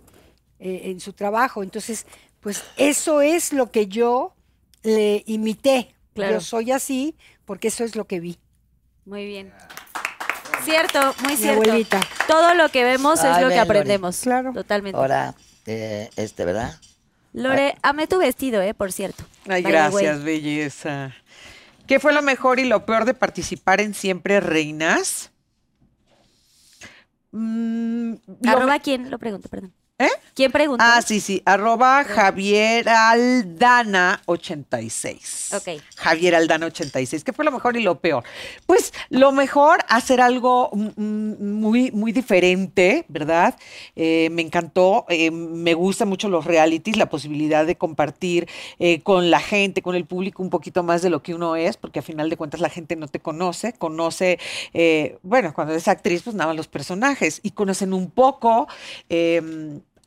eh, 0.59 0.83
en 0.85 0.99
su 0.99 1.13
trabajo. 1.13 1.61
Entonces, 1.61 2.07
pues 2.39 2.63
eso 2.77 3.21
es 3.21 3.53
lo 3.53 3.71
que 3.71 3.87
yo 3.87 4.33
le 4.81 5.23
imité. 5.27 5.93
Claro. 6.13 6.33
Yo 6.35 6.41
soy 6.41 6.71
así 6.71 7.15
porque 7.45 7.67
eso 7.69 7.83
es 7.83 7.95
lo 7.95 8.05
que 8.05 8.19
vi. 8.19 8.37
Muy 9.05 9.25
bien. 9.25 9.53
Cierto, 10.63 10.99
muy 11.21 11.31
Mi 11.33 11.37
cierto. 11.37 11.61
abuelita. 11.63 11.99
Todo 12.27 12.53
lo 12.53 12.69
que 12.69 12.83
vemos 12.83 13.19
es 13.19 13.25
Ay, 13.25 13.41
lo 13.43 13.49
que 13.49 13.55
Lore. 13.55 13.59
aprendemos. 13.59 14.19
Claro. 14.21 14.53
Totalmente. 14.53 14.97
Ahora, 14.97 15.35
eh, 15.65 16.09
este, 16.15 16.45
¿verdad? 16.45 16.79
Lore, 17.33 17.75
amé 17.81 18.07
tu 18.07 18.19
vestido, 18.19 18.61
¿eh? 18.61 18.73
Por 18.73 18.91
cierto. 18.91 19.23
Ay, 19.47 19.61
By 19.63 19.71
gracias, 19.71 20.23
belleza. 20.23 21.13
¿Qué 21.87 21.99
fue 21.99 22.13
lo 22.13 22.21
mejor 22.21 22.59
y 22.59 22.65
lo 22.65 22.85
peor 22.85 23.03
de 23.05 23.13
participar 23.13 23.81
en 23.81 23.93
Siempre 23.93 24.39
Reinas? 24.39 25.31
Mm, 27.31 28.13
lo 28.41 28.49
¿Arroba 28.51 28.79
quién? 28.79 29.09
Lo 29.09 29.17
pregunto, 29.19 29.49
perdón. 29.49 29.73
¿Eh? 29.99 30.09
¿Quién 30.33 30.51
preguntó? 30.51 30.83
Ah, 30.85 31.03
sí, 31.03 31.19
sí. 31.19 31.43
Arroba 31.45 32.03
Javier 32.03 32.89
Aldana 32.89 34.19
86. 34.25 35.51
Ok. 35.53 35.79
Javier 35.95 36.33
Aldana 36.33 36.65
86. 36.65 37.23
¿Qué 37.23 37.31
fue 37.31 37.45
lo 37.45 37.51
mejor 37.51 37.77
y 37.77 37.83
lo 37.83 37.99
peor? 37.99 38.23
Pues 38.65 38.91
lo 39.11 39.31
mejor, 39.31 39.81
hacer 39.87 40.19
algo 40.19 40.71
muy, 40.73 41.91
muy 41.91 42.11
diferente, 42.11 43.05
¿verdad? 43.07 43.55
Eh, 43.95 44.29
me 44.31 44.41
encantó. 44.41 45.05
eh, 45.09 45.29
me 45.29 45.75
gustan 45.75 46.07
mucho 46.07 46.27
los 46.27 46.45
realities, 46.45 46.97
la 46.97 47.09
posibilidad 47.09 47.63
de 47.63 47.75
compartir 47.75 48.47
eh, 48.79 49.01
con 49.01 49.29
la 49.29 49.39
gente, 49.39 49.83
con 49.83 49.93
el 49.95 50.05
público, 50.05 50.41
un 50.41 50.49
poquito 50.49 50.81
más 50.81 51.03
de 51.03 51.11
lo 51.11 51.21
que 51.21 51.35
uno 51.35 51.55
es, 51.55 51.77
porque 51.77 51.99
a 51.99 52.01
final 52.01 52.31
de 52.31 52.37
cuentas 52.37 52.61
la 52.61 52.69
gente 52.69 52.95
no 52.95 53.07
te 53.07 53.19
conoce, 53.19 53.73
conoce, 53.73 54.39
bueno, 55.21 55.53
cuando 55.53 55.73
eres 55.73 55.87
actriz, 55.87 56.23
pues 56.23 56.35
nada 56.35 56.47
más 56.47 56.57
los 56.57 56.67
personajes 56.67 57.39
y 57.43 57.51
conocen 57.51 57.93
un 57.93 58.09
poco. 58.09 58.67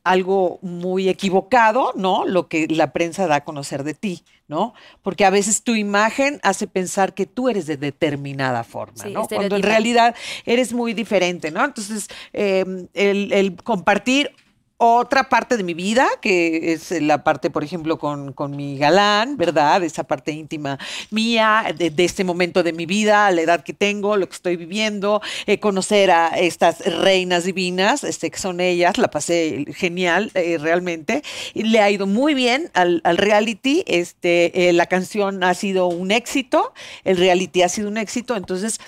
Algo 0.07 0.61
muy 0.63 1.09
equivocado, 1.09 1.93
¿no? 1.97 2.25
Lo 2.25 2.49
que 2.49 2.69
la 2.69 2.93
prensa 2.93 3.27
da 3.27 3.37
a 3.37 3.45
conocer 3.45 3.83
de 3.83 3.95
ti, 3.95 4.23
¿no? 4.47 4.73
Porque 5.03 5.25
a 5.25 5.31
veces 5.31 5.65
tu 5.65 5.75
imagen 5.75 6.39
hace 6.45 6.69
pensar 6.69 7.13
que 7.13 7.27
tú 7.27 7.49
eres 7.49 7.67
de 7.67 7.77
determinada 7.77 8.63
forma, 8.63 9.03
Sí, 9.03 9.11
¿no? 9.11 9.27
Cuando 9.27 9.57
en 9.57 9.65
realidad 9.65 10.15
eres 10.45 10.73
muy 10.73 10.95
diferente, 10.95 11.51
¿no? 11.51 11.65
Entonces, 11.65 12.07
eh, 12.33 12.65
el, 12.95 13.33
el 13.33 13.57
compartir 13.57 14.31
otra 14.79 15.31
parte 15.31 15.57
de 15.57 15.64
mi 15.64 15.72
vida, 15.72 16.07
que 16.20 16.72
es 16.72 16.91
la 16.91 17.24
parte, 17.24 17.49
por 17.49 17.64
ejemplo, 17.64 17.99
con, 17.99 18.33
con 18.33 18.55
mi 18.55 18.77
galán, 18.77 19.39
¿verdad? 19.39 19.83
Esa 19.83 20.05
parte 20.05 20.33
íntima 20.33 20.79
mía, 21.11 21.74
de, 21.77 21.93
este 22.05 22.24
momento 22.24 22.62
de 22.62 22.72
mi 22.74 22.85
vida, 22.85 23.31
la 23.31 23.41
edad 23.41 23.64
que 23.64 23.72
tengo, 23.72 24.16
lo 24.16 24.29
que 24.29 24.35
estoy 24.35 24.57
viviendo, 24.57 25.22
eh, 25.47 25.59
conocer 25.61 26.11
a 26.11 26.29
estas 26.39 26.81
reinas 26.85 27.45
divinas, 27.45 28.05
este, 28.05 28.31
que 28.31 28.39
son 28.39 28.61
ellas, 28.61 28.99
la 28.99 29.09
pasé 29.09 29.64
genial, 29.74 30.31
eh, 30.35 30.59
realmente. 30.61 31.22
Le 31.55 31.81
ha 31.81 31.91
ido 31.91 32.07
muy 32.07 32.35
bien 32.35 32.70
al, 32.74 33.01
al 33.05 33.16
reality, 33.16 33.83
este, 33.87 34.68
eh, 34.68 34.72
la 34.74 34.87
canción 34.87 35.43
ha 35.43 35.55
sido 35.55 35.87
un 35.87 36.11
éxito, 36.11 36.74
el 37.05 37.16
reality 37.16 37.62
ha 37.62 37.68
sido 37.68 37.89
un 37.89 37.97
éxito, 37.97 38.37
entonces... 38.37 38.79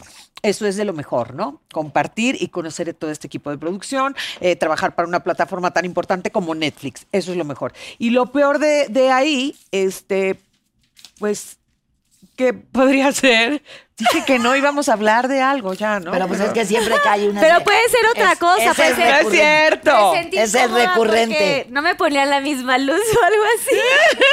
Eso 0.43 0.67
es 0.67 0.77
de 0.77 0.85
lo 0.85 0.93
mejor, 0.93 1.35
¿no? 1.35 1.61
Compartir 1.73 2.37
y 2.41 2.49
conocer 2.49 2.95
todo 2.95 3.11
este 3.11 3.27
equipo 3.27 3.51
de 3.51 3.59
producción, 3.59 4.15
eh, 4.41 4.57
trabajar 4.57 4.95
para 4.95 5.09
una 5.09 5.23
plataforma 5.23 5.73
tan 5.73 5.85
importante 5.85 6.31
como 6.31 6.55
Netflix. 6.55 7.07
Eso 7.13 7.33
es 7.33 7.39
lo 7.39 7.45
mejor. 7.45 7.73
Y 7.99 8.11
lo 8.11 8.27
peor 8.27 8.59
de, 8.59 8.87
de 8.89 9.11
ahí, 9.11 9.57
este, 9.73 10.39
pues 11.19 11.59
¿Qué 12.39 12.55
podría 12.55 13.11
ser? 13.11 13.63
Dije 13.97 14.25
que 14.25 14.39
no 14.39 14.55
íbamos 14.55 14.89
a 14.89 14.93
hablar 14.93 15.27
de 15.27 15.43
algo 15.43 15.75
ya, 15.75 15.99
¿no? 15.99 16.13
Pero 16.13 16.29
pues 16.29 16.39
es 16.39 16.53
que 16.53 16.65
siempre 16.65 16.95
cae 17.03 17.29
una. 17.29 17.41
Pero 17.41 17.65
puede 17.65 17.81
ser 17.89 18.07
otra 18.13 18.31
Es- 18.35 18.39
cosa, 18.39 18.71
es 18.71 18.77
puede 18.77 18.95
ser- 18.95 18.99
no 18.99 19.05
es 19.05 19.17
recurrente. 19.17 19.45
cierto. 19.45 20.13
Me 20.13 20.21
sentí 20.23 20.39
Es 20.39 20.55
el 20.55 20.71
recurrente. 20.73 21.67
No 21.71 21.83
me 21.83 21.97
ponían 21.97 22.31
la 22.31 22.39
misma 22.39 22.79
luz 22.79 22.95
o 23.21 23.25
algo 23.25 23.43
así. 23.57 23.77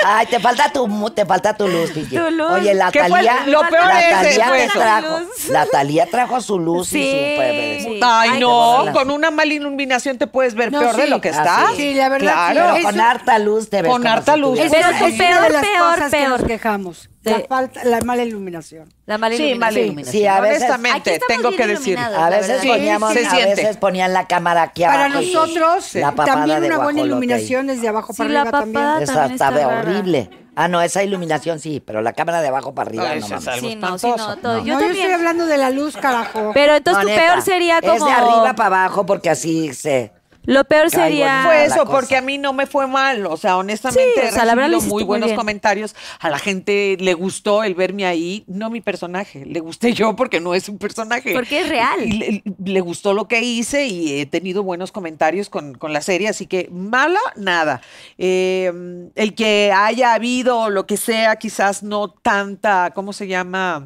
Ay, 0.05 0.27
te 0.27 0.39
falta 0.39 0.71
tu, 0.71 1.09
te 1.09 1.25
falta 1.25 1.57
tu 1.57 1.67
luz, 1.67 1.95
Vicky. 1.95 2.15
Tu 2.15 2.29
luz. 2.29 2.51
Oye, 2.51 2.75
la. 2.75 2.91
Talía. 2.91 3.47
Lo 3.47 3.61
peor 3.67 3.87
la 3.87 4.21
es 4.21 4.37
Talía 4.37 4.67
trajo. 4.71 5.19
La 5.49 5.65
Talía 5.65 6.05
trajo 6.11 6.41
su 6.41 6.59
luz 6.59 6.93
y 6.93 7.01
Sí. 7.01 7.09
su. 7.31 7.35
pues, 7.35 7.83
Sí. 7.85 7.99
Ay, 8.03 8.29
Ay, 8.33 8.39
no, 8.39 8.85
con 8.93 9.09
una 9.09 9.31
mala 9.31 9.51
iluminación 9.51 10.19
te 10.19 10.27
puedes 10.27 10.53
ver 10.53 10.71
No, 10.71 10.79
peor 10.79 10.95
de 10.95 11.07
lo 11.07 11.21
que 11.21 11.29
Ah, 11.29 11.31
está. 11.31 11.67
sí. 11.71 11.77
Sí, 11.77 11.93
la 11.95 12.09
verdad, 12.09 12.51
Claro. 12.51 12.73
Pero 12.75 12.85
con 12.85 12.99
harta 13.01 13.39
luz 13.39 13.67
te 13.67 13.81
ves. 13.81 13.91
Con 13.91 14.05
harta 14.05 14.35
luz. 14.37 14.59
Pero 14.59 14.67
es 14.67 14.71
peor, 15.15 15.37
una 15.37 15.41
de 15.41 15.49
las 15.49 15.61
peor, 15.65 16.03
que 16.11 16.17
peor. 16.17 16.45
quejamos. 16.45 17.09
La, 17.23 17.39
falta, 17.49 17.83
la 17.99 18.05
mala 18.05 18.23
iluminación. 18.23 18.87
La 19.05 19.17
mala 19.17 19.35
Sí, 19.35 19.43
iluminación. 19.43 19.59
mala 19.59 19.73
Sí. 19.73 19.79
iluminación. 19.81 20.11
Sí, 20.21 20.27
a 20.27 20.39
veces- 20.41 20.57
Honestamente, 20.63 21.19
tengo 21.27 21.51
que 21.51 21.67
decir. 21.67 21.97
A 21.99 22.29
veces 22.29 22.65
poníamos, 22.65 23.13
Sí, 23.13 23.19
se 23.19 23.25
a 23.27 23.29
siente. 23.31 23.55
veces 23.55 23.77
ponían 23.77 24.13
la 24.13 24.27
cámara 24.27 24.63
aquí 24.63 24.83
Para 24.83 25.05
abajo. 25.05 25.21
y 25.21 25.33
nosotros, 25.33 25.91
también 26.25 26.63
una 26.63 26.77
buena 26.79 27.01
iluminación 27.01 27.69
es 27.69 27.81
de 27.81 27.87
abajo 27.87 28.13
Sí, 28.13 28.17
para 28.17 28.29
la 28.29 28.41
arriba 28.41 28.51
papada 28.51 29.05
también. 29.05 29.35
Esa 29.35 29.49
rara. 29.51 29.79
horrible. 29.79 30.29
Ah, 30.57 30.69
no, 30.69 30.81
esa 30.81 31.03
iluminación 31.03 31.59
sí, 31.59 31.83
pero 31.85 32.01
la 32.01 32.13
cámara 32.13 32.41
de 32.41 32.47
abajo 32.47 32.73
para 32.73 32.87
arriba 32.87 33.03
no 33.03 33.11
es 33.25 33.29
mames. 33.29 33.59
Sí, 33.59 33.75
no, 33.75 33.97
sí, 33.97 34.07
no, 34.07 34.37
todo. 34.37 34.59
No. 34.59 34.65
Yo 34.65 34.79
no, 34.79 34.85
estoy 34.85 35.11
hablando 35.11 35.47
de 35.47 35.57
la 35.57 35.69
luz, 35.69 35.97
carajo. 35.97 36.51
Pero 36.53 36.75
entonces 36.75 37.03
No, 37.03 37.09
tu 37.09 37.13
neta, 37.13 37.27
peor 37.33 37.41
sería 37.41 37.81
como. 37.81 37.93
Es 37.93 38.05
de 38.05 38.11
arriba 38.11 38.53
para 38.55 38.67
abajo 38.85 39.05
porque 39.05 39.29
así 39.29 39.73
se. 39.73 40.13
Lo 40.45 40.63
peor 40.65 40.89
sería. 40.89 41.41
Ah, 41.41 41.45
Fue 41.45 41.55
la 41.55 41.65
eso, 41.65 41.79
cosa. 41.85 41.91
porque 41.91 42.15
a 42.17 42.21
mí 42.21 42.37
no 42.37 42.53
me 42.53 42.65
fue 42.65 42.87
mal. 42.87 43.25
O 43.25 43.37
sea, 43.37 43.57
honestamente, 43.57 44.21
Sí, 44.21 44.27
o 44.27 44.31
sea, 44.31 44.45
la 44.45 44.55
verdad 44.55 44.79
muy 44.81 45.03
buenos 45.03 45.27
bien. 45.27 45.37
comentarios. 45.37 45.95
A 46.19 46.29
la 46.29 46.39
gente 46.39 46.97
le 46.99 47.13
gustó 47.13 47.63
el 47.63 47.75
verme 47.75 48.05
ahí, 48.05 48.43
no 48.47 48.69
mi 48.69 48.81
personaje. 48.81 49.45
Le 49.45 49.59
gusté 49.59 49.93
yo 49.93 50.15
porque 50.15 50.39
no 50.39 50.53
es 50.55 50.69
un 50.69 50.77
personaje. 50.77 51.33
Porque 51.33 51.61
es 51.61 51.69
real. 51.69 52.01
Y 52.05 52.11
le, 52.13 52.43
le 52.63 52.81
gustó 52.81 53.13
lo 53.13 53.27
que 53.27 53.41
hice 53.41 53.85
y 53.87 54.19
he 54.21 54.25
tenido 54.25 54.63
buenos 54.63 54.91
comentarios 54.91 55.49
con, 55.49 55.75
con 55.75 55.93
la 55.93 56.01
serie, 56.01 56.27
así 56.29 56.45
que 56.45 56.69
mala, 56.71 57.19
nada. 57.35 57.81
Eh, 58.17 59.09
el 59.15 59.35
que 59.35 59.71
haya 59.75 60.13
habido 60.13 60.69
lo 60.69 60.85
que 60.85 60.97
sea, 60.97 61.35
quizás 61.37 61.83
no 61.83 62.09
tanta, 62.09 62.91
¿cómo 62.93 63.13
se 63.13 63.27
llama? 63.27 63.85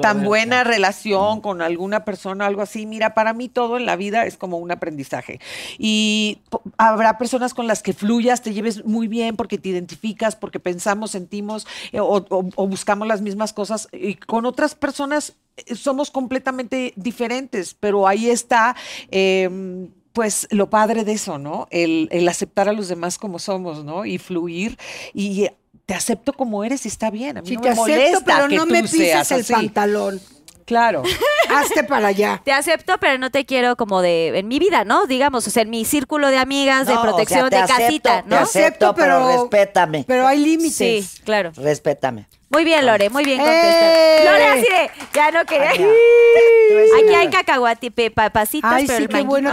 Tan 0.00 0.18
buena 0.24 0.64
relación 0.64 1.40
con 1.40 1.60
alguna 1.62 2.04
persona, 2.04 2.46
algo 2.46 2.62
así. 2.62 2.86
Mira, 2.86 3.14
para 3.14 3.32
mí 3.32 3.48
todo 3.48 3.76
en 3.76 3.86
la 3.86 3.96
vida 3.96 4.26
es 4.26 4.36
como 4.36 4.58
un 4.58 4.70
aprendizaje. 4.70 5.40
Y 5.78 6.38
habrá 6.76 7.18
personas 7.18 7.54
con 7.54 7.66
las 7.66 7.82
que 7.82 7.92
fluyas, 7.92 8.42
te 8.42 8.52
lleves 8.54 8.84
muy 8.84 9.08
bien 9.08 9.36
porque 9.36 9.58
te 9.58 9.68
identificas, 9.70 10.36
porque 10.36 10.60
pensamos, 10.60 11.10
sentimos 11.12 11.66
eh, 11.92 12.00
o, 12.00 12.24
o- 12.28 12.48
o 12.54 12.66
buscamos 12.66 13.08
las 13.08 13.20
mismas 13.22 13.52
cosas. 13.52 13.88
Y 13.92 14.14
con 14.14 14.46
otras 14.46 14.74
personas 14.74 15.34
eh, 15.56 15.74
somos 15.74 16.10
completamente 16.10 16.92
diferentes, 16.96 17.74
pero 17.74 18.06
ahí 18.06 18.28
está. 18.30 18.76
em, 19.10 19.90
pues 20.12 20.48
lo 20.50 20.68
padre 20.68 21.04
de 21.04 21.12
eso, 21.12 21.38
¿no? 21.38 21.68
El, 21.70 22.08
el 22.10 22.26
aceptar 22.28 22.68
a 22.68 22.72
los 22.72 22.88
demás 22.88 23.18
como 23.18 23.38
somos, 23.38 23.84
¿no? 23.84 24.04
Y 24.04 24.18
fluir 24.18 24.76
y 25.14 25.46
te 25.88 25.94
acepto 25.94 26.34
como 26.34 26.64
eres 26.64 26.84
y 26.84 26.88
está 26.88 27.10
bien. 27.10 27.38
A 27.38 27.40
mí 27.40 27.48
Si 27.48 27.54
no 27.54 27.62
te 27.62 27.68
me 27.68 27.72
acepto, 27.72 27.90
molesta 27.92 28.24
pero 28.26 28.48
que 28.48 28.56
no 28.56 28.66
tú 28.66 28.72
me 28.72 28.82
pises 28.82 28.98
seas 28.98 29.30
el 29.32 29.40
así. 29.40 29.52
pantalón. 29.54 30.20
Claro. 30.66 31.02
Hazte 31.48 31.82
para 31.82 32.08
allá. 32.08 32.42
Te 32.44 32.52
acepto, 32.52 32.98
pero 33.00 33.16
no 33.16 33.30
te 33.30 33.46
quiero 33.46 33.74
como 33.74 34.02
de. 34.02 34.38
En 34.38 34.48
mi 34.48 34.58
vida, 34.58 34.84
¿no? 34.84 35.06
Digamos, 35.06 35.46
o 35.46 35.50
sea, 35.50 35.62
en 35.62 35.70
mi 35.70 35.86
círculo 35.86 36.28
de 36.28 36.36
amigas, 36.36 36.86
de 36.86 36.92
No, 36.92 37.00
o 37.00 37.02
sea, 37.04 37.10
protección, 37.10 37.48
te 37.48 37.56
de 37.56 37.62
acepto, 37.62 37.82
casita, 37.86 38.22
te 38.22 38.28
¿no? 38.28 38.36
acepto. 38.36 38.58
Acepto, 38.90 38.94
pero 38.96 39.24
pero 39.26 39.40
respétame. 39.44 40.04
Pero 40.06 40.26
hay 40.26 40.36
Sí, 40.40 40.44
límites. 40.44 41.20
claro. 41.24 41.52
Respétame. 41.56 42.28
Muy 42.50 42.64
bien, 42.64 42.86
Lore, 42.86 43.10
muy 43.10 43.24
bien 43.24 43.40
¡Eh! 43.40 43.44
contestada. 43.44 44.32
Lore, 44.32 44.46
así 44.46 44.60
de. 44.72 44.90
Ya 45.14 45.30
no 45.30 45.44
quería. 45.44 45.70
Ay, 45.70 45.78
ya. 45.78 46.96
Aquí 47.04 47.14
hay 47.14 47.28
cacahuate, 47.30 47.90
pe- 47.90 48.10
papasitas, 48.10 48.72
Ay, 48.72 48.86
pero 48.86 48.96
sí, 48.98 49.02
el 49.04 49.08
qué 49.10 49.14
manguito- 49.24 49.50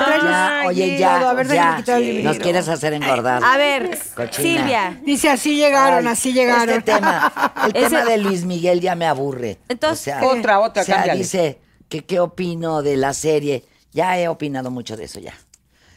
oye, 0.68 0.98
ya, 0.98 1.30
a 1.30 1.34
ver, 1.34 1.48
déjame 1.48 1.72
ya. 1.72 1.78
quitar 1.78 2.02
el 2.02 2.24
Nos 2.24 2.38
quieres 2.40 2.68
hacer 2.70 2.94
engordar. 2.94 3.44
A 3.44 3.58
ver, 3.58 3.98
Cochina. 4.16 4.32
Silvia. 4.60 5.00
Dice, 5.04 5.30
así 5.30 5.56
llegaron, 5.58 6.08
Ay, 6.08 6.14
así 6.14 6.32
llegaron. 6.34 6.70
Este 6.70 6.94
tema, 6.94 7.54
el 7.66 7.76
Ese- 7.84 7.90
tema 7.90 8.06
de 8.06 8.18
Luis 8.20 8.46
Miguel 8.46 8.80
ya 8.80 8.96
me 8.96 9.06
aburre. 9.08 9.58
Entonces, 9.68 10.00
O 10.02 10.04
sea, 10.04 10.20
¿qué? 10.22 10.26
Otra, 10.40 10.60
otra, 10.62 10.82
o 10.82 10.86
sea, 10.86 10.96
cámbiale. 10.96 11.20
dice 11.20 11.60
que 11.90 12.04
qué 12.06 12.20
opino 12.22 12.82
de 12.82 12.96
la 12.98 13.14
serie. 13.14 13.66
Ya 13.92 14.18
he 14.20 14.28
opinado 14.30 14.72
mucho 14.72 14.96
de 14.98 15.06
eso 15.06 15.20
ya. 15.20 15.34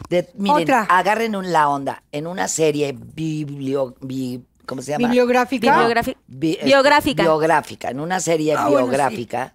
De- 0.09 0.29
miren, 0.35 0.63
Otra. 0.63 0.83
agarren 0.89 1.35
un- 1.37 1.53
la 1.53 1.69
onda. 1.69 2.03
En 2.13 2.27
una 2.27 2.49
serie 2.49 2.95
biblio, 2.97 3.95
bi- 4.01 4.41
¿cómo 4.69 4.83
se 4.83 4.93
llama? 4.93 5.09
Bibliográfica. 5.09 5.67
Bibliografi- 5.75 6.17
Bi- 6.29 6.59
biográfica. 6.63 7.23
biográfica. 7.25 7.91
En 7.91 7.99
una 8.01 8.21
serie 8.21 8.53
Ah, 8.55 8.69
bueno, 8.69 8.79
sí. 8.87 8.91
biográfica. 8.91 9.55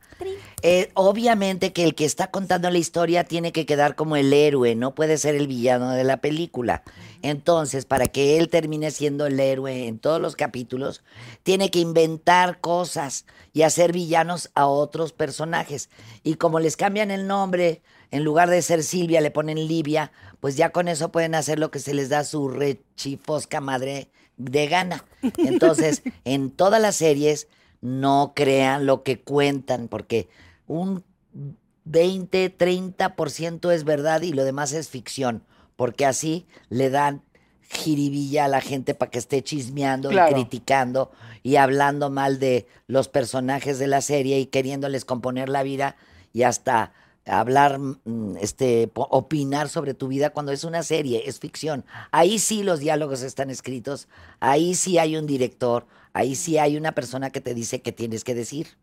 eh, 0.66 0.90
obviamente 0.94 1.74
que 1.74 1.84
el 1.84 1.94
que 1.94 2.06
está 2.06 2.28
contando 2.32 2.70
la 2.70 2.78
historia 2.78 3.24
tiene 3.26 3.52
que 3.52 3.66
quedar 3.66 3.96
como 3.96 4.16
el 4.16 4.32
héroe, 4.32 4.76
no 4.76 4.96
puede 4.96 5.18
ser 5.18 5.36
el 5.36 5.48
villano 5.48 5.92
de 5.92 6.04
la 6.06 6.18
película. 6.18 6.84
Entonces, 7.22 7.86
para 7.86 8.08
que 8.08 8.38
él 8.38 8.50
termine 8.50 8.92
siendo 8.92 9.26
el 9.26 9.40
héroe 9.40 9.88
en 9.88 10.00
todos 10.00 10.22
los 10.22 10.36
capítulos, 10.36 11.02
tiene 11.44 11.70
que 11.70 11.80
inventar 11.80 12.60
cosas 12.62 13.26
y 13.54 13.62
hacer 13.64 13.92
villanos 13.92 14.50
a 14.56 14.66
otros 14.68 15.12
personajes. 15.14 15.90
Y 16.24 16.36
como 16.36 16.60
les 16.60 16.78
cambian 16.78 17.12
el 17.12 17.28
nombre, 17.28 17.82
en 18.12 18.24
lugar 18.24 18.50
de 18.50 18.62
ser 18.62 18.84
Silvia, 18.84 19.20
le 19.22 19.32
ponen 19.32 19.68
Livia, 19.68 20.12
pues 20.40 20.56
ya 20.56 20.70
con 20.70 20.88
eso 20.88 21.12
pueden 21.12 21.36
hacer 21.36 21.60
lo 21.60 21.72
que 21.72 21.80
se 21.80 21.94
les 21.94 22.10
da 22.10 22.24
su 22.24 22.48
rechifosca 22.50 23.60
madre 23.62 24.10
de 24.44 24.68
gana. 24.68 25.06
Entonces, 25.38 26.04
en 26.26 26.52
todas 26.52 26.82
las 26.82 26.96
series, 26.96 27.48
no 27.82 28.34
crean 28.36 28.86
lo 28.86 29.04
que 29.04 29.20
cuentan, 29.20 29.88
porque 29.88 30.30
un 30.68 31.04
20, 31.86 32.58
30% 32.58 33.72
es 33.74 33.84
verdad 33.84 34.22
y 34.22 34.32
lo 34.32 34.46
demás 34.46 34.72
es 34.72 34.90
ficción, 34.90 35.44
porque 35.76 36.06
así 36.06 36.46
le 36.70 36.90
dan 36.90 37.22
jiribilla 37.70 38.46
a 38.46 38.48
la 38.48 38.62
gente 38.62 38.94
para 38.94 39.12
que 39.12 39.20
esté 39.20 39.42
chismeando 39.44 40.10
Claro. 40.10 40.32
y 40.32 40.34
criticando 40.34 41.12
y 41.42 41.56
hablando 41.56 42.10
mal 42.10 42.40
de 42.40 42.68
los 42.88 43.10
personajes 43.10 43.80
de 43.80 43.88
la 43.88 44.02
serie 44.02 44.40
y 44.40 44.46
queriéndoles 44.46 45.06
componer 45.06 45.50
la 45.50 45.64
vida 45.64 45.96
y 46.34 46.44
hasta 46.44 46.94
hablar, 47.26 47.80
mm, 47.80 48.38
este, 48.42 48.92
opinar 48.94 49.70
sobre 49.70 49.94
tu 49.94 50.08
vida 50.08 50.32
cuando 50.32 50.52
es 50.52 50.64
una 50.64 50.84
serie, 50.84 51.24
es 51.26 51.40
ficción. 51.40 51.86
Ahí 52.12 52.40
sí 52.40 52.64
los 52.64 52.80
diálogos 52.80 53.22
están 53.22 53.50
escritos, 53.50 54.08
ahí 54.40 54.76
sí 54.76 54.98
hay 54.98 55.16
un 55.16 55.26
director, 55.26 55.86
ahí 56.14 56.36
sí 56.36 56.58
hay 56.58 56.78
una 56.78 56.94
persona 56.94 57.30
que 57.30 57.42
te 57.42 57.54
dice 57.54 57.82
qué 57.82 57.92
tienes 57.92 58.24
que 58.24 58.36
decir. 58.36 58.78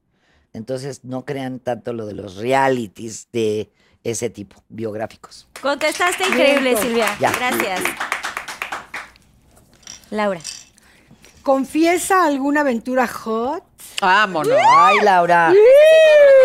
Entonces 0.52 1.04
no 1.04 1.24
crean 1.24 1.60
tanto 1.60 1.92
lo 1.92 2.06
de 2.06 2.14
los 2.14 2.36
realities 2.36 3.28
de 3.32 3.70
ese 4.02 4.30
tipo, 4.30 4.62
biográficos. 4.68 5.46
Contestaste 5.60 6.26
increíble, 6.26 6.70
Bien, 6.70 6.82
Silvia. 6.82 7.18
Ya. 7.20 7.30
Gracias. 7.32 7.80
Laura. 10.10 10.40
¿Confiesa 11.42 12.24
alguna 12.24 12.60
aventura 12.60 13.06
hot? 13.06 13.62
Vámonos. 14.00 14.56
Ay, 14.78 14.98
Laura. 15.02 15.52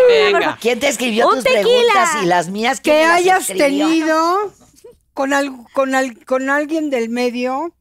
Venga. 0.08 0.58
¿Quién 0.60 0.78
te 0.80 0.88
escribió 0.88 1.28
Un 1.28 1.34
tus 1.36 1.44
tequila. 1.44 1.62
preguntas 1.62 2.22
y 2.22 2.26
las 2.26 2.48
mías? 2.48 2.80
¿quién 2.80 2.96
Que 2.96 3.02
las 3.06 3.16
hayas 3.16 3.50
escribió? 3.50 3.86
tenido 3.88 4.52
con, 5.14 5.32
al- 5.32 5.52
con, 5.72 5.94
al- 5.94 6.24
con 6.24 6.50
alguien 6.50 6.90
del 6.90 7.08
medio 7.08 7.74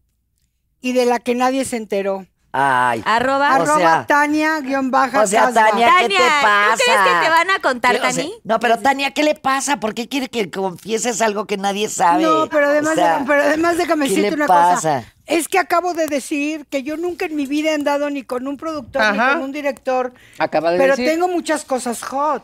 y 0.82 0.94
de 0.94 1.06
la 1.06 1.20
que 1.20 1.36
nadie 1.36 1.66
se 1.66 1.78
enteró. 1.78 2.26
Ay. 2.58 3.02
Arroba. 3.06 3.50
O 3.50 3.54
Arroba 3.64 3.78
sea- 3.78 4.06
Tania 4.08 4.60
guion 4.62 4.90
baja 4.92 5.22
o 5.24 5.28
sea. 5.28 5.52
Tania, 5.52 5.90
¿qué 6.00 6.08
te 6.08 6.14
Tania, 6.16 6.32
pasa? 6.42 6.76
¿tú 6.78 6.84
crees 6.86 7.00
que 7.20 7.24
te 7.26 7.30
van 7.30 7.50
a 7.50 7.60
contar, 7.60 7.92
¿Qué- 7.92 7.98
o 7.98 8.02
sea, 8.02 8.12
Tani? 8.12 8.34
no, 8.46 8.60
pero 8.62 8.80
Tania, 8.80 9.12
¿qué 9.12 9.24
le 9.24 9.36
pasa? 9.36 9.80
¿Por 9.82 9.94
qué 9.94 10.08
quiere 10.08 10.30
que 10.30 10.50
confieses 10.50 11.22
algo 11.22 11.46
que 11.48 11.58
nadie 11.58 11.90
sabe? 11.90 12.24
No, 12.24 12.48
pero 12.48 12.68
además, 12.68 12.94
O 12.94 12.96
sea, 12.96 13.20
de- 13.20 13.26
pero 13.26 13.42
además 13.44 13.78
déjame 13.78 14.06
¿qué 14.08 14.10
decirte 14.16 14.30
le 14.32 14.36
una 14.38 14.48
pasa? 14.48 14.76
cosa. 14.76 15.14
Es 15.26 15.48
que 15.50 15.60
acabo 15.60 15.94
de 15.94 16.08
decir 16.08 16.66
que 16.68 16.84
yo 16.84 16.96
nunca 16.98 17.26
en 17.26 17.36
mi 17.36 17.46
vida 17.46 17.72
he 17.72 17.74
andado 17.74 18.10
ni 18.10 18.24
con 18.24 18.48
un 18.48 18.56
productor 18.58 19.02
Ajá. 19.02 19.28
ni 19.28 19.34
con 19.34 19.44
un 19.44 19.52
director. 19.52 20.14
Acaba 20.40 20.72
de 20.72 20.78
pero 20.78 20.96
decir. 20.96 21.12
tengo 21.12 21.28
muchas 21.28 21.66
cosas 21.66 22.04
hot. 22.04 22.44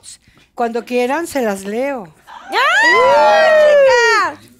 Cuando 0.55 0.83
quieran 0.83 1.25
se 1.27 1.41
las 1.41 1.63
leo. 1.63 2.13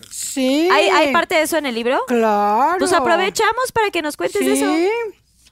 Sí. 0.10 0.70
¿Hay, 0.72 0.88
¿Hay 0.90 1.14
parte 1.14 1.36
de 1.36 1.42
eso 1.42 1.58
en 1.58 1.66
el 1.66 1.76
libro? 1.76 2.04
Claro. 2.08 2.76
Pues 2.80 2.94
aprovechamos 2.94 3.72
para 3.74 3.90
que 3.90 4.02
nos 4.02 4.16
cuentes 4.18 4.42
Sí. 4.42 4.52
eso. 4.52 4.72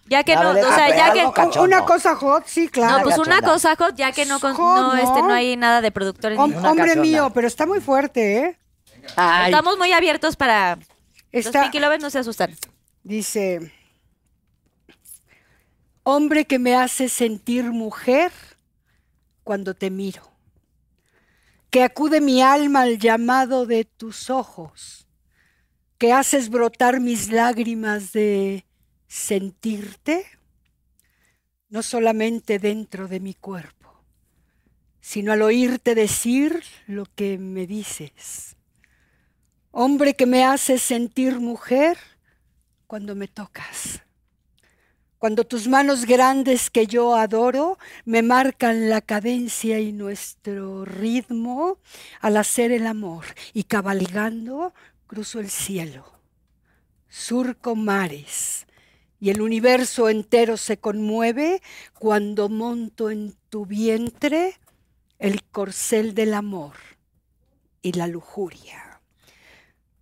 Ya 0.09 0.23
que 0.23 0.35
no, 0.35 0.49
o 0.51 0.53
sea, 0.53 0.89
ya 0.89 1.13
que... 1.13 1.31
cachondo. 1.33 1.63
Una 1.63 1.85
cosa 1.85 2.15
hot, 2.15 2.45
sí, 2.47 2.67
claro. 2.67 2.97
No, 2.97 3.03
pues 3.03 3.17
una 3.19 3.41
cosa, 3.41 3.75
Jot, 3.75 3.95
ya 3.95 4.11
que 4.11 4.25
no, 4.25 4.39
con- 4.39 4.53
Jot, 4.55 4.81
no, 4.81 4.95
este, 4.95 5.21
¿no? 5.21 5.31
hay 5.31 5.55
nada 5.55 5.81
de 5.81 5.91
productores. 5.91 6.37
Hom- 6.37 6.55
hombre 6.65 6.87
cachonda. 6.87 7.01
mío, 7.01 7.31
pero 7.33 7.45
está 7.47 7.65
muy 7.67 7.79
fuerte, 7.79 8.37
¿eh? 8.37 8.57
Ay, 9.15 9.51
Estamos 9.51 9.77
muy 9.77 9.91
abiertos 9.91 10.35
para... 10.35 10.77
Los 11.31 11.45
Está, 11.45 11.61
Pinky 11.61 11.79
Lovers 11.79 12.01
no 12.01 12.09
se 12.09 12.19
asustan. 12.19 12.55
dice, 13.03 13.71
hombre 16.03 16.45
que 16.45 16.57
me 16.59 16.75
hace 16.75 17.07
sentir 17.09 17.65
mujer 17.65 18.31
cuando 19.43 19.73
te 19.75 19.89
miro, 19.91 20.23
que 21.69 21.83
acude 21.83 22.19
mi 22.19 22.41
alma 22.41 22.81
al 22.81 22.97
llamado 22.97 23.65
de 23.67 23.85
tus 23.85 24.29
ojos, 24.31 25.07
que 25.99 26.13
haces 26.13 26.49
brotar 26.49 26.99
mis 26.99 27.31
lágrimas 27.31 28.11
de 28.11 28.65
sentirte, 29.09 30.23
no 31.67 31.81
solamente 31.81 32.59
dentro 32.59 33.07
de 33.07 33.19
mi 33.19 33.33
cuerpo, 33.33 34.03
sino 35.01 35.33
al 35.33 35.41
oírte 35.41 35.95
decir 35.95 36.63
lo 36.85 37.05
que 37.05 37.37
me 37.37 37.65
dices. 37.65 38.55
Hombre 39.71 40.13
que 40.13 40.25
me 40.25 40.45
haces 40.45 40.81
sentir 40.81 41.39
mujer 41.39 41.97
cuando 42.87 43.15
me 43.15 43.27
tocas. 43.27 44.01
Cuando 45.17 45.43
tus 45.43 45.67
manos 45.67 46.05
grandes 46.05 46.69
que 46.69 46.87
yo 46.87 47.15
adoro 47.15 47.77
me 48.05 48.21
marcan 48.21 48.89
la 48.89 49.01
cadencia 49.01 49.79
y 49.79 49.91
nuestro 49.91 50.85
ritmo 50.85 51.79
al 52.21 52.37
hacer 52.37 52.71
el 52.71 52.87
amor 52.87 53.25
y 53.53 53.63
cabalgando 53.63 54.73
cruzo 55.07 55.39
el 55.39 55.49
cielo, 55.49 56.05
surco 57.09 57.75
mares 57.75 58.65
y 59.19 59.29
el 59.29 59.41
universo 59.41 60.09
entero 60.09 60.57
se 60.57 60.77
conmueve 60.77 61.61
cuando 61.97 62.49
monto 62.49 63.09
en 63.09 63.35
tu 63.49 63.65
vientre 63.65 64.59
el 65.19 65.43
corcel 65.43 66.13
del 66.13 66.33
amor 66.33 66.75
y 67.81 67.93
la 67.93 68.07
lujuria. 68.07 69.01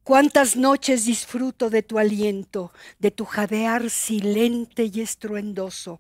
Cuántas 0.04 0.56
noches 0.56 1.06
disfruto 1.06 1.70
de 1.70 1.84
tu 1.84 2.00
aliento, 2.00 2.72
de 3.00 3.12
tu 3.12 3.26
jadear 3.26 3.90
silente 3.90 4.90
y 4.94 5.02
estruendoso, 5.02 6.00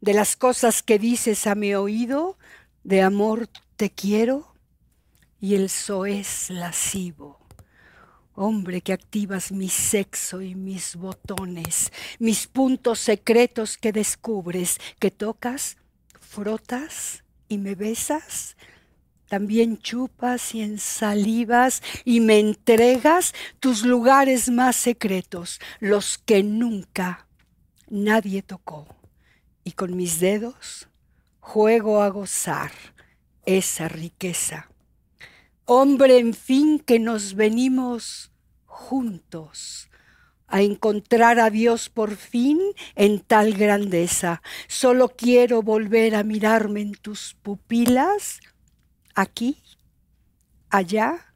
de 0.00 0.12
las 0.12 0.36
cosas 0.36 0.82
que 0.82 0.98
dices 0.98 1.46
a 1.46 1.54
mi 1.54 1.74
oído, 1.74 2.36
de 2.84 3.02
amor 3.02 3.48
te 3.76 3.90
quiero 3.90 4.52
y 5.40 5.54
el 5.54 5.70
soez 5.70 6.50
lascivo. 6.50 7.37
Hombre 8.40 8.82
que 8.82 8.92
activas 8.92 9.50
mi 9.50 9.68
sexo 9.68 10.40
y 10.40 10.54
mis 10.54 10.94
botones, 10.94 11.90
mis 12.20 12.46
puntos 12.46 13.00
secretos 13.00 13.76
que 13.76 13.90
descubres, 13.90 14.78
que 15.00 15.10
tocas, 15.10 15.76
frotas 16.20 17.24
y 17.48 17.58
me 17.58 17.74
besas, 17.74 18.56
también 19.26 19.78
chupas 19.78 20.54
y 20.54 20.60
ensalivas 20.60 21.82
y 22.04 22.20
me 22.20 22.38
entregas 22.38 23.34
tus 23.58 23.84
lugares 23.84 24.48
más 24.50 24.76
secretos, 24.76 25.58
los 25.80 26.18
que 26.18 26.44
nunca 26.44 27.26
nadie 27.90 28.42
tocó. 28.42 28.86
Y 29.64 29.72
con 29.72 29.96
mis 29.96 30.20
dedos 30.20 30.86
juego 31.40 32.02
a 32.02 32.08
gozar 32.08 32.70
esa 33.44 33.88
riqueza. 33.88 34.68
Hombre, 35.70 36.16
en 36.16 36.32
fin, 36.32 36.78
que 36.78 36.98
nos 36.98 37.34
venimos 37.34 38.32
juntos 38.64 39.90
a 40.46 40.62
encontrar 40.62 41.38
a 41.38 41.50
Dios 41.50 41.90
por 41.90 42.16
fin 42.16 42.58
en 42.94 43.20
tal 43.20 43.52
grandeza. 43.52 44.40
Solo 44.66 45.10
quiero 45.10 45.60
volver 45.60 46.14
a 46.14 46.22
mirarme 46.22 46.80
en 46.80 46.92
tus 46.92 47.34
pupilas 47.42 48.40
aquí, 49.14 49.62
allá 50.70 51.34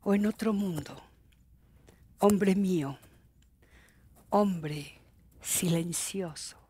o 0.00 0.14
en 0.14 0.24
otro 0.24 0.54
mundo. 0.54 1.02
Hombre 2.20 2.54
mío, 2.54 2.98
hombre 4.30 4.98
silencioso. 5.42 6.61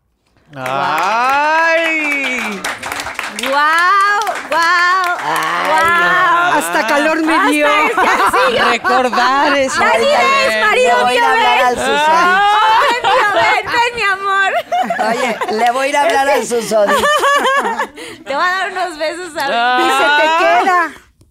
¡Ay! 0.55 2.41
¡Wow! 3.41 4.21
¡Wow! 4.51 5.17
¡Wow! 5.67 6.59
Hasta 6.59 6.87
calor 6.87 7.23
me 7.25 7.51
dio. 7.51 7.67
Recordar 8.71 9.57
eso. 9.57 9.81
Ya 9.81 9.99
ni 9.99 10.05
ves, 10.05 10.67
marido, 10.67 10.97
a 10.97 11.09
a. 11.09 11.71
Susodic. 11.71 12.43
Ven, 12.83 13.03
ven, 13.33 13.65
ven, 13.65 13.91
mi 13.97 14.03
amor. 14.03 14.53
Oye, 15.09 15.39
le 15.53 15.71
voy 15.73 15.87
a 15.87 15.89
ir 15.89 15.97
a 15.97 16.03
hablar 16.03 16.29
al 16.29 16.47
Susodic. 16.47 16.97
Te 18.25 18.35
voy 18.35 18.45
a 18.45 18.51
dar 18.51 18.73
unos 18.73 18.99
besos 18.99 19.35
a 19.37 19.47
Ah. 19.51 19.81
Y 19.81 19.85
se 19.91 20.05
te 20.21 20.25
queda. 20.45 20.81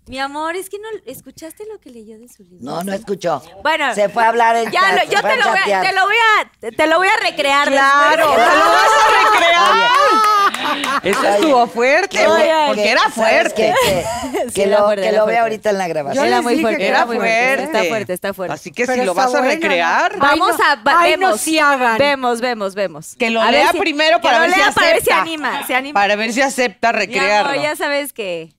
Mi 0.08 0.20
amor, 0.20 0.56
es 0.56 0.70
que 0.70 0.78
no 0.80 0.88
escuchaste 1.06 1.64
lo 1.72 1.80
que 1.80 1.90
leyó 1.92 2.18
de 2.18 2.28
su 2.28 2.44
libro. 2.44 2.58
No, 2.60 2.84
no 2.84 2.92
escuchó. 2.92 3.42
Bueno, 3.64 3.94
Se 3.96 4.10
fue 4.10 4.24
a 4.24 4.30
hablar 4.30 4.56
en 4.58 4.72
ya 4.72 4.82
chat, 4.82 4.94
lo- 4.94 5.00
se 5.02 5.06
yo 5.16 5.22
te 5.22 5.38
lo, 5.38 5.50
voy 5.50 5.60
a, 5.72 5.82
te 5.82 5.94
lo 5.94 6.06
voy 6.06 6.16
a 6.16 6.72
te 6.76 6.88
lo 6.88 6.98
voy 6.98 7.08
a 7.08 7.18
recrear 7.30 7.68
Claro, 7.70 8.30
te 8.32 8.38
lo 8.38 8.38
vas 8.38 8.90
a 8.98 9.32
recrear. 9.32 11.02
Eso 11.04 11.28
estuvo 11.28 11.68
fuerte, 11.68 12.28
Oye, 12.28 12.52
porque 12.68 12.84
que- 12.84 12.92
era 12.92 13.02
¿sabes 13.02 13.14
fuerte. 13.16 13.54
Que, 13.56 13.74
Sí, 14.48 14.54
que 14.56 14.64
era 14.64 14.80
lo, 14.80 14.86
fuerte, 14.86 15.02
que 15.04 15.08
era 15.08 15.18
lo 15.18 15.24
fuerte. 15.24 15.32
vea 15.34 15.42
ahorita 15.44 15.70
en 15.70 15.78
la 15.78 15.88
Yo 15.88 15.94
grabación. 15.94 16.26
Era 16.26 16.42
muy 16.42 16.60
fuerte, 16.62 16.88
Era 16.88 17.06
muy 17.06 17.16
fuerte. 17.18 17.38
fuerte. 17.56 17.64
Está 17.64 17.84
fuerte, 17.90 18.14
está 18.14 18.34
fuerte. 18.34 18.54
Así 18.56 18.72
que 18.72 18.86
Pero 18.88 19.02
si 19.02 19.06
lo 19.06 19.14
vas 19.14 19.34
a 19.36 19.42
recrear, 19.42 20.14
¿no? 20.18 20.20
Vamos 20.26 20.56
a 20.60 20.76
va- 20.76 20.96
Ay, 21.00 21.14
no 21.18 21.28
vemos. 21.28 21.42
sí 21.42 21.60
hagan. 21.60 21.98
Vemos, 21.98 22.42
vemos, 22.42 22.76
vemos. 22.76 23.16
que 23.18 23.30
lo 23.30 23.40
A 23.42 23.46
ver 23.46 23.54
lea 23.54 23.72
si- 23.72 23.78
primero 23.80 24.20
para 24.20 24.40
ver 24.40 24.50
si 24.52 24.58
lea 24.58 24.68
acepta. 24.68 24.82
para 24.82 24.94
ver 24.94 25.04
si 25.04 25.12
anima, 25.12 25.68
si 25.68 25.74
anima. 25.74 26.00
Para 26.00 26.16
ver 26.16 26.34
si 26.34 26.42
acepta 26.42 26.92
recrearlo. 26.92 27.62
ya 27.62 27.76
sabes 27.76 28.14
que 28.14 28.54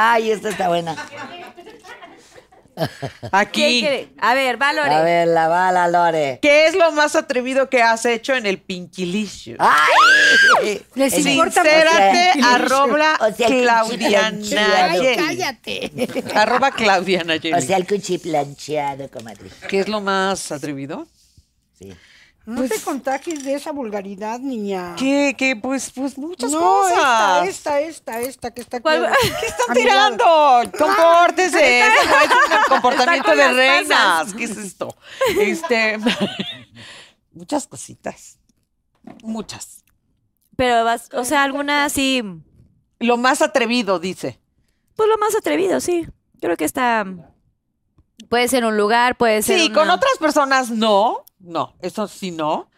Ay, 0.00 0.30
esta 0.30 0.50
está 0.50 0.68
buena. 0.68 0.94
¿Quién 0.94 1.28
Aquí. 3.32 3.84
A 4.20 4.34
ver, 4.34 4.56
Valore. 4.56 4.94
A 4.94 5.02
ver, 5.02 5.26
la 5.26 5.48
bala, 5.48 5.88
Lore. 5.88 6.38
¿Qué 6.40 6.66
es 6.66 6.76
lo 6.76 6.92
más 6.92 7.16
atrevido 7.16 7.68
que 7.68 7.82
has 7.82 8.06
hecho 8.06 8.34
en 8.34 8.46
el 8.46 8.58
Pinkilicious? 8.58 9.58
¡Ay! 9.58 10.80
Les 10.94 11.26
importa 11.26 11.62
Sincérate, 11.62 12.40
arroba 12.44 13.18
o 13.20 13.32
sea, 13.32 13.48
el 13.48 13.62
Claudia 13.64 14.30
cuchiplanchado. 14.30 15.02
Nayeli. 15.02 15.16
cállate. 15.16 15.90
Arroba 16.32 16.70
Claudia 16.70 17.24
Nayeli. 17.24 17.58
O 17.58 17.60
sea, 17.60 17.76
el 17.76 17.86
cuchiplancheado, 17.88 19.10
comadre. 19.10 19.50
¿Qué 19.68 19.80
es 19.80 19.88
lo 19.88 20.00
más 20.00 20.52
atrevido? 20.52 21.08
Sí. 21.76 21.92
No 22.48 22.62
te 22.66 22.80
contagies 22.80 23.44
de 23.44 23.52
esa 23.54 23.72
vulgaridad, 23.72 24.38
niña. 24.40 24.94
¿Qué, 24.96 25.34
qué? 25.36 25.54
Pues, 25.54 25.90
pues 25.90 26.16
muchas 26.16 26.50
no, 26.50 26.60
cosas. 26.60 27.46
esta, 27.46 27.80
esta, 27.82 28.20
esta, 28.20 28.20
esta 28.20 28.50
que 28.54 28.62
está 28.62 28.78
aquí. 28.78 28.88
¿Qué 29.40 29.46
están 29.46 29.76
tirando? 29.76 30.24
Compórtese. 30.78 31.80
Es 31.80 31.86
un 31.90 32.68
comportamiento 32.70 33.36
de 33.36 33.52
reinas. 33.52 33.88
tazas. 33.88 34.34
¿Qué 34.34 34.44
es 34.44 34.56
esto? 34.56 34.96
Este. 35.38 35.98
muchas 37.32 37.66
cositas. 37.66 38.38
Muchas. 39.22 39.84
Pero 40.56 40.84
vas, 40.84 41.10
o 41.12 41.24
sea, 41.24 41.42
alguna 41.42 41.84
así, 41.84 42.22
Lo 42.98 43.18
más 43.18 43.42
atrevido, 43.42 43.98
dice. 43.98 44.40
pues 44.96 45.06
lo 45.08 45.18
más 45.18 45.34
atrevido, 45.36 45.80
sí. 45.80 46.06
Creo 46.40 46.56
que 46.56 46.64
está 46.64 47.04
puede 48.30 48.48
ser 48.48 48.64
un 48.64 48.76
lugar, 48.78 49.16
puede 49.18 49.42
ser 49.42 49.58
Sí, 49.60 49.66
una- 49.66 49.74
con 49.74 49.90
otras 49.90 50.16
personas 50.18 50.70
no. 50.70 51.24
No, 51.40 51.74
eso 51.80 52.06
sí 52.08 52.30
no. 52.30 52.70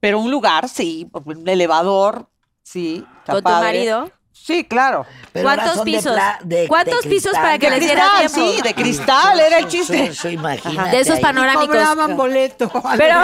Pero 0.00 0.18
un 0.18 0.30
lugar, 0.30 0.68
sí. 0.68 1.08
Un 1.12 1.48
elevador, 1.48 2.28
sí. 2.62 3.04
con 3.26 3.36
tu 3.36 3.42
padre. 3.42 3.66
marido. 3.78 4.10
Sí, 4.36 4.64
claro. 4.64 5.06
Pero 5.32 5.44
¿Cuántos 5.46 5.76
de 5.78 5.84
pisos? 5.84 6.16
de- 6.42 6.68
¿Cuántos 6.68 7.02
de 7.04 7.08
pisos 7.08 7.32
para 7.32 7.56
que 7.58 7.70
les 7.70 7.80
diera 7.80 8.10
cristal, 8.18 8.32
tiempo? 8.42 8.52
sí, 8.56 8.62
de 8.62 8.74
cristal, 8.74 9.40
era 9.40 9.58
el 9.58 9.68
chiste. 9.68 10.02
Eso, 10.02 10.12
eso, 10.12 10.28
imagínate 10.28 10.90
De 10.90 11.00
esos 11.00 11.16
ahí. 11.16 11.22
panorámicos. 11.22 11.68
Cobraban 11.68 12.16
boleto. 12.16 12.70
Pero 12.98 13.20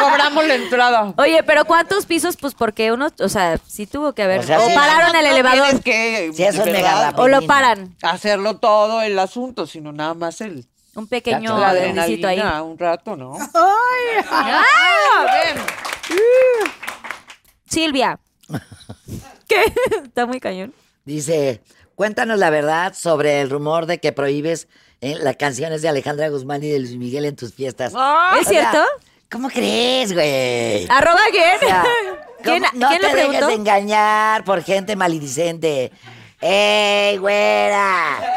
Cobramos 0.00 0.46
la 0.46 0.54
entrada. 0.54 1.12
Oye, 1.18 1.42
pero 1.42 1.64
¿cuántos 1.66 2.06
pisos? 2.06 2.36
Pues 2.36 2.54
porque 2.54 2.92
uno, 2.92 3.08
o 3.18 3.28
sea, 3.28 3.58
sí 3.66 3.86
tuvo 3.86 4.14
que 4.14 4.22
haber 4.22 4.40
O 4.40 4.42
sea, 4.44 4.60
o 4.60 4.68
sí. 4.68 4.74
pararon 4.74 5.14
el 5.16 5.24
No 5.24 5.30
elevador 5.32 5.82
que, 5.82 6.30
Sí, 6.34 6.44
eso 6.44 6.62
es 6.64 6.84
o 7.16 7.28
lo 7.28 7.42
paran. 7.46 7.94
hacerlo 8.02 8.56
todo 8.58 9.02
el 9.02 9.18
asunto, 9.18 9.66
sino 9.66 9.92
nada 9.92 10.14
más 10.14 10.40
el 10.40 10.66
Un 11.00 11.08
pequeño 11.08 11.58
deslicito 11.72 12.28
ahí. 12.28 12.40
un 12.62 12.78
rato, 12.78 13.16
¿no? 13.16 13.36
¡Ah! 13.54 15.26
Silvia. 17.68 18.18
¿Qué? 19.48 19.62
Está 20.04 20.26
muy 20.26 20.40
cañón. 20.40 20.74
Dice, 21.04 21.62
cuéntanos 21.94 22.38
la 22.38 22.50
verdad 22.50 22.92
sobre 22.94 23.40
el 23.40 23.48
rumor 23.48 23.86
de 23.86 23.98
que 23.98 24.12
prohíbes 24.12 24.68
eh, 25.00 25.16
las 25.20 25.36
canciones 25.36 25.80
de 25.82 25.88
Alejandra 25.88 26.28
Guzmán 26.28 26.62
y 26.62 26.68
de 26.68 26.78
Luis 26.80 26.96
Miguel 26.96 27.24
en 27.24 27.36
tus 27.36 27.54
fiestas. 27.54 27.92
¿Es 27.92 27.96
O 27.96 28.50
sea, 28.50 28.70
cierto? 28.70 28.84
¿Cómo 29.30 29.48
crees, 29.48 30.12
güey? 30.12 30.86
¿Arroba 30.90 31.20
quién? 31.30 31.56
O 31.56 31.58
sea, 31.60 31.84
¿Quién, 32.42 32.62
¿cómo- 32.64 32.80
no 32.80 32.88
quién 32.88 33.00
te 33.00 33.14
le 33.14 33.22
dejes 33.28 33.46
de 33.46 33.54
engañar 33.54 34.44
por 34.44 34.62
gente 34.62 34.96
maledicente. 34.96 35.92
¡Ey, 36.42 37.16
güera! 37.18 38.36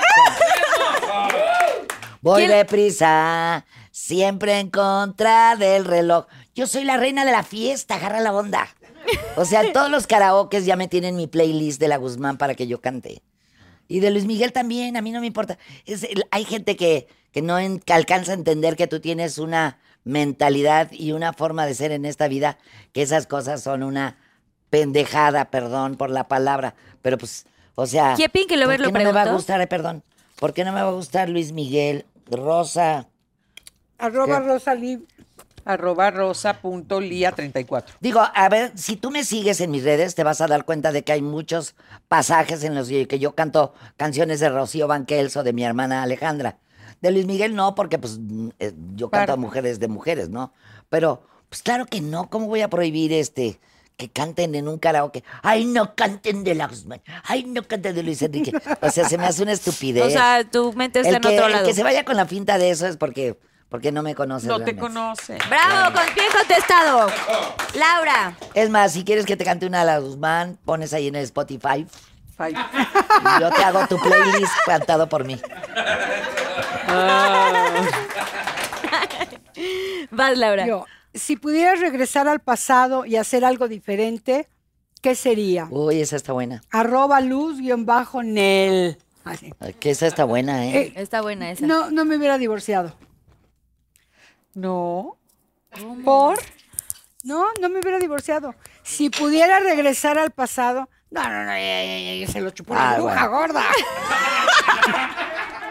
Voy 2.24 2.46
¿Quién- 2.46 2.52
deprisa, 2.58 3.66
siempre 3.92 4.60
en 4.60 4.70
contra 4.70 5.58
del 5.58 5.84
reloj. 5.84 6.26
Yo 6.56 6.68
soy 6.68 6.86
la 6.86 6.96
reina 6.96 7.26
de 7.26 7.32
la 7.34 7.44
fiesta, 7.44 7.96
agarra 7.96 8.22
la 8.22 8.32
onda. 8.34 8.70
O 9.36 9.44
sea, 9.44 9.62
todos 9.74 9.92
los 9.92 10.08
karaokes 10.08 10.66
ya 10.66 10.78
me 10.78 10.88
tienen 10.88 11.18
mi 11.18 11.28
playlist 11.28 11.82
de 11.82 11.90
la 11.90 11.98
Guzmán 11.98 12.38
para 12.38 12.56
que 12.56 12.66
yo 12.66 12.80
cante. 12.80 13.22
Y 13.90 14.00
de 14.00 14.10
Luis 14.10 14.24
Miguel 14.24 14.54
también, 14.54 14.96
a 14.96 15.02
mí 15.02 15.12
no 15.12 15.20
me 15.20 15.28
importa. 15.28 15.58
Es 15.86 16.08
hay 16.32 16.46
gente 16.46 16.78
que, 16.78 17.08
que 17.34 17.42
no 17.42 17.60
en- 17.60 17.80
que 17.80 17.92
alcanza 17.92 18.32
a 18.32 18.36
entender 18.36 18.78
que 18.78 18.88
tú 18.88 19.02
tienes 19.02 19.38
una 19.38 19.80
mentalidad 20.06 20.90
y 20.94 21.12
una 21.12 21.34
forma 21.34 21.66
de 21.66 21.76
ser 21.76 21.92
en 21.92 22.06
esta 22.06 22.30
vida, 22.30 22.58
que 22.94 23.02
esas 23.02 23.28
cosas 23.28 23.62
son 23.62 23.84
una 23.84 24.18
pendejada, 24.70 25.52
perdón 25.52 25.98
por 25.98 26.10
la 26.10 26.30
palabra. 26.30 26.76
Pero 27.02 27.18
pues, 27.18 27.46
o 27.76 27.86
sea, 27.86 28.14
¿Quién 28.16 28.32
Pinky 28.32 28.56
Lover 28.56 28.78
¿por 28.80 28.88
lo 28.88 28.94
qué 28.94 29.00
no 29.04 29.10
me 29.12 29.12
va 29.14 29.22
a 29.24 29.34
gustar, 29.34 29.60
eh, 29.60 29.68
perdón? 29.68 30.04
¿Por 30.40 30.54
qué 30.54 30.64
no 30.66 30.72
me 30.74 30.82
va 30.82 30.88
a 30.88 30.94
gustar 30.94 31.30
Luis 31.30 31.52
Miguel, 31.52 32.06
Rosa? 32.30 33.08
Arroba 33.98 34.41
¿Qué? 34.41 34.48
Rosalí. 34.48 35.08
Arroba 35.66 36.12
rosa.lia34. 36.12 37.86
Digo, 38.02 38.22
a 38.22 38.50
ver, 38.50 38.74
si 38.76 38.98
tú 38.98 39.12
me 39.12 39.24
sigues 39.24 39.62
en 39.62 39.72
mis 39.72 39.86
redes, 39.86 40.14
te 40.14 40.24
vas 40.24 40.41
a 40.41 40.48
dar 40.48 40.66
cuenta 40.66 40.91
de 40.91 41.04
que 41.04 41.14
hay 41.14 41.22
muchos 41.22 41.76
pasajes 42.10 42.66
en 42.66 42.76
los 42.76 42.90
que 42.90 43.18
yo 43.18 43.34
canto 43.34 43.74
canciones 43.95 44.41
de 44.41 44.50
Rocío 44.50 44.90
Banquels 44.90 45.38
o 45.38 45.44
de 45.44 45.54
mi 45.54 45.64
hermana 45.64 46.04
Alejandra. 46.04 46.58
De 47.02 47.12
Luis 47.12 47.26
Miguel 47.26 47.56
no, 47.56 47.76
porque 47.76 47.98
pues 47.98 48.20
eh, 48.60 48.74
yo 48.95 49.10
canto 49.10 49.34
a 49.34 49.38
mujeres 49.38 49.80
de 49.80 49.88
mujeres, 49.88 50.30
¿no? 50.30 50.54
Pero, 50.90 51.24
pues 51.48 51.64
claro 51.64 51.86
que 51.86 52.02
no, 52.02 52.30
¿cómo 52.30 52.48
voy 52.48 52.62
a 52.62 52.70
prohibir 52.70 53.14
este 53.14 53.60
que 53.98 54.10
canten 54.10 54.56
en 54.56 54.68
un 54.68 54.80
karaoke? 54.80 55.24
Ay, 55.41 55.65
no 55.65 55.95
canten 55.95 56.44
de 56.44 56.56
Lausman. 56.56 57.02
Ay, 57.24 57.44
no 57.45 57.64
canten 57.64 57.95
de 57.95 58.03
Luis 58.03 58.22
Enrique. 58.22 58.52
O 58.82 58.90
sea, 58.90 59.07
se 59.07 59.18
me 59.18 59.26
hace 59.26 59.44
una 59.44 59.53
estupidez. 59.53 60.06
O 60.06 60.10
sea, 60.10 60.44
tu 60.49 60.74
mente 60.74 60.99
está 60.99 61.10
el, 61.10 61.15
en 61.18 61.22
que, 61.22 61.28
otro 61.30 61.45
el 61.48 61.52
lado. 61.53 61.65
que 61.65 61.74
se 61.74 61.84
vaya 61.84 62.03
con 62.03 62.18
la 62.18 62.26
finta 62.26 62.57
de 62.57 62.72
eso 62.72 62.88
es 62.88 62.98
porque, 62.98 63.38
porque 63.70 63.91
no 63.91 64.03
me 64.03 64.15
conoces. 64.15 64.48
No 64.48 64.60
te 64.60 64.72
realmente. 64.72 64.82
conoce. 64.82 65.38
¡Bravo! 65.49 65.95
Con 65.95 66.15
bien 66.15 66.28
contestado. 66.38 67.07
Laura. 67.76 68.38
Es 68.53 68.70
más, 68.70 68.94
si 68.94 69.03
quieres 69.03 69.26
que 69.26 69.38
te 69.38 69.45
cante 69.45 69.65
una 69.65 69.80
de 69.82 69.86
la 69.86 69.99
Guzmán, 69.99 70.57
pones 70.65 70.94
ahí 70.94 71.07
en 71.07 71.15
el 71.15 71.24
Spotify. 71.24 71.86
Five. 72.36 72.52
Y 72.52 73.41
yo 73.41 73.52
te 73.52 73.64
hago 73.64 73.86
tu 73.88 73.98
playlist 73.99 74.53
cantado 74.65 75.07
por 75.07 75.24
mí. 75.24 75.40
Vas, 80.11 80.38
Laura. 80.38 80.65
Yo, 80.65 80.86
si 81.14 81.35
pudieras 81.35 81.80
regresar 81.80 82.27
al 82.27 82.40
pasado 82.40 83.06
y 83.06 83.15
hacer 83.18 83.45
algo 83.45 83.68
diferente, 83.68 84.48
¿qué 85.02 85.15
sería? 85.15 85.68
Uy, 85.69 86.02
esa 86.02 86.15
está 86.15 86.34
buena. 86.34 86.61
Arroba 86.72 87.22
luz-nel. 87.22 88.98
Así. 89.23 89.53
Que 89.80 89.91
esa 89.91 90.07
está 90.07 90.26
buena, 90.26 90.65
¿eh? 90.65 90.81
Eh, 90.81 90.94
Está 90.98 91.22
buena 91.22 91.49
esa. 91.52 91.65
No, 91.65 91.91
no 91.91 92.03
me 92.03 92.18
hubiera 92.18 92.38
divorciado. 92.38 92.95
No. 94.53 95.18
¿Por? 96.03 96.38
No, 97.23 97.45
no 97.61 97.69
me 97.69 97.80
hubiera 97.80 97.99
divorciado. 97.99 98.53
Si 98.84 99.10
pudiera 99.10 99.60
regresar 99.60 100.18
al 100.18 100.31
pasado. 100.31 100.90
No, 101.14 101.22
no, 101.23 101.44
no, 101.45 101.52
ya, 101.52 101.84
ya, 101.85 101.99
ya, 101.99 102.15
ya 102.26 102.27
se 102.27 102.41
lo 102.41 102.49
chupó 102.49 102.73
Ah, 102.76 102.94
la 102.94 102.98
bruja 102.98 103.27
bueno. 103.27 103.38
gorda. 103.38 103.64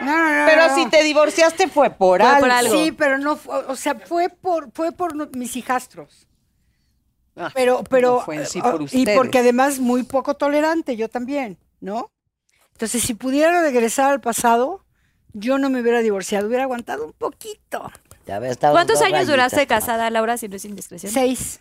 No, 0.03 0.07
no, 0.19 0.41
no. 0.41 0.47
Pero 0.47 0.67
no. 0.69 0.75
si 0.75 0.87
te 0.91 1.03
divorciaste 1.05 1.69
fue 1.69 1.91
por 1.91 2.21
Fue 2.21 2.29
algo. 2.29 2.41
por 2.41 2.51
algo. 2.51 2.75
Sí, 2.75 2.91
pero 2.93 3.19
no, 3.19 3.37
fue- 3.37 3.57
o 3.67 3.77
sea, 3.77 3.95
fue 3.95 4.29
por, 4.31 4.73
fue 4.73 4.91
por 4.91 5.15
mis 5.37 5.55
hijastros. 5.57 6.27
Ah, 7.37 7.51
Pero, 7.55 7.83
pero, 7.89 8.17
no 8.17 8.21
fue 8.21 8.37
en 8.37 8.47
sí 8.47 8.59
eh, 8.59 8.63
por 8.63 8.83
y 8.91 9.07
porque 9.15 9.39
además 9.39 9.79
muy 9.79 10.03
poco 10.03 10.35
tolerante, 10.35 10.97
yo 10.97 11.09
también, 11.09 11.57
¿no? 11.81 12.11
Entonces, 12.73 13.03
si 13.03 13.15
pudiera 13.15 13.63
regresar 13.63 14.11
al 14.11 14.21
pasado, 14.21 14.85
yo 15.33 15.57
no 15.57 15.71
me 15.71 15.81
hubiera 15.81 16.01
divorciado, 16.01 16.49
hubiera 16.49 16.65
aguantado 16.65 17.07
un 17.07 17.13
poquito. 17.13 17.91
Ya 18.27 18.39
ves, 18.41 18.51
estamos 18.53 18.75
¿Cuántos 18.75 18.99
años 19.03 19.13
rayitas, 19.13 19.29
duraste 19.29 19.67
casada, 19.69 20.11
Laura, 20.11 20.37
si 20.37 20.49
no 20.49 20.57
es 20.57 20.65
indiscreción? 20.65 21.13
Seis. 21.13 21.61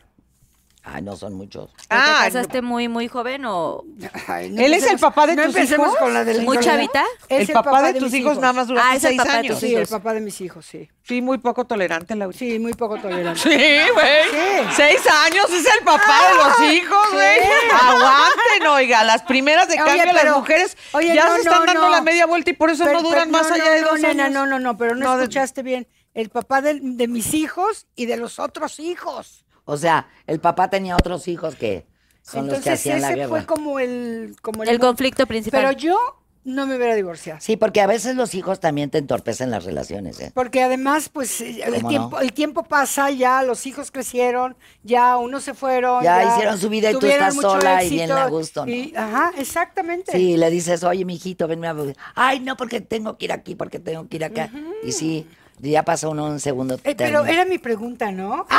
Ay, 0.83 1.03
no 1.03 1.15
son 1.15 1.35
muchos. 1.35 1.69
Ah, 1.91 2.23
¿Te 2.25 2.31
casaste 2.33 2.63
muy, 2.63 2.87
muy 2.87 3.07
joven 3.07 3.45
o 3.45 3.83
Ay, 4.27 4.49
no 4.49 4.61
¿Él 4.63 4.73
es 4.73 4.83
el 4.87 4.97
papá 4.97 5.27
de 5.27 5.35
no 5.35 5.43
tus 5.45 5.55
empecemos 5.55 5.89
hijos? 5.89 5.99
con 5.99 6.11
la 6.11 6.23
del 6.23 6.37
muy 6.41 6.47
con 6.47 6.55
la- 6.55 6.61
chavita? 6.71 7.03
Es 7.29 7.49
el, 7.49 7.53
papá, 7.53 7.83
de, 7.83 7.99
tus 7.99 8.11
hijos, 8.15 8.39
nada 8.39 8.51
más 8.53 8.67
duraste 8.67 8.89
Ah, 8.91 8.95
es 8.95 9.03
el 9.03 9.09
seis 9.15 9.23
de 9.23 9.29
años. 9.29 9.59
Sí, 9.59 9.75
el 9.75 9.85
papá 9.87 10.13
de 10.15 10.21
mis 10.21 10.41
hijos, 10.41 10.65
sí. 10.65 10.89
Sí, 11.03 11.21
muy 11.21 11.37
poco 11.37 11.65
tolerante, 11.65 12.15
Laura. 12.15 12.35
Sí, 12.35 12.57
muy 12.57 12.73
poco 12.73 12.97
tolerante. 12.97 13.39
Sí, 13.41 13.49
güey. 13.93 14.23
Sí. 14.31 14.73
Seis 14.75 15.01
años 15.25 15.45
es 15.51 15.65
el 15.77 15.83
papá 15.83 16.19
de 16.29 16.35
los 16.65 16.73
hijos, 16.73 17.11
güey. 17.13 17.39
Aguanten, 17.79 18.67
oiga. 18.69 19.03
Las 19.03 19.21
primeras 19.23 19.67
de 19.67 19.75
Oye, 19.75 19.83
cambio, 19.85 20.03
pero- 20.15 20.23
las 20.29 20.37
mujeres 20.37 20.77
oye, 20.93 21.13
ya 21.13 21.25
no, 21.27 21.33
se 21.35 21.41
están 21.41 21.59
no, 21.59 21.65
dando 21.65 21.81
no. 21.83 21.89
la 21.91 22.01
media 22.01 22.25
vuelta 22.25 22.49
y 22.49 22.53
por 22.53 22.69
eso 22.71 22.85
Pero- 22.85 23.01
no 23.01 23.07
duran 23.07 23.29
pero- 23.29 23.37
más 23.43 23.49
no, 23.49 23.53
allá 23.55 23.65
no, 23.65 23.71
de 23.71 23.81
no, 23.81 23.87
dos 23.89 24.03
años. 24.03 24.31
No, 24.31 24.45
no, 24.47 24.59
no, 24.59 24.77
pero 24.77 24.95
no, 24.95 25.13
escuchaste 25.19 25.61
bien. 25.63 25.87
El 26.13 26.29
papá 26.29 26.61
de 26.61 27.07
mis 27.07 27.33
hijos 27.35 27.87
y 27.95 28.05
de 28.07 28.17
los 28.17 28.39
otros 28.39 28.79
hijos. 28.79 29.45
O 29.65 29.77
sea, 29.77 30.07
el 30.27 30.39
papá 30.39 30.69
tenía 30.69 30.95
otros 30.95 31.27
hijos 31.27 31.55
que 31.55 31.85
son 32.21 32.47
los 32.47 32.55
que 32.55 32.69
Entonces 32.69 32.73
hacían 32.73 33.01
la 33.01 33.07
ese 33.09 33.15
guerra. 33.17 33.29
fue 33.29 33.45
como 33.45 33.79
el... 33.79 34.35
Como 34.41 34.63
el 34.63 34.79
conflicto 34.79 35.25
principal? 35.25 35.61
Pero 35.61 35.71
yo 35.71 35.97
no 36.43 36.65
me 36.65 36.75
hubiera 36.75 36.95
divorciado. 36.95 37.39
Sí, 37.39 37.55
porque 37.55 37.81
a 37.81 37.88
veces 37.88 38.15
los 38.15 38.33
hijos 38.33 38.59
también 38.59 38.89
te 38.89 38.97
entorpecen 38.97 39.51
las 39.51 39.63
relaciones, 39.63 40.19
¿eh? 40.19 40.31
Porque 40.33 40.63
además, 40.63 41.09
pues, 41.09 41.39
el 41.41 41.75
¿Cómo 41.75 41.88
tiempo, 41.88 42.09
no? 42.15 42.19
el 42.19 42.33
tiempo 42.33 42.63
pasa, 42.63 43.11
ya 43.11 43.43
los 43.43 43.67
hijos 43.67 43.91
crecieron, 43.91 44.55
ya 44.83 45.17
unos 45.17 45.43
se 45.43 45.53
fueron. 45.53 46.03
Ya 46.03 46.23
hicieron 46.33 46.57
su 46.57 46.69
vida 46.69 46.89
y 46.89 46.95
tú 46.95 47.05
estás 47.05 47.35
sola 47.35 47.83
y 47.83 47.89
bien 47.91 48.11
a 48.11 48.27
gusto, 48.27 48.65
¿no? 48.65 48.71
y- 48.71 48.93
ajá, 48.95 49.31
exactamente. 49.38 50.11
Sí, 50.11 50.35
le 50.35 50.49
dices, 50.49 50.83
oye, 50.83 51.05
mijito, 51.05 51.47
venme 51.47 51.67
a 51.67 51.73
ver. 51.73 51.95
Ay, 52.15 52.39
no, 52.39 52.57
porque 52.57 52.81
tengo 52.81 53.17
que 53.19 53.25
ir 53.25 53.31
aquí, 53.33 53.53
porque 53.53 53.79
tengo 53.79 54.07
que 54.07 54.15
ir 54.17 54.23
acá. 54.25 54.49
Y 54.83 54.93
sí, 54.93 55.27
ya 55.69 55.83
pasa 55.83 56.07
uno 56.09 56.25
un 56.25 56.39
segundo. 56.39 56.79
Eh, 56.83 56.95
pero 56.95 57.25
era 57.25 57.45
mi 57.45 57.57
pregunta, 57.59 58.11
¿no? 58.11 58.45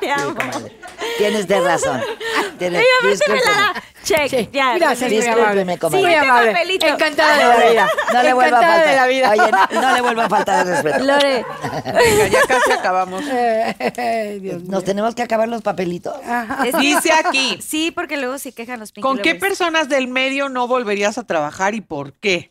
Te 0.00 0.10
amo. 0.10 0.34
Comadre, 0.34 0.76
Tienes 1.18 1.46
de 1.48 1.60
razón. 1.60 2.00
Tienes, 2.58 2.82
discúlpeme. 3.02 3.42
Check, 4.02 4.28
Sí, 4.30 4.48
ya. 4.52 4.76
gracias, 4.78 5.10
Discúlpeme, 5.10 5.78
comadre. 5.78 6.16
Amable. 6.16 6.52
papelito. 6.52 6.86
Encantada 6.86 7.36
de 7.36 7.44
la 7.44 7.70
vida. 7.70 7.88
No 8.12 8.22
le 8.22 8.32
vuelva 8.32 8.58
a 8.58 8.62
faltar. 8.62 8.86
de 8.88 8.96
la 8.96 9.06
vida. 9.06 9.30
Oye, 9.30 9.50
no 9.80 9.92
le 9.94 10.00
vuelva 10.00 10.24
a 10.24 10.28
faltar 10.28 10.66
el 10.66 10.72
respeto. 10.74 10.98
Lore, 11.04 11.44
Venga, 11.84 12.26
ya 12.28 12.40
casi 12.48 12.72
acabamos. 12.72 13.24
Dios 14.40 14.40
mío. 14.40 14.58
Nos 14.68 14.84
tenemos 14.84 15.14
que 15.14 15.22
acabar 15.22 15.48
los 15.48 15.62
papelitos. 15.62 16.16
es- 16.66 16.76
Dice 16.78 17.12
aquí. 17.12 17.60
Sí, 17.62 17.92
porque 17.92 18.16
luego 18.16 18.38
se 18.38 18.52
quejan 18.52 18.80
los 18.80 18.90
Pinky 18.92 19.02
¿Con 19.02 19.18
qué 19.18 19.34
Lovers. 19.34 19.40
personas 19.48 19.88
del 19.88 20.08
medio 20.08 20.48
no 20.48 20.66
volverías 20.66 21.16
a 21.18 21.22
trabajar 21.24 21.74
y 21.74 21.80
por 21.80 22.12
qué? 22.14 22.50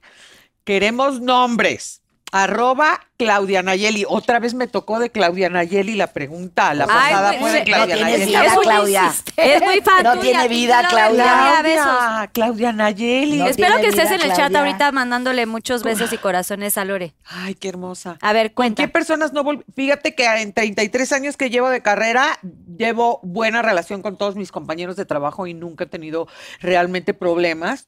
Queremos 0.63 1.19
nombres. 1.19 2.03
Arroba 2.31 3.07
Claudia 3.25 3.61
Nayeli. 3.61 4.03
Otra 4.07 4.39
vez 4.39 4.55
me 4.55 4.67
tocó 4.67 4.97
de 4.99 5.11
Claudia 5.11 5.47
Nayeli 5.49 5.95
la 5.95 6.07
pregunta. 6.07 6.73
La 6.73 6.87
pasada 6.87 7.29
pues, 7.29 7.39
fue 7.39 7.51
de 7.51 7.59
no 7.59 7.65
Claudia 7.65 7.95
Nayeli. 7.97 8.25
vida, 8.25 8.45
Es 8.45 8.53
muy- 8.55 8.63
Claudia. 8.65 9.13
Es 9.37 9.61
muy 9.61 9.81
fan 9.81 10.03
No 10.03 10.17
tiene 10.19 10.47
vida, 10.47 10.87
Claudia. 10.89 11.61
besos. 11.61 11.85
Claudia, 11.85 12.29
Claudia 12.33 12.71
Nayeli. 12.73 13.37
No 13.37 13.45
Espero 13.45 13.75
que 13.77 13.87
estés 13.89 14.05
vida, 14.09 14.15
en 14.15 14.21
el 14.21 14.27
chat 14.29 14.37
Claudia. 14.37 14.59
ahorita 14.59 14.91
mandándole 14.91 15.45
muchos 15.45 15.83
besos 15.83 16.11
y 16.13 16.17
corazones 16.17 16.77
a 16.77 16.85
Lore. 16.85 17.13
Ay, 17.25 17.53
qué 17.55 17.69
hermosa. 17.69 18.17
A 18.21 18.33
ver, 18.33 18.47
¿Con 18.53 18.65
cuenta. 18.65 18.81
qué 18.83 18.87
personas 18.87 19.33
no 19.33 19.43
Fíjate 19.75 20.15
que 20.15 20.25
en 20.25 20.53
33 20.53 21.11
años 21.13 21.37
que 21.37 21.49
llevo 21.49 21.69
de 21.69 21.81
carrera, 21.81 22.39
llevo 22.77 23.19
buena 23.23 23.61
relación 23.61 24.01
con 24.01 24.17
todos 24.17 24.35
mis 24.35 24.51
compañeros 24.51 24.95
de 24.95 25.05
trabajo 25.05 25.45
y 25.47 25.53
nunca 25.53 25.83
he 25.83 25.87
tenido 25.87 26.27
realmente 26.59 27.13
problemas. 27.13 27.85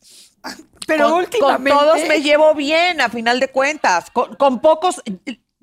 Pero 0.86 1.10
con, 1.10 1.20
últimamente. 1.20 1.70
con 1.72 1.80
todos 1.80 2.08
me 2.10 2.22
llevo 2.22 2.54
bien, 2.54 3.00
a 3.00 3.08
final 3.08 3.40
de 3.40 3.48
cuentas. 3.48 4.12
Con, 4.12 4.36
con 4.36 4.60
pocos 4.60 5.02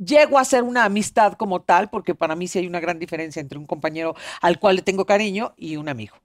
llego 0.05 0.39
a 0.39 0.45
ser 0.45 0.63
una 0.63 0.85
amistad 0.85 1.35
como 1.35 1.61
tal, 1.63 1.91
porque 1.91 2.15
para 2.15 2.35
mí 2.35 2.49
sí 2.49 2.59
hay 2.59 2.67
una 2.67 2.81
gran 2.81 2.99
diferencia 2.99 3.41
entre 3.41 3.59
un 3.59 3.67
compañero 3.67 4.15
al 4.41 4.59
cual 4.59 4.77
le 4.77 4.83
tengo 4.83 5.05
cariño 5.07 5.53
y 5.57 5.77
un 5.77 5.89
amigo. 5.89 6.17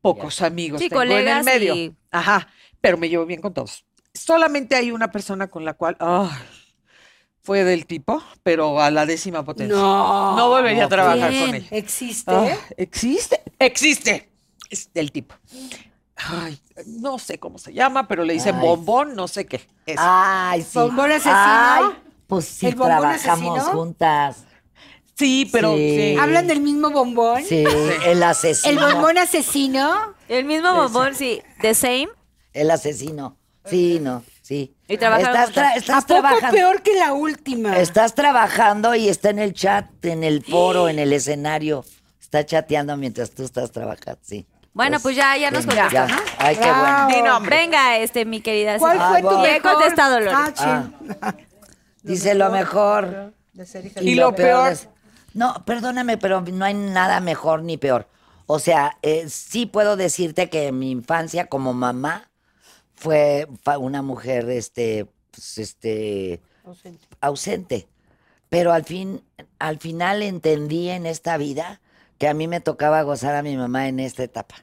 Pocos 0.00 0.42
amigos 0.42 0.80
Sí, 0.80 0.88
tengo 0.88 1.02
en 1.02 1.08
el 1.10 1.14
colegas 1.18 1.44
medio. 1.44 1.74
y- 1.74 1.94
Ajá, 2.10 2.48
pero 2.80 2.98
me 2.98 3.08
llevo 3.08 3.24
bien 3.26 3.40
con 3.40 3.54
todos. 3.54 3.84
Solamente 4.12 4.76
hay 4.76 4.90
una 4.90 5.10
persona 5.10 5.48
con 5.48 5.64
la 5.64 5.74
cual 5.74 5.96
ay, 5.98 6.28
fue 7.42 7.64
del 7.64 7.86
tipo, 7.86 8.22
pero 8.42 8.80
a 8.80 8.90
la 8.90 9.06
décima 9.06 9.44
potencia. 9.44 9.74
No. 9.76 10.36
No 10.36 10.48
volvería 10.50 10.84
a 10.84 10.88
trabajar 10.88 11.30
Bien. 11.30 11.46
con 11.46 11.54
ella. 11.56 11.68
Existe. 11.70 12.30
Ah, 12.32 12.56
existe, 12.76 13.42
existe. 13.58 14.30
Es 14.70 14.92
del 14.92 15.10
tipo. 15.10 15.34
Ay, 16.16 16.58
no 16.86 17.18
sé 17.18 17.38
cómo 17.38 17.58
se 17.58 17.72
llama, 17.72 18.06
pero 18.06 18.24
le 18.24 18.34
dicen 18.34 18.54
Ay. 18.56 18.60
bombón, 18.60 19.14
no 19.16 19.26
sé 19.26 19.46
qué. 19.46 19.66
Ese. 19.84 19.96
Ay, 19.98 20.62
sí. 20.62 20.78
¿Bombón 20.78 21.10
asesino? 21.10 21.34
Ay, 21.36 21.84
pues 22.26 22.44
sí, 22.46 22.66
¿El 22.66 22.74
bombón 22.74 22.96
trabajamos 22.98 23.58
asesino? 23.58 23.78
juntas. 23.78 24.36
sí, 25.14 25.48
pero 25.52 25.74
sí. 25.76 25.96
sí. 25.96 26.16
¿Hablan 26.20 26.46
del 26.46 26.60
mismo 26.60 26.90
bombón? 26.90 27.42
Sí, 27.44 27.64
el 28.06 28.22
asesino. 28.22 28.86
¿El 28.86 28.92
bombón 28.94 29.18
asesino? 29.18 30.14
El 30.28 30.44
mismo 30.44 30.74
bombón, 30.74 31.14
sí. 31.14 31.42
The 31.60 31.74
same. 31.74 32.08
El 32.52 32.70
asesino. 32.70 33.36
Sí, 33.66 33.98
no, 34.00 34.22
sí. 34.42 34.74
Y 34.88 34.94
Estás, 34.94 35.14
juntas. 35.24 35.52
tra- 35.54 35.76
estás 35.76 36.04
¿A 36.04 36.06
poco 36.06 36.20
trabajando. 36.20 36.54
peor 36.56 36.82
que 36.82 36.94
la 36.94 37.14
última? 37.14 37.78
Estás 37.78 38.14
trabajando 38.14 38.94
y 38.94 39.08
está 39.08 39.30
en 39.30 39.38
el 39.38 39.54
chat, 39.54 39.86
en 40.04 40.22
el 40.22 40.44
foro, 40.44 40.88
en 40.90 40.98
el 40.98 41.12
escenario. 41.14 41.82
Está 42.20 42.44
chateando 42.44 42.94
mientras 42.98 43.30
tú 43.30 43.42
estás 43.42 43.70
trabajando, 43.72 44.20
sí. 44.22 44.46
Bueno, 44.74 44.98
pues 45.00 45.14
ya, 45.16 45.34
ya 45.38 45.50
nos 45.52 45.64
ya. 45.66 45.88
contestó. 45.88 46.22
Ay, 46.36 46.56
qué 46.56 46.60
Bravo. 46.68 47.08
bueno. 47.08 47.40
Venga, 47.42 47.96
este, 47.98 48.24
mi 48.26 48.40
querida. 48.40 48.76
¿Cuál 48.78 48.98
fue 48.98 49.16
Ay, 49.18 49.22
tu 49.22 49.38
mejor? 49.38 49.62
contestado, 49.72 50.18
Lore. 50.20 50.36
Ah, 50.36 50.88
Ah. 51.22 51.34
Dice 52.04 52.34
lo 52.34 52.50
mejor. 52.50 53.32
Y 54.00 54.14
lo 54.14 54.34
peor. 54.34 54.72
es- 54.72 54.88
No, 55.32 55.64
perdóname, 55.64 56.16
pero 56.18 56.40
no 56.42 56.64
hay 56.64 56.74
nada 56.74 57.20
mejor 57.20 57.62
ni 57.62 57.76
peor. 57.76 58.06
O 58.46 58.58
sea, 58.58 58.98
eh, 59.02 59.28
sí 59.28 59.66
puedo 59.66 59.96
decirte 59.96 60.48
que 60.50 60.70
mi 60.70 60.90
infancia 60.90 61.46
como 61.46 61.72
mamá 61.72 62.30
fue 62.94 63.48
una 63.78 64.02
mujer, 64.02 64.48
este, 64.50 65.06
pues, 65.32 65.58
este, 65.58 66.40
ausente. 67.20 67.88
Pero 68.48 68.72
al 68.72 68.84
fin, 68.84 69.24
al 69.58 69.78
final 69.78 70.22
entendí 70.22 70.90
en 70.90 71.06
esta 71.06 71.36
vida 71.36 71.80
que 72.18 72.28
a 72.28 72.34
mí 72.34 72.46
me 72.46 72.60
tocaba 72.60 73.02
gozar 73.02 73.34
a 73.34 73.42
mi 73.42 73.56
mamá 73.56 73.88
en 73.88 73.98
esta 73.98 74.22
etapa. 74.22 74.54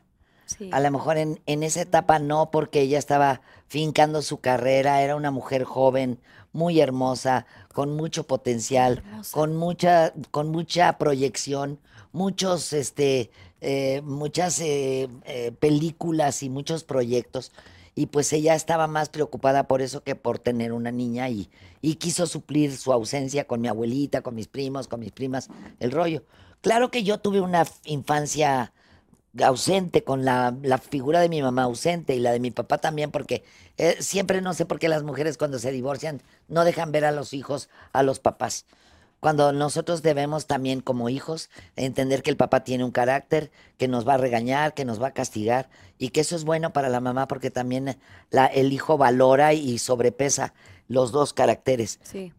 Sí. 0.46 0.70
A 0.72 0.80
lo 0.80 0.92
mejor 0.92 1.18
en, 1.18 1.42
en 1.46 1.64
esa 1.64 1.82
etapa 1.82 2.20
no, 2.20 2.52
porque 2.52 2.82
ella 2.82 3.00
estaba 3.00 3.42
fincando 3.68 4.22
su 4.22 4.40
carrera, 4.40 5.02
era 5.02 5.16
una 5.16 5.32
mujer 5.32 5.64
joven, 5.64 6.20
muy 6.54 6.80
hermosa, 6.80 7.46
con 7.74 7.96
mucho 7.96 8.26
potencial, 8.26 9.04
con 9.32 9.56
mucha, 9.56 10.14
con 10.32 10.50
mucha 10.50 10.98
proyección, 10.98 11.80
muchos, 12.12 12.74
este, 12.74 13.32
eh, 13.62 14.02
muchas 14.04 14.60
eh, 14.60 15.08
eh, 15.26 15.52
películas 15.60 16.44
y 16.44 16.50
muchos 16.50 16.84
proyectos. 16.84 17.52
Y 17.94 18.06
pues 18.08 18.32
ella 18.32 18.56
estaba 18.56 18.88
más 18.88 19.10
preocupada 19.10 19.68
por 19.68 19.82
eso 19.82 20.04
que 20.04 20.16
por 20.16 20.40
tener 20.40 20.72
una 20.72 20.92
niña 20.92 21.30
y, 21.30 21.50
y 21.82 21.96
quiso 21.96 22.26
suplir 22.26 22.78
su 22.78 22.94
ausencia 22.94 23.46
con 23.46 23.60
mi 23.60 23.68
abuelita, 23.68 24.22
con 24.22 24.36
mis 24.36 24.48
primos, 24.48 24.88
con 24.88 25.02
mis 25.02 25.12
primas, 25.12 25.50
el 25.80 25.92
rollo. 25.92 26.24
Claro 26.62 26.90
que 26.90 27.04
yo 27.04 27.20
tuve 27.20 27.42
una 27.42 27.66
infancia 27.86 28.72
ausente, 29.44 30.04
con 30.04 30.26
la, 30.26 30.56
la 30.62 30.78
figura 30.78 31.20
de 31.22 31.30
mi 31.30 31.42
mamá 31.42 31.64
ausente 31.64 32.16
y 32.16 32.20
la 32.20 32.32
de 32.32 32.40
mi 32.40 32.52
papá 32.52 32.80
también, 32.80 33.12
porque 33.12 33.44
eh, 33.78 33.96
siempre 34.00 34.42
no 34.42 34.54
sé 34.54 34.66
por 34.66 34.80
qué 34.80 34.90
las 34.90 35.04
mujeres 35.04 35.38
cuando 35.38 35.58
se 35.60 35.72
divorcian 35.72 36.22
no 36.48 36.66
dejan 36.66 36.92
ver 36.92 37.06
a 37.06 37.12
los 37.12 37.34
hijos 37.34 37.70
a 37.94 38.04
los 38.04 38.20
papás. 38.20 38.66
Cuando 39.22 39.54
nosotros 39.54 40.02
debemos 40.02 40.48
también 40.48 40.82
como 40.82 41.08
hijos 41.08 41.52
entender 41.76 42.24
que 42.24 42.32
el 42.32 42.38
papá 42.38 42.64
tiene 42.64 42.84
un 42.84 42.90
carácter, 42.92 43.52
que 43.78 43.88
nos 43.88 44.08
va 44.08 44.16
a 44.16 44.18
regañar, 44.18 44.74
que 44.74 44.84
nos 44.84 45.00
va 45.02 45.08
a 45.10 45.14
castigar 45.14 45.70
y 46.00 46.10
que 46.10 46.22
eso 46.22 46.36
es 46.36 46.44
bueno 46.44 46.74
para 46.74 46.90
la 46.90 47.00
mamá 47.02 47.28
porque 47.28 47.52
también 47.52 47.98
la, 48.32 48.48
el 48.48 48.74
hijo 48.74 48.98
valora 48.98 49.54
y 49.54 49.78
sobrepesa 49.78 50.54
los 50.88 51.12
dos 51.12 51.34
caracteres 51.34 52.00
Sí. 52.04 52.34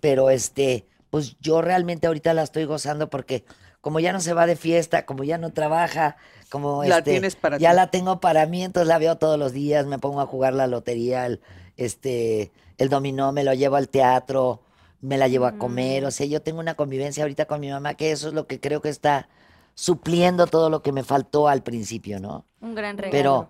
pero 0.00 0.30
este, 0.30 0.86
pues 1.10 1.36
yo 1.40 1.60
realmente 1.60 2.06
ahorita 2.06 2.32
la 2.32 2.42
estoy 2.42 2.64
gozando 2.64 3.10
porque 3.10 3.44
como 3.84 4.00
ya 4.00 4.14
no 4.14 4.20
se 4.20 4.32
va 4.32 4.46
de 4.46 4.56
fiesta, 4.56 5.04
como 5.04 5.24
ya 5.24 5.36
no 5.36 5.52
trabaja, 5.52 6.16
como 6.48 6.82
La 6.84 6.98
este, 6.98 7.10
tienes 7.12 7.36
para 7.36 7.58
ya 7.58 7.70
ti. 7.70 7.76
la 7.76 7.90
tengo 7.90 8.18
para 8.18 8.46
mí, 8.46 8.64
entonces 8.64 8.88
la 8.88 8.96
veo 8.96 9.18
todos 9.18 9.38
los 9.38 9.52
días, 9.52 9.84
me 9.84 9.98
pongo 9.98 10.22
a 10.22 10.26
jugar 10.26 10.54
la 10.54 10.66
lotería, 10.66 11.26
el, 11.26 11.42
este, 11.76 12.50
el 12.78 12.88
dominó, 12.88 13.30
me 13.32 13.44
lo 13.44 13.52
llevo 13.52 13.76
al 13.76 13.90
teatro, 13.90 14.62
me 15.02 15.18
la 15.18 15.28
llevo 15.28 15.44
a 15.44 15.58
comer, 15.58 16.06
o 16.06 16.10
sea, 16.10 16.24
yo 16.24 16.40
tengo 16.40 16.60
una 16.60 16.76
convivencia 16.76 17.24
ahorita 17.24 17.44
con 17.44 17.60
mi 17.60 17.68
mamá 17.68 17.92
que 17.92 18.10
eso 18.10 18.28
es 18.28 18.32
lo 18.34 18.46
que 18.46 18.58
creo 18.58 18.80
que 18.80 18.88
está 18.88 19.28
supliendo 19.74 20.46
todo 20.46 20.70
lo 20.70 20.80
que 20.80 20.92
me 20.92 21.02
faltó 21.04 21.46
al 21.48 21.62
principio, 21.62 22.20
¿no? 22.20 22.46
Un 22.62 22.74
gran 22.74 22.96
regalo. 22.96 23.12
Pero 23.12 23.48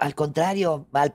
al 0.00 0.14
contrario, 0.14 0.86
al- 0.94 1.14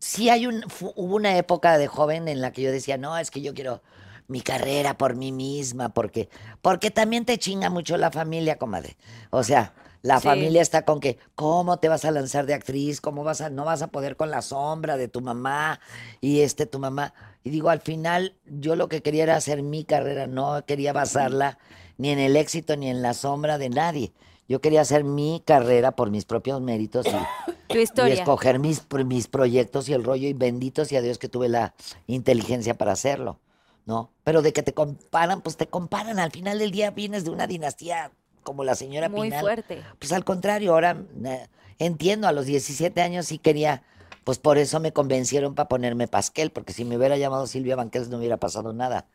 sí 0.00 0.28
hay 0.28 0.48
un, 0.48 0.64
hubo 0.96 1.14
una 1.14 1.36
época 1.38 1.78
de 1.78 1.86
joven 1.86 2.26
en 2.26 2.40
la 2.40 2.50
que 2.50 2.62
yo 2.62 2.72
decía, 2.72 2.98
no, 2.98 3.16
es 3.16 3.30
que 3.30 3.42
yo 3.42 3.54
quiero 3.54 3.80
mi 4.28 4.40
carrera 4.42 4.96
por 4.96 5.16
mí 5.16 5.32
misma, 5.32 5.88
porque, 5.88 6.28
porque 6.62 6.90
también 6.90 7.24
te 7.24 7.38
chinga 7.38 7.70
mucho 7.70 7.96
la 7.96 8.10
familia, 8.10 8.58
comadre. 8.58 8.96
O 9.30 9.42
sea, 9.42 9.74
la 10.02 10.20
Sí. 10.20 10.28
familia 10.28 10.62
está 10.62 10.84
con 10.84 11.00
que, 11.00 11.18
¿cómo 11.34 11.78
te 11.78 11.88
vas 11.88 12.04
a 12.04 12.10
lanzar 12.10 12.46
de 12.46 12.54
actriz? 12.54 13.00
¿Cómo 13.00 13.24
vas 13.24 13.40
a, 13.40 13.50
no 13.50 13.64
vas 13.64 13.82
a 13.82 13.88
poder 13.88 14.16
con 14.16 14.30
la 14.30 14.42
sombra 14.42 14.96
de 14.96 15.08
tu 15.08 15.20
mamá? 15.20 15.80
Y 16.20 16.40
este, 16.40 16.66
tu 16.66 16.78
mamá. 16.78 17.14
Y 17.42 17.50
digo, 17.50 17.70
al 17.70 17.80
final, 17.80 18.36
yo 18.46 18.76
lo 18.76 18.88
que 18.88 19.02
quería 19.02 19.24
era 19.24 19.36
hacer 19.36 19.62
mi 19.62 19.84
carrera, 19.84 20.26
no 20.26 20.64
quería 20.66 20.92
basarla 20.92 21.58
ni 21.96 22.10
en 22.10 22.18
el 22.20 22.36
éxito 22.36 22.76
ni 22.76 22.88
en 22.90 23.02
la 23.02 23.14
sombra 23.14 23.58
de 23.58 23.70
nadie. 23.70 24.12
Yo 24.46 24.60
quería 24.60 24.82
hacer 24.82 25.04
mi 25.04 25.42
carrera 25.44 25.92
por 25.92 26.10
mis 26.10 26.24
propios 26.24 26.60
méritos 26.60 27.06
y, 27.06 27.10
Tu 27.94 28.06
y 28.06 28.12
escoger 28.12 28.58
mis, 28.58 28.86
mis 29.06 29.26
proyectos 29.26 29.88
y 29.88 29.94
el 29.94 30.04
rollo 30.04 30.26
y 30.28 30.32
bendito 30.32 30.84
sea 30.84 31.02
Dios 31.02 31.18
que 31.18 31.28
tuve 31.28 31.48
la 31.50 31.74
inteligencia 32.06 32.74
para 32.78 32.92
hacerlo, 32.92 33.40
¿no? 33.88 34.10
Pero 34.22 34.42
de 34.42 34.52
que 34.52 34.62
te 34.62 34.74
comparan, 34.74 35.40
pues 35.40 35.56
te 35.56 35.66
comparan. 35.66 36.18
Al 36.18 36.30
final 36.30 36.58
del 36.58 36.70
día 36.70 36.90
vienes 36.90 37.24
de 37.24 37.30
una 37.30 37.46
dinastía 37.46 38.12
como 38.42 38.62
la 38.62 38.74
señora 38.74 39.08
Muy 39.08 39.28
Pinal. 39.28 39.40
fuerte. 39.40 39.82
Pues 39.98 40.12
al 40.12 40.24
contrario, 40.26 40.74
ahora 40.74 41.02
eh, 41.24 41.48
entiendo, 41.78 42.28
a 42.28 42.32
los 42.32 42.44
17 42.44 43.00
años 43.00 43.26
sí 43.26 43.38
quería, 43.38 43.82
pues 44.24 44.38
por 44.38 44.58
eso 44.58 44.78
me 44.78 44.92
convencieron 44.92 45.54
para 45.54 45.70
ponerme 45.70 46.06
Pasquel, 46.06 46.50
porque 46.50 46.74
si 46.74 46.84
me 46.84 46.98
hubiera 46.98 47.16
llamado 47.16 47.46
Silvia 47.46 47.76
Banquels 47.76 48.10
no 48.10 48.18
hubiera 48.18 48.36
pasado 48.36 48.74
nada. 48.74 49.06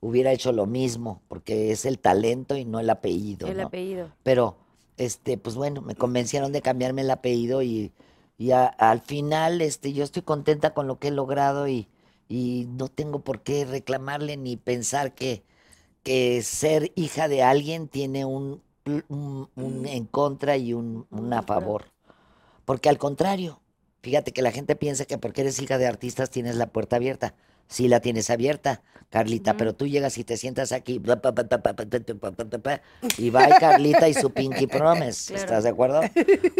Hubiera 0.00 0.32
hecho 0.32 0.50
lo 0.50 0.64
mismo, 0.66 1.20
porque 1.28 1.70
es 1.70 1.84
el 1.84 1.98
talento 1.98 2.56
y 2.56 2.64
no 2.64 2.80
el 2.80 2.88
apellido, 2.90 3.46
El 3.48 3.58
¿no? 3.58 3.66
apellido. 3.66 4.08
Pero, 4.22 4.56
este, 4.96 5.36
pues 5.36 5.56
bueno, 5.56 5.82
me 5.82 5.94
convencieron 5.94 6.52
de 6.52 6.62
cambiarme 6.62 7.02
el 7.02 7.10
apellido 7.10 7.62
y, 7.62 7.92
y 8.38 8.50
a- 8.52 8.66
al 8.66 9.00
final, 9.02 9.60
este, 9.60 9.92
yo 9.92 10.02
estoy 10.02 10.22
contenta 10.22 10.72
con 10.72 10.86
lo 10.88 10.98
que 10.98 11.08
he 11.08 11.12
logrado 11.12 11.68
y, 11.68 11.86
y 12.32 12.66
no 12.78 12.88
tengo 12.88 13.18
por 13.18 13.42
qué 13.42 13.66
reclamarle 13.66 14.38
ni 14.38 14.56
pensar 14.56 15.14
que, 15.14 15.42
que 16.02 16.40
ser 16.40 16.90
hija 16.94 17.28
de 17.28 17.42
alguien 17.42 17.88
tiene 17.88 18.24
un, 18.24 18.62
un, 18.86 19.50
un 19.54 19.86
en 19.86 20.06
contra 20.06 20.56
y 20.56 20.72
un, 20.72 21.06
un 21.10 21.32
a 21.34 21.42
favor. 21.42 21.92
Porque 22.64 22.88
al 22.88 22.96
contrario, 22.96 23.60
fíjate 24.00 24.32
que 24.32 24.40
la 24.40 24.50
gente 24.50 24.76
piensa 24.76 25.04
que 25.04 25.18
porque 25.18 25.42
eres 25.42 25.60
hija 25.60 25.76
de 25.76 25.86
artistas 25.86 26.30
tienes 26.30 26.56
la 26.56 26.68
puerta 26.68 26.96
abierta. 26.96 27.34
Sí 27.68 27.86
la 27.86 28.00
tienes 28.00 28.30
abierta, 28.30 28.80
Carlita, 29.10 29.58
pero 29.58 29.74
tú 29.74 29.86
llegas 29.86 30.16
y 30.16 30.24
te 30.24 30.38
sientas 30.38 30.72
aquí 30.72 30.94
y 30.94 30.98
va 33.30 33.58
Carlita 33.60 34.08
y 34.08 34.14
su 34.14 34.30
Pinky 34.30 34.68
Promise. 34.68 35.34
Claro. 35.34 35.44
¿Estás 35.44 35.64
de 35.64 35.70
acuerdo? 35.70 36.00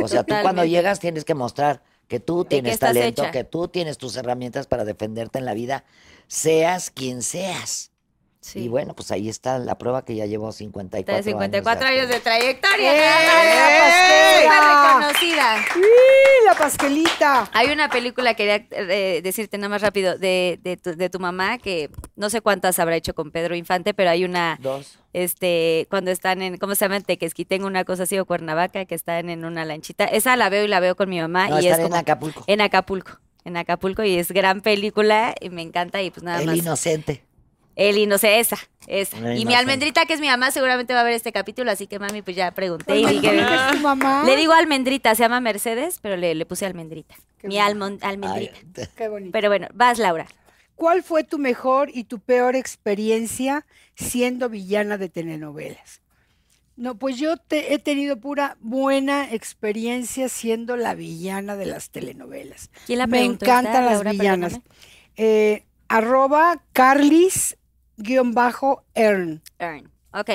O 0.02 0.08
sea, 0.08 0.22
tú 0.22 0.34
cuando 0.42 0.66
llegas 0.66 1.00
tienes 1.00 1.24
que 1.24 1.34
mostrar 1.34 1.82
que 2.12 2.20
tú 2.20 2.44
tienes 2.44 2.78
talento, 2.78 3.22
hecha. 3.22 3.30
que 3.30 3.42
tú 3.42 3.68
tienes 3.68 3.96
tus 3.96 4.18
herramientas 4.18 4.66
para 4.66 4.84
defenderte 4.84 5.38
en 5.38 5.46
la 5.46 5.54
vida, 5.54 5.86
seas 6.26 6.90
quien 6.90 7.22
seas. 7.22 7.90
Sí. 8.42 8.64
Y 8.64 8.68
bueno, 8.68 8.92
pues 8.94 9.10
ahí 9.12 9.28
está 9.28 9.58
la 9.60 9.78
prueba 9.78 10.04
que 10.04 10.16
ya 10.16 10.26
llevo 10.26 10.50
54 10.50 11.16
De 11.16 11.22
54 11.22 11.86
años. 11.86 11.98
años 12.00 12.08
de 12.12 12.18
trayectoria. 12.20 12.92
¡Eh, 12.92 14.42
Súper 14.42 14.58
Pasquela! 14.58 14.98
reconocida. 14.98 15.64
¡Y 15.76 16.44
la 16.46 16.54
pasquelita! 16.54 17.48
Hay 17.52 17.68
una 17.70 17.88
película, 17.88 18.34
quería 18.34 18.66
eh, 18.72 19.20
decirte 19.22 19.58
nada 19.58 19.68
más 19.68 19.80
rápido, 19.80 20.18
de, 20.18 20.58
de, 20.62 20.76
tu, 20.76 20.96
de 20.96 21.08
tu 21.08 21.20
mamá, 21.20 21.58
que 21.58 21.88
no 22.16 22.30
sé 22.30 22.40
cuántas 22.40 22.80
habrá 22.80 22.96
hecho 22.96 23.14
con 23.14 23.30
Pedro 23.30 23.54
Infante, 23.54 23.94
pero 23.94 24.10
hay 24.10 24.24
una, 24.24 24.58
Dos. 24.60 24.98
este, 25.12 25.86
cuando 25.88 26.10
están 26.10 26.42
en, 26.42 26.56
¿cómo 26.58 26.74
se 26.74 26.84
llama? 26.84 26.96
En 26.96 27.04
Tequesquitengo, 27.04 27.66
una 27.68 27.84
cosa 27.84 28.02
así, 28.02 28.18
o 28.18 28.24
Cuernavaca, 28.26 28.84
que 28.86 28.96
están 28.96 29.30
en 29.30 29.44
una 29.44 29.64
lanchita. 29.64 30.04
Esa 30.04 30.34
la 30.36 30.48
veo 30.48 30.64
y 30.64 30.68
la 30.68 30.80
veo 30.80 30.96
con 30.96 31.08
mi 31.08 31.20
mamá. 31.20 31.48
No, 31.48 31.56
y 31.60 31.66
es 31.66 31.66
están 31.66 31.80
en 31.82 31.86
como- 31.90 32.00
Acapulco. 32.00 32.44
En 32.48 32.60
Acapulco. 32.60 33.12
En 33.44 33.56
Acapulco, 33.56 34.02
y 34.02 34.16
es 34.18 34.32
gran 34.32 34.60
película, 34.62 35.34
y 35.40 35.50
me 35.50 35.62
encanta, 35.62 36.02
y 36.02 36.10
pues 36.10 36.24
nada 36.24 36.40
El 36.40 36.46
más. 36.46 36.56
inocente. 36.56 37.24
El 37.74 37.96
inocente, 37.98 38.38
esa, 38.40 38.58
esa. 38.86 39.16
El 39.32 39.38
Y 39.38 39.46
mi 39.46 39.54
almendrita, 39.54 40.04
que 40.06 40.12
es 40.14 40.20
mi 40.20 40.26
mamá, 40.28 40.50
seguramente 40.50 40.92
va 40.94 41.00
a 41.00 41.04
ver 41.04 41.14
este 41.14 41.32
capítulo, 41.32 41.70
así 41.70 41.86
que 41.86 41.98
mami, 41.98 42.20
pues 42.22 42.36
ya 42.36 42.50
pregunté 42.50 42.96
y 42.98 43.06
dije. 43.06 43.28
¿cómo 43.36 43.48
que 43.48 43.54
es 43.54 43.70
tu 43.72 43.78
mamá? 43.78 44.24
Le 44.24 44.36
digo 44.36 44.52
almendrita, 44.52 45.14
se 45.14 45.22
llama 45.22 45.40
Mercedes, 45.40 45.98
pero 46.02 46.16
le, 46.16 46.34
le 46.34 46.44
puse 46.46 46.66
almendrita. 46.66 47.14
Qué 47.38 47.48
mi 47.48 47.56
bonito. 47.58 47.70
almon- 47.86 47.98
Ay, 48.02 48.10
almendrita. 48.12 48.86
Qué 48.96 49.08
bonito. 49.08 49.32
Pero 49.32 49.48
bueno, 49.48 49.68
vas, 49.72 49.98
Laura. 49.98 50.26
¿Cuál 50.74 51.02
fue 51.02 51.24
tu 51.24 51.38
mejor 51.38 51.90
y 51.94 52.04
tu 52.04 52.18
peor 52.18 52.56
experiencia 52.56 53.64
siendo 53.94 54.48
villana 54.48 54.98
de 54.98 55.08
telenovelas? 55.08 56.00
No, 56.76 56.96
pues 56.96 57.18
yo 57.18 57.36
te- 57.36 57.74
he 57.74 57.78
tenido 57.78 58.18
pura 58.18 58.56
buena 58.60 59.32
experiencia 59.32 60.28
siendo 60.28 60.76
la 60.76 60.94
villana 60.94 61.54
de 61.56 61.66
las 61.66 61.90
telenovelas. 61.90 62.70
¿Quién 62.86 62.98
la 62.98 63.06
Me 63.06 63.18
preguntó? 63.18 63.44
encantan 63.44 63.74
¿Está, 63.74 63.84
las 63.84 63.92
Laura? 63.94 64.10
villanas. 64.12 64.52
Perdóname. 64.54 64.74
Eh, 65.16 65.64
arroba 65.88 66.62
Carlis 66.72 67.56
Earn. 68.94 69.42
Earn. 69.58 69.90
Ok. 70.12 70.30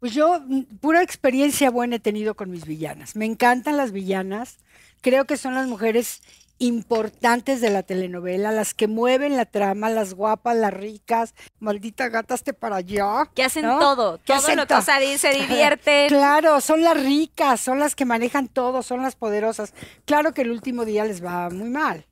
Pues 0.00 0.14
yo 0.14 0.40
mm, 0.40 0.78
pura 0.80 1.02
experiencia 1.02 1.70
buena 1.70 1.96
he 1.96 2.00
tenido 2.00 2.34
con 2.34 2.50
mis 2.50 2.64
villanas. 2.66 3.16
Me 3.16 3.26
encantan 3.26 3.76
las 3.76 3.92
villanas. 3.92 4.58
Creo 5.02 5.26
que 5.26 5.36
son 5.36 5.54
las 5.54 5.66
mujeres 5.66 6.22
importantes 6.60 7.60
de 7.60 7.70
la 7.70 7.82
telenovela, 7.82 8.52
las 8.52 8.74
que 8.74 8.86
mueven 8.86 9.36
la 9.36 9.46
trama, 9.46 9.88
las 9.88 10.14
guapas, 10.14 10.56
las 10.56 10.72
ricas. 10.72 11.34
Maldita 11.58 12.08
gata, 12.08 12.34
hazte 12.34 12.52
para 12.52 12.76
allá. 12.76 13.30
Que 13.34 13.42
hacen 13.42 13.64
¿no? 13.64 13.78
todo, 13.78 14.18
Que 14.18 14.24
todo 14.24 14.36
hacen 14.36 14.56
lo 14.56 14.66
que, 14.66 14.74
o 14.74 14.82
sea, 14.82 14.98
se 15.18 15.30
divierten. 15.34 16.08
Claro, 16.08 16.60
son 16.60 16.82
las 16.82 17.02
ricas, 17.02 17.60
son 17.60 17.78
las 17.78 17.96
que 17.96 18.04
manejan 18.04 18.48
todo, 18.48 18.82
son 18.82 19.02
las 19.02 19.16
poderosas. 19.16 19.74
Claro 20.04 20.32
que 20.32 20.42
el 20.42 20.50
último 20.50 20.84
día 20.84 21.04
les 21.04 21.24
va 21.24 21.48
muy 21.50 21.70
mal. 21.70 22.06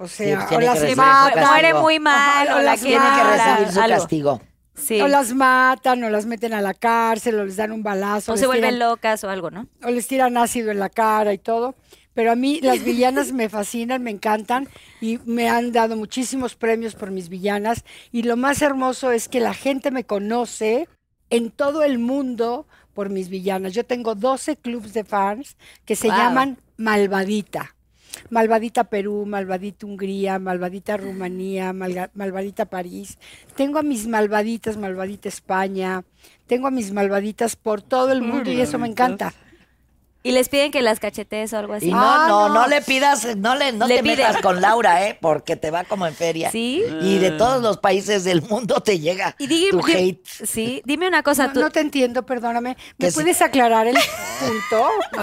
O 0.00 0.06
sea, 0.08 0.46
pues 0.48 0.68
o 0.68 0.76
su 0.76 0.96
matan, 0.96 1.34
castigo. 1.34 1.46
muere 1.50 1.74
muy 1.74 1.98
mal, 1.98 2.48
Ajá, 2.48 2.58
o 2.58 2.62
la 2.62 2.76
que 2.76 2.98
recibir 2.98 3.72
su 3.72 3.80
algo. 3.80 3.96
castigo. 3.96 4.40
Sí. 4.74 5.00
o 5.00 5.08
las 5.08 5.34
matan, 5.34 6.04
o 6.04 6.08
las 6.10 6.24
meten 6.26 6.54
a 6.54 6.60
la 6.62 6.72
cárcel, 6.72 7.40
o 7.40 7.44
les 7.44 7.56
dan 7.56 7.72
un 7.72 7.82
balazo. 7.82 8.32
O 8.34 8.36
se 8.36 8.46
vuelven 8.46 8.76
tiran- 8.76 8.78
locas 8.90 9.24
o 9.24 9.28
algo, 9.30 9.50
¿no? 9.50 9.66
o 9.82 9.90
les 9.90 10.06
tiran 10.06 10.36
ácido 10.36 10.70
en 10.70 10.78
la 10.78 10.88
cara 10.88 11.32
y 11.32 11.38
todo. 11.38 11.74
Pero 12.14 12.30
a 12.32 12.36
mí 12.36 12.60
las 12.62 12.82
villanas 12.84 13.32
me 13.32 13.48
fascinan, 13.48 14.02
me 14.04 14.10
encantan 14.12 14.68
y 15.00 15.18
me 15.24 15.48
han 15.48 15.72
dado 15.72 15.96
muchísimos 15.96 16.54
premios 16.56 16.94
por 16.96 17.10
mis 17.10 17.28
villanas. 17.28 17.84
Y 18.12 18.22
lo 18.22 18.36
más 18.36 18.62
hermoso 18.62 19.10
es 19.12 19.28
que 19.28 19.38
la 19.40 19.54
gente 19.54 19.90
me 19.90 20.04
conoce 20.04 20.88
en 21.30 21.50
todo 21.50 21.82
el 21.82 21.98
mundo 21.98 22.66
por 22.94 23.08
mis 23.10 23.28
villanas. 23.28 23.72
Yo 23.72 23.84
tengo 23.84 24.14
12 24.16 24.56
clubs 24.56 24.92
de 24.94 25.04
fans 25.04 25.56
que 25.84 25.94
se 25.96 26.08
Wow. 26.08 26.16
llaman 26.16 26.58
Malvadita. 26.76 27.74
Malvadita 28.30 28.84
Perú, 28.84 29.24
Malvadita 29.26 29.86
Hungría, 29.86 30.38
Malvadita 30.38 30.96
Rumanía, 30.96 31.72
Malga- 31.72 32.10
Malvadita 32.14 32.66
París. 32.66 33.18
Tengo 33.56 33.78
a 33.78 33.82
mis 33.82 34.06
malvaditas, 34.06 34.76
Malvadita 34.76 35.28
España. 35.28 36.04
Tengo 36.46 36.66
a 36.66 36.70
mis 36.70 36.92
malvaditas 36.92 37.56
por 37.56 37.82
todo 37.82 38.12
el 38.12 38.22
mundo 38.22 38.50
y 38.50 38.60
eso 38.60 38.78
me 38.78 38.88
encanta. 38.88 39.32
Y 40.28 40.32
les 40.32 40.48
piden 40.48 40.70
que 40.70 40.82
las 40.82 41.00
cachetees 41.00 41.52
o 41.52 41.58
algo 41.58 41.72
así. 41.74 41.88
Y 41.88 41.92
no, 41.92 41.98
Ah, 42.00 42.26
no, 42.28 42.48
no. 42.48 42.54
no 42.54 42.66
le 42.68 42.82
pidas, 42.82 43.36
no 43.36 43.54
le, 43.54 43.72
no 43.72 43.86
Le 43.86 43.96
te 43.96 44.02
pide. 44.02 44.16
metas 44.18 44.36
con 44.42 44.60
Laura, 44.60 45.06
¿eh? 45.06 45.18
Porque 45.20 45.56
te 45.56 45.70
va 45.70 45.84
como 45.84 46.06
en 46.06 46.14
feria. 46.14 46.50
¿Sí? 46.50 46.82
Y 47.02 47.18
de 47.18 47.30
todos 47.32 47.62
los 47.62 47.78
países 47.78 48.24
del 48.24 48.42
mundo 48.42 48.80
te 48.80 48.98
llega 49.00 49.34
Y 49.38 49.46
di- 49.46 49.70
tu 49.70 49.80
hate. 49.86 50.20
Sí, 50.26 50.82
dime 50.84 51.08
una 51.08 51.22
cosa. 51.22 51.46
No, 51.48 51.52
tú- 51.54 51.60
no 51.60 51.70
te 51.70 51.80
entiendo, 51.80 52.24
perdóname. 52.26 52.76
Que 52.98 53.06
¿Me 53.06 53.10
sí. 53.10 53.14
puedes 53.14 53.40
aclarar 53.42 53.86
el 53.86 53.96
punto? 54.40 54.88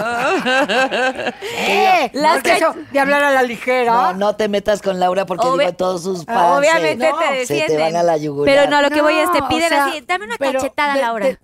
¿Qué? 1.66 2.10
Las 2.14 2.34
Porque 2.36 2.50
que- 2.52 2.58
eso 2.58 2.76
de 2.92 3.00
hablar 3.00 3.24
a 3.24 3.32
la 3.32 3.44
ligera. 3.44 3.92
No, 3.94 4.14
no 4.14 4.36
te 4.36 4.48
metas 4.48 4.82
con 4.82 5.00
Laura 5.00 5.26
porque 5.26 5.46
Obvia- 5.46 5.68
digo, 5.68 5.78
todos 5.78 6.04
sus 6.04 6.26
fans 6.26 6.58
Obviamente 6.60 7.06
se, 7.06 7.12
te 7.14 7.46
se 7.46 7.54
defienden. 7.54 7.78
te 7.78 7.84
van 7.84 7.96
a 7.96 8.04
la 8.04 8.18
yugular. 8.18 8.56
Pero 8.56 8.70
no, 8.72 8.82
lo 8.82 8.90
que 8.90 9.02
voy 9.02 9.14
es 9.16 9.32
te 9.32 9.40
o 9.42 9.48
piden 9.48 9.70
sea, 9.70 9.86
así, 9.86 10.02
dame 10.02 10.26
una 10.26 10.36
pero 10.38 10.60
cachetada, 10.60 10.96
de- 10.96 11.02
Laura. 11.02 11.26
de- 11.28 11.40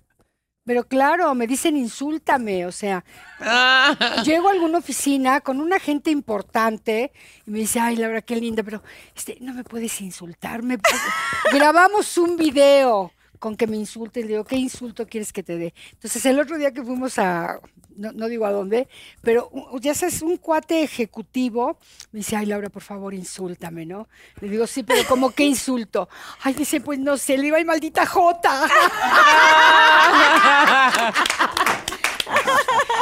pero 0.64 0.84
claro, 0.86 1.34
me 1.34 1.46
dicen 1.46 1.76
insúltame, 1.76 2.66
o 2.66 2.72
sea, 2.72 3.04
Ah. 3.40 4.22
llego 4.24 4.48
a 4.48 4.52
alguna 4.52 4.78
oficina 4.78 5.40
con 5.40 5.60
una 5.60 5.80
gente 5.80 6.10
importante 6.10 7.12
y 7.46 7.50
me 7.50 7.58
dice, 7.58 7.80
ay 7.80 7.96
Laura, 7.96 8.22
qué 8.22 8.36
linda, 8.36 8.62
pero 8.62 8.82
este, 9.16 9.38
no 9.40 9.52
me 9.54 9.64
puedes 9.64 10.00
insultar, 10.00 10.62
me 10.62 10.78
grabamos 11.52 12.16
un 12.18 12.36
video 12.36 13.12
con 13.42 13.56
que 13.56 13.66
me 13.66 13.76
insultes, 13.76 14.22
le 14.22 14.28
digo, 14.28 14.44
¿qué 14.44 14.54
insulto 14.54 15.04
quieres 15.04 15.32
que 15.32 15.42
te 15.42 15.58
dé? 15.58 15.74
Entonces 15.94 16.24
el 16.26 16.38
otro 16.38 16.58
día 16.58 16.70
que 16.70 16.80
fuimos 16.80 17.18
a, 17.18 17.58
no, 17.96 18.12
no 18.12 18.28
digo 18.28 18.46
a 18.46 18.52
dónde, 18.52 18.86
pero 19.20 19.50
ya 19.80 19.94
sabes, 19.94 20.22
un 20.22 20.36
cuate 20.36 20.84
ejecutivo 20.84 21.76
me 22.12 22.18
dice, 22.18 22.36
ay 22.36 22.46
Laura, 22.46 22.70
por 22.70 22.82
favor, 22.82 23.12
insúltame, 23.12 23.84
¿no? 23.84 24.08
Le 24.40 24.48
digo, 24.48 24.64
sí, 24.68 24.84
pero 24.84 25.02
¿cómo 25.08 25.32
qué 25.32 25.42
insulto? 25.42 26.08
Ay, 26.40 26.54
dice, 26.54 26.80
pues 26.80 27.00
no 27.00 27.16
sé, 27.16 27.36
le 27.36 27.42
digo, 27.42 27.56
ay, 27.56 27.64
maldita 27.64 28.06
jota. 28.06 28.68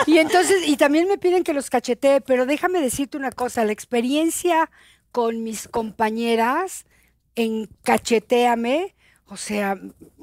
Y 0.07 0.17
entonces, 0.17 0.67
y 0.67 0.79
también 0.79 1.07
me 1.07 1.19
piden 1.19 1.45
que 1.45 1.53
los 1.53 1.69
cachetee, 1.69 2.23
pero 2.23 2.47
déjame 2.47 2.81
decirte 2.81 3.19
una 3.19 3.31
cosa, 3.31 3.67
la 3.67 3.73
experiencia 3.73 4.71
con 5.13 5.43
mis 5.43 5.69
compañeras 5.69 6.87
en 7.35 7.69
cacheteame, 7.83 8.95
o 9.27 9.37
sea, 9.37 9.79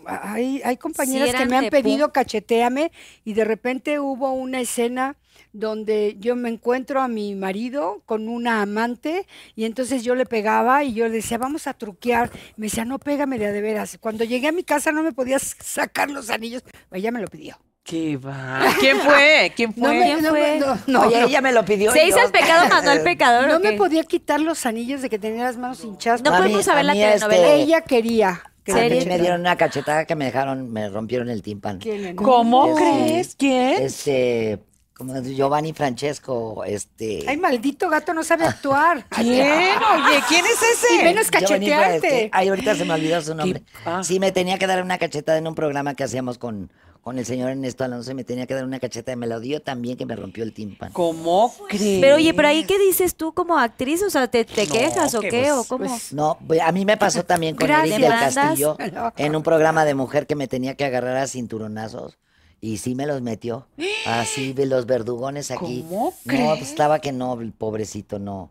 hay, 0.07 0.61
hay 0.63 0.77
compañeras 0.77 1.33
que 1.35 1.45
me 1.45 1.57
han 1.57 1.69
pedido 1.69 2.11
cacheteame 2.11 2.91
y 3.25 3.33
de 3.33 3.43
repente 3.45 3.99
hubo 3.99 4.31
una 4.31 4.59
escena 4.61 5.15
donde 5.53 6.15
yo 6.19 6.35
me 6.35 6.49
encuentro 6.49 7.01
a 7.01 7.07
mi 7.07 7.33
marido 7.35 8.01
con 8.05 8.27
una 8.27 8.61
amante 8.61 9.25
y 9.55 9.65
entonces 9.65 10.03
yo 10.03 10.13
le 10.15 10.25
pegaba 10.25 10.83
y 10.83 10.93
yo 10.93 11.05
le 11.05 11.11
decía, 11.11 11.37
vamos 11.37 11.67
a 11.67 11.73
truquear. 11.73 12.29
Me 12.57 12.67
decía, 12.67 12.85
no, 12.85 12.99
pégame 12.99 13.39
de 13.39 13.61
veras. 13.61 13.97
Cuando 13.99 14.23
llegué 14.23 14.47
a 14.47 14.51
mi 14.51 14.63
casa 14.63 14.91
no 14.91 15.03
me 15.03 15.13
podías 15.13 15.55
sacar 15.63 16.09
los 16.11 16.29
anillos. 16.29 16.63
Ella 16.91 17.11
me 17.11 17.21
lo 17.21 17.27
pidió. 17.27 17.57
¿Qué 17.83 18.17
va? 18.17 18.59
¿Quién 18.81 18.97
fue? 18.99 19.53
¿Quién 19.55 19.73
No 19.77 19.87
fue? 19.87 19.97
me, 19.97 20.05
¿Quién 20.05 20.21
no, 20.23 20.31
me- 20.33 20.39
fue? 20.39 20.59
no, 20.59 20.77
no, 20.87 21.01
Oye, 21.07 21.21
no. 21.21 21.27
ella 21.27 21.41
me 21.41 21.51
lo 21.53 21.63
pidió. 21.63 21.91
¿Se 21.93 22.05
hizo 22.05 22.19
el 22.19 22.31
pecado, 22.31 22.67
mandó 22.67 22.91
al 22.91 23.01
pecador? 23.01 23.47
No 23.49 23.59
me 23.61 23.71
qué? 23.71 23.77
podía 23.77 24.03
quitar 24.03 24.41
los 24.41 24.65
anillos 24.65 25.01
de 25.01 25.09
que 25.09 25.17
tenía 25.17 25.43
las 25.45 25.57
manos 25.57 25.83
hinchadas. 25.85 26.21
No 26.21 26.31
podemos 26.35 26.65
saber 26.65 26.83
la 26.85 26.93
telenovela. 26.93 27.47
este, 27.47 27.55
Ella 27.63 27.81
quería. 27.81 28.43
¿Serio? 28.73 29.03
me 29.07 29.19
dieron 29.19 29.41
una 29.41 29.55
cachetada 29.55 30.05
que 30.05 30.15
me 30.15 30.25
dejaron, 30.25 30.71
me 30.71 30.89
rompieron 30.89 31.29
el 31.29 31.41
tímpano. 31.41 31.79
¿Quién, 31.81 32.01
nena? 32.01 32.21
¿Cómo 32.21 32.75
Sí. 32.77 32.83
crees? 32.83 33.35
¿Quién? 33.35 33.83
Este, 33.83 34.59
como 34.97 35.21
Giovanni 35.21 35.73
Francesco, 35.73 36.63
este. 36.65 37.23
Ay, 37.27 37.37
maldito 37.37 37.87
gato, 37.89 38.13
no 38.13 38.23
sabe 38.23 38.45
actuar. 38.45 39.05
¿Quién? 39.09 39.47
Oye, 39.47 40.19
¿quién 40.27 40.45
es 40.45 40.53
ese? 40.61 40.95
Y 40.99 41.03
menos 41.03 41.29
cachetearte. 41.29 42.29
Ay, 42.33 42.47
ahorita 42.49 42.75
se 42.75 42.83
me 42.85 42.93
olvidó 42.95 43.21
su 43.21 43.35
nombre. 43.35 43.61
ah. 43.85 44.01
Sí, 44.03 44.19
me 44.19 44.31
tenía 44.31 44.57
que 44.57 44.65
dar 44.67 44.81
una 44.81 44.97
cachetada 44.97 45.37
en 45.37 45.47
un 45.47 45.53
programa 45.55 45.93
que 45.93 46.03
hacíamos 46.03 46.37
con, 46.39 46.71
con 47.01 47.19
el 47.19 47.25
señor 47.25 47.51
Ernesto 47.51 47.83
Alonso 47.83 48.09
y 48.11 48.15
me 48.15 48.23
tenía 48.23 48.47
que 48.47 48.55
dar 48.55 48.65
una 48.65 48.79
cachetada 48.79 49.13
y 49.13 49.17
me 49.17 49.27
lo 49.27 49.39
dio 49.39 49.61
también 49.61 49.97
que 49.97 50.05
me 50.07 50.15
rompió 50.15 50.43
el 50.43 50.51
tímpano. 50.53 50.91
¿Cómo 50.93 51.53
crees? 51.69 52.01
Pero 52.01 52.15
oye, 52.15 52.33
pero 52.33 52.47
ahí 52.47 52.63
qué 52.65 52.79
dices 52.79 53.15
tú 53.15 53.33
como 53.33 53.57
actriz, 53.59 54.01
o 54.03 54.09
sea, 54.09 54.27
¿te, 54.27 54.45
te 54.45 54.65
No, 54.65 54.73
quejas 54.73 55.13
o 55.13 55.19
que 55.19 55.29
qué? 55.29 55.41
pues- 55.43 55.53
¿O 55.53 55.63
cómo? 55.65 55.85
pues, 55.87 56.11
No, 56.13 56.37
pues, 56.47 56.59
a 56.61 56.71
mí 56.71 56.85
me 56.85 56.97
pasó 56.97 57.23
también 57.23 57.55
con 57.55 57.67
Gracias. 57.67 57.99
Edith 57.99 58.09
del. 58.09 58.19
Castillo 58.19 58.77
en 59.17 59.35
un 59.35 59.43
programa 59.43 59.85
de 59.85 59.93
mujer 59.93 60.25
que 60.25 60.35
me 60.35 60.47
tenía 60.47 60.75
que 60.75 60.85
agarrar 60.85 61.17
a 61.17 61.27
cinturonazos 61.27 62.17
y 62.61 62.77
sí 62.77 62.95
me 62.95 63.05
los 63.05 63.21
metió. 63.21 63.67
Así 64.05 64.53
de 64.53 64.65
los 64.65 64.85
verdugones 64.85 65.51
aquí. 65.51 65.83
¿Cómo 65.87 66.13
No, 66.25 66.31
crees? 66.31 66.57
pues, 66.59 66.69
estaba 66.69 66.99
que 66.99 67.11
no, 67.11 67.39
el 67.41 67.51
pobrecito 67.51 68.19
no, 68.19 68.49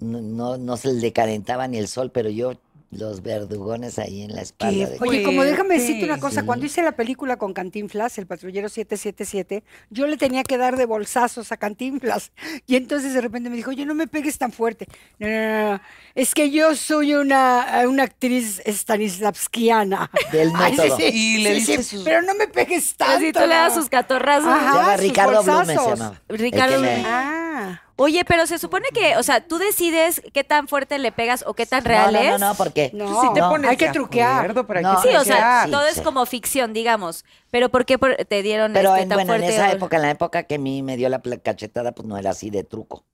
no, 0.00 0.20
no, 0.20 0.56
no 0.58 0.76
se 0.76 0.92
le 0.92 1.12
calentaba 1.12 1.66
ni 1.68 1.78
el 1.78 1.88
sol, 1.88 2.10
pero 2.12 2.28
yo 2.30 2.52
los 2.90 3.22
verdugones 3.22 3.98
ahí 3.98 4.20
en 4.20 4.34
la 4.34 4.42
espalda. 4.42 4.86
de- 4.90 4.98
Oye, 5.00 5.22
como 5.22 5.42
déjame 5.44 5.78
decirte 5.78 6.04
una 6.04 6.20
cosa, 6.20 6.40
Sí. 6.40 6.46
cuando 6.46 6.66
hice 6.66 6.82
la 6.82 6.92
película 6.92 7.38
con 7.38 7.54
Cantinflas, 7.54 8.18
el 8.18 8.26
patrullero 8.26 8.68
777, 8.68 9.64
yo 9.88 10.06
le 10.06 10.18
tenía 10.18 10.42
que 10.42 10.58
dar 10.58 10.76
de 10.76 10.84
bolsazos 10.84 11.52
a 11.52 11.56
Cantinflas. 11.56 12.32
Y 12.66 12.76
entonces 12.76 13.14
de 13.14 13.22
repente 13.22 13.48
me 13.48 13.56
dijo, 13.56 13.70
oye, 13.70 13.86
no 13.86 13.94
me 13.94 14.06
pegues 14.08 14.36
tan 14.36 14.52
fuerte. 14.52 14.86
No, 15.18 15.26
no, 15.26 15.34
no, 15.34 15.72
no. 15.72 15.80
Es 16.14 16.34
que 16.34 16.50
yo 16.50 16.74
soy 16.76 17.14
una, 17.14 17.84
una 17.86 18.02
actriz 18.04 18.60
stanislavskiana. 18.66 20.10
Del 20.30 20.52
Ay, 20.56 20.72
método. 20.76 20.98
Y 21.00 21.38
le 21.38 21.54
dice 21.54 21.82
sus- 21.82 22.02
Pero 22.04 22.22
no 22.22 22.34
me 22.34 22.48
pegues 22.48 22.96
tanto. 22.96 23.16
Así 23.16 23.32
tú 23.32 23.40
le 23.40 23.46
das 23.54 23.74
no". 23.74 23.80
sus 23.80 23.88
catorrazos. 23.90 24.48
Ajá. 24.48 24.60
Se 24.60 24.76
llama 24.76 24.92
sus 24.92 25.00
Ricardo 25.02 25.42
Blume, 25.42 25.66
se 25.66 25.74
llama. 25.74 26.22
Ricardo 26.28 26.78
Blume. 26.78 27.02
Ah. 27.06 27.82
Oye, 27.96 28.24
pero 28.24 28.46
se 28.46 28.58
supone 28.58 28.88
que, 28.92 29.16
o 29.16 29.22
sea, 29.22 29.46
tú 29.46 29.58
decides 29.58 30.22
qué 30.32 30.42
tan 30.44 30.66
fuerte 30.66 30.98
le 30.98 31.12
pegas 31.12 31.44
o 31.46 31.54
qué 31.54 31.66
tan 31.66 31.84
real 31.84 32.12
no, 32.12 32.18
no, 32.20 32.24
es. 32.34 32.40
no, 32.40 32.48
no, 32.48 32.54
porque 32.56 32.90
No, 32.94 33.20
Sí 33.22 33.28
te 33.34 33.40
no. 33.40 33.50
pones 33.50 33.70
hay 33.70 33.76
que 33.76 33.90
truquear. 33.90 34.38
acuerdo, 34.40 34.66
pero 34.66 34.78
hay 34.80 34.84
No. 34.84 35.00
que 35.00 35.08
Sí, 35.10 35.14
o 35.16 35.24
sea. 35.24 35.64
Sí, 35.66 35.70
todo 35.70 35.86
es 35.86 35.94
sí. 35.96 36.00
como 36.00 36.26
ficción, 36.26 36.72
digamos. 36.72 37.24
Pero 37.50 37.68
¿por 37.68 37.84
qué 37.84 37.98
te 38.28 38.42
dieron 38.42 38.72
Pero 38.72 38.90
este 38.90 39.02
en, 39.02 39.08
tan 39.10 39.16
bueno, 39.18 39.34
en 39.34 39.40
fuerte? 39.42 39.54
esa 39.56 39.68
o- 39.68 39.72
época, 39.76 39.96
en 39.96 40.02
la 40.02 40.10
época 40.10 40.42
que 40.44 40.54
a 40.56 40.58
mí 40.58 40.82
me 40.82 40.96
dio 40.96 41.08
la 41.10 41.20
cachetada, 41.20 41.92
pues 41.92 42.08
no 42.08 42.16
era 42.16 42.30
así 42.30 42.50
de 42.50 42.64
truco. 42.64 43.04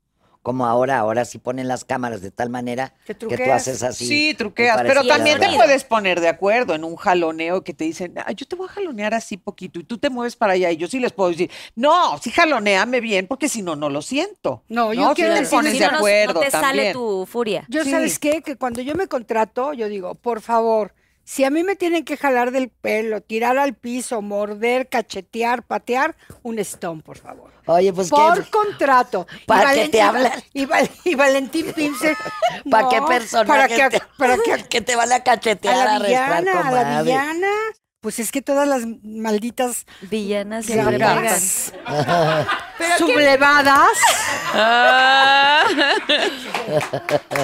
Como 0.43 0.67
ahora, 0.67 0.99
ahora 0.99 1.25
sí 1.25 1.39
ponen 1.39 1.69
las 1.69 1.85
cámaras 1.85 2.23
de 2.23 2.31
tal 2.31 2.49
manera 2.49 2.95
Que 3.07 3.15
que 3.17 3.37
tú 3.37 3.53
haces 3.53 3.83
así. 3.83 4.07
Sí, 4.07 4.35
truqueas, 4.39 4.81
pero 4.83 5.05
también 5.05 5.39
te 5.39 5.49
puedes 5.55 5.85
poner 5.85 6.21
de 6.21 6.29
acuerdo 6.29 6.75
en 6.75 6.85
un 6.85 6.97
jaloneo 6.97 7.65
que 7.65 7.75
te 7.75 7.85
dicen, 7.85 8.15
"Ah, 8.19 8.33
yo 8.33 8.47
te 8.47 8.57
voy 8.57 8.69
a 8.69 8.73
jalonear 8.73 9.15
así 9.15 9.37
poquito 9.37 9.79
y 9.81 9.85
tú 9.85 9.99
te 9.99 10.09
mueves 10.11 10.37
para 10.37 10.53
allá 10.55 10.71
y 10.71 10.77
yo 10.77 10.87
sí 10.87 11.01
les 11.01 11.13
puedo 11.13 11.31
decir, 11.31 11.51
no, 11.75 12.17
sí 12.19 12.31
jaloneame 12.31 13.01
bien 13.01 13.27
porque 13.27 13.49
si 13.49 13.63
no, 13.63 13.77
no 13.77 13.91
lo 13.91 14.01
siento. 14.01 14.63
No, 14.69 14.95
yo 14.95 15.09
Si 15.11 15.15
quiero 15.17 15.35
te 15.35 15.41
decir- 15.41 15.57
pones 15.59 15.73
Si 15.73 15.79
de 15.81 15.85
no, 15.87 15.91
no- 15.93 15.99
acuerdo 15.99 16.35
no 16.35 16.41
te 16.41 16.51
sale 16.51 16.93
tu 16.93 17.27
furia. 17.27 17.65
Yo, 17.69 17.85
Sí. 17.85 17.91
¿sabes 17.91 18.19
qué? 18.19 18.41
Que 18.41 18.57
cuando 18.57 18.81
yo 18.81 18.95
me 18.95 19.09
contrato, 19.09 19.73
yo 19.75 19.89
digo, 19.89 20.15
por 20.15 20.41
favor, 20.41 20.95
si 21.29 21.45
a 21.45 21.51
mí 21.51 21.63
me 21.63 21.77
tienen 21.77 22.07
que 22.07 22.17
jalar 22.17 22.53
del 22.53 22.71
pelo, 22.71 23.21
tirar 23.21 23.59
al 23.59 23.75
piso, 23.75 24.23
morder, 24.23 24.89
cachetear, 24.89 25.63
patear, 25.63 26.17
un 26.43 26.59
stone, 26.59 27.03
por 27.03 27.19
favor. 27.19 27.53
Oye, 27.67 27.93
pues 27.93 28.09
por 28.09 28.43
qué. 28.43 28.51
contrato. 28.51 29.27
Y 29.43 29.45
¿Para 29.45 29.75
qué 29.75 29.91
te 29.91 30.01
hablan? 30.01 30.33
Y, 30.55 30.65
Val- 30.65 30.91
y 31.05 31.15
Valentín 31.17 31.75
Pimse. 31.75 32.17
¿Para 32.71 32.85
no, 32.85 32.89
qué 32.89 33.03
persona? 33.03 33.45
Para 33.47 33.69
que, 33.69 34.01
para 34.17 34.39
que 34.39 34.65
que 34.71 34.81
te 34.81 34.97
van 34.97 35.13
a 35.13 35.23
cachetear 35.23 35.87
a 35.87 35.99
la 35.99 36.07
villana, 36.07 36.61
a 36.67 36.71
la 36.73 37.03
villana. 37.03 37.53
Pues 38.01 38.21
es 38.21 38.33
que 38.33 38.41
todas 38.41 38.67
las 38.67 38.85
malditas 39.03 39.85
Villanas 40.01 40.65
pegan. 40.67 41.39
sublevadas 42.97 43.99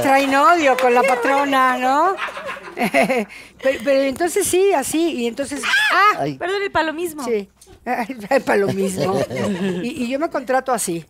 traen 0.03 0.35
odio 0.35 0.77
con 0.77 0.95
la 0.95 1.03
patrona, 1.03 1.77
¿no? 1.77 2.17
pero, 3.63 3.79
pero 3.85 4.01
entonces 4.03 4.47
sí, 4.47 4.73
así, 4.73 5.13
y 5.13 5.27
entonces, 5.27 5.63
ah, 5.93 6.17
Ay, 6.21 6.39
Perdón, 6.39 6.63
y 6.67 6.69
para 6.71 6.87
lo 6.87 6.93
mismo. 6.95 7.25
sí, 7.25 7.49
para 8.45 8.57
lo 8.57 8.69
mismo. 8.69 9.19
Y, 9.83 10.05
y 10.05 10.09
yo 10.09 10.19
me 10.19 10.31
contrato 10.31 10.73
así, 10.73 11.05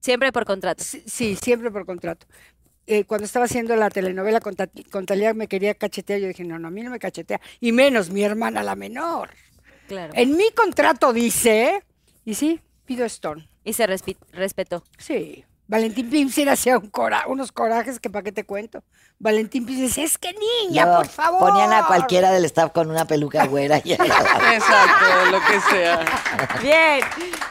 Siempre 0.00 0.32
por 0.32 0.44
contrato. 0.44 0.82
sí, 0.82 1.02
sí, 1.06 1.36
siempre 1.40 1.70
por 1.70 1.86
contrato. 1.86 2.26
Eh, 2.86 3.04
cuando 3.04 3.24
estaba 3.24 3.44
haciendo 3.44 3.76
la 3.76 3.88
telenovela 3.90 4.40
con, 4.40 4.56
Ta- 4.56 4.68
con 4.90 5.06
Talía 5.06 5.32
me 5.34 5.46
quería 5.46 5.74
cachetear, 5.74 6.18
yo 6.18 6.26
dije, 6.26 6.42
no, 6.44 6.58
no, 6.58 6.66
a 6.68 6.70
mí 6.72 6.82
no 6.82 6.90
me 6.90 6.98
cachetea, 6.98 7.40
y 7.60 7.70
menos 7.70 8.10
mi 8.10 8.24
hermana 8.24 8.62
la 8.64 8.74
menor. 8.74 9.30
Claro. 9.86 10.12
En 10.16 10.36
mi 10.36 10.50
contrato 10.50 11.12
dice, 11.12 11.84
y 12.24 12.34
sí, 12.34 12.60
pido 12.84 13.04
Stone. 13.04 13.48
Y 13.64 13.74
se 13.74 13.86
respetó. 13.86 14.82
Sí. 14.98 15.44
Valentín 15.72 16.10
Pimser 16.10 16.48
hacía 16.50 16.76
un 16.78 16.90
cora- 16.90 17.24
unos 17.26 17.50
corajes 17.50 17.98
que 17.98 18.10
para 18.10 18.22
qué 18.22 18.30
te 18.30 18.44
cuento. 18.44 18.84
Valentín 19.18 19.64
Pimser 19.64 19.86
dice, 19.86 20.02
es 20.04 20.18
que 20.18 20.34
niña, 20.68 20.96
por 20.96 21.06
favor. 21.08 21.40
Ponían 21.48 21.72
a 21.72 21.86
cualquiera 21.86 22.30
del 22.30 22.44
staff 22.44 22.72
con 22.72 22.90
una 22.90 23.06
peluca 23.06 23.46
güera. 23.46 23.80
y 23.82 23.92
Exacto, 23.92 25.30
lo 25.30 25.40
que 25.40 25.60
sea. 25.70 26.04
Bien, 26.62 27.00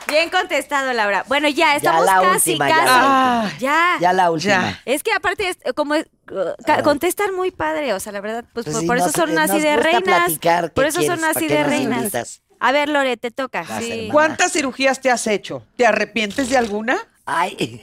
bien 0.07 0.29
contestado, 0.29 0.93
Laura. 0.93 1.25
Bueno, 1.27 1.47
ya, 1.49 1.75
estamos 1.75 2.05
la 2.05 2.21
casi, 2.21 2.51
última, 2.51 2.69
ya 2.69 2.75
casi. 2.75 2.87
la 2.87 3.51
Ya. 3.59 3.97
ya 3.99 4.13
la 4.13 4.29
última. 4.31 4.79
Es 4.85 5.01
que 5.03 5.11
aparte, 5.13 5.55
como 5.75 5.95
es, 5.95 6.05
uh, 6.31 6.83
contestan 6.83 7.33
muy 7.35 7.51
padre, 7.51 7.93
o 7.93 7.99
sea, 7.99 8.11
la 8.11 8.21
verdad, 8.21 8.45
pues, 8.53 8.65
Pues 8.65 8.75
por, 8.75 8.81
sí, 8.81 8.87
por 8.87 8.97
eso 8.97 9.05
nos- 9.07 9.15
son 9.15 9.39
así 9.39 9.59
de 9.59 9.75
reinas. 9.77 10.31
Por 10.73 10.85
eso 10.85 11.01
son 11.01 11.23
así 11.23 11.33
¿para 11.33 11.47
qué 11.47 11.53
de 11.55 11.63
reinas. 11.63 11.97
invitas? 11.99 12.41
A 12.59 12.71
ver, 12.71 12.89
Lore, 12.89 13.17
te 13.17 13.31
toca. 13.31 13.65
Sí. 13.79 14.09
¿Cuántas 14.11 14.51
cirugías 14.51 15.01
te 15.01 15.09
has 15.09 15.25
hecho? 15.25 15.65
¿Te 15.77 15.87
arrepientes 15.87 16.47
de 16.49 16.57
alguna? 16.57 16.95
Ay, 17.25 17.81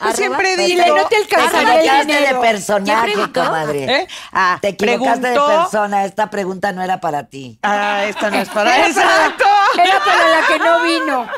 Pues 0.00 0.16
siempre 0.16 0.54
Y 0.54 0.74
digo. 0.76 0.96
no 0.96 1.06
te 1.06 1.16
te 1.24 1.36
alcanzaría 1.36 1.60
el 1.72 1.78
equivocaste 1.78 2.12
de 2.12 2.18
dinero. 2.18 2.40
personaje, 2.40 3.14
comadre. 3.32 3.84
¿Eh? 3.84 4.08
Ah, 4.32 4.58
Te 4.60 4.68
equivocaste 4.68 5.28
de 5.28 5.32
preguntó- 5.34 5.46
persona. 5.62 6.04
Esta 6.04 6.28
pregunta 6.30 6.72
no 6.72 6.82
era 6.82 7.00
para 7.00 7.24
ti. 7.28 7.58
Ah, 7.62 8.04
esta 8.06 8.30
no 8.30 8.38
es 8.38 8.48
para 8.48 8.86
Exacto. 8.88 9.44
Era 9.82 10.00
para 10.04 10.28
la 10.28 10.46
que 10.48 10.58
no 10.58 10.82
vino. 10.82 11.28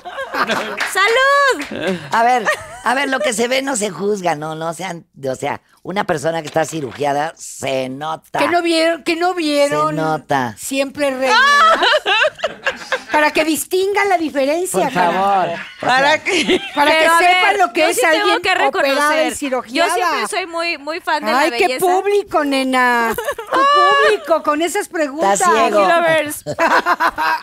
¡Salud! 0.92 1.98
A 2.10 2.22
ver, 2.22 2.46
a 2.84 2.94
ver, 2.94 3.08
lo 3.08 3.20
que 3.20 3.32
se 3.32 3.48
ve 3.48 3.62
no 3.62 3.76
se 3.76 3.90
juzga, 3.90 4.34
no, 4.34 4.54
no 4.54 4.74
sean, 4.74 5.06
o 5.28 5.34
sea, 5.34 5.60
una 5.82 6.04
persona 6.04 6.42
que 6.42 6.48
está 6.48 6.64
cirugiada 6.64 7.32
se 7.36 7.88
nota. 7.88 8.38
Que 8.38 8.48
no 8.48 8.62
vieron, 8.62 9.02
que 9.02 9.16
no 9.16 9.34
vieron. 9.34 9.94
Se 9.94 10.00
nota. 10.00 10.54
Siempre 10.58 11.10
reina. 11.10 11.36
Para 13.12 13.30
que 13.30 13.44
distingan 13.44 14.08
la 14.08 14.18
diferencia. 14.18 14.84
Por 14.84 14.92
favor. 14.92 15.48
¿Para 15.80 16.22
qué? 16.24 16.60
Para 16.74 16.90
que 16.90 17.04
sepan 17.04 17.58
lo 17.58 17.72
que 17.72 17.80
yo 17.82 17.86
es 17.86 17.96
sí 17.96 18.02
tengo 18.02 18.16
alguien 18.22 18.42
que 18.42 18.50
operada 18.50 18.64
reconocer. 18.64 19.34
Yo 19.38 19.62
siempre 19.62 20.26
soy 20.28 20.46
muy, 20.46 20.78
muy 20.78 21.00
fan 21.00 21.24
de 21.24 21.30
Ay, 21.30 21.50
la 21.50 21.56
qué 21.56 21.66
belleza. 21.68 21.86
público, 21.86 22.44
nena. 22.44 23.14
Tu 23.14 23.16
público 24.10 24.42
con 24.42 24.62
esas 24.62 24.88
preguntas. 24.88 25.40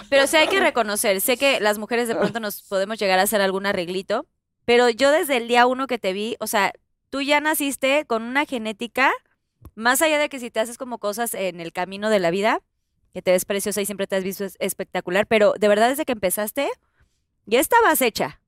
Pero 0.09 0.27
sí 0.27 0.38
hay 0.38 0.47
que 0.49 0.59
reconocer, 0.59 1.22
sé 1.22 1.38
que 1.38 1.59
las 1.61 1.77
mujeres 1.77 2.07
de 2.09 2.15
pronto 2.15 2.39
nos 2.39 2.61
podemos 2.63 2.99
llegar 2.99 3.19
a 3.19 3.23
hacer 3.23 3.41
algún 3.41 3.65
arreglito, 3.65 4.26
pero 4.65 4.89
yo 4.89 5.11
desde 5.11 5.38
el 5.38 5.47
día 5.47 5.67
uno 5.67 5.88
que 5.88 5.97
te 5.99 6.13
vi, 6.13 6.35
o 6.39 6.47
sea, 6.47 6.73
tú 7.09 7.21
ya 7.21 7.39
naciste 7.41 8.05
con 8.05 8.23
una 8.23 8.45
genética, 8.45 9.11
más 9.75 10.01
allá 10.01 10.17
de 10.19 10.29
que 10.29 10.39
si 10.39 10.51
te 10.51 10.59
haces 10.59 10.77
como 10.77 10.97
cosas 10.99 11.33
en 11.33 11.59
el 11.59 11.71
camino 11.73 12.09
de 12.09 12.19
la 12.19 12.31
vida, 12.31 12.61
que 13.13 13.21
te 13.21 13.31
ves 13.31 13.45
preciosa 13.45 13.81
y 13.81 13.85
siempre 13.85 14.07
te 14.07 14.15
has 14.15 14.23
visto 14.23 14.45
es- 14.45 14.57
espectacular, 14.59 15.27
pero 15.27 15.53
de 15.59 15.67
verdad 15.67 15.89
desde 15.89 16.05
que 16.05 16.13
empezaste, 16.13 16.69
ya 17.45 17.59
estabas 17.59 18.01
hecha. 18.01 18.39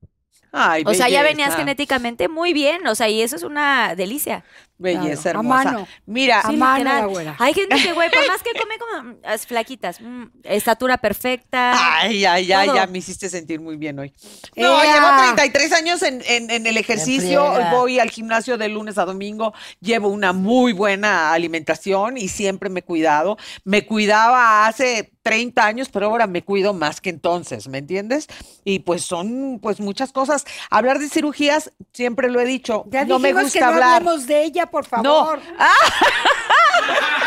Ay, 0.52 0.84
O 0.86 0.94
sea, 0.94 1.08
ya 1.08 1.22
venías 1.22 1.56
genéticamente 1.56 2.28
muy 2.28 2.52
bien, 2.52 2.86
o 2.86 2.94
sea, 2.94 3.08
y 3.08 3.22
eso 3.22 3.36
es 3.36 3.42
una 3.42 3.94
delicia. 3.96 4.44
Belleza 4.76 5.22
Claro, 5.22 5.38
a 5.38 5.40
hermosa. 5.42 5.64
mano. 5.64 5.88
Mira, 6.06 6.40
A 6.40 6.50
mano. 6.52 7.12
Hay 7.38 7.54
gente 7.54 7.76
que, 7.76 7.92
güey, 7.92 8.10
por 8.10 8.26
más 8.28 8.42
que 8.42 8.50
come 8.58 8.74
como 8.78 9.10
mm, 9.12 9.16
as 9.24 9.46
flaquitas, 9.46 10.00
mm, 10.00 10.24
estatura 10.44 10.98
perfecta. 10.98 11.72
Ay, 12.00 12.24
ay, 12.24 12.52
ay, 12.52 12.66
todo. 12.66 12.76
ya 12.76 12.86
me 12.86 12.98
hiciste 12.98 13.28
sentir 13.28 13.60
muy 13.60 13.76
bien 13.76 13.98
hoy. 13.98 14.12
No, 14.56 14.82
Ea. 14.82 14.94
llevo 14.94 15.34
33 15.36 15.72
años 15.72 16.02
en, 16.02 16.22
en- 16.26 16.50
en 16.50 16.66
el 16.66 16.76
ejercicio, 16.76 17.44
voy 17.70 17.98
al 18.00 18.10
gimnasio 18.10 18.58
de 18.58 18.68
lunes 18.68 18.98
a 18.98 19.04
domingo, 19.04 19.54
llevo 19.80 20.08
una 20.08 20.32
muy 20.32 20.72
buena 20.72 21.32
alimentación 21.32 22.16
y 22.18 22.28
siempre 22.28 22.68
me 22.68 22.80
he 22.80 22.82
cuidado. 22.82 23.36
Me 23.64 23.86
cuidaba 23.86 24.66
hace 24.66 25.12
30 25.22 25.64
años, 25.64 25.88
pero 25.88 26.06
ahora 26.06 26.26
me 26.26 26.42
cuido 26.42 26.74
más 26.74 27.00
que 27.00 27.08
entonces, 27.10 27.66
¿me 27.68 27.78
entiendes? 27.78 28.26
Y 28.64 28.80
pues 28.80 29.02
son 29.04 29.58
pues 29.62 29.80
muchas 29.80 30.12
cosas. 30.12 30.44
Hablar 30.68 30.98
de 30.98 31.08
cirugías, 31.08 31.72
siempre 31.92 32.28
lo 32.30 32.40
he 32.40 32.44
dicho, 32.44 32.84
Ya 32.88 33.04
no 33.06 33.18
me 33.18 33.28
dijimos 33.28 33.44
gusta 33.44 33.58
que 33.58 33.64
no 33.64 33.70
hablar. 33.72 34.02
de 34.26 34.44
ella, 34.44 34.63
por 34.66 34.84
favor. 34.84 35.04
No. 35.04 35.32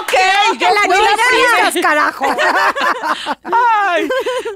Ok, 0.00 0.12
yo 0.58 0.58
¡Que 0.58 1.74
la 1.74 1.82
carajo! 1.82 2.24
Ay, 3.44 4.08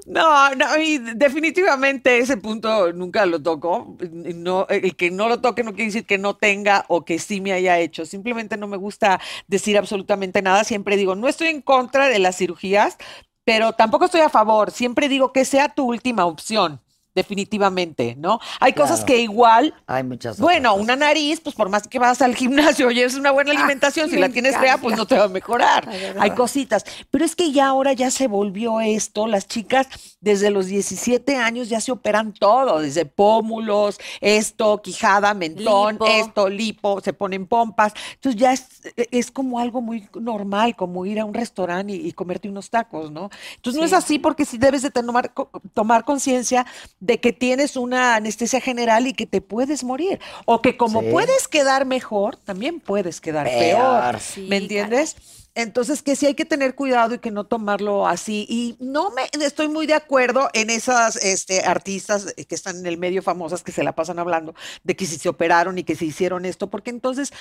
no, 0.06 0.54
no, 0.54 0.78
y 0.78 0.98
definitivamente 0.98 2.18
ese 2.18 2.36
punto 2.36 2.92
nunca 2.92 3.26
lo 3.26 3.42
toco. 3.42 3.96
No, 4.00 4.66
el 4.68 4.96
que 4.96 5.10
no 5.10 5.28
lo 5.28 5.40
toque 5.40 5.62
no 5.62 5.72
quiere 5.72 5.86
decir 5.86 6.06
que 6.06 6.16
no 6.16 6.36
tenga 6.36 6.84
o 6.88 7.04
que 7.04 7.18
sí 7.18 7.40
me 7.40 7.52
haya 7.52 7.78
hecho. 7.78 8.06
Simplemente 8.06 8.56
no 8.56 8.66
me 8.66 8.76
gusta 8.76 9.20
decir 9.46 9.76
absolutamente 9.76 10.42
nada. 10.42 10.64
Siempre 10.64 10.96
digo, 10.96 11.14
no 11.16 11.28
estoy 11.28 11.48
en 11.48 11.60
contra 11.60 12.08
de 12.08 12.18
las 12.18 12.36
cirugías, 12.36 12.96
pero 13.44 13.72
tampoco 13.72 14.06
estoy 14.06 14.22
a 14.22 14.30
favor. 14.30 14.70
Siempre 14.70 15.08
digo 15.08 15.32
que 15.32 15.44
sea 15.44 15.74
tu 15.74 15.86
última 15.86 16.24
opción. 16.24 16.80
Definitivamente, 17.16 18.14
¿no? 18.18 18.38
Hay 18.60 18.74
cosas 18.74 19.02
que 19.02 19.16
igual 19.22 19.72
Hay 19.86 20.04
muchas 20.04 20.38
bueno, 20.38 20.72
cosas. 20.72 20.84
una 20.84 20.96
nariz, 20.96 21.40
pues 21.40 21.56
por 21.56 21.70
más 21.70 21.88
que 21.88 21.98
vas 21.98 22.20
al 22.20 22.36
gimnasio 22.36 22.90
y 22.90 23.00
es 23.00 23.14
una 23.14 23.30
buena 23.30 23.52
alimentación, 23.52 24.10
si 24.10 24.16
la 24.18 24.28
tienes 24.28 24.54
fea, 24.58 24.76
pues 24.76 24.98
no 24.98 25.06
te 25.06 25.16
va 25.16 25.24
a 25.24 25.28
mejorar. 25.28 25.88
Ay. 25.88 26.12
Hay 26.18 26.30
cositas. 26.32 26.84
Pero 27.10 27.24
es 27.24 27.34
que 27.34 27.52
ya 27.52 27.68
ahora 27.68 27.94
ya 27.94 28.10
se 28.10 28.26
volvió 28.26 28.80
esto. 28.82 29.26
Las 29.26 29.48
chicas 29.48 29.88
desde 30.20 30.50
los 30.50 30.66
17 30.66 31.36
años 31.36 31.70
ya 31.70 31.80
se 31.80 31.90
operan 31.90 32.34
todo, 32.34 32.80
desde 32.80 33.06
pómulos, 33.06 33.98
esto, 34.20 34.82
quijada, 34.82 35.32
mentón, 35.32 35.94
Lipo. 35.94 36.06
esto, 36.06 36.48
lipo, 36.50 37.00
se 37.00 37.14
ponen 37.14 37.46
pompas. 37.46 37.94
Entonces 38.14 38.38
ya 38.38 38.52
es, 38.52 38.66
es 39.10 39.30
como 39.30 39.58
algo 39.58 39.80
muy 39.80 40.06
normal, 40.20 40.76
como 40.76 41.06
ir 41.06 41.18
a 41.18 41.24
un 41.24 41.32
restaurante 41.32 41.94
y, 41.94 42.08
y 42.08 42.12
comerte 42.12 42.48
unos 42.50 42.68
tacos, 42.68 43.10
¿no? 43.10 43.30
Entonces 43.54 43.80
no 43.80 43.86
es 43.86 43.94
así 43.94 44.18
porque 44.18 44.44
sí 44.44 44.58
debes 44.58 44.82
de 44.82 44.90
tomar, 44.90 45.32
tomar 45.72 46.04
conciencia 46.04 46.66
de 47.06 47.20
que 47.20 47.32
tienes 47.32 47.76
una 47.76 48.16
anestesia 48.16 48.60
general 48.60 49.06
y 49.06 49.12
que 49.12 49.26
te 49.26 49.40
puedes 49.40 49.84
morir. 49.84 50.18
O 50.44 50.60
que 50.60 50.76
como 50.76 51.00
Sí. 51.00 51.08
puedes 51.10 51.48
quedar 51.48 51.84
mejor, 51.86 52.36
también 52.36 52.80
puedes 52.80 53.20
quedar 53.20 53.46
peor. 53.46 54.00
Peor. 54.10 54.20
Sí, 54.20 54.46
¿Me 54.48 54.56
entiendes? 54.56 55.16
Entonces, 55.54 56.02
que 56.02 56.16
sí 56.16 56.26
hay 56.26 56.34
que 56.34 56.44
tener 56.44 56.74
cuidado 56.74 57.14
y 57.14 57.18
que 57.18 57.30
no 57.30 57.44
tomarlo 57.44 58.06
así. 58.06 58.44
Y 58.46 58.76
no 58.78 59.10
me 59.10 59.22
estoy 59.42 59.68
muy 59.68 59.86
de 59.86 59.94
acuerdo 59.94 60.50
en 60.52 60.68
esas 60.68 61.16
este, 61.16 61.60
artistas 61.64 62.34
que 62.34 62.54
están 62.54 62.76
en 62.76 62.84
el 62.86 62.98
medio 62.98 63.22
famosas 63.22 63.62
que 63.62 63.72
se 63.72 63.82
la 63.82 63.92
pasan 63.94 64.18
hablando 64.18 64.54
de 64.84 64.94
que 64.96 65.06
si 65.06 65.16
se 65.16 65.30
operaron 65.30 65.78
y 65.78 65.84
que 65.84 65.94
se 65.96 66.04
hicieron 66.04 66.44
esto, 66.44 66.68
porque 66.68 66.90
entonces 66.90 67.32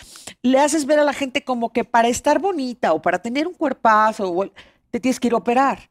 le 0.43 0.59
haces 0.59 0.85
ver 0.85 0.99
a 0.99 1.03
la 1.03 1.11
gente 1.11 1.43
como 1.43 1.73
que 1.73 1.83
para 1.83 2.07
estar 2.07 2.39
bonita 2.39 2.93
o 2.93 3.01
para 3.01 3.19
tener 3.21 3.47
un 3.47 3.53
cuerpazo, 3.53 4.29
o- 4.31 4.49
te 4.91 4.99
tienes 5.01 5.19
que 5.19 5.27
ir 5.27 5.33
a 5.33 5.37
operar. 5.37 5.89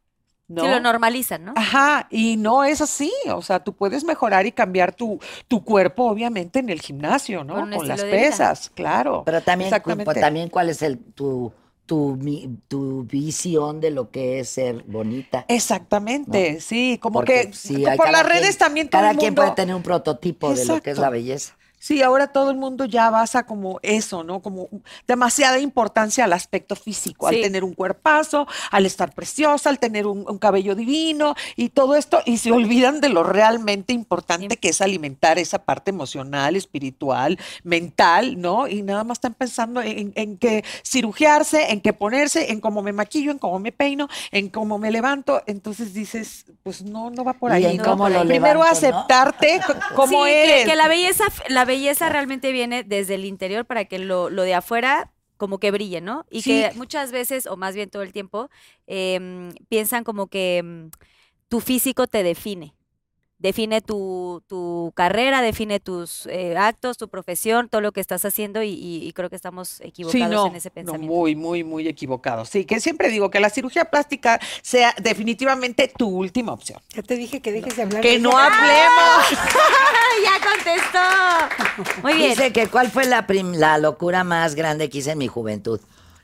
¿No? 0.49 0.63
Si 0.63 0.69
lo 0.69 0.81
normalizan, 0.81 1.45
¿no? 1.45 1.53
Ajá, 1.57 2.07
y 2.11 2.37
no 2.37 2.65
es 2.65 2.81
así, 2.81 3.13
o 3.31 3.41
sea, 3.43 3.61
tú 3.65 3.73
puedes 3.73 4.05
mejorar 4.05 4.47
y 4.47 4.53
cambiar 4.53 4.95
tu, 4.95 5.19
tu 5.49 5.65
cuerpo, 5.65 6.05
obviamente, 6.05 6.59
en 6.59 6.69
el 6.69 6.81
gimnasio, 6.81 7.45
¿no? 7.45 7.55
Con 7.55 7.89
las 7.89 8.03
pesas, 8.03 8.71
claro. 8.75 9.23
Pero 9.25 9.41
también, 9.41 9.71
cu- 9.71 9.77
Exactamente. 9.77 10.21
también 10.21 10.49
cuál 10.51 10.69
es 10.71 10.83
el 10.83 10.99
tu, 10.99 11.53
tu, 11.87 12.17
mi- 12.17 12.49
tu 12.69 13.05
visión 13.05 13.81
de 13.81 13.91
lo 13.91 14.11
que 14.11 14.41
es 14.41 14.51
ser 14.51 14.83
bonita. 14.85 15.45
Exactamente, 15.49 16.61
sí, 16.61 16.99
como 17.01 17.15
Porque 17.21 17.49
que 17.49 17.53
sí, 17.53 17.85
por 17.97 18.11
las 18.11 18.27
redes 18.27 18.51
quien- 18.51 18.59
también 18.59 18.89
todo 18.89 19.01
Cada 19.01 19.13
el 19.13 19.19
quien 19.19 19.35
puede 19.35 19.51
tener 19.53 19.75
un 19.75 19.83
prototipo 19.83 20.55
de 20.55 20.65
lo 20.67 20.81
que 20.83 20.91
es 20.91 20.99
la 20.99 21.11
belleza. 21.11 21.57
Sí, 21.87 22.01
ahora 22.01 22.29
todo 22.29 22.51
el 22.51 22.57
mundo 22.57 22.87
ya 22.87 23.11
basa 23.11 23.45
como 23.45 23.79
eso, 23.83 24.25
¿no? 24.25 24.41
Como 24.41 24.69
demasiada 25.07 25.59
importancia 25.59 26.25
al 26.25 26.33
aspecto 26.33 26.77
físico, 26.77 27.27
al 27.27 27.35
tener 27.43 27.63
un 27.63 27.75
cuerpazo, 27.75 28.47
al 28.71 28.87
estar 28.87 29.13
preciosa, 29.15 29.69
al 29.69 29.79
tener 29.79 30.07
un, 30.07 30.25
un 30.27 30.39
cabello 30.39 30.75
divino 30.75 31.35
y 31.57 31.69
todo 31.69 31.95
esto, 31.95 32.23
y 32.25 32.39
se 32.39 32.53
olvidan 32.53 33.03
de 33.03 33.11
lo 33.11 33.23
realmente 33.23 33.93
importante 33.93 34.55
Sí. 34.55 34.57
que 34.57 34.69
es 34.71 34.81
alimentar 34.81 35.39
esa 35.39 35.59
parte 35.59 35.91
emocional, 35.91 36.57
espiritual, 36.57 37.39
mental, 37.65 38.41
¿no? 38.41 38.67
Y 38.67 38.81
nada 38.83 39.05
más 39.05 39.17
están 39.19 39.35
pensando 39.35 39.83
en, 39.83 40.13
en 40.17 40.39
que 40.39 40.65
cirugiarse, 40.87 41.71
en 41.73 41.83
que 41.83 41.93
ponerse, 41.93 42.51
en 42.53 42.61
cómo 42.61 42.81
me 42.81 42.93
maquillo, 42.93 43.31
en 43.31 43.39
cómo 43.39 43.59
me 43.59 43.73
peino, 43.73 44.09
en 44.31 44.49
cómo 44.49 44.79
me 44.79 44.91
levanto. 44.91 45.43
Entonces 45.47 45.93
dices, 45.93 46.47
pues 46.63 46.83
no, 46.83 47.11
no 47.11 47.25
va 47.25 47.35
por 47.35 47.51
Y 47.51 47.55
ahí, 47.57 47.65
en 47.73 47.77
¿no? 47.77 47.85
cómo 47.85 48.09
lo 48.09 48.21
Primero 48.21 48.61
levanto, 48.61 48.65
¿no? 48.91 48.99
aceptarte 48.99 49.61
co- 49.67 49.75
como 49.97 50.25
Sí, 50.25 50.31
que- 50.31 50.45
eres. 50.45 50.65
Que, 50.67 50.77
la 50.77 50.89
belleza, 50.89 51.25
la 51.49 51.65
belleza 51.65 51.74
realmente 52.09 52.53
viene 52.53 52.83
desde 52.85 53.15
el 53.17 53.25
interior 53.25 53.65
para 53.67 53.85
que 53.85 53.99
lo, 53.99 54.31
lo 54.31 54.43
de 54.43 54.55
afuera 54.55 55.13
como 55.37 55.59
que 55.59 55.71
brille, 55.71 56.01
¿no? 56.01 56.27
Y 56.31 56.43
Sí. 56.43 56.51
que 56.51 56.73
muchas 56.77 57.11
veces, 57.13 57.47
o 57.47 57.57
más 57.57 57.75
bien 57.75 57.91
todo 57.91 58.03
el 58.03 58.13
tiempo, 58.13 58.51
em, 58.87 59.53
piensan 59.69 60.05
como 60.05 60.29
que 60.29 60.59
em, 60.59 60.91
tu 61.49 61.61
físico 61.61 62.07
te 62.07 62.23
define. 62.23 62.75
Define 63.39 63.83
tu, 63.83 64.43
tu 64.47 64.93
carrera, 64.95 65.43
define 65.43 65.81
tus 65.81 66.27
eh, 66.27 66.57
actos, 66.57 66.97
tu 66.97 67.09
profesión, 67.09 67.69
todo 67.69 67.81
lo 67.81 67.93
que 67.93 68.01
estás 68.01 68.25
haciendo 68.25 68.63
y, 68.63 68.71
y- 68.71 69.07
y 69.07 69.13
creo 69.13 69.29
que 69.29 69.37
estamos 69.37 69.81
equivocados 69.81 70.13
Sí, 70.29 70.35
no, 70.35 70.47
en 70.47 70.55
ese 70.57 70.69
no, 70.71 70.75
pensamiento. 70.75 71.13
muy, 71.15 71.35
muy, 71.37 71.65
muy 71.65 71.89
equivocado. 71.89 72.45
Sí, 72.45 72.65
que 72.65 72.81
siempre 72.81 73.09
digo 73.11 73.31
que 73.31 73.41
la 73.41 73.51
cirugía 73.51 73.87
plástica 73.87 74.41
sea 74.63 74.95
definitivamente 75.03 75.93
tu 75.95 76.09
última 76.09 76.53
opción. 76.53 76.81
Ya 76.95 77.03
te 77.03 77.17
dije 77.17 77.43
que 77.43 77.53
dejes 77.53 77.77
de 77.77 77.83
hablar. 77.83 78.01
Que 78.03 78.13
de 78.13 78.19
no 78.21 78.31
ella. 78.31 78.47
hablemos. 78.47 79.45
¡Ya 80.25 80.49
contestó! 80.49 82.03
Muy 82.03 82.15
bien. 82.15 82.31
Dice 82.31 82.53
que 82.53 82.69
cuál 82.69 82.91
fue 82.91 83.05
la, 83.05 83.27
prim- 83.27 83.55
la 83.57 83.79
locura 83.79 84.23
más 84.25 84.55
grande 84.55 84.89
que 84.89 84.99
hice 84.99 85.11
en 85.11 85.19
mi 85.19 85.27
juventud. 85.29 85.81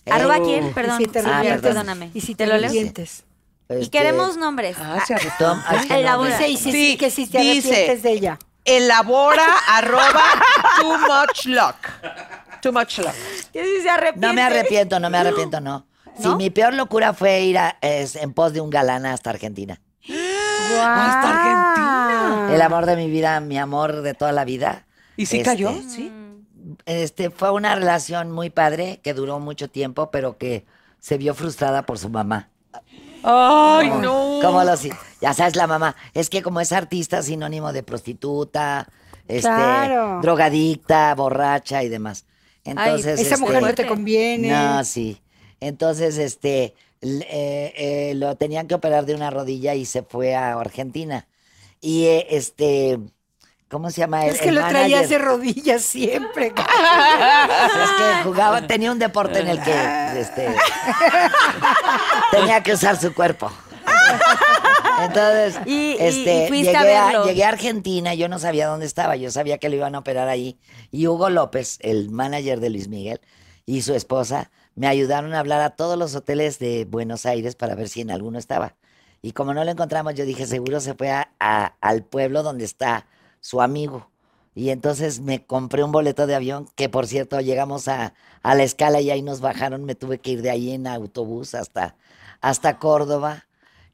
Eh, 0.06 0.10
¿Arroba 0.12 0.38
Oh. 0.38 0.44
quién? 0.44 0.68
Y 0.68 0.70
Perdón. 0.70 0.98
si 0.98 1.06
te 1.06 1.18
Ah. 1.26 1.42
Y 2.14 2.20
si 2.20 2.34
¿Te 2.34 2.46
te 2.46 2.52
lo 2.52 2.56
leo? 2.56 2.70
Y 3.70 3.82
este, 3.82 3.90
queremos 3.98 4.36
nombres. 4.36 4.76
Ah, 4.80 5.04
se 5.06 5.14
no 5.14 5.94
Elabora. 5.94 6.38
me- 6.38 6.46
Dice, 6.46 6.48
y 6.48 6.56
si, 6.56 6.72
Sí, 6.72 6.96
que 6.96 7.10
si 7.10 7.26
te 7.26 7.38
dice. 7.40 7.68
arrepientes 7.68 8.02
de 8.02 8.12
ella. 8.12 8.38
Elabora 8.64 9.46
arroba 9.68 10.22
too 10.80 10.98
much 10.98 11.46
luck. 11.46 11.76
Too 12.60 12.72
much 12.72 12.98
luck. 12.98 13.14
Sí 13.52 13.60
se 13.82 13.88
arrepiente. 13.90 14.26
No 14.26 14.34
me 14.34 14.42
arrepiento, 14.42 15.00
no 15.00 15.08
me 15.10 15.18
arrepiento, 15.18 15.60
no. 15.60 15.86
Si 16.18 16.24
¿No? 16.28 16.36
mi 16.36 16.50
peor 16.50 16.74
locura 16.74 17.14
fue 17.14 17.40
ir 17.42 17.58
a- 17.58 17.78
es, 17.80 18.16
en 18.16 18.32
pos 18.34 18.52
de 18.52 18.60
un 18.60 18.68
galán 18.70 19.06
hasta 19.06 19.30
Argentina. 19.30 19.80
Hasta 20.06 21.30
Argentina. 21.30 22.48
El 22.54 22.60
amor 22.62 22.86
de 22.86 22.96
mi 22.96 23.08
vida, 23.10 23.40
mi 23.40 23.58
amor 23.58 24.02
de 24.02 24.14
toda 24.14 24.32
la 24.32 24.44
vida. 24.44 24.86
¿Y 25.16 25.26
si 25.26 25.38
Este, 25.38 25.48
cayó? 25.50 25.72
Sí. 25.88 26.12
Este, 26.86 27.30
fue 27.30 27.50
una 27.52 27.74
relación 27.74 28.30
muy 28.32 28.50
padre 28.50 29.00
que 29.02 29.14
duró 29.14 29.38
mucho 29.38 29.68
tiempo, 29.70 30.10
pero 30.10 30.36
que 30.38 30.66
se 30.98 31.16
vio 31.18 31.34
frustrada 31.34 31.86
por 31.86 31.98
su 31.98 32.08
mamá. 32.10 32.48
Ay, 33.22 33.90
no. 33.90 34.40
como 34.42 34.64
los, 34.64 34.82
ya 35.20 35.34
sabes, 35.34 35.56
la 35.56 35.66
mamá. 35.66 35.96
Es 36.14 36.30
que 36.30 36.42
como 36.42 36.60
es 36.60 36.72
artista, 36.72 37.22
sinónimo 37.22 37.72
de 37.72 37.82
prostituta, 37.82 38.88
este, 39.28 39.48
Claro. 39.48 40.20
drogadicta, 40.22 41.14
borracha 41.14 41.82
y 41.82 41.88
demás. 41.88 42.24
Entonces, 42.64 43.20
Esa 43.20 43.34
este, 43.34 43.36
mujer 43.38 43.62
no 43.62 43.74
te 43.74 43.86
conviene. 43.86 44.48
No, 44.50 44.84
sí. 44.84 45.20
Entonces, 45.60 46.18
este, 46.18 46.74
eh, 47.02 47.72
eh, 47.76 48.12
lo 48.16 48.36
tenían 48.36 48.66
que 48.66 48.74
operar 48.74 49.06
de 49.06 49.14
una 49.14 49.30
rodilla 49.30 49.74
y 49.74 49.86
se 49.86 50.02
fue 50.02 50.34
a 50.34 50.52
Argentina. 50.58 51.26
Y 51.80 52.04
eh, 52.06 52.26
este, 52.30 52.98
¿cómo 53.70 53.90
se 53.90 54.00
llama? 54.02 54.26
El, 54.26 54.34
Es 54.34 54.40
que 54.42 54.48
el 54.50 54.56
lo 54.56 54.66
traías 54.66 55.08
de 55.08 55.18
manager? 55.18 55.22
rodillas 55.22 55.82
siempre. 55.82 56.46
Es 56.56 57.90
que 57.96 58.22
jugaba, 58.24 58.66
tenía 58.66 58.92
un 58.92 58.98
deporte 58.98 59.38
en 59.40 59.48
el 59.48 59.62
que 59.62 60.20
este, 60.20 60.48
tenía 62.30 62.62
que 62.62 62.72
usar 62.74 62.96
su 63.00 63.14
cuerpo. 63.14 63.50
Entonces, 65.02 65.58
Y- 65.64 65.70
y- 65.72 65.92
y 65.92 65.96
este, 65.98 66.48
llegué, 66.50 66.76
a 66.96 67.08
a, 67.08 67.24
llegué 67.24 67.44
a 67.44 67.48
Argentina, 67.48 68.12
yo 68.14 68.28
no 68.28 68.38
sabía 68.38 68.66
dónde 68.66 68.84
estaba, 68.86 69.16
yo 69.16 69.30
sabía 69.30 69.58
que 69.58 69.68
lo 69.70 69.76
iban 69.76 69.94
a 69.94 70.00
operar 70.00 70.28
ahí. 70.28 70.58
Y 70.90 71.06
Hugo 71.06 71.30
López, 71.30 71.78
el 71.80 72.10
manager 72.10 72.60
de 72.60 72.70
Luis 72.70 72.88
Miguel, 72.88 73.20
y 73.64 73.82
su 73.82 73.94
esposa 73.94 74.50
me 74.74 74.86
ayudaron 74.88 75.32
a 75.34 75.38
hablar 75.40 75.60
a 75.62 75.70
todos 75.70 75.98
los 75.98 76.14
hoteles 76.14 76.58
de 76.58 76.84
Buenos 76.84 77.24
Aires 77.24 77.54
para 77.56 77.74
ver 77.74 77.88
si 77.88 78.02
en 78.02 78.10
alguno 78.10 78.38
estaba. 78.38 78.74
Y 79.22 79.32
como 79.32 79.54
no 79.54 79.64
lo 79.64 79.70
encontramos, 79.70 80.14
yo 80.14 80.24
dije, 80.24 80.46
seguro 80.46 80.80
se 80.80 80.94
fue 80.94 81.10
a- 81.10 81.74
al 81.80 82.02
pueblo 82.04 82.42
donde 82.42 82.64
está 82.64 83.06
su 83.40 83.60
amigo. 83.60 84.10
Y 84.54 84.70
entonces 84.70 85.20
me 85.20 85.44
compré 85.44 85.84
un 85.84 85.92
boleto 85.92 86.26
de 86.26 86.34
avión, 86.34 86.68
que 86.74 86.88
por 86.88 87.06
cierto 87.06 87.40
llegamos 87.40 87.88
a, 87.88 88.14
a 88.42 88.54
la 88.54 88.62
escala 88.62 89.00
y 89.00 89.10
ahí 89.10 89.22
nos 89.22 89.40
bajaron, 89.40 89.84
me 89.84 89.94
tuve 89.94 90.18
que 90.18 90.32
ir 90.32 90.42
de 90.42 90.50
ahí 90.50 90.72
en 90.72 90.86
autobús 90.86 91.54
hasta, 91.54 91.96
hasta 92.40 92.78
Córdoba. 92.78 93.46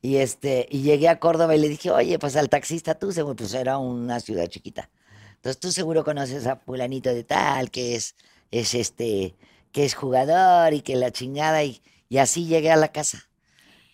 Y 0.03 0.17
este, 0.17 0.67
y 0.71 0.83
llegué 0.83 1.09
a 1.09 1.19
Córdoba 1.19 1.55
y 1.57 1.59
le 1.59 1.69
dije, 1.69 1.91
oye, 1.91 2.19
pues 2.19 2.37
al 2.37 2.49
taxista 2.49 2.95
tú, 2.99 3.11
pues 3.37 3.55
era 3.55 3.79
una 3.79 4.21
ciudad 4.21 4.47
chiquita. 4.47 4.89
Entonces 5.37 5.59
tú 5.61 5.73
seguro 5.73 6.05
conoces 6.05 6.47
a 6.47 6.57
fulanito 6.57 7.13
de 7.13 7.25
tal, 7.25 7.71
que 7.71 7.95
es, 7.97 8.15
es 8.51 8.75
este, 8.75 9.35
que 9.73 9.85
es 9.85 9.95
jugador 9.95 10.75
y 10.75 10.81
que 10.81 10.97
la 10.97 11.11
chingada, 11.11 11.65
y, 11.65 11.83
y 12.09 12.19
así 12.19 12.47
llegué 12.47 12.71
a 12.71 12.77
la 12.77 12.89
casa. 12.89 13.29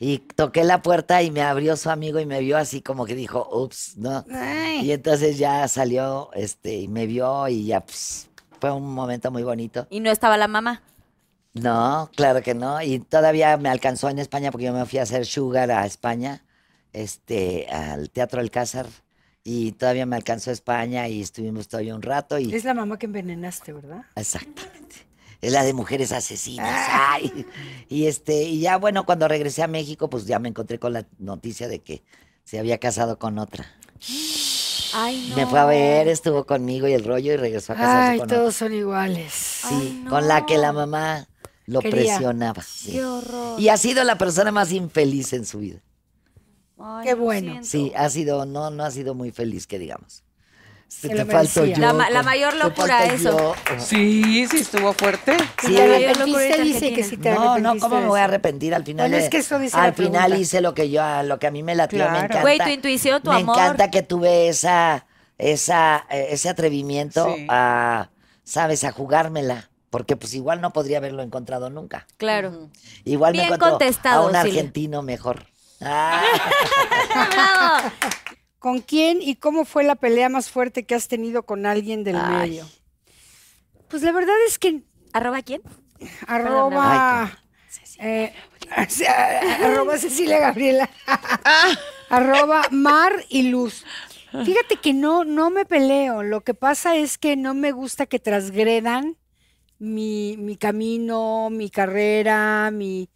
Y 0.04 0.18
toqué 0.18 0.64
la 0.64 0.82
puerta 0.82 1.22
y 1.22 1.30
me 1.30 1.42
abrió 1.42 1.76
su 1.76 1.88
amigo 1.88 2.18
y 2.18 2.26
me 2.26 2.40
vio 2.40 2.58
así 2.58 2.82
como 2.82 3.06
que 3.06 3.14
dijo, 3.14 3.48
ups, 3.52 3.96
¿no? 3.98 4.24
Y 4.82 4.90
entonces 4.90 5.38
ya 5.38 5.68
salió, 5.68 6.28
este, 6.34 6.74
y 6.74 6.88
me 6.88 7.06
vio 7.06 7.46
y 7.46 7.66
ya, 7.66 7.82
pues, 7.82 8.28
fue 8.60 8.72
un 8.72 8.92
momento 8.92 9.30
muy 9.30 9.44
bonito. 9.44 9.86
Y 9.90 10.00
no 10.00 10.10
estaba 10.10 10.36
la 10.36 10.48
mamá. 10.48 10.82
No, 11.54 12.10
claro 12.16 12.42
que 12.42 12.52
no. 12.52 12.82
Y 12.82 12.98
todavía 12.98 13.56
me 13.58 13.68
alcanzó 13.68 14.08
en 14.08 14.18
España 14.18 14.50
porque 14.50 14.64
yo 14.64 14.72
me 14.72 14.84
fui 14.86 14.98
a 14.98 15.02
hacer 15.02 15.24
Sugar 15.24 15.70
a 15.70 15.86
España, 15.86 16.42
este, 16.92 17.68
al 17.70 18.10
Teatro 18.10 18.40
Alcázar. 18.40 18.86
Y 19.44 19.70
todavía 19.70 20.04
me 20.04 20.16
alcanzó 20.16 20.50
a 20.50 20.52
España 20.52 21.06
y 21.06 21.20
estuvimos 21.20 21.68
todavía 21.68 21.94
un 21.94 22.02
rato 22.02 22.40
y... 22.40 22.52
Es 22.52 22.64
la 22.64 22.74
mamá 22.74 22.98
que 22.98 23.06
envenenaste, 23.06 23.72
¿verdad? 23.72 24.02
Exactamente. 24.16 25.06
Es 25.42 25.52
la 25.52 25.62
de 25.64 25.74
mujeres 25.74 26.12
asesinas. 26.12 26.88
ay. 26.90 27.44
Y 27.90 28.06
este, 28.06 28.44
y 28.44 28.60
ya 28.60 28.78
bueno, 28.78 29.04
cuando 29.04 29.28
regresé 29.28 29.62
a 29.62 29.66
México, 29.68 30.08
pues 30.08 30.24
ya 30.24 30.38
me 30.38 30.48
encontré 30.48 30.78
con 30.78 30.94
la 30.94 31.04
noticia 31.18 31.68
de 31.68 31.80
que 31.80 32.02
se 32.44 32.58
había 32.58 32.78
casado 32.78 33.18
con 33.18 33.38
otra. 33.38 33.66
Ay, 34.94 35.26
no. 35.30 35.36
Me 35.36 35.46
fue 35.46 35.58
a 35.58 35.64
ver, 35.64 36.08
estuvo 36.08 36.44
conmigo 36.44 36.86
y 36.86 36.92
el 36.92 37.04
rollo 37.04 37.32
y 37.32 37.36
regresó 37.36 37.72
a 37.72 37.76
casarse 37.76 38.10
Ay, 38.12 38.18
con 38.18 38.26
otra. 38.26 38.38
todos 38.38 38.54
son 38.56 38.72
iguales. 38.74 39.32
Sí, 39.32 40.00
Ay, 40.02 40.04
con 40.08 40.28
la 40.28 40.44
que 40.46 40.58
la 40.58 40.72
mamá 40.72 41.26
lo 41.66 41.80
Quería. 41.80 42.16
presionaba. 42.16 42.62
sí. 42.62 42.92
Qué 42.92 43.04
horror. 43.04 43.60
Y 43.60 43.68
ha 43.68 43.76
sido 43.76 44.04
la 44.04 44.18
persona 44.18 44.50
más 44.52 44.70
infeliz 44.72 45.32
en 45.32 45.44
su 45.46 45.58
vida. 45.60 45.80
Ay, 46.78 47.06
Qué 47.06 47.14
bueno. 47.14 47.60
Sí, 47.62 47.92
ha 47.96 48.08
sido, 48.10 48.44
no, 48.44 48.70
no 48.70 48.84
ha 48.84 48.90
sido 48.90 49.14
muy 49.14 49.30
feliz, 49.30 49.66
que 49.66 49.78
digamos. 49.78 50.22
Se 51.00 51.08
te 51.08 51.14
lo 51.16 51.26
faltó 51.26 51.60
merecía. 51.62 51.74
yo. 51.76 51.80
La 51.80 51.92
ma- 51.92 52.10
la 52.10 52.18
con- 52.20 52.26
mayor 52.26 52.54
locura, 52.54 53.04
eso. 53.06 53.30
yo. 53.38 53.54
Sí, 53.78 54.46
sí, 54.48 54.58
estuvo 54.58 54.92
fuerte. 54.92 55.36
Sí, 55.60 55.74
Dice 56.62 56.92
que 56.94 57.02
sí 57.02 57.16
te 57.16 57.32
No, 57.32 57.58
no, 57.58 57.76
¿cómo 57.78 58.00
me 58.00 58.06
voy 58.06 58.20
a 58.20 58.24
arrepentir? 58.24 58.74
Al 58.74 58.84
final, 58.84 59.08
Bueno, 59.10 59.24
es 59.24 59.30
que 59.30 59.38
eso 59.38 59.58
dice 59.58 59.76
al 59.76 59.94
final 59.94 60.12
pregunta. 60.12 60.38
hice 60.38 60.60
lo 60.60 60.74
que 60.74 60.90
yo, 60.90 61.02
lo 61.24 61.38
que 61.38 61.46
a 61.48 61.50
mí 61.50 61.62
me 61.62 61.74
latió, 61.74 61.98
me 61.98 62.04
Claro. 62.04 62.18
encanta. 62.26 62.40
Güey, 62.42 62.58
tu 62.58 62.68
intuición, 62.68 63.22
tu 63.22 63.30
me 63.30 63.36
amor. 63.38 63.56
encanta 63.56 63.90
que 63.90 64.02
tuve 64.02 64.48
esa, 64.48 65.06
esa, 65.38 66.06
eh, 66.10 66.28
ese 66.30 66.48
atrevimiento 66.48 67.34
Sí. 67.34 67.46
a, 67.48 68.10
sabes, 68.44 68.84
a 68.84 68.92
jugármela. 68.92 69.70
Porque 69.90 70.16
pues 70.16 70.32
igual 70.34 70.60
no 70.62 70.72
podría 70.72 70.98
haberlo 70.98 71.22
encontrado 71.22 71.68
nunca. 71.68 72.06
Claro. 72.16 72.70
Igual 73.04 73.32
Bien 73.34 73.50
me 73.50 73.58
contestado, 73.58 74.22
a 74.22 74.26
un 74.26 74.32
Silvia. 74.32 74.40
argentino 74.60 75.02
mejor. 75.02 75.46
Ah. 75.82 76.22
Bravo. 77.14 77.92
¿Con 78.62 78.80
quién 78.80 79.20
y 79.20 79.34
cómo 79.34 79.64
fue 79.64 79.82
la 79.82 79.96
pelea 79.96 80.28
más 80.28 80.48
fuerte 80.48 80.84
que 80.84 80.94
has 80.94 81.08
tenido 81.08 81.42
con 81.42 81.66
alguien 81.66 82.04
del 82.04 82.14
Ay. 82.16 82.50
medio? 82.50 82.68
Pues 83.88 84.04
la 84.04 84.12
verdad 84.12 84.36
es 84.46 84.56
que 84.60 84.84
¿Arroba 85.12 85.42
quién? 85.42 85.62
arroba, 86.28 87.38
eh, 87.98 88.32
arroba 89.64 89.98
Cecilia 89.98 90.38
Gabriela, 90.38 90.88
arroba 92.08 92.62
Mar 92.70 93.12
y 93.28 93.50
Luz. 93.50 93.84
Fíjate 94.30 94.76
que 94.76 94.94
no, 94.94 95.24
no 95.24 95.50
me 95.50 95.64
peleo. 95.64 96.22
Lo 96.22 96.42
que 96.42 96.54
pasa 96.54 96.94
es 96.94 97.18
que 97.18 97.34
no 97.34 97.54
me 97.54 97.72
gusta 97.72 98.06
que 98.06 98.20
transgredan 98.20 99.18
mi, 99.80 100.36
mi 100.38 100.56
camino, 100.56 101.50
mi 101.50 101.68
carrera, 101.68 102.70
mi... 102.70 103.10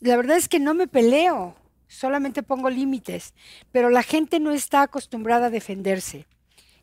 La 0.00 0.16
verdad 0.16 0.36
es 0.36 0.48
que 0.48 0.60
no 0.60 0.74
me 0.74 0.86
peleo, 0.86 1.56
solamente 1.92 2.42
pongo 2.42 2.70
límites, 2.70 3.34
pero 3.70 3.90
la 3.90 4.02
gente 4.02 4.40
no 4.40 4.50
está 4.50 4.82
acostumbrada 4.82 5.46
a 5.46 5.50
defenderse. 5.50 6.26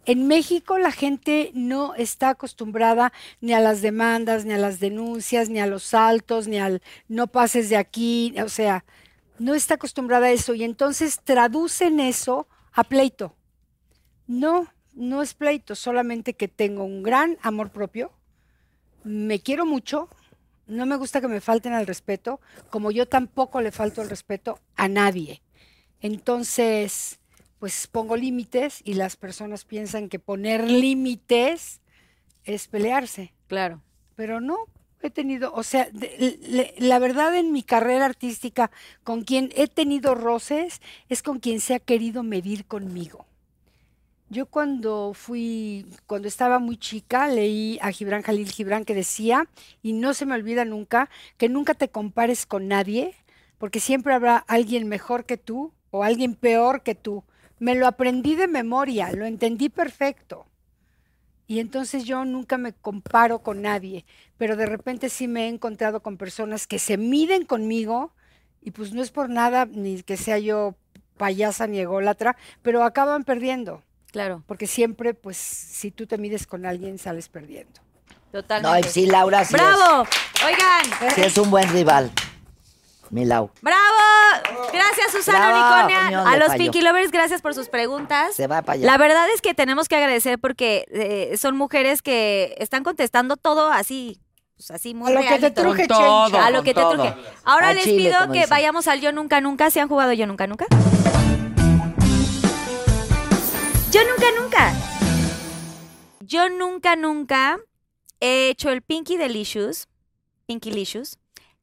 En 0.06 0.28
México 0.28 0.78
la 0.78 0.92
gente 0.92 1.52
no 1.54 1.94
está 1.96 2.30
acostumbrada 2.30 3.12
ni 3.42 3.54
a 3.54 3.60
las 3.60 3.82
demandas, 3.82 4.46
ni 4.46 4.54
a 4.54 4.58
las 4.58 4.80
denuncias, 4.80 5.50
ni 5.50 5.60
a 5.60 5.68
los 5.68 5.84
saltos, 5.84 6.48
ni 6.48 6.58
al 6.58 6.82
no 7.08 7.28
pases 7.28 7.70
de 7.70 7.78
aquí, 7.78 8.34
o 8.44 8.50
sea, 8.50 8.86
no 9.40 9.56
está 9.56 9.76
acostumbrada 9.76 10.28
a 10.28 10.32
eso 10.32 10.54
y 10.54 10.64
entonces 10.64 11.20
traducen 11.24 12.00
eso 12.00 12.48
a 12.72 12.84
pleito. 12.84 13.36
No, 14.28 14.68
no 14.94 15.22
es 15.22 15.34
pleito, 15.34 15.76
solamente 15.76 16.34
que 16.34 16.48
tengo 16.48 16.84
un 16.84 17.04
gran 17.04 17.38
amor 17.42 17.72
propio, 17.72 18.12
me 19.04 19.40
quiero 19.40 19.66
mucho, 19.66 20.10
no 20.70 20.86
me 20.86 20.96
gusta 20.96 21.20
que 21.20 21.28
me 21.28 21.42
falten 21.42 21.74
al 21.74 21.88
respeto, 21.88 22.40
como 22.70 22.92
yo 22.92 23.08
tampoco 23.08 23.60
le 23.62 23.72
falto 23.72 24.02
el 24.02 24.10
respeto 24.10 24.60
a 24.76 24.88
nadie. 24.88 25.42
Entonces, 26.02 27.20
pues 27.60 27.88
pongo 27.88 28.16
límites 28.16 28.82
y 28.84 28.94
las 28.94 29.16
personas 29.16 29.66
piensan 29.66 30.10
que 30.10 30.20
poner 30.20 30.70
límites 30.70 31.82
es 32.46 32.68
pelearse, 32.68 33.34
Claro. 33.48 33.82
pero 34.16 34.40
no. 34.42 34.58
He 35.02 35.10
tenido, 35.10 35.54
o 35.54 35.64
sea, 35.64 35.90
de- 35.94 36.38
le- 36.42 36.74
la 36.78 37.00
verdad 37.00 37.34
en 37.38 37.54
mi 37.54 37.64
carrera 37.64 38.06
artística, 38.06 38.70
con 39.06 39.24
quien 39.24 39.50
he 39.56 39.68
tenido 39.68 40.14
roces 40.14 40.82
es 41.08 41.24
con 41.24 41.40
quien 41.40 41.62
se 41.62 41.74
ha 41.76 41.80
querido 41.80 42.22
medir 42.22 42.66
conmigo. 42.66 43.26
Yo 44.32 44.46
cuando 44.46 45.14
fui, 45.16 45.88
cuando 46.06 46.28
estaba 46.28 46.60
muy 46.60 46.78
chica, 46.78 47.28
leí 47.28 47.80
a 47.82 47.92
Gibran 47.92 48.22
Jalil 48.22 48.52
Gibran 48.52 48.86
que 48.86 48.94
decía, 48.94 49.48
y 49.82 49.94
no 49.94 50.14
se 50.14 50.28
me 50.28 50.36
olvida 50.36 50.66
nunca, 50.66 51.10
que 51.38 51.50
nunca 51.50 51.74
te 51.74 51.90
compares 51.90 52.46
con 52.46 52.68
nadie, 52.68 53.16
porque 53.58 53.80
siempre 53.80 54.14
habrá 54.14 54.38
alguien 54.38 54.88
mejor 54.88 55.26
que 55.26 55.38
tú 55.38 55.74
o 55.90 56.04
alguien 56.04 56.36
peor 56.36 56.84
que 56.84 56.94
tú. 56.94 57.24
Me 57.58 57.74
lo 57.74 57.88
aprendí 57.88 58.36
de 58.36 58.48
memoria, 58.48 59.12
lo 59.14 59.26
entendí 59.26 59.68
perfecto. 59.70 60.46
Y 61.48 61.60
entonces 61.60 62.04
yo 62.04 62.24
nunca 62.24 62.60
me 62.60 62.74
comparo 62.74 63.40
con 63.40 63.64
nadie, 63.64 64.06
pero 64.38 64.56
de 64.56 64.68
repente 64.68 65.10
sí 65.10 65.28
me 65.28 65.46
he 65.46 65.48
encontrado 65.48 66.04
con 66.04 66.18
personas 66.18 66.68
que 66.68 66.78
se 66.78 66.98
miden 66.98 67.46
conmigo 67.46 68.14
y 68.62 68.70
pues 68.70 68.94
no 68.94 69.02
es 69.02 69.10
por 69.10 69.28
nada 69.28 69.66
ni 69.66 70.04
que 70.04 70.18
sea 70.18 70.38
yo 70.38 70.76
payasa 71.18 71.66
ni 71.66 71.80
ególatra, 71.80 72.38
pero 72.62 72.84
acaban 72.84 73.24
perdiendo. 73.24 73.82
Claro. 74.12 74.44
Porque 74.48 74.68
siempre, 74.68 75.14
pues, 75.14 75.38
si 75.38 75.92
tú 75.92 76.08
te 76.08 76.18
mides 76.18 76.48
con 76.48 76.66
alguien, 76.66 76.98
sales 76.98 77.30
perdiendo. 77.30 77.80
No, 78.32 78.42
Totalmente. 78.42 78.88
y 78.88 78.92
sí, 78.92 79.06
Laura, 79.08 79.44
sí 79.44 79.54
¡Bravo! 79.54 80.08
Oigan, 80.46 81.08
es, 81.08 81.14
sí 81.16 81.22
es 81.22 81.38
un 81.38 81.50
buen 81.50 81.68
rival. 81.72 82.12
Mi 83.10 83.26
Lau. 83.26 83.50
¡bravo! 83.62 83.82
Gracias, 84.72 85.12
Susana 85.12 85.50
Bravo, 85.50 85.58
Unicornia. 85.88 86.22
A 86.30 86.38
los 86.38 86.50
Fallo. 86.50 86.60
Pinky 86.60 86.82
Lovers, 86.82 87.12
gracias 87.12 87.42
por 87.42 87.56
sus 87.56 87.68
preguntas. 87.70 88.36
Se 88.36 88.46
va 88.46 88.62
para 88.62 88.76
allá. 88.76 88.86
La 88.86 88.98
verdad 89.00 89.26
es 89.34 89.42
que 89.42 89.56
tenemos 89.56 89.88
que 89.88 89.96
agradecer 89.96 90.38
porque 90.38 90.86
eh, 90.92 91.36
son 91.38 91.58
mujeres 91.58 92.04
que 92.04 92.54
están 92.60 92.84
contestando 92.84 93.36
todo 93.36 93.72
así, 93.72 94.20
pues 94.58 94.70
así 94.70 94.94
muy 94.94 95.12
A 95.12 95.16
lo 95.16 95.22
que 95.28 95.40
te 95.40 95.50
truje, 95.50 95.88
todo. 95.88 96.28
chencha. 96.28 96.46
A 96.46 96.52
lo 96.52 96.62
que 96.62 96.76
te 96.76 96.82
truje. 96.86 97.16
Ahora 97.46 97.74
les 97.74 97.86
chile, 97.86 98.10
pido 98.12 98.28
que 98.28 98.34
dicen. 98.42 98.50
vayamos 98.52 98.88
al 98.88 99.02
Yo 99.02 99.12
Nunca 99.12 99.42
Nunca. 99.42 99.72
¿Se 99.72 99.82
han 99.82 99.88
jugado 99.88 100.14
Yo 100.14 100.28
Nunca 100.28 100.46
Nunca? 100.46 100.68
Yo 104.00 104.06
Nunca 104.06 104.32
Nunca. 104.32 104.74
Yo 106.22 106.50
nunca, 106.50 106.96
nunca 106.96 107.60
he 108.22 108.48
hecho 108.50 108.70
el 108.70 108.82
Pinky 108.82 109.18
Delicious, 109.18 109.90
Pinky 110.46 110.72
Licious, 110.72 111.18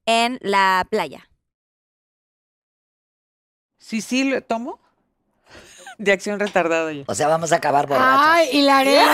en 0.04 0.38
la 0.42 0.86
playa. 0.90 1.30
Sí, 3.78 4.02
sí, 4.02 4.24
lo 4.24 4.42
tomo. 4.42 4.78
De 5.98 6.12
acción 6.12 6.38
retardada 6.38 6.92
yo. 6.92 7.04
O 7.06 7.14
sea, 7.14 7.28
vamos 7.28 7.52
a 7.52 7.56
acabar 7.56 7.86
borrachos. 7.86 8.26
Ay, 8.26 8.48
y 8.52 8.60
la 8.60 8.78
arena. 8.80 9.06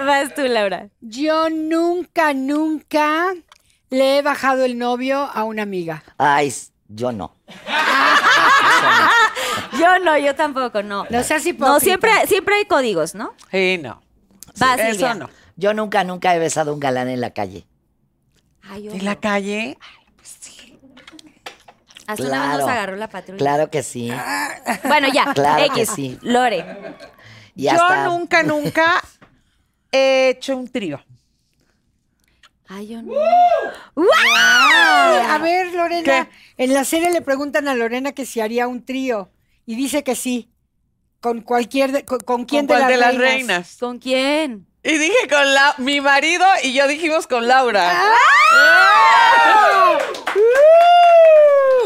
Vas 0.06 0.34
tú, 0.34 0.42
Laura. 0.42 0.88
Yo 1.02 1.50
nunca, 1.50 2.32
nunca 2.32 3.34
Le 3.90 4.16
he 4.16 4.22
bajado 4.22 4.64
el 4.64 4.78
novio 4.78 5.18
a 5.18 5.44
una 5.44 5.64
amiga. 5.64 6.02
Ay, 6.16 6.50
yo 6.88 7.12
no. 7.12 7.36
Yo 9.82 9.98
no, 10.04 10.16
yo 10.18 10.34
tampoco, 10.34 10.82
no. 10.82 11.06
No 11.10 11.22
seas 11.22 11.44
hipócrita. 11.44 11.72
No, 11.74 11.80
siempre, 11.80 12.10
siempre 12.26 12.54
hay 12.56 12.64
códigos, 12.64 13.14
¿no? 13.14 13.34
Sí, 13.50 13.78
no. 13.82 14.00
Va, 14.62 14.76
Silvia. 14.76 15.14
no. 15.14 15.28
Yo 15.56 15.74
nunca, 15.74 16.04
nunca 16.04 16.34
he 16.34 16.38
besado 16.38 16.70
a 16.70 16.74
un 16.74 16.80
galán 16.80 17.08
en 17.08 17.20
la 17.20 17.30
calle. 17.30 17.66
Ay, 18.62 18.88
En 18.88 19.04
la 19.04 19.16
calle. 19.16 19.76
Hasta 22.06 22.24
una 22.24 22.40
vez 22.40 22.48
nos 22.48 22.56
Claro. 22.58 22.68
agarró 22.68 22.96
la 22.96 23.08
patrulla. 23.08 23.38
Claro 23.38 23.70
que 23.70 23.82
sí. 23.82 24.10
Bueno, 24.84 25.08
ya. 25.12 25.32
Claro 25.34 25.72
que 25.74 25.86
sí. 25.86 26.18
Lore. 26.22 26.64
Yo 27.54 27.70
hasta- 27.70 28.04
nunca, 28.06 28.42
nunca 28.42 29.02
he 29.92 30.30
hecho 30.30 30.56
un 30.56 30.68
trío. 30.68 31.02
Ay, 32.68 32.88
yo 32.88 33.02
no. 33.02 33.12
Ay, 33.96 35.26
a 35.28 35.38
ver, 35.38 35.72
Lorena, 35.74 36.28
¿Qué? 36.56 36.64
en 36.64 36.72
la 36.72 36.84
serie 36.84 37.10
le 37.10 37.20
preguntan 37.20 37.68
a 37.68 37.74
Lorena 37.74 38.12
que 38.12 38.24
si 38.24 38.40
haría 38.40 38.66
un 38.66 38.82
trío 38.84 39.28
y 39.66 39.74
dice 39.76 40.02
que 40.04 40.14
sí. 40.14 40.48
¿Con 41.20 41.40
cualquier 41.40 41.92
de- 41.92 42.04
con, 42.04 42.18
con 42.20 42.44
quién 42.46 42.66
¿Con 42.66 42.76
de, 42.76 42.80
cuál 42.80 42.80
las, 42.82 42.90
de 42.90 42.96
las 42.98 43.14
reinas? 43.16 43.46
reinas? 43.48 43.76
¿Con 43.78 43.98
quién? 43.98 44.66
Y 44.82 44.98
dije 44.98 45.28
con 45.30 45.54
la, 45.54 45.74
mi 45.78 46.00
marido 46.00 46.44
y 46.64 46.72
yo 46.72 46.88
dijimos 46.88 47.28
con 47.28 47.46
Laura. 47.46 47.92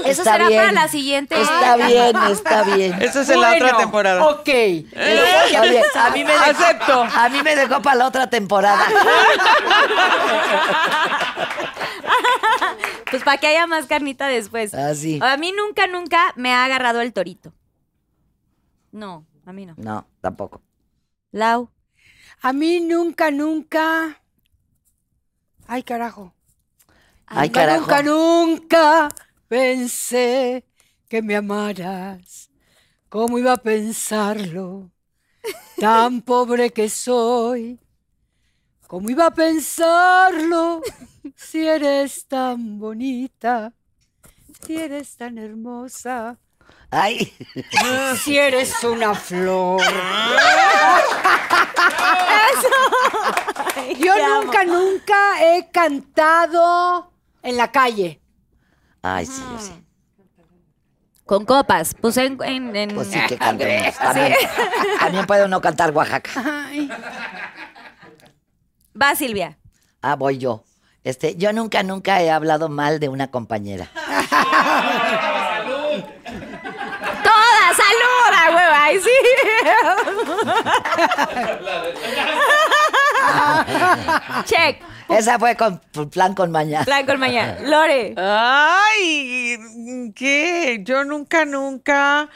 Eso 0.07 0.23
Está 0.23 0.33
será 0.35 0.49
bien. 0.49 0.61
para 0.61 0.73
la 0.73 0.89
siguiente. 0.89 1.39
Está 1.41 1.77
bien, 1.77 2.17
está 2.31 2.63
bien. 2.63 2.95
Eso 3.03 3.21
es 3.23 3.29
en 3.29 3.41
la 3.41 3.55
otra 3.55 3.77
temporada. 3.77 4.25
Ok. 4.25 4.49
Está 4.49 5.63
bien. 5.63 5.83
A 5.97 6.11
mí 6.11 6.25
me 6.25 6.33
dejó, 6.33 6.45
Acepto. 6.51 7.03
A 7.03 7.29
mí 7.29 7.43
me 7.43 7.57
dejó 7.57 7.83
para 7.83 7.97
la 7.97 8.07
otra 8.07 8.31
temporada. 8.31 8.87
Pues 13.11 13.23
para 13.23 13.39
que 13.39 13.47
haya 13.47 13.67
más 13.69 13.87
carnita 13.87 14.27
después. 14.27 14.75
Así. 14.75 15.21
A 15.23 15.37
mí 15.37 15.53
nunca, 15.53 15.87
nunca 15.87 16.33
me 16.35 16.53
ha 16.53 16.65
agarrado 16.65 17.01
el 17.01 17.13
torito. 17.13 17.53
No, 18.97 19.27
a 19.45 19.53
mí 19.53 19.67
no. 19.67 19.75
No, 19.77 20.07
tampoco. 20.23 20.63
Lau. 21.31 21.69
A 22.41 22.55
mí 22.55 22.81
nunca, 22.81 23.31
nunca. 23.31 24.23
Ay, 25.67 25.83
carajo. 25.83 26.33
Ay, 27.27 27.49
Nunca, 27.49 27.61
carajo. 27.61 27.81
Nunca, 27.81 28.03
nunca 28.03 29.09
pensé 29.49 30.65
que 31.11 31.21
me 31.21 31.37
amaras. 31.37 32.51
¿Cómo 33.11 33.39
iba 33.39 33.53
a 33.53 33.59
pensarlo? 33.59 34.91
Tan 35.79 36.23
pobre 36.23 36.71
que 36.71 36.89
soy. 36.89 37.79
¿Cómo 38.87 39.11
iba 39.11 39.27
a 39.27 39.35
pensarlo? 39.35 40.81
Si 41.35 41.67
eres 41.67 42.27
tan 42.27 42.79
bonita. 42.79 43.75
Si 44.65 44.75
eres 44.75 45.17
tan 45.19 45.37
hermosa. 45.37 46.39
Ay, 46.91 47.33
Si 48.23 48.39
eres 48.39 48.73
una 48.85 49.15
flor. 49.15 49.83
Yo 53.99 54.15
te 54.15 54.23
amo. 54.23 54.43
nunca, 54.45 54.65
nunca 54.65 55.45
he 55.45 55.69
cantado 55.71 57.13
en 57.43 57.57
la 57.57 57.71
calle. 57.71 58.21
ay, 59.03 59.27
sí, 59.27 59.43
yo 59.53 59.59
sí. 59.59 59.73
Con 61.25 61.45
copas. 61.45 61.93
Puse 61.95 62.25
en. 62.27 62.39
en- 62.45 62.77
en- 62.77 62.95
Pues 62.95 63.09
sí 63.09 63.19
que 63.29 63.37
cantemos. 63.37 63.95
También, 63.99 64.35
también 65.01 65.27
puede 65.27 65.45
uno 65.45 65.61
cantar 65.61 65.91
Oaxaca. 65.91 66.31
Ay, 66.37 66.89
Va, 69.01 69.15
Silvia. 69.17 69.59
Ah, 70.01 70.15
voy 70.15 70.39
yo. 70.39 70.63
Este, 71.03 71.35
yo 71.37 71.53
nunca, 71.53 71.83
nunca 71.83 72.23
he 72.23 72.31
hablado 72.31 72.69
mal 72.69 72.99
de 73.01 73.09
una 73.09 73.29
compañera. 73.31 73.89
¡Ay, 78.87 79.01
sí! 79.01 79.11
Check. 84.45 84.83
Esa 85.09 85.39
fue 85.39 85.57
con 85.57 85.81
plan 86.11 86.35
con 86.35 86.51
mañana. 86.51 86.85
Blanco 86.85 87.13
el 87.13 87.19
mañana. 87.19 87.59
Lore. 87.63 88.15
Ay, 88.17 89.59
¿qué? 90.15 90.81
Yo 90.83 91.05
nunca, 91.05 91.45
nunca. 91.45 92.29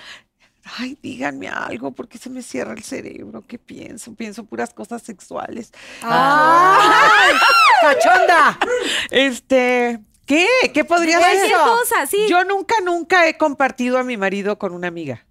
Ay, 0.78 0.96
díganme 1.02 1.48
algo, 1.48 1.90
porque 1.90 2.16
se 2.18 2.30
me 2.30 2.42
cierra 2.42 2.72
el 2.72 2.84
cerebro. 2.84 3.44
¿Qué 3.46 3.58
pienso? 3.58 4.14
Pienso 4.14 4.44
puras 4.44 4.72
cosas 4.72 5.02
sexuales. 5.02 5.72
¡Ay! 6.02 7.32
¡Cachonda! 7.82 8.58
Este, 9.10 9.98
¿qué? 10.26 10.46
¿Qué 10.72 10.84
podría 10.84 11.18
Cualquier 11.18 11.46
ser? 11.48 11.56
cosa, 11.56 12.06
sí. 12.06 12.26
Yo 12.28 12.44
nunca, 12.44 12.76
nunca 12.84 13.26
he 13.26 13.36
compartido 13.36 13.98
a 13.98 14.04
mi 14.04 14.16
marido 14.16 14.58
con 14.58 14.72
una 14.74 14.86
amiga. 14.86 15.26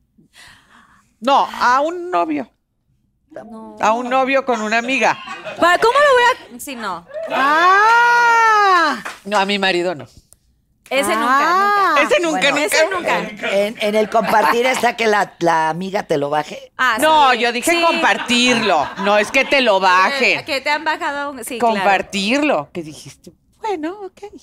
No, 1.21 1.47
a 1.51 1.81
un 1.81 2.09
novio. 2.11 2.49
No. 3.31 3.75
A 3.79 3.91
un 3.93 4.09
novio 4.09 4.43
con 4.45 4.61
una 4.61 4.77
amiga. 4.79 5.17
¿Cómo 5.55 5.67
lo 5.67 6.49
voy 6.49 6.55
a.? 6.55 6.59
Sí, 6.59 6.75
no. 6.75 7.05
¡Ah! 7.31 9.03
No, 9.25 9.37
a 9.37 9.45
mi 9.45 9.59
marido 9.59 9.93
no. 9.95 10.05
Ese 10.89 11.13
Ah. 11.13 11.93
nunca, 11.95 12.01
Ese 12.15 12.19
nunca, 12.21 12.39
bueno, 12.51 12.55
nunca. 12.57 13.19
Ese 13.19 13.29
nunca. 13.29 13.51
En, 13.51 13.75
en 13.79 13.93
el 13.95 14.09
compartir 14.09 14.65
está 14.65 14.95
que 14.95 15.05
la, 15.05 15.35
la 15.39 15.69
amiga 15.69 16.01
te 16.03 16.17
lo 16.17 16.31
baje. 16.31 16.71
Ah, 16.77 16.97
No, 16.99 17.31
sí. 17.33 17.39
yo 17.39 17.51
dije 17.51 17.69
Sí. 17.71 17.81
compartirlo. 17.85 18.87
No 19.03 19.17
es 19.19 19.29
que 19.31 19.45
te 19.45 19.61
lo 19.61 19.79
bajen. 19.79 20.43
Que 20.45 20.61
te 20.61 20.69
han 20.71 20.83
bajado. 20.83 21.31
un- 21.31 21.43
Sí, 21.45 21.59
claro. 21.59 21.75
compartirlo. 21.75 22.69
Que 22.73 22.81
dijiste, 22.81 23.31
bueno, 23.59 23.99
ok. 24.01 24.33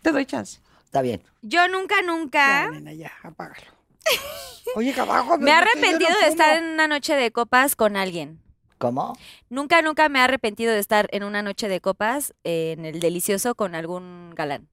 Te 0.00 0.12
doy 0.12 0.24
chance. 0.24 0.60
Está 0.86 1.02
bien. 1.02 1.22
Yo 1.42 1.68
nunca, 1.68 1.96
Ya, 2.00 2.06
nunca. 2.06 2.70
nena, 2.70 2.92
ya, 2.94 3.12
apágalo. 3.22 3.66
Oye, 4.74 4.92
cabajo. 4.92 5.38
Me 5.38 5.50
he 5.50 5.54
arrepentido 5.54 6.10
de 6.20 6.28
estar 6.28 6.56
en 6.58 6.64
una 6.64 6.88
noche 6.88 7.14
de 7.14 7.30
copas 7.30 7.76
con 7.76 7.96
alguien. 7.96 8.40
¿Cómo? 8.78 9.16
Nunca, 9.48 9.80
nunca 9.80 10.08
me 10.08 10.18
he 10.18 10.22
arrepentido 10.22 10.72
de 10.72 10.80
estar 10.80 11.08
en 11.12 11.24
una 11.24 11.42
noche 11.42 11.68
de 11.68 11.80
copas 11.80 12.34
eh, 12.44 12.74
en 12.76 12.84
el 12.84 13.00
delicioso 13.00 13.54
con 13.54 13.74
algún 13.74 14.34
galán. 14.34 14.68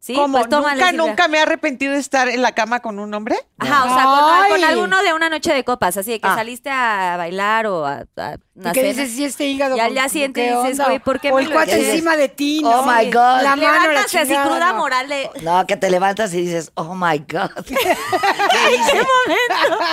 Sí, 0.00 0.14
¿Cómo? 0.14 0.38
pues 0.38 0.48
tómale, 0.48 0.74
¿Nunca, 0.76 0.90
Silvia. 0.90 1.06
nunca 1.06 1.28
me 1.28 1.38
he 1.38 1.40
arrepentido 1.40 1.92
de 1.92 1.98
estar 1.98 2.28
en 2.28 2.40
la 2.40 2.52
cama 2.52 2.78
con 2.80 3.00
un 3.00 3.12
hombre? 3.14 3.36
Ajá, 3.58 3.84
o 3.84 3.88
sea, 3.94 4.48
con, 4.48 4.62
alguno 4.64 5.02
de 5.02 5.12
una 5.12 5.28
noche 5.28 5.52
de 5.52 5.64
copas, 5.64 5.96
así 5.96 6.12
de 6.12 6.20
que 6.20 6.28
Ah. 6.28 6.36
saliste 6.36 6.70
a 6.70 7.16
bailar 7.16 7.66
o 7.66 7.84
a, 7.84 8.04
a 8.16 8.36
una 8.54 8.70
¿Y 8.70 8.72
qué 8.74 8.80
cena. 8.80 8.92
dices 8.92 9.10
si 9.16 9.24
este 9.24 9.46
hígado? 9.48 9.76
Y 9.76 9.80
al 9.80 9.86
con- 9.88 9.94
día 9.94 10.08
siguiente 10.08 10.40
¿qué 10.44 10.50
dices, 10.54 10.72
onda? 10.78 10.84
güey, 10.84 10.98
¿por 11.00 11.18
qué 11.20 11.32
O 11.32 11.34
me 11.34 11.42
el 11.42 11.48
lo 11.48 11.54
cuate 11.54 11.74
dices? 11.76 11.94
encima 11.94 12.16
de 12.16 12.28
ti, 12.28 12.62
Oh 12.64 12.82
my 12.84 13.06
God. 13.06 13.42
La 13.42 13.56
mano, 13.56 13.62
la 13.62 13.88
Levantas 13.88 14.04
así 14.14 14.18
chingada, 14.28 14.46
cruda 14.48 14.72
no. 14.72 14.78
moral 14.78 15.08
de... 15.08 15.30
No, 15.42 15.66
que 15.66 15.76
te 15.76 15.90
levantas 15.90 16.32
y 16.32 16.42
dices, 16.42 16.70
oh 16.74 16.94
my 16.94 17.18
God. 17.18 17.50
¿Qué 17.66 18.74
hice? 18.76 19.02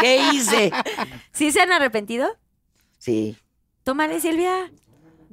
¿Qué 0.02 0.18
hice? 0.34 0.72
¿Sí 1.34 1.52
se 1.52 1.62
han 1.62 1.72
arrepentido? 1.72 2.30
Sí. 3.00 3.38
Tómale, 3.84 4.20
Silvia. 4.22 4.72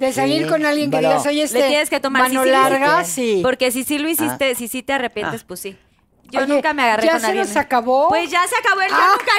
De 0.02 0.12
salir 0.12 0.42
Sí, 0.42 0.48
con 0.48 0.66
alguien 0.66 0.90
que 0.90 0.96
bueno. 0.96 1.10
digas, 1.10 1.24
oye, 1.28 1.42
este. 1.44 1.60
Le 1.60 1.68
tienes 1.68 1.88
que 1.88 2.00
tomar 2.00 2.22
mano 2.22 2.42
sí, 2.42 2.48
sí, 2.48 2.52
larga, 2.52 3.04
sí. 3.04 3.38
Porque 3.40 3.70
si 3.70 3.84
sí 3.84 3.98
lo 4.00 4.08
hiciste, 4.08 4.56
si 4.56 4.66
sí 4.66 4.82
te 4.82 4.92
arrepientes, 4.94 5.44
pues 5.44 5.60
sí. 5.60 5.78
Yo 6.24 6.40
Oye, 6.40 6.48
nunca 6.54 6.72
me 6.72 6.82
agarré 6.82 7.06
¿ya 7.06 7.12
con 7.12 7.20
se 7.20 7.26
alguien. 7.26 7.46
nos 7.46 7.56
acabó? 7.56 8.08
Pues 8.08 8.28
ya 8.28 8.40
se 8.48 8.56
acabó 8.56 8.80
el 8.80 8.88
yo 8.90 8.96
Ah. 8.98 9.16
nunca, 9.16 9.32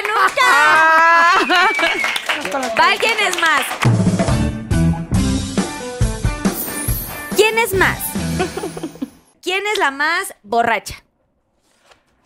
nunca. 2.48 2.74
Va, 2.80 2.86
¿quién 2.98 3.18
es 3.28 3.38
más? 3.40 3.62
¿Quién 7.36 7.58
es 7.58 7.74
más? 7.74 7.98
¿Quién 9.42 9.66
es 9.66 9.78
la 9.78 9.90
más 9.90 10.34
borracha? 10.42 10.94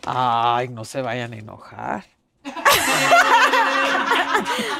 Ay, 0.05 0.69
no 0.69 0.85
se 0.85 1.01
vayan 1.01 1.33
a 1.33 1.37
enojar. 1.37 2.05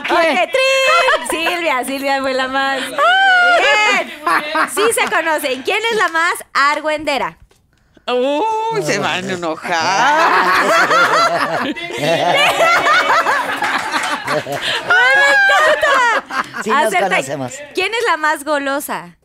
Ok, 0.09 0.19
¡trin! 0.51 1.29
Silvia, 1.29 1.83
Silvia 1.85 2.21
fue 2.21 2.33
la 2.33 2.47
más. 2.47 2.79
Bien. 2.81 4.11
Sí 4.73 4.81
se 4.93 5.05
conocen. 5.09 5.61
¿Quién 5.63 5.79
es 5.91 5.97
la 5.97 6.07
más 6.09 6.33
argüendera? 6.53 7.37
Uy, 8.07 8.81
se 8.83 8.97
van 8.99 9.29
a 9.29 9.33
enojar. 9.33 10.29
Sí 16.63 16.69
nos 16.69 16.93
Acerta- 16.93 17.09
conocemos. 17.09 17.53
¿Quién 17.73 17.93
es 17.93 18.03
la 18.07 18.17
más 18.17 18.43
golosa? 18.43 19.15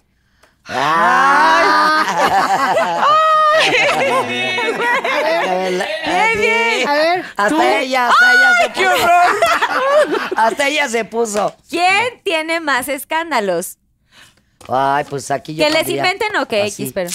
Bien, 4.94 6.38
bien. 6.38 6.88
A 6.88 6.94
ver, 6.94 7.24
Hasta 7.36 7.78
ella, 7.80 8.08
hasta 8.08 8.32
ella 8.32 8.52
se 8.62 8.70
puso. 8.70 10.36
Hasta 10.36 10.68
ella 10.68 10.88
se 10.88 11.04
puso. 11.04 11.54
¿Quién 11.68 12.20
tiene 12.22 12.60
más 12.60 12.88
escándalos? 12.88 13.78
Ay, 14.68 15.04
pues 15.04 15.30
aquí 15.30 15.54
yo 15.54 15.64
¿Que 15.64 15.70
les 15.70 15.88
inventen 15.88 16.34
o 16.36 16.46
que. 16.48 16.66
X? 16.66 16.90
Pero 16.94 17.10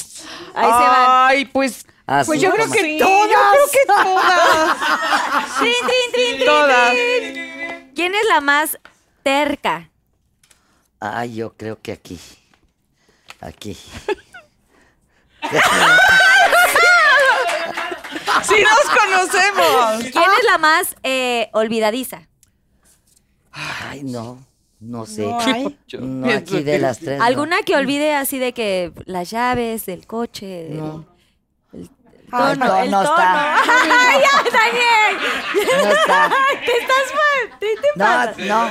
ahí 0.55 0.65
se 0.65 0.71
van. 0.71 1.05
Ay, 1.07 1.45
pues. 1.45 1.85
Así 2.05 2.25
Pues 2.27 2.41
yo 2.41 2.51
creo 2.51 2.71
que 2.71 2.79
Sí, 2.79 2.97
todas. 2.99 3.29
yo 3.31 3.37
creo 3.51 3.65
que 3.71 3.85
todas. 3.87 4.77
Trin, 5.59 5.73
trin, 5.81 6.11
trin, 6.11 6.35
trin, 6.37 6.45
Todas. 6.47 6.91
trin. 6.91 7.91
¿Quién 7.95 8.15
es 8.15 8.25
la 8.27 8.41
más 8.41 8.79
terca? 9.23 9.89
Ay, 10.99 11.35
yo 11.35 11.53
creo 11.55 11.79
que 11.81 11.91
aquí. 11.91 12.19
Aquí. 13.41 13.77
¡Sí 18.43 18.55
nos 18.63 18.99
conocemos! 18.99 20.03
¿Quién 20.11 20.23
es 20.39 20.45
la 20.45 20.57
más 20.57 20.95
eh, 21.03 21.49
olvidadiza? 21.53 22.27
Ay, 23.51 24.03
no, 24.03 24.39
no 24.79 25.05
sé. 25.05 25.23
No 25.25 25.39
hay. 25.39 25.77
No, 25.99 26.33
aquí 26.33 26.63
de 26.63 26.79
las 26.79 26.99
tres. 26.99 27.19
no. 27.19 27.23
¿Alguna 27.25 27.61
que 27.63 27.75
olvide 27.75 28.15
así 28.15 28.39
de 28.39 28.53
que 28.53 28.91
las 29.05 29.29
llaves 29.29 29.85
del 29.85 30.05
coche? 30.07 30.45
del- 30.45 30.77
No. 30.77 31.05
El 31.73 31.89
Ah, 32.31 32.53
tono, 32.53 32.65
no, 32.67 32.77
el 32.83 32.91
no 32.91 33.01
tono. 33.03 33.15
está. 33.17 33.55
¡Ay, 33.57 34.21
ya, 34.21 34.43
Daniel! 34.51 35.17
No 35.83 35.91
está. 35.91 36.31
¿Te 36.63 36.77
estás 36.77 37.13
mal? 37.15 37.59
¿Qué 37.59 37.75
te 37.75 37.87
pasa? 37.99 38.33
No, 38.37 38.65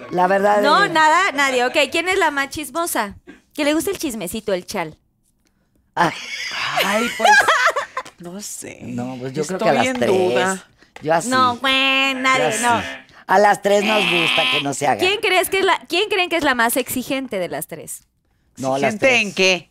no. 0.00 0.10
La 0.12 0.26
verdad. 0.28 0.62
No, 0.62 0.86
nada, 0.86 1.32
nadie. 1.32 1.64
Ok, 1.66 1.76
¿quién 1.90 2.08
es 2.08 2.16
la 2.18 2.30
más 2.30 2.50
chismosa? 2.50 3.16
Que 3.54 3.64
le 3.64 3.74
gusta 3.74 3.90
el 3.90 3.98
chismecito, 3.98 4.52
el 4.52 4.64
chal. 4.66 4.96
ay, 5.94 6.12
Ay, 6.84 7.06
pues. 7.16 7.30
No 8.18 8.38
sé. 8.42 8.80
no, 8.82 9.16
pues 9.18 9.32
yo 9.32 9.46
creo 9.46 9.58
que 9.58 9.68
a 9.70 9.72
las 9.72 9.92
tres. 9.94 10.10
duda. 10.10 10.68
Yo 11.00 11.14
así. 11.14 11.28
No, 11.30 11.54
yo 11.54 11.60
nadie, 11.62 12.44
así. 12.48 12.62
no. 12.62 12.82
A 13.26 13.38
las 13.38 13.62
tres 13.62 13.82
nos 13.84 14.02
gusta 14.02 14.42
que 14.52 14.62
no 14.62 14.74
se 14.74 14.86
haga. 14.86 14.98
¿Quién 14.98 15.20
crees 15.20 15.48
que 15.48 15.60
es 15.60 15.64
la, 15.64 15.78
quién 15.88 16.08
creen 16.10 16.28
que 16.28 16.36
es 16.36 16.44
la 16.44 16.54
más 16.54 16.76
exigente 16.76 17.38
de 17.38 17.48
las 17.48 17.66
tres? 17.66 18.02
No, 18.58 18.76
las 18.76 18.90
¿Gente 18.90 19.06
tres. 19.06 19.22
en 19.22 19.32
qué? 19.34 19.70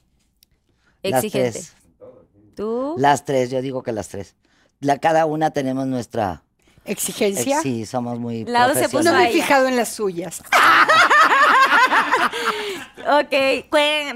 Las 1.04 1.24
Exigente. 1.24 1.52
tres. 1.52 1.74
¿Tú? 2.56 2.96
Las 2.98 3.24
tres, 3.26 3.52
yo 3.52 3.62
digo 3.62 3.84
que 3.84 3.92
las 3.92 4.08
tres. 4.08 4.36
La, 4.80 4.98
cada 4.98 5.26
una 5.28 5.52
tenemos 5.52 5.86
nuestra. 5.86 6.42
¿Exigencia? 6.86 7.60
eh, 7.60 7.62
sí, 7.62 7.86
somos 7.86 8.18
muy. 8.20 8.46
Lau 8.46 8.74
se 8.74 8.90
puso 8.90 9.04
No 9.12 9.14
me 9.14 9.30
he 9.30 9.32
fijado 9.34 9.68
en 9.68 9.76
las 9.76 9.90
suyas. 9.94 10.42
Ok, 13.08 13.34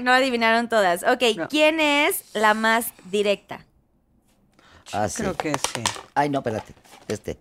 no 0.00 0.12
adivinaron 0.12 0.68
todas. 0.68 1.02
Ok, 1.04 1.22
No. 1.36 1.48
¿quién 1.48 1.80
es 1.80 2.24
la 2.34 2.54
más 2.54 2.92
directa? 3.10 3.64
Ah, 4.92 5.08
sí. 5.08 5.22
Creo 5.22 5.34
que 5.34 5.52
sí. 5.54 5.82
Ay, 6.14 6.28
no, 6.28 6.38
espérate. 6.40 6.74
Este. 7.08 7.38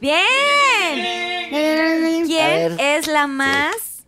¡Bien! 0.00 0.20
¿Quién 2.26 2.78
es 2.80 3.06
la 3.06 3.26
más 3.26 4.04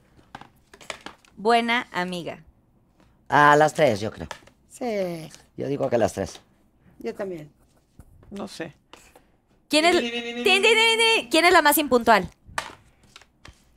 buena 1.36 1.86
amiga? 1.92 2.42
A 3.28 3.56
las 3.56 3.74
tres, 3.74 4.00
yo 4.00 4.10
creo. 4.10 4.28
Sí, 4.68 5.30
Yo 5.56 5.68
digo 5.68 5.88
que 5.88 5.98
las 5.98 6.12
tres. 6.12 6.40
yo 6.98 7.14
también. 7.14 7.50
No 8.30 8.48
sé. 8.48 8.74
¿Quién 9.68 9.84
es. 9.86 9.96
¿Quién 11.30 11.44
es 11.44 11.52
la 11.52 11.62
más 11.62 11.78
impuntual? 11.78 12.28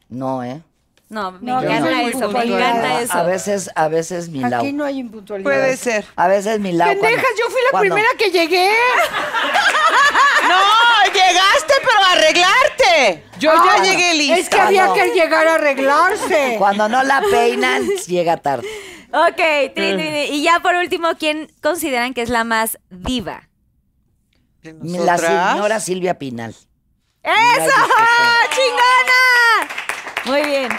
No, 0.10 0.44
¿eh? 0.44 0.62
No, 1.08 1.32
me 1.34 1.40
No, 1.42 1.62
encanta 1.62 2.02
eso, 2.02 2.30
me 2.32 2.44
encanta 2.46 2.88
A 2.98 3.02
eso. 3.02 3.26
veces, 3.26 3.70
a 3.76 3.88
veces 3.88 4.30
mi. 4.30 4.44
Aquí 4.44 4.74
no 4.74 4.84
hay 4.86 4.98
impuntualidad. 5.00 5.44
Puede 5.50 5.78
ser. 5.78 6.04
A 6.16 6.28
veces 6.28 6.60
mi 6.60 6.72
Lau. 6.72 6.90
Pendejas, 6.90 7.22
cuando- 7.24 7.40
yo 7.40 7.50
fui 7.52 7.62
la 7.64 7.72
cuando- 7.72 7.96
primera 7.96 8.10
que 8.18 8.32
llegué. 8.32 8.70
¡No! 10.48 11.14
¡Llegaste, 11.14 11.74
pero 11.80 12.04
a 12.08 12.12
arreglarte! 12.14 13.24
Yo 13.40 13.54
ya 13.54 13.74
Ah, 13.76 13.84
llegué 13.84 14.14
lista. 14.16 14.38
Es 14.38 14.50
que 14.50 14.60
había 14.60 14.94
que 14.94 15.12
llegar 15.14 15.48
a 15.48 15.56
arreglarse. 15.56 16.56
Cuando 16.58 16.90
no 16.90 17.04
la 17.04 17.22
peinan, 17.32 17.88
llega 18.08 18.38
tarde. 18.38 18.68
Ok, 19.14 19.74
tin. 19.76 20.00
y 20.00 20.42
ya 20.44 20.60
por 20.60 20.76
último, 20.76 21.10
¿quién 21.18 21.52
consideran 21.62 22.14
que 22.14 22.22
es 22.22 22.30
la 22.30 22.44
más 22.44 22.80
diva? 22.90 23.48
¿De 24.62 24.74
La 25.00 25.18
señora 25.18 25.80
Silvia 25.80 26.18
Pinal. 26.18 26.56
¡Eso! 27.24 27.76
¡Chingona! 28.52 29.22
Muy 30.26 30.42
bien. 30.44 30.70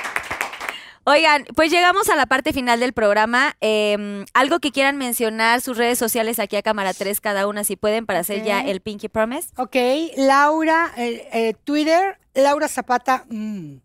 Oigan, 1.08 1.44
pues 1.54 1.70
llegamos 1.70 2.08
a 2.08 2.16
la 2.16 2.26
parte 2.26 2.52
final 2.52 2.80
del 2.80 2.92
programa. 2.92 3.54
Eh, 3.60 4.24
algo 4.34 4.58
que 4.58 4.72
quieran 4.72 4.96
mencionar, 4.96 5.60
sus 5.60 5.76
redes 5.76 6.00
sociales 6.00 6.40
aquí 6.40 6.56
a 6.56 6.62
Cámara 6.62 6.92
3 6.92 7.20
cada 7.20 7.46
una, 7.46 7.62
si 7.62 7.76
pueden, 7.76 8.06
para 8.06 8.18
hacer 8.18 8.42
ya 8.42 8.60
el 8.62 8.80
Pinky 8.80 9.08
Promise. 9.08 9.50
Ok, 9.56 9.76
Laura, 10.16 10.92
eh, 10.96 11.28
eh, 11.32 11.54
Twitter, 11.62 12.18
Laura 12.34 12.66
Zapata, 12.66 13.24
mm. 13.28 13.76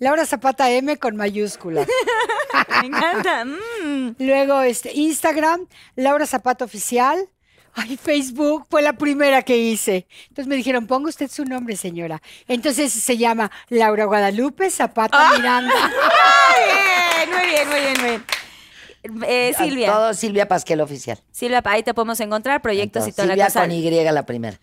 Laura 0.00 0.26
Zapata 0.26 0.68
M 0.72 0.96
con 0.96 1.14
mayúscula. 1.14 1.86
Me 2.82 2.88
encanta. 2.88 3.44
Mm. 3.44 4.16
Luego, 4.18 4.62
este, 4.62 4.92
Instagram, 4.92 5.68
Laura 5.94 6.26
Zapata 6.26 6.64
Oficial. 6.64 7.28
Ay, 7.78 7.98
Facebook 7.98 8.66
fue 8.70 8.80
la 8.80 8.94
primera 8.94 9.42
que 9.42 9.56
hice. 9.58 10.06
Entonces 10.28 10.46
me 10.46 10.56
dijeron, 10.56 10.86
ponga 10.86 11.10
usted 11.10 11.30
su 11.30 11.44
nombre, 11.44 11.76
señora. 11.76 12.22
Entonces 12.48 12.90
se 12.92 13.16
llama 13.18 13.50
Laura 13.68 14.06
Guadalupe 14.06 14.70
Zapata 14.70 15.32
Miranda. 15.36 15.74
Muy 16.56 16.64
bien, 16.64 17.30
muy 17.30 17.46
bien, 17.50 17.68
muy 17.68 17.80
bien, 17.80 18.00
muy 18.00 18.08
bien. 18.10 18.24
Eh, 19.30 19.54
Silvia, 19.56 19.92
Todo 19.92 20.14
Silvia 20.14 20.48
Pasquel 20.48 20.80
oficial. 20.80 21.22
Silvia, 21.30 21.62
ahí 21.66 21.82
te 21.82 21.94
podemos 21.94 22.18
encontrar, 22.20 22.60
proyectos 22.62 23.06
y 23.06 23.12
toda 23.12 23.28
Silvia 23.28 23.44
la 23.44 23.46
cosa. 23.46 23.60
con 23.60 23.72
Y 23.72 24.04
la 24.04 24.26
primera. 24.26 24.58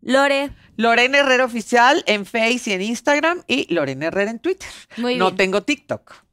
Lore, 0.00 0.50
Lorena 0.76 1.18
Herrera 1.18 1.44
Oficial 1.46 2.02
en 2.06 2.26
Face 2.26 2.62
y 2.66 2.72
en 2.72 2.82
Instagram 2.82 3.42
y 3.46 3.72
Lorena 3.72 4.06
Herrera 4.06 4.30
en 4.30 4.38
Twitter. 4.38 4.68
Muy 4.98 5.16
no 5.16 5.26
bien. 5.26 5.36
tengo 5.36 5.62
TikTok. 5.62 6.23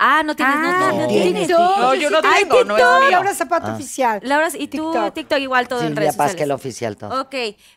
Que- 0.00 0.06
ah, 0.06 0.22
no 0.24 0.34
tienes, 0.34 0.54
Ah, 0.56 0.90
no 0.92 0.98
no 1.00 1.06
tienes. 1.08 1.22
tienes 1.24 1.46
TikTok. 1.48 1.78
No, 1.78 1.94
yo 1.94 2.10
no 2.10 2.18
Ay, 2.24 2.42
tengo, 2.44 2.64
no 2.64 2.76
es. 2.76 3.10
Laura 3.10 3.34
Zapata 3.34 3.72
Ah. 3.72 3.74
Oficial. 3.74 4.20
Laura, 4.22 4.48
y 4.54 4.68
tú, 4.68 4.90
TikTok, 4.92 5.14
TikTok. 5.14 5.38
igual 5.38 5.68
todo 5.68 5.80
en 5.80 5.86
Silvia 5.88 6.00
redes 6.00 6.16
Pasquel 6.16 6.48
sociales. 6.48 6.54
oficial 6.54 6.96
todo. 6.96 7.20
Ok, 7.20 7.34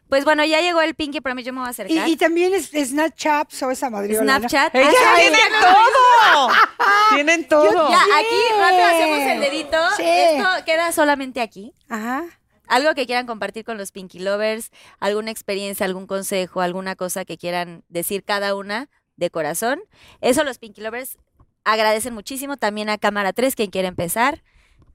pues 0.10 0.24
bueno, 0.26 0.44
ya 0.46 0.62
llegó 0.62 0.82
el 0.82 0.96
Pinky 0.96 1.22
Promise, 1.22 1.48
yo 1.48 1.54
me 1.54 1.60
voy 1.60 1.68
a 1.68 1.72
acercar. 1.72 2.08
y 2.08 2.16
también 2.18 2.54
es 2.54 2.72
Snapchat 2.72 3.54
o 3.64 3.72
esa 3.72 3.90
madre. 3.90 4.16
Snapchat. 4.16 4.74
¡Ellas 4.76 4.94
Ah, 5.06 5.18
no- 5.52 5.68
todo! 5.68 6.50
¡Tienen 7.16 7.48
todo! 7.48 7.90
Ya, 7.90 8.00
aquí 8.00 8.60
rápido 8.60 8.86
hacemos 8.86 9.20
el 9.20 9.40
dedito. 9.42 9.78
Sí. 9.98 10.04
Esto 10.06 10.48
queda 10.66 10.92
solamente 10.92 11.42
aquí. 11.42 11.74
Ajá. 11.90 12.24
Algo 12.68 12.96
que 12.96 13.06
quieran 13.06 13.28
compartir 13.28 13.66
con 13.66 13.78
los 13.78 13.92
Pinky 13.92 14.20
Lovers, 14.20 14.72
alguna 15.00 15.32
experiencia, 15.32 15.86
algún 15.86 16.08
consejo, 16.08 16.62
alguna 16.62 16.96
cosa 16.96 17.26
que 17.26 17.38
quieran 17.38 17.84
decir 17.90 18.24
cada 18.24 18.56
una 18.56 18.90
de 19.18 19.30
corazón. 19.30 19.82
Eso 20.22 20.44
los 20.44 20.58
Pinky 20.60 20.82
Lovers 20.82 21.18
agradecen 21.64 22.14
muchísimo. 22.14 22.58
También 22.58 22.90
a 22.90 22.98
Cámara 22.98 23.34
3, 23.34 23.56
quien 23.56 23.70
quiera 23.72 23.88
empezar. 23.88 24.44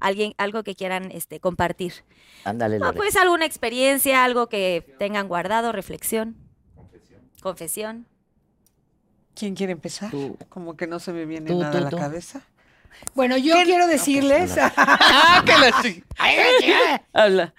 Alguien, 0.00 0.34
algo 0.38 0.62
que 0.62 0.74
quieran 0.76 1.10
este, 1.10 1.40
compartir. 1.40 1.92
Ándale, 2.44 2.78
No, 2.78 2.94
pues 2.94 3.16
alguna 3.16 3.44
experiencia, 3.46 4.24
algo 4.24 4.48
que 4.48 4.94
tengan 4.98 5.26
guardado, 5.26 5.72
reflexión. 5.72 6.36
Confesión. 7.42 8.06
¿Quién 9.34 9.54
quiere 9.54 9.72
empezar? 9.72 10.10
Tú. 10.10 10.36
Como 10.48 10.76
que 10.76 10.86
no 10.86 10.98
se 11.00 11.12
me 11.12 11.24
viene 11.24 11.50
Tú, 11.50 11.58
nada 11.58 11.72
tú, 11.72 11.78
a 11.78 11.80
la 11.82 11.90
tú. 11.90 11.96
cabeza. 11.96 12.42
Bueno, 13.14 13.36
yo 13.36 13.54
quiero 13.64 13.86
decirles, 13.86 14.56
¡Ah, 14.76 15.44
que 15.44 15.52
la 15.52 17.02
Habla. 17.12 17.54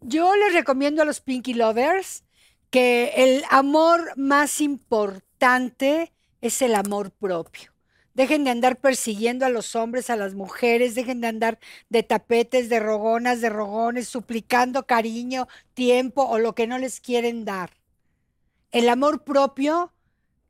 yo 0.00 0.34
les 0.36 0.52
recomiendo 0.52 1.02
a 1.02 1.04
los 1.04 1.20
Pinky 1.20 1.54
Lovers 1.54 2.24
que 2.70 3.12
el 3.16 3.44
amor 3.50 4.12
más 4.16 4.60
importante 4.60 6.12
es 6.40 6.62
el 6.62 6.74
amor 6.74 7.10
propio. 7.10 7.73
Dejen 8.14 8.44
de 8.44 8.50
andar 8.50 8.76
persiguiendo 8.76 9.44
a 9.44 9.48
los 9.48 9.74
hombres, 9.74 10.08
a 10.08 10.16
las 10.16 10.34
mujeres, 10.34 10.94
dejen 10.94 11.20
de 11.20 11.26
andar 11.26 11.58
de 11.88 12.04
tapetes, 12.04 12.68
de 12.68 12.78
rogonas, 12.78 13.40
de 13.40 13.50
rogones, 13.50 14.08
suplicando 14.08 14.86
cariño, 14.86 15.48
tiempo 15.74 16.22
o 16.22 16.38
lo 16.38 16.54
que 16.54 16.68
no 16.68 16.78
les 16.78 17.00
quieren 17.00 17.44
dar. 17.44 17.70
El 18.70 18.88
amor 18.88 19.24
propio 19.24 19.92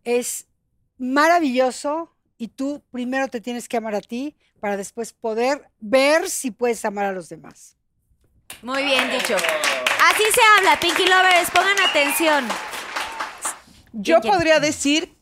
es 0.05 0.47
maravilloso 0.99 2.15
y 2.36 2.49
tú 2.49 2.82
primero 2.91 3.28
te 3.28 3.41
tienes 3.41 3.69
que 3.69 3.78
amar 3.78 3.95
a 3.95 4.01
ti 4.03 4.36
para 4.61 4.77
después 4.77 5.12
poder 5.12 5.70
ver 5.81 6.28
si 6.28 6.51
puedes 6.51 6.85
amar 6.85 7.07
a 7.07 7.12
los 7.12 7.28
demás. 7.28 7.77
Muy 8.62 8.85
bien 8.85 9.11
dicho. 9.11 9.36
Así 9.36 10.23
se 10.35 10.41
habla, 10.57 10.78
Pinky 10.78 11.07
Lovers, 11.07 11.51
pongan 11.51 11.81
atención. 11.81 12.47
Yo 13.93 14.20
podría 14.20 14.61
decir 14.61 15.14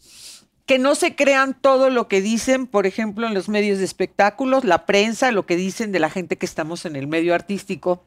que 0.67 0.79
no 0.79 0.95
se 0.95 1.15
crean 1.15 1.55
todo 1.61 1.91
lo 1.91 2.09
que 2.09 2.21
dicen, 2.21 2.67
por 2.67 2.87
ejemplo, 2.87 3.27
en 3.27 3.35
los 3.35 3.49
medios 3.49 3.79
de 3.79 3.85
espectáculos, 3.85 4.65
la 4.65 4.87
prensa, 4.87 5.33
lo 5.33 5.47
que 5.47 5.57
dicen 5.57 5.93
de 5.93 5.99
la 5.99 6.11
gente 6.11 6.37
que 6.37 6.47
estamos 6.47 6.85
en 6.87 6.97
el 6.97 7.07
medio 7.07 7.35
artístico. 7.35 8.05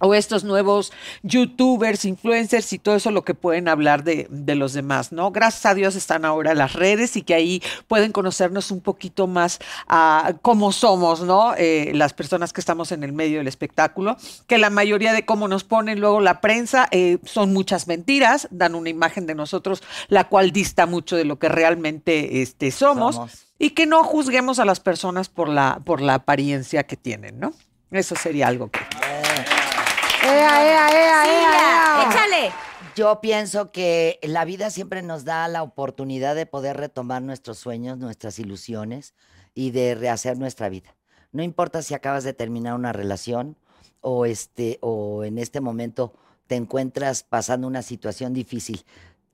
O 0.00 0.14
estos 0.14 0.44
nuevos 0.44 0.92
youtubers, 1.22 2.04
influencers 2.04 2.72
y 2.72 2.78
todo 2.78 2.96
eso 2.96 3.10
lo 3.10 3.24
que 3.24 3.34
pueden 3.34 3.66
hablar 3.68 4.04
de, 4.04 4.26
de 4.30 4.54
los 4.54 4.74
demás, 4.74 5.10
¿no? 5.10 5.30
Gracias 5.30 5.66
a 5.66 5.74
Dios 5.74 5.96
están 5.96 6.24
ahora 6.24 6.54
las 6.54 6.74
redes 6.74 7.16
y 7.16 7.22
que 7.22 7.34
ahí 7.34 7.62
pueden 7.88 8.12
conocernos 8.12 8.70
un 8.70 8.80
poquito 8.80 9.26
más 9.26 9.58
a 9.88 10.34
cómo 10.42 10.72
somos, 10.72 11.22
¿no? 11.22 11.54
Eh, 11.56 11.92
las 11.94 12.12
personas 12.12 12.52
que 12.52 12.60
estamos 12.60 12.92
en 12.92 13.04
el 13.04 13.12
medio 13.12 13.38
del 13.38 13.48
espectáculo, 13.48 14.16
que 14.46 14.58
la 14.58 14.70
mayoría 14.70 15.12
de 15.12 15.24
cómo 15.24 15.48
nos 15.48 15.64
ponen 15.64 16.00
luego 16.00 16.20
la 16.20 16.40
prensa 16.40 16.88
eh, 16.90 17.18
son 17.24 17.52
muchas 17.52 17.86
mentiras, 17.86 18.48
dan 18.50 18.74
una 18.74 18.90
imagen 18.90 19.26
de 19.26 19.34
nosotros 19.34 19.82
la 20.08 20.24
cual 20.28 20.52
dista 20.52 20.86
mucho 20.86 21.16
de 21.16 21.24
lo 21.24 21.38
que 21.38 21.48
realmente 21.48 22.42
este, 22.42 22.70
somos, 22.70 23.16
Somos. 23.16 23.46
y 23.58 23.70
que 23.70 23.86
no 23.86 24.04
juzguemos 24.04 24.58
a 24.58 24.64
las 24.64 24.80
personas 24.80 25.28
por 25.28 25.48
la, 25.48 25.80
por 25.84 26.00
la 26.00 26.14
apariencia 26.14 26.84
que 26.84 26.96
tienen, 26.96 27.40
¿no? 27.40 27.52
Eso 27.90 28.16
sería 28.16 28.48
algo 28.48 28.70
que... 28.70 28.80
¡Ea, 30.26 30.66
ea, 30.66 30.88
ea, 30.90 31.24
ea, 31.24 32.02
ea! 32.02 32.10
échale. 32.10 32.52
Yo 32.96 33.20
pienso 33.20 33.70
que 33.70 34.18
la 34.22 34.44
vida 34.44 34.70
siempre 34.70 35.02
nos 35.02 35.24
da 35.24 35.46
la 35.46 35.62
oportunidad 35.62 36.34
de 36.34 36.46
poder 36.46 36.76
retomar 36.76 37.22
nuestros 37.22 37.58
sueños, 37.58 37.98
nuestras 37.98 38.38
ilusiones 38.40 39.14
y 39.54 39.70
de 39.70 39.94
rehacer 39.94 40.36
nuestra 40.36 40.68
vida. 40.68 40.96
No 41.30 41.44
importa 41.44 41.82
si 41.82 41.94
acabas 41.94 42.24
de 42.24 42.32
terminar 42.32 42.74
una 42.74 42.92
relación 42.92 43.56
o 44.00 44.26
este 44.26 44.78
o 44.80 45.22
en 45.22 45.38
este 45.38 45.60
momento 45.60 46.12
te 46.48 46.56
encuentras 46.56 47.22
pasando 47.22 47.68
una 47.68 47.82
situación 47.82 48.32
difícil. 48.32 48.84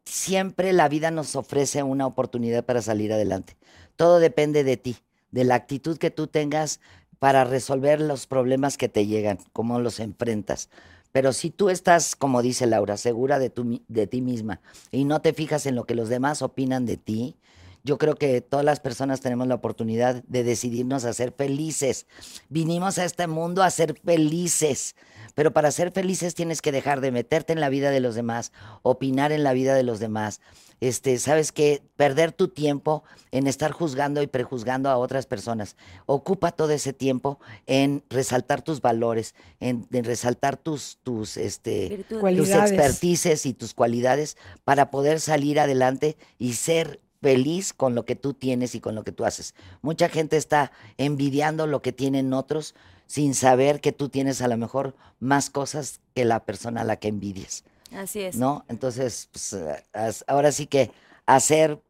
Siempre 0.05 0.73
la 0.75 0.89
vida 0.89 1.11
nos 1.11 1.37
ofrece 1.37 1.83
una 1.83 2.07
oportunidad 2.07 2.65
para 2.65 2.83
salir 2.83 3.13
adelante. 3.13 3.57
Todo 3.97 4.19
depende 4.19 4.65
de 4.65 4.77
ti, 4.77 4.97
de 5.31 5.45
la 5.45 5.55
actitud 5.55 5.97
que 5.97 6.11
tú 6.11 6.27
tengas 6.27 6.81
para 7.23 7.45
resolver 7.45 8.01
los 8.01 8.27
problemas 8.27 8.77
que 8.77 8.89
te 8.89 9.07
llegan, 9.07 9.39
cómo 9.53 9.79
los 9.79 10.01
enfrentas. 10.01 10.69
Pero 11.13 11.33
si 11.33 11.51
tú 11.51 11.71
estás, 11.71 12.17
como 12.17 12.43
dice 12.43 12.67
Laura, 12.67 12.97
segura 12.97 13.39
de, 13.39 13.49
tu 13.49 13.81
de 13.87 14.09
ti 14.09 14.21
misma 14.21 14.61
y 14.91 15.05
no 15.05 15.21
te 15.21 15.33
fijas 15.33 15.67
en 15.67 15.77
lo 15.77 15.85
que 15.85 15.95
los 15.95 16.09
demás 16.09 16.43
opinan 16.43 16.85
de 16.85 16.97
ti, 16.97 17.37
yo 17.85 17.99
creo 17.99 18.15
que 18.15 18.41
todas 18.41 18.65
las 18.65 18.81
personas 18.81 19.21
tenemos 19.21 19.47
la 19.47 19.57
oportunidad 19.57 20.23
de 20.25 20.45
decidirnos 20.45 21.05
a 21.05 21.13
ser 21.13 21.33
felices. 21.33 22.07
Vinimos 22.49 22.99
a 22.99 23.05
este 23.05 23.27
mundo 23.27 23.63
a 23.63 23.71
ser 23.71 23.99
felices. 24.05 24.95
Pero 25.35 25.53
para 25.53 25.71
ser 25.71 25.93
felices 25.93 26.35
tienes 26.35 26.61
que 26.61 26.73
dejar 26.73 27.01
de 27.01 27.11
meterte 27.11 27.53
en 27.53 27.61
la 27.61 27.71
vida 27.71 27.91
de 27.91 28.01
los 28.01 28.15
demás, 28.15 28.53
opinar 28.83 29.33
en 29.33 29.43
la 29.43 29.53
vida 29.53 29.75
de 29.75 29.83
los 29.83 29.99
demás. 29.99 30.41
Este, 30.81 31.19
sabes 31.19 31.53
que 31.53 31.81
perder 31.97 32.33
tu 32.33 32.49
tiempo 32.49 33.05
en 33.31 33.47
estar 33.47 33.71
juzgando 33.71 34.21
y 34.21 34.27
prejuzgando 34.27 34.91
a 34.91 34.97
otras 34.99 35.27
personas. 35.27 35.77
Ocupa 36.07 36.51
todo 36.51 36.71
ese 36.71 36.93
tiempo 36.93 37.39
en 37.67 38.03
resaltar 38.11 38.63
tus 38.63 38.81
valores, 38.81 39.35
en, 39.61 39.87
en 39.93 40.05
resaltar 40.05 40.57
tus, 40.57 40.99
tus, 41.03 41.37
este, 41.37 42.05
tus 42.09 42.51
expertices 42.51 43.47
y 43.47 43.55
tus 43.55 43.75
cualidades 43.75 44.37
para 44.65 44.91
poder 44.91 45.21
salir 45.21 45.61
adelante 45.61 46.17
y 46.39 46.55
ser 46.55 47.01
feliz 47.23 47.73
con 47.73 47.95
lo 47.95 48.05
que 48.05 48.17
tú 48.17 48.35
tienes 48.35 48.75
y 48.75 48.81
con 48.81 48.95
lo 48.95 49.05
que 49.05 49.13
tú 49.13 49.25
haces. 49.25 49.55
Mucha 49.81 50.09
gente 50.09 50.37
está 50.37 50.73
envidiando 50.99 51.67
lo 51.67 51.81
que 51.81 51.93
tienen 51.93 52.35
otros 52.35 52.75
sin 53.07 53.35
saber 53.35 53.81
que 53.81 53.93
tú 53.93 54.09
tienes 54.09 54.43
a 54.43 54.49
lo 54.49 54.57
mejor 54.57 54.95
más 55.21 55.49
cosas 55.49 56.01
que 56.15 56.25
la 56.25 56.41
persona 56.41 56.81
a 56.83 56.85
la 56.85 56.97
que 56.97 57.09
envidias, 57.09 57.65
Así 57.95 58.21
es. 58.21 58.37
¿no? 58.37 58.65
Entonces, 58.69 59.29
pues, 59.33 60.25
ahora 60.27 60.51
sí 60.51 60.67
que 60.67 60.91
hacer, 61.27 61.81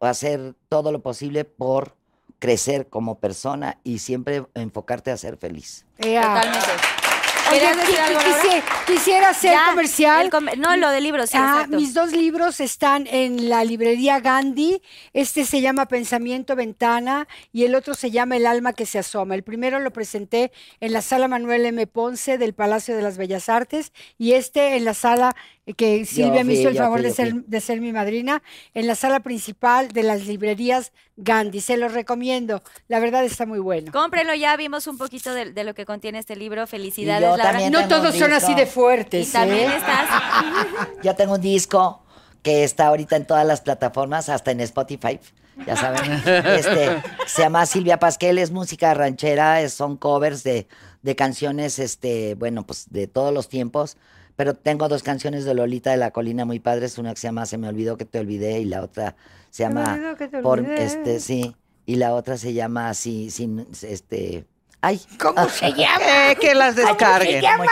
hacer 0.00 0.54
todo 0.68 0.92
lo 0.92 1.00
posible 1.00 1.44
por 1.44 1.96
crecer 2.38 2.88
como 2.88 3.18
persona 3.18 3.78
y 3.84 4.00
siempre 4.00 4.44
enfocarte 4.54 5.10
a 5.10 5.16
ser 5.16 5.38
feliz. 5.38 5.86
Totalmente. 5.96 6.93
Quisiera 8.86 9.30
hacer 9.30 9.52
Ya, 9.52 9.66
comercial. 9.70 10.30
com- 10.30 10.46
no, 10.58 10.76
lo 10.76 10.90
del 10.90 11.04
libro, 11.04 11.26
sí, 11.26 11.36
Ah, 11.38 11.52
exacto. 11.62 11.76
mis 11.76 11.94
dos 11.94 12.12
libros 12.12 12.60
están 12.60 13.06
en 13.06 13.48
la 13.48 13.64
librería 13.64 14.20
Gandhi. 14.20 14.80
Este 15.12 15.44
se 15.44 15.60
llama 15.60 15.86
Pensamiento 15.86 16.56
Ventana 16.56 17.26
y 17.52 17.64
el 17.64 17.74
otro 17.74 17.94
se 17.94 18.10
llama 18.10 18.36
El 18.36 18.46
alma 18.46 18.72
que 18.72 18.86
se 18.86 18.98
asoma. 18.98 19.34
El 19.34 19.42
primero 19.42 19.78
lo 19.80 19.90
presenté 19.92 20.52
en 20.80 20.92
la 20.92 21.02
sala 21.02 21.28
Manuel 21.28 21.66
M. 21.66 21.86
Ponce 21.86 22.38
del 22.38 22.54
Palacio 22.54 22.96
de 22.96 23.02
las 23.02 23.16
Bellas 23.16 23.48
Artes 23.48 23.92
y 24.18 24.32
este 24.32 24.76
en 24.76 24.84
la 24.84 24.94
sala 24.94 25.34
que 25.72 26.04
Silvia 26.04 26.44
me 26.44 26.52
fui, 26.52 26.60
hizo 26.60 26.68
el 26.68 26.76
favor 26.76 26.98
fui, 27.00 27.08
de 27.08 27.14
ser, 27.14 27.34
de 27.34 27.60
ser 27.60 27.80
mi 27.80 27.92
madrina, 27.92 28.42
en 28.74 28.86
la 28.86 28.94
sala 28.94 29.20
principal 29.20 29.88
de 29.88 30.02
las 30.02 30.26
librerías 30.26 30.92
Gandhi. 31.16 31.60
Se 31.62 31.76
los 31.78 31.92
recomiendo. 31.94 32.62
La 32.88 32.98
verdad 32.98 33.24
está 33.24 33.46
muy 33.46 33.60
bueno. 33.60 33.90
Cómprenlo 33.90 34.34
ya, 34.34 34.56
vimos 34.56 34.86
un 34.86 34.98
poquito 34.98 35.32
de, 35.32 35.52
de 35.52 35.64
lo 35.64 35.74
que 35.74 35.86
contiene 35.86 36.18
este 36.18 36.36
libro. 36.36 36.66
Felicidades, 36.66 37.22
yo 37.22 37.36
Laura. 37.36 37.70
No 37.70 37.88
todos 37.88 38.14
son 38.14 38.32
así 38.34 38.54
de 38.54 38.66
fuertes. 38.66 39.28
Y 39.28 39.32
también 39.32 39.70
¿eh? 39.70 39.76
estás. 39.76 40.08
Yo 41.02 41.14
tengo 41.14 41.34
un 41.34 41.40
disco 41.40 42.02
que 42.42 42.64
está 42.64 42.88
ahorita 42.88 43.16
en 43.16 43.26
todas 43.26 43.46
las 43.46 43.62
plataformas, 43.62 44.28
hasta 44.28 44.50
en 44.50 44.60
Spotify. 44.60 45.18
Ya 45.66 45.76
saben. 45.76 46.22
Este, 46.26 47.02
se 47.26 47.42
llama 47.42 47.64
Silvia 47.64 47.98
Pasquel, 47.98 48.38
es 48.38 48.50
música 48.50 48.92
ranchera, 48.92 49.62
es- 49.62 49.72
son 49.72 49.96
covers 49.96 50.42
de, 50.42 50.66
de 51.02 51.16
canciones, 51.16 51.78
este, 51.78 52.34
bueno, 52.34 52.66
pues 52.66 52.86
de 52.90 53.06
todos 53.06 53.32
los 53.32 53.48
tiempos. 53.48 53.96
Pero 54.36 54.54
tengo 54.54 54.88
dos 54.88 55.02
canciones 55.02 55.44
de 55.44 55.54
Lolita 55.54 55.90
de 55.90 55.96
la 55.96 56.10
Colina 56.10 56.44
muy 56.44 56.58
padres. 56.60 56.98
Una 56.98 57.10
que 57.14 57.20
se 57.20 57.28
llama 57.28 57.46
Se 57.46 57.56
me 57.58 57.68
olvidó 57.68 57.96
que 57.96 58.04
te 58.04 58.18
olvidé 58.18 58.58
y 58.60 58.64
la 58.64 58.82
otra 58.82 59.14
se 59.50 59.62
Se 59.62 59.68
me 59.68 59.74
llama 59.80 59.92
olvidó 59.94 60.16
que 60.16 60.28
te 60.28 60.38
por 60.40 60.58
olvidé. 60.58 60.84
este 60.84 61.20
sí 61.20 61.54
y 61.86 61.96
la 61.96 62.14
otra 62.14 62.36
se 62.36 62.52
llama 62.54 62.88
así 62.88 63.30
sin 63.30 63.66
este 63.82 64.44
ay 64.80 65.00
¿Cómo 65.20 65.48
se 65.48 65.72
llama? 65.72 66.04
Eh, 66.30 66.36
que 66.40 66.54
las 66.54 66.74
descarguen. 66.76 67.40
llama? 67.42 67.64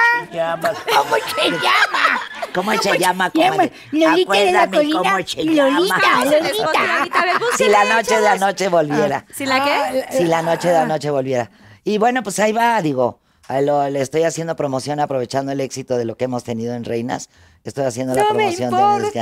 ¿Cómo 0.94 1.16
se 1.40 1.50
llama? 1.50 2.20
¿Cómo 2.54 2.72
se 2.72 2.78
llama? 2.98 2.98
llama? 2.98 3.30
comadre? 3.30 3.72
Lolita 3.90 4.32
de 4.34 4.52
la 4.52 4.70
Colina, 4.70 4.98
cómo 5.02 5.26
se 5.26 5.44
Lolita, 5.44 5.96
llama. 6.00 6.24
Lolita. 6.24 7.40
Si 7.56 7.68
la 7.68 7.84
noche 7.84 8.14
de 8.16 8.22
chavos. 8.22 8.42
anoche 8.42 8.68
volviera. 8.68 9.26
¿Si 9.34 9.46
la 9.46 9.64
qué? 9.64 10.06
Si 10.16 10.24
la 10.24 10.42
noche 10.42 10.68
de 10.68 10.76
anoche 10.76 11.10
volviera. 11.10 11.50
Y 11.84 11.98
bueno, 11.98 12.22
pues 12.22 12.38
ahí 12.38 12.52
va, 12.52 12.80
digo. 12.80 13.18
Lo- 13.48 13.88
le 13.90 14.00
estoy 14.00 14.22
haciendo 14.22 14.56
promoción 14.56 15.00
aprovechando 15.00 15.52
el 15.52 15.60
éxito 15.60 15.96
de 15.96 16.04
lo 16.04 16.16
que 16.16 16.24
hemos 16.24 16.44
tenido 16.44 16.74
en 16.74 16.84
Reinas. 16.84 17.28
Estoy 17.64 17.84
haciendo 17.84 18.14
la 18.14 18.22
me 18.22 18.28
promoción 18.28 18.70
de 18.70 18.76
mi 18.76 19.00
disco. 19.02 19.18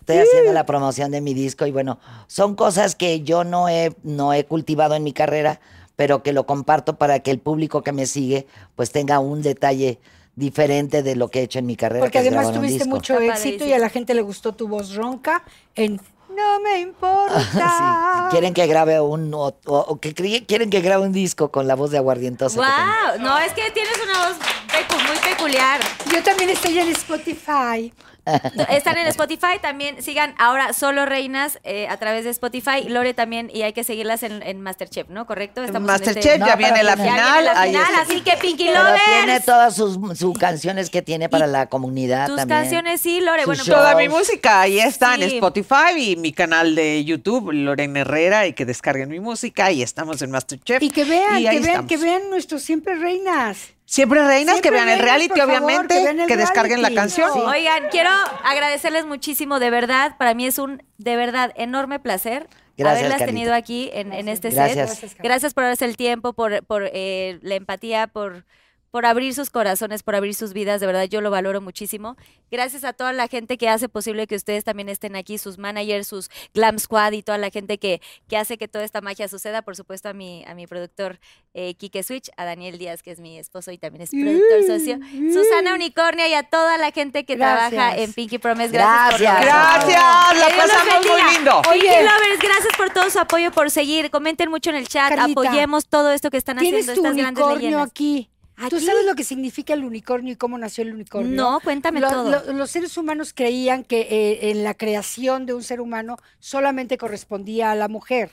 Estoy 0.00 0.16
haciendo 0.18 0.52
la 0.52 0.66
promoción 0.66 1.10
de 1.10 1.20
mi 1.20 1.34
disco 1.34 1.66
y 1.66 1.70
bueno, 1.70 1.98
son 2.26 2.54
cosas 2.56 2.96
que 2.96 3.20
yo 3.22 3.44
no 3.44 3.68
he, 3.68 3.94
no 4.02 4.32
he 4.32 4.44
cultivado 4.44 4.94
en 4.96 5.04
mi 5.04 5.12
carrera, 5.12 5.60
pero 5.96 6.22
que 6.22 6.32
lo 6.32 6.44
comparto 6.46 6.96
para 6.96 7.20
que 7.20 7.30
el 7.30 7.38
público 7.38 7.82
que 7.82 7.92
me 7.92 8.06
sigue 8.06 8.46
pues 8.74 8.90
tenga 8.90 9.18
un 9.20 9.42
detalle 9.42 10.00
diferente 10.34 11.02
de 11.02 11.14
lo 11.14 11.28
que 11.28 11.40
he 11.40 11.42
hecho 11.42 11.58
en 11.58 11.66
mi 11.66 11.76
carrera. 11.76 12.00
Porque 12.04 12.18
además 12.18 12.52
tuviste 12.52 12.84
mucho 12.86 13.18
Está 13.20 13.34
éxito 13.34 13.64
y 13.66 13.72
a 13.74 13.78
la 13.78 13.90
gente 13.90 14.14
le 14.14 14.22
gustó 14.22 14.52
tu 14.54 14.66
voz 14.66 14.94
ronca 14.94 15.44
en 15.74 16.00
No 16.34 16.60
me 16.60 16.74
Sí. 16.76 16.80
importa. 16.82 18.28
Quieren 18.30 18.54
que 18.54 18.66
grabe 18.66 19.00
un 19.00 19.32
o, 19.34 19.54
o- 19.66 19.84
o 19.88 20.00
que 20.00 20.14
quieren 20.14 20.70
que 20.70 20.80
grabe 20.80 21.04
un 21.04 21.12
disco 21.12 21.50
con 21.50 21.66
la 21.68 21.74
voz 21.74 21.90
de 21.90 21.98
aguardientosa. 21.98 22.56
Wow, 22.56 23.20
no, 23.22 23.38
es 23.38 23.52
que 23.52 23.70
tienes 23.70 23.94
una 24.02 24.28
voz 24.28 24.36
pecu- 24.68 25.06
muy 25.08 25.16
peculiar. 25.18 25.80
Yo 26.12 26.22
también 26.22 26.50
estoy 26.50 26.78
en 26.78 26.88
Spotify. 26.90 27.92
Están 28.68 28.96
en 28.98 29.06
Spotify, 29.08 29.58
también 29.60 30.02
sigan 30.02 30.34
ahora 30.38 30.72
Solo 30.72 31.06
Reinas 31.06 31.58
eh, 31.64 31.88
a 31.88 31.96
través 31.96 32.24
de 32.24 32.30
Spotify. 32.30 32.84
Lore 32.88 33.14
también, 33.14 33.50
y 33.52 33.62
hay 33.62 33.72
que 33.72 33.82
seguirlas 33.84 34.22
en, 34.22 34.42
en 34.42 34.60
Masterchef, 34.60 35.08
¿no? 35.08 35.26
¿Correcto? 35.26 35.60
En 35.60 35.66
Estamos 35.66 35.88
en 35.88 35.94
este- 35.96 36.06
Masterchef 36.14 36.38
No, 36.40 36.46
ya 36.46 36.56
viene 36.56 36.82
la 36.84 36.94
tiene- 36.94 37.10
Ya 37.10 37.14
final. 37.16 37.32
viene 37.42 37.54
la 37.54 37.60
ahí 37.60 37.70
final, 37.70 37.84
está. 37.90 38.02
así 38.02 38.20
que 38.20 38.36
Pinky 38.36 38.66
Pero 38.66 38.84
tiene 39.18 39.40
todas 39.40 39.74
sus, 39.74 39.98
sus 40.18 40.38
canciones 40.38 40.88
que 40.90 41.02
tiene 41.02 41.28
para 41.28 41.46
la 41.46 41.66
comunidad 41.66 42.26
Tus 42.28 42.36
también. 42.36 42.60
canciones, 42.60 43.00
sí, 43.00 43.20
Lore. 43.20 43.40
Sus 43.40 43.46
Bueno, 43.46 43.64
shows. 43.64 43.78
Toda 43.78 43.96
mi 43.96 44.08
música 44.08 44.60
ahí 44.60 44.78
está 44.78 45.14
en. 45.16 45.22
Spotify 45.22 45.94
y 46.12 46.16
mi 46.16 46.32
canal 46.32 46.74
de 46.74 47.04
YouTube, 47.04 47.52
Lorena 47.52 48.00
Herrera, 48.00 48.46
y 48.46 48.52
que 48.52 48.64
descarguen 48.64 49.08
mi 49.08 49.18
música 49.20 49.72
y 49.72 49.82
estamos 49.82 50.22
en 50.22 50.30
Masterchef. 50.30 50.82
Y 50.82 50.90
que 50.90 51.04
vean, 51.04 51.40
Y 51.40 51.44
que 51.44 51.50
vean, 51.50 51.64
estamos. 51.64 51.88
que 51.88 51.96
vean 51.96 52.30
nuestros 52.30 52.62
siempre 52.62 52.94
reinas. 52.94 53.71
Siempre 53.92 54.24
reinas, 54.26 54.54
Siempre 54.54 54.70
que 54.70 54.74
vean 54.74 54.88
el 54.88 55.00
reality, 55.00 55.38
favor, 55.38 55.54
obviamente, 55.54 56.24
que 56.26 56.36
descarguen 56.38 56.80
la 56.80 56.94
canción. 56.94 57.30
Sí. 57.30 57.40
Oigan, 57.40 57.90
quiero 57.90 58.08
agradecerles 58.42 59.04
muchísimo, 59.04 59.58
de 59.58 59.68
verdad. 59.68 60.16
Para 60.16 60.32
mí 60.32 60.46
es 60.46 60.58
un, 60.58 60.82
de 60.96 61.14
verdad, 61.16 61.52
enorme 61.56 61.98
placer 62.00 62.48
Gracias, 62.78 63.04
haberlas 63.04 63.28
tenido 63.28 63.52
aquí 63.52 63.90
en, 63.92 64.14
en 64.14 64.30
este 64.30 64.48
Gracias. 64.48 64.88
set. 64.88 64.98
Gracias, 65.00 65.22
Gracias 65.22 65.52
por 65.52 65.64
darse 65.64 65.84
el 65.84 65.98
tiempo, 65.98 66.32
por, 66.32 66.64
por 66.64 66.88
eh, 66.90 67.38
la 67.42 67.54
empatía, 67.54 68.06
por, 68.06 68.46
por 68.92 69.06
abrir 69.06 69.34
sus 69.34 69.48
corazones, 69.48 70.02
por 70.02 70.14
abrir 70.14 70.34
sus 70.34 70.52
vidas. 70.52 70.80
De 70.80 70.86
verdad, 70.86 71.04
yo 71.04 71.22
lo 71.22 71.30
valoro 71.30 71.62
muchísimo. 71.62 72.16
Gracias 72.50 72.84
a 72.84 72.92
toda 72.92 73.14
la 73.14 73.26
gente 73.26 73.56
que 73.56 73.68
hace 73.70 73.88
posible 73.88 74.26
que 74.26 74.36
ustedes 74.36 74.64
también 74.64 74.90
estén 74.90 75.16
aquí, 75.16 75.38
sus 75.38 75.56
managers, 75.56 76.06
sus 76.06 76.30
glam 76.52 76.78
squad 76.78 77.12
y 77.12 77.22
toda 77.22 77.38
la 77.38 77.48
gente 77.48 77.78
que, 77.78 78.02
que 78.28 78.36
hace 78.36 78.58
que 78.58 78.68
toda 78.68 78.84
esta 78.84 79.00
magia 79.00 79.28
suceda. 79.28 79.62
Por 79.62 79.76
supuesto, 79.76 80.10
a 80.10 80.12
mi, 80.12 80.44
a 80.46 80.54
mi 80.54 80.66
productor 80.66 81.18
eh, 81.54 81.72
Quique 81.74 82.02
Switch, 82.02 82.30
a 82.36 82.44
Daniel 82.44 82.76
Díaz, 82.76 83.02
que 83.02 83.12
es 83.12 83.18
mi 83.18 83.38
esposo 83.38 83.72
y 83.72 83.78
también 83.78 84.02
es 84.02 84.10
productor 84.10 84.62
socio, 84.66 84.98
Susana 85.32 85.74
Unicornia 85.74 86.28
y 86.28 86.34
a 86.34 86.42
toda 86.42 86.76
la 86.76 86.90
gente 86.90 87.24
que 87.24 87.36
Gracias. 87.36 87.70
trabaja 87.70 87.96
en 87.96 88.12
Pinky 88.12 88.36
Promise. 88.36 88.72
Gracias. 88.72 89.20
Gracias. 89.20 89.86
por 89.86 89.86
Gracias, 89.86 90.38
la 90.38 90.56
pasamos 90.56 91.06
muy 91.06 91.34
lindo. 91.34 91.62
Pinky 91.62 91.78
Oye. 91.88 92.02
Lovers, 92.02 92.42
gracias 92.42 92.76
por 92.76 92.90
todo 92.90 93.08
su 93.08 93.18
apoyo, 93.18 93.50
por 93.52 93.70
seguir. 93.70 94.10
Comenten 94.10 94.50
mucho 94.50 94.68
en 94.68 94.76
el 94.76 94.86
chat, 94.86 95.14
Carlita, 95.14 95.40
apoyemos 95.40 95.86
todo 95.88 96.12
esto 96.12 96.28
que 96.30 96.36
están 96.36 96.58
haciendo 96.58 96.92
estas 96.92 97.16
grandes 97.16 97.42
unicornio 97.42 97.56
leyendas. 97.56 97.88
aquí. 97.88 98.28
¿Tú 98.70 98.80
sabes 98.80 99.04
lo 99.06 99.14
que 99.14 99.24
significa 99.24 99.74
el 99.74 99.84
unicornio 99.84 100.32
y 100.32 100.36
cómo 100.36 100.58
nació 100.58 100.82
el 100.84 100.92
unicornio? 100.94 101.34
No, 101.34 101.60
cuéntame 101.60 102.00
Lo- 102.00 102.08
todo. 102.10 102.30
lo- 102.30 102.52
los 102.52 102.70
seres 102.70 102.96
humanos 102.96 103.32
creían 103.34 103.84
que 103.84 104.00
eh, 104.02 104.50
en 104.50 104.64
la 104.64 104.74
creación 104.74 105.46
de 105.46 105.54
un 105.54 105.62
ser 105.62 105.80
humano 105.80 106.16
solamente 106.38 106.98
correspondía 106.98 107.70
a 107.70 107.74
la 107.74 107.88
mujer. 107.88 108.30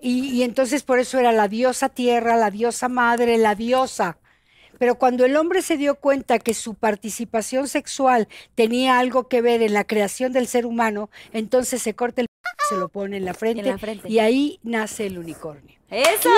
Y, 0.00 0.28
y 0.30 0.42
entonces 0.42 0.82
por 0.82 0.98
eso 0.98 1.18
era 1.18 1.32
la 1.32 1.48
diosa 1.48 1.88
tierra, 1.88 2.36
la 2.36 2.50
diosa 2.50 2.88
madre, 2.88 3.38
la 3.38 3.54
diosa. 3.54 4.18
Pero 4.78 4.96
cuando 4.96 5.24
el 5.24 5.36
hombre 5.36 5.62
se 5.62 5.78
dio 5.78 5.94
cuenta 5.94 6.38
que 6.38 6.52
su 6.52 6.74
participación 6.74 7.66
sexual 7.66 8.28
tenía 8.54 8.98
algo 8.98 9.26
que 9.26 9.40
ver 9.40 9.62
en 9.62 9.72
la 9.72 9.84
creación 9.84 10.32
del 10.32 10.46
ser 10.48 10.66
humano, 10.66 11.08
entonces 11.32 11.80
se 11.80 11.94
corta 11.94 12.20
el 12.20 12.26
se 12.68 12.76
lo 12.76 12.88
pone 12.88 13.16
en 13.16 13.24
la 13.24 13.32
frente, 13.32 13.62
la 13.62 13.78
frente. 13.78 14.08
y 14.10 14.18
ahí 14.18 14.58
nace 14.64 15.06
el 15.06 15.18
unicornio. 15.18 15.76
¡Eso! 15.88 16.28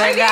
Venga. 0.00 0.28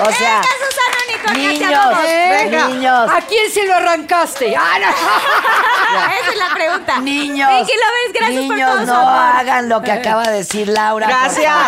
O 0.00 0.10
sea, 0.12 0.40
¡Venga, 0.40 0.48
Susana 0.58 0.96
Unicornia, 1.08 1.48
te 1.48 1.54
niños, 1.58 1.72
amamos! 1.80 2.02
Venga. 2.04 2.68
niños, 2.68 3.10
¿A 3.10 3.20
quién 3.22 3.50
se 3.52 3.66
lo 3.66 3.74
arrancaste? 3.74 4.56
¡Ah, 4.56 4.78
no! 4.80 4.88
Esa 6.20 6.30
es 6.32 6.38
la 6.38 6.54
pregunta. 6.54 6.98
niños, 7.00 7.50
Pinky 7.50 7.72
Lovers, 7.72 8.12
gracias 8.14 8.44
por 8.46 8.56
niños, 8.56 8.80
su 8.80 8.86
no 8.86 8.94
amor. 8.94 9.36
hagan 9.40 9.68
lo 9.68 9.82
que 9.82 9.92
acaba 9.92 10.22
de 10.24 10.32
decir 10.38 10.68
Laura. 10.68 11.06
Gracias. 11.06 11.54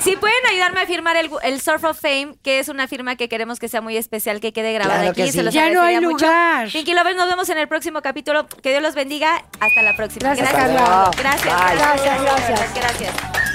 Si 0.00 0.16
pueden 0.16 0.46
ayudarme 0.50 0.82
a 0.82 0.86
firmar 0.86 1.16
el, 1.16 1.30
el 1.42 1.60
Surf 1.60 1.82
of 1.84 1.98
Fame, 2.00 2.34
que 2.42 2.58
es 2.60 2.68
una 2.68 2.86
firma 2.86 3.16
que 3.16 3.28
queremos 3.28 3.58
que 3.58 3.68
sea 3.68 3.80
muy 3.80 3.96
especial, 3.96 4.40
que 4.40 4.52
quede 4.52 4.72
grabada 4.72 4.98
Claro 5.00 5.10
aquí, 5.12 5.22
que 5.22 5.32
se 5.32 5.38
sí. 5.38 5.42
los 5.42 5.52
Ya 5.54 5.70
no 5.70 5.82
hay 5.82 5.96
agradecería 5.96 6.00
mucho. 6.08 6.26
lugar. 6.26 6.68
Pinky 6.70 6.94
Lovers, 6.94 7.16
nos 7.16 7.28
vemos 7.28 7.48
en 7.48 7.58
el 7.58 7.68
próximo 7.68 8.02
capítulo. 8.02 8.46
Que 8.62 8.70
Dios 8.70 8.82
los 8.82 8.94
bendiga. 8.94 9.44
Hasta 9.60 9.82
la 9.82 9.96
próxima. 9.96 10.34
Gracias. 10.34 10.52
Gracias. 10.52 11.44
Bye. 11.44 11.76
Gracias, 11.78 12.22
gracias. 12.22 12.74
Gracias. 12.74 13.47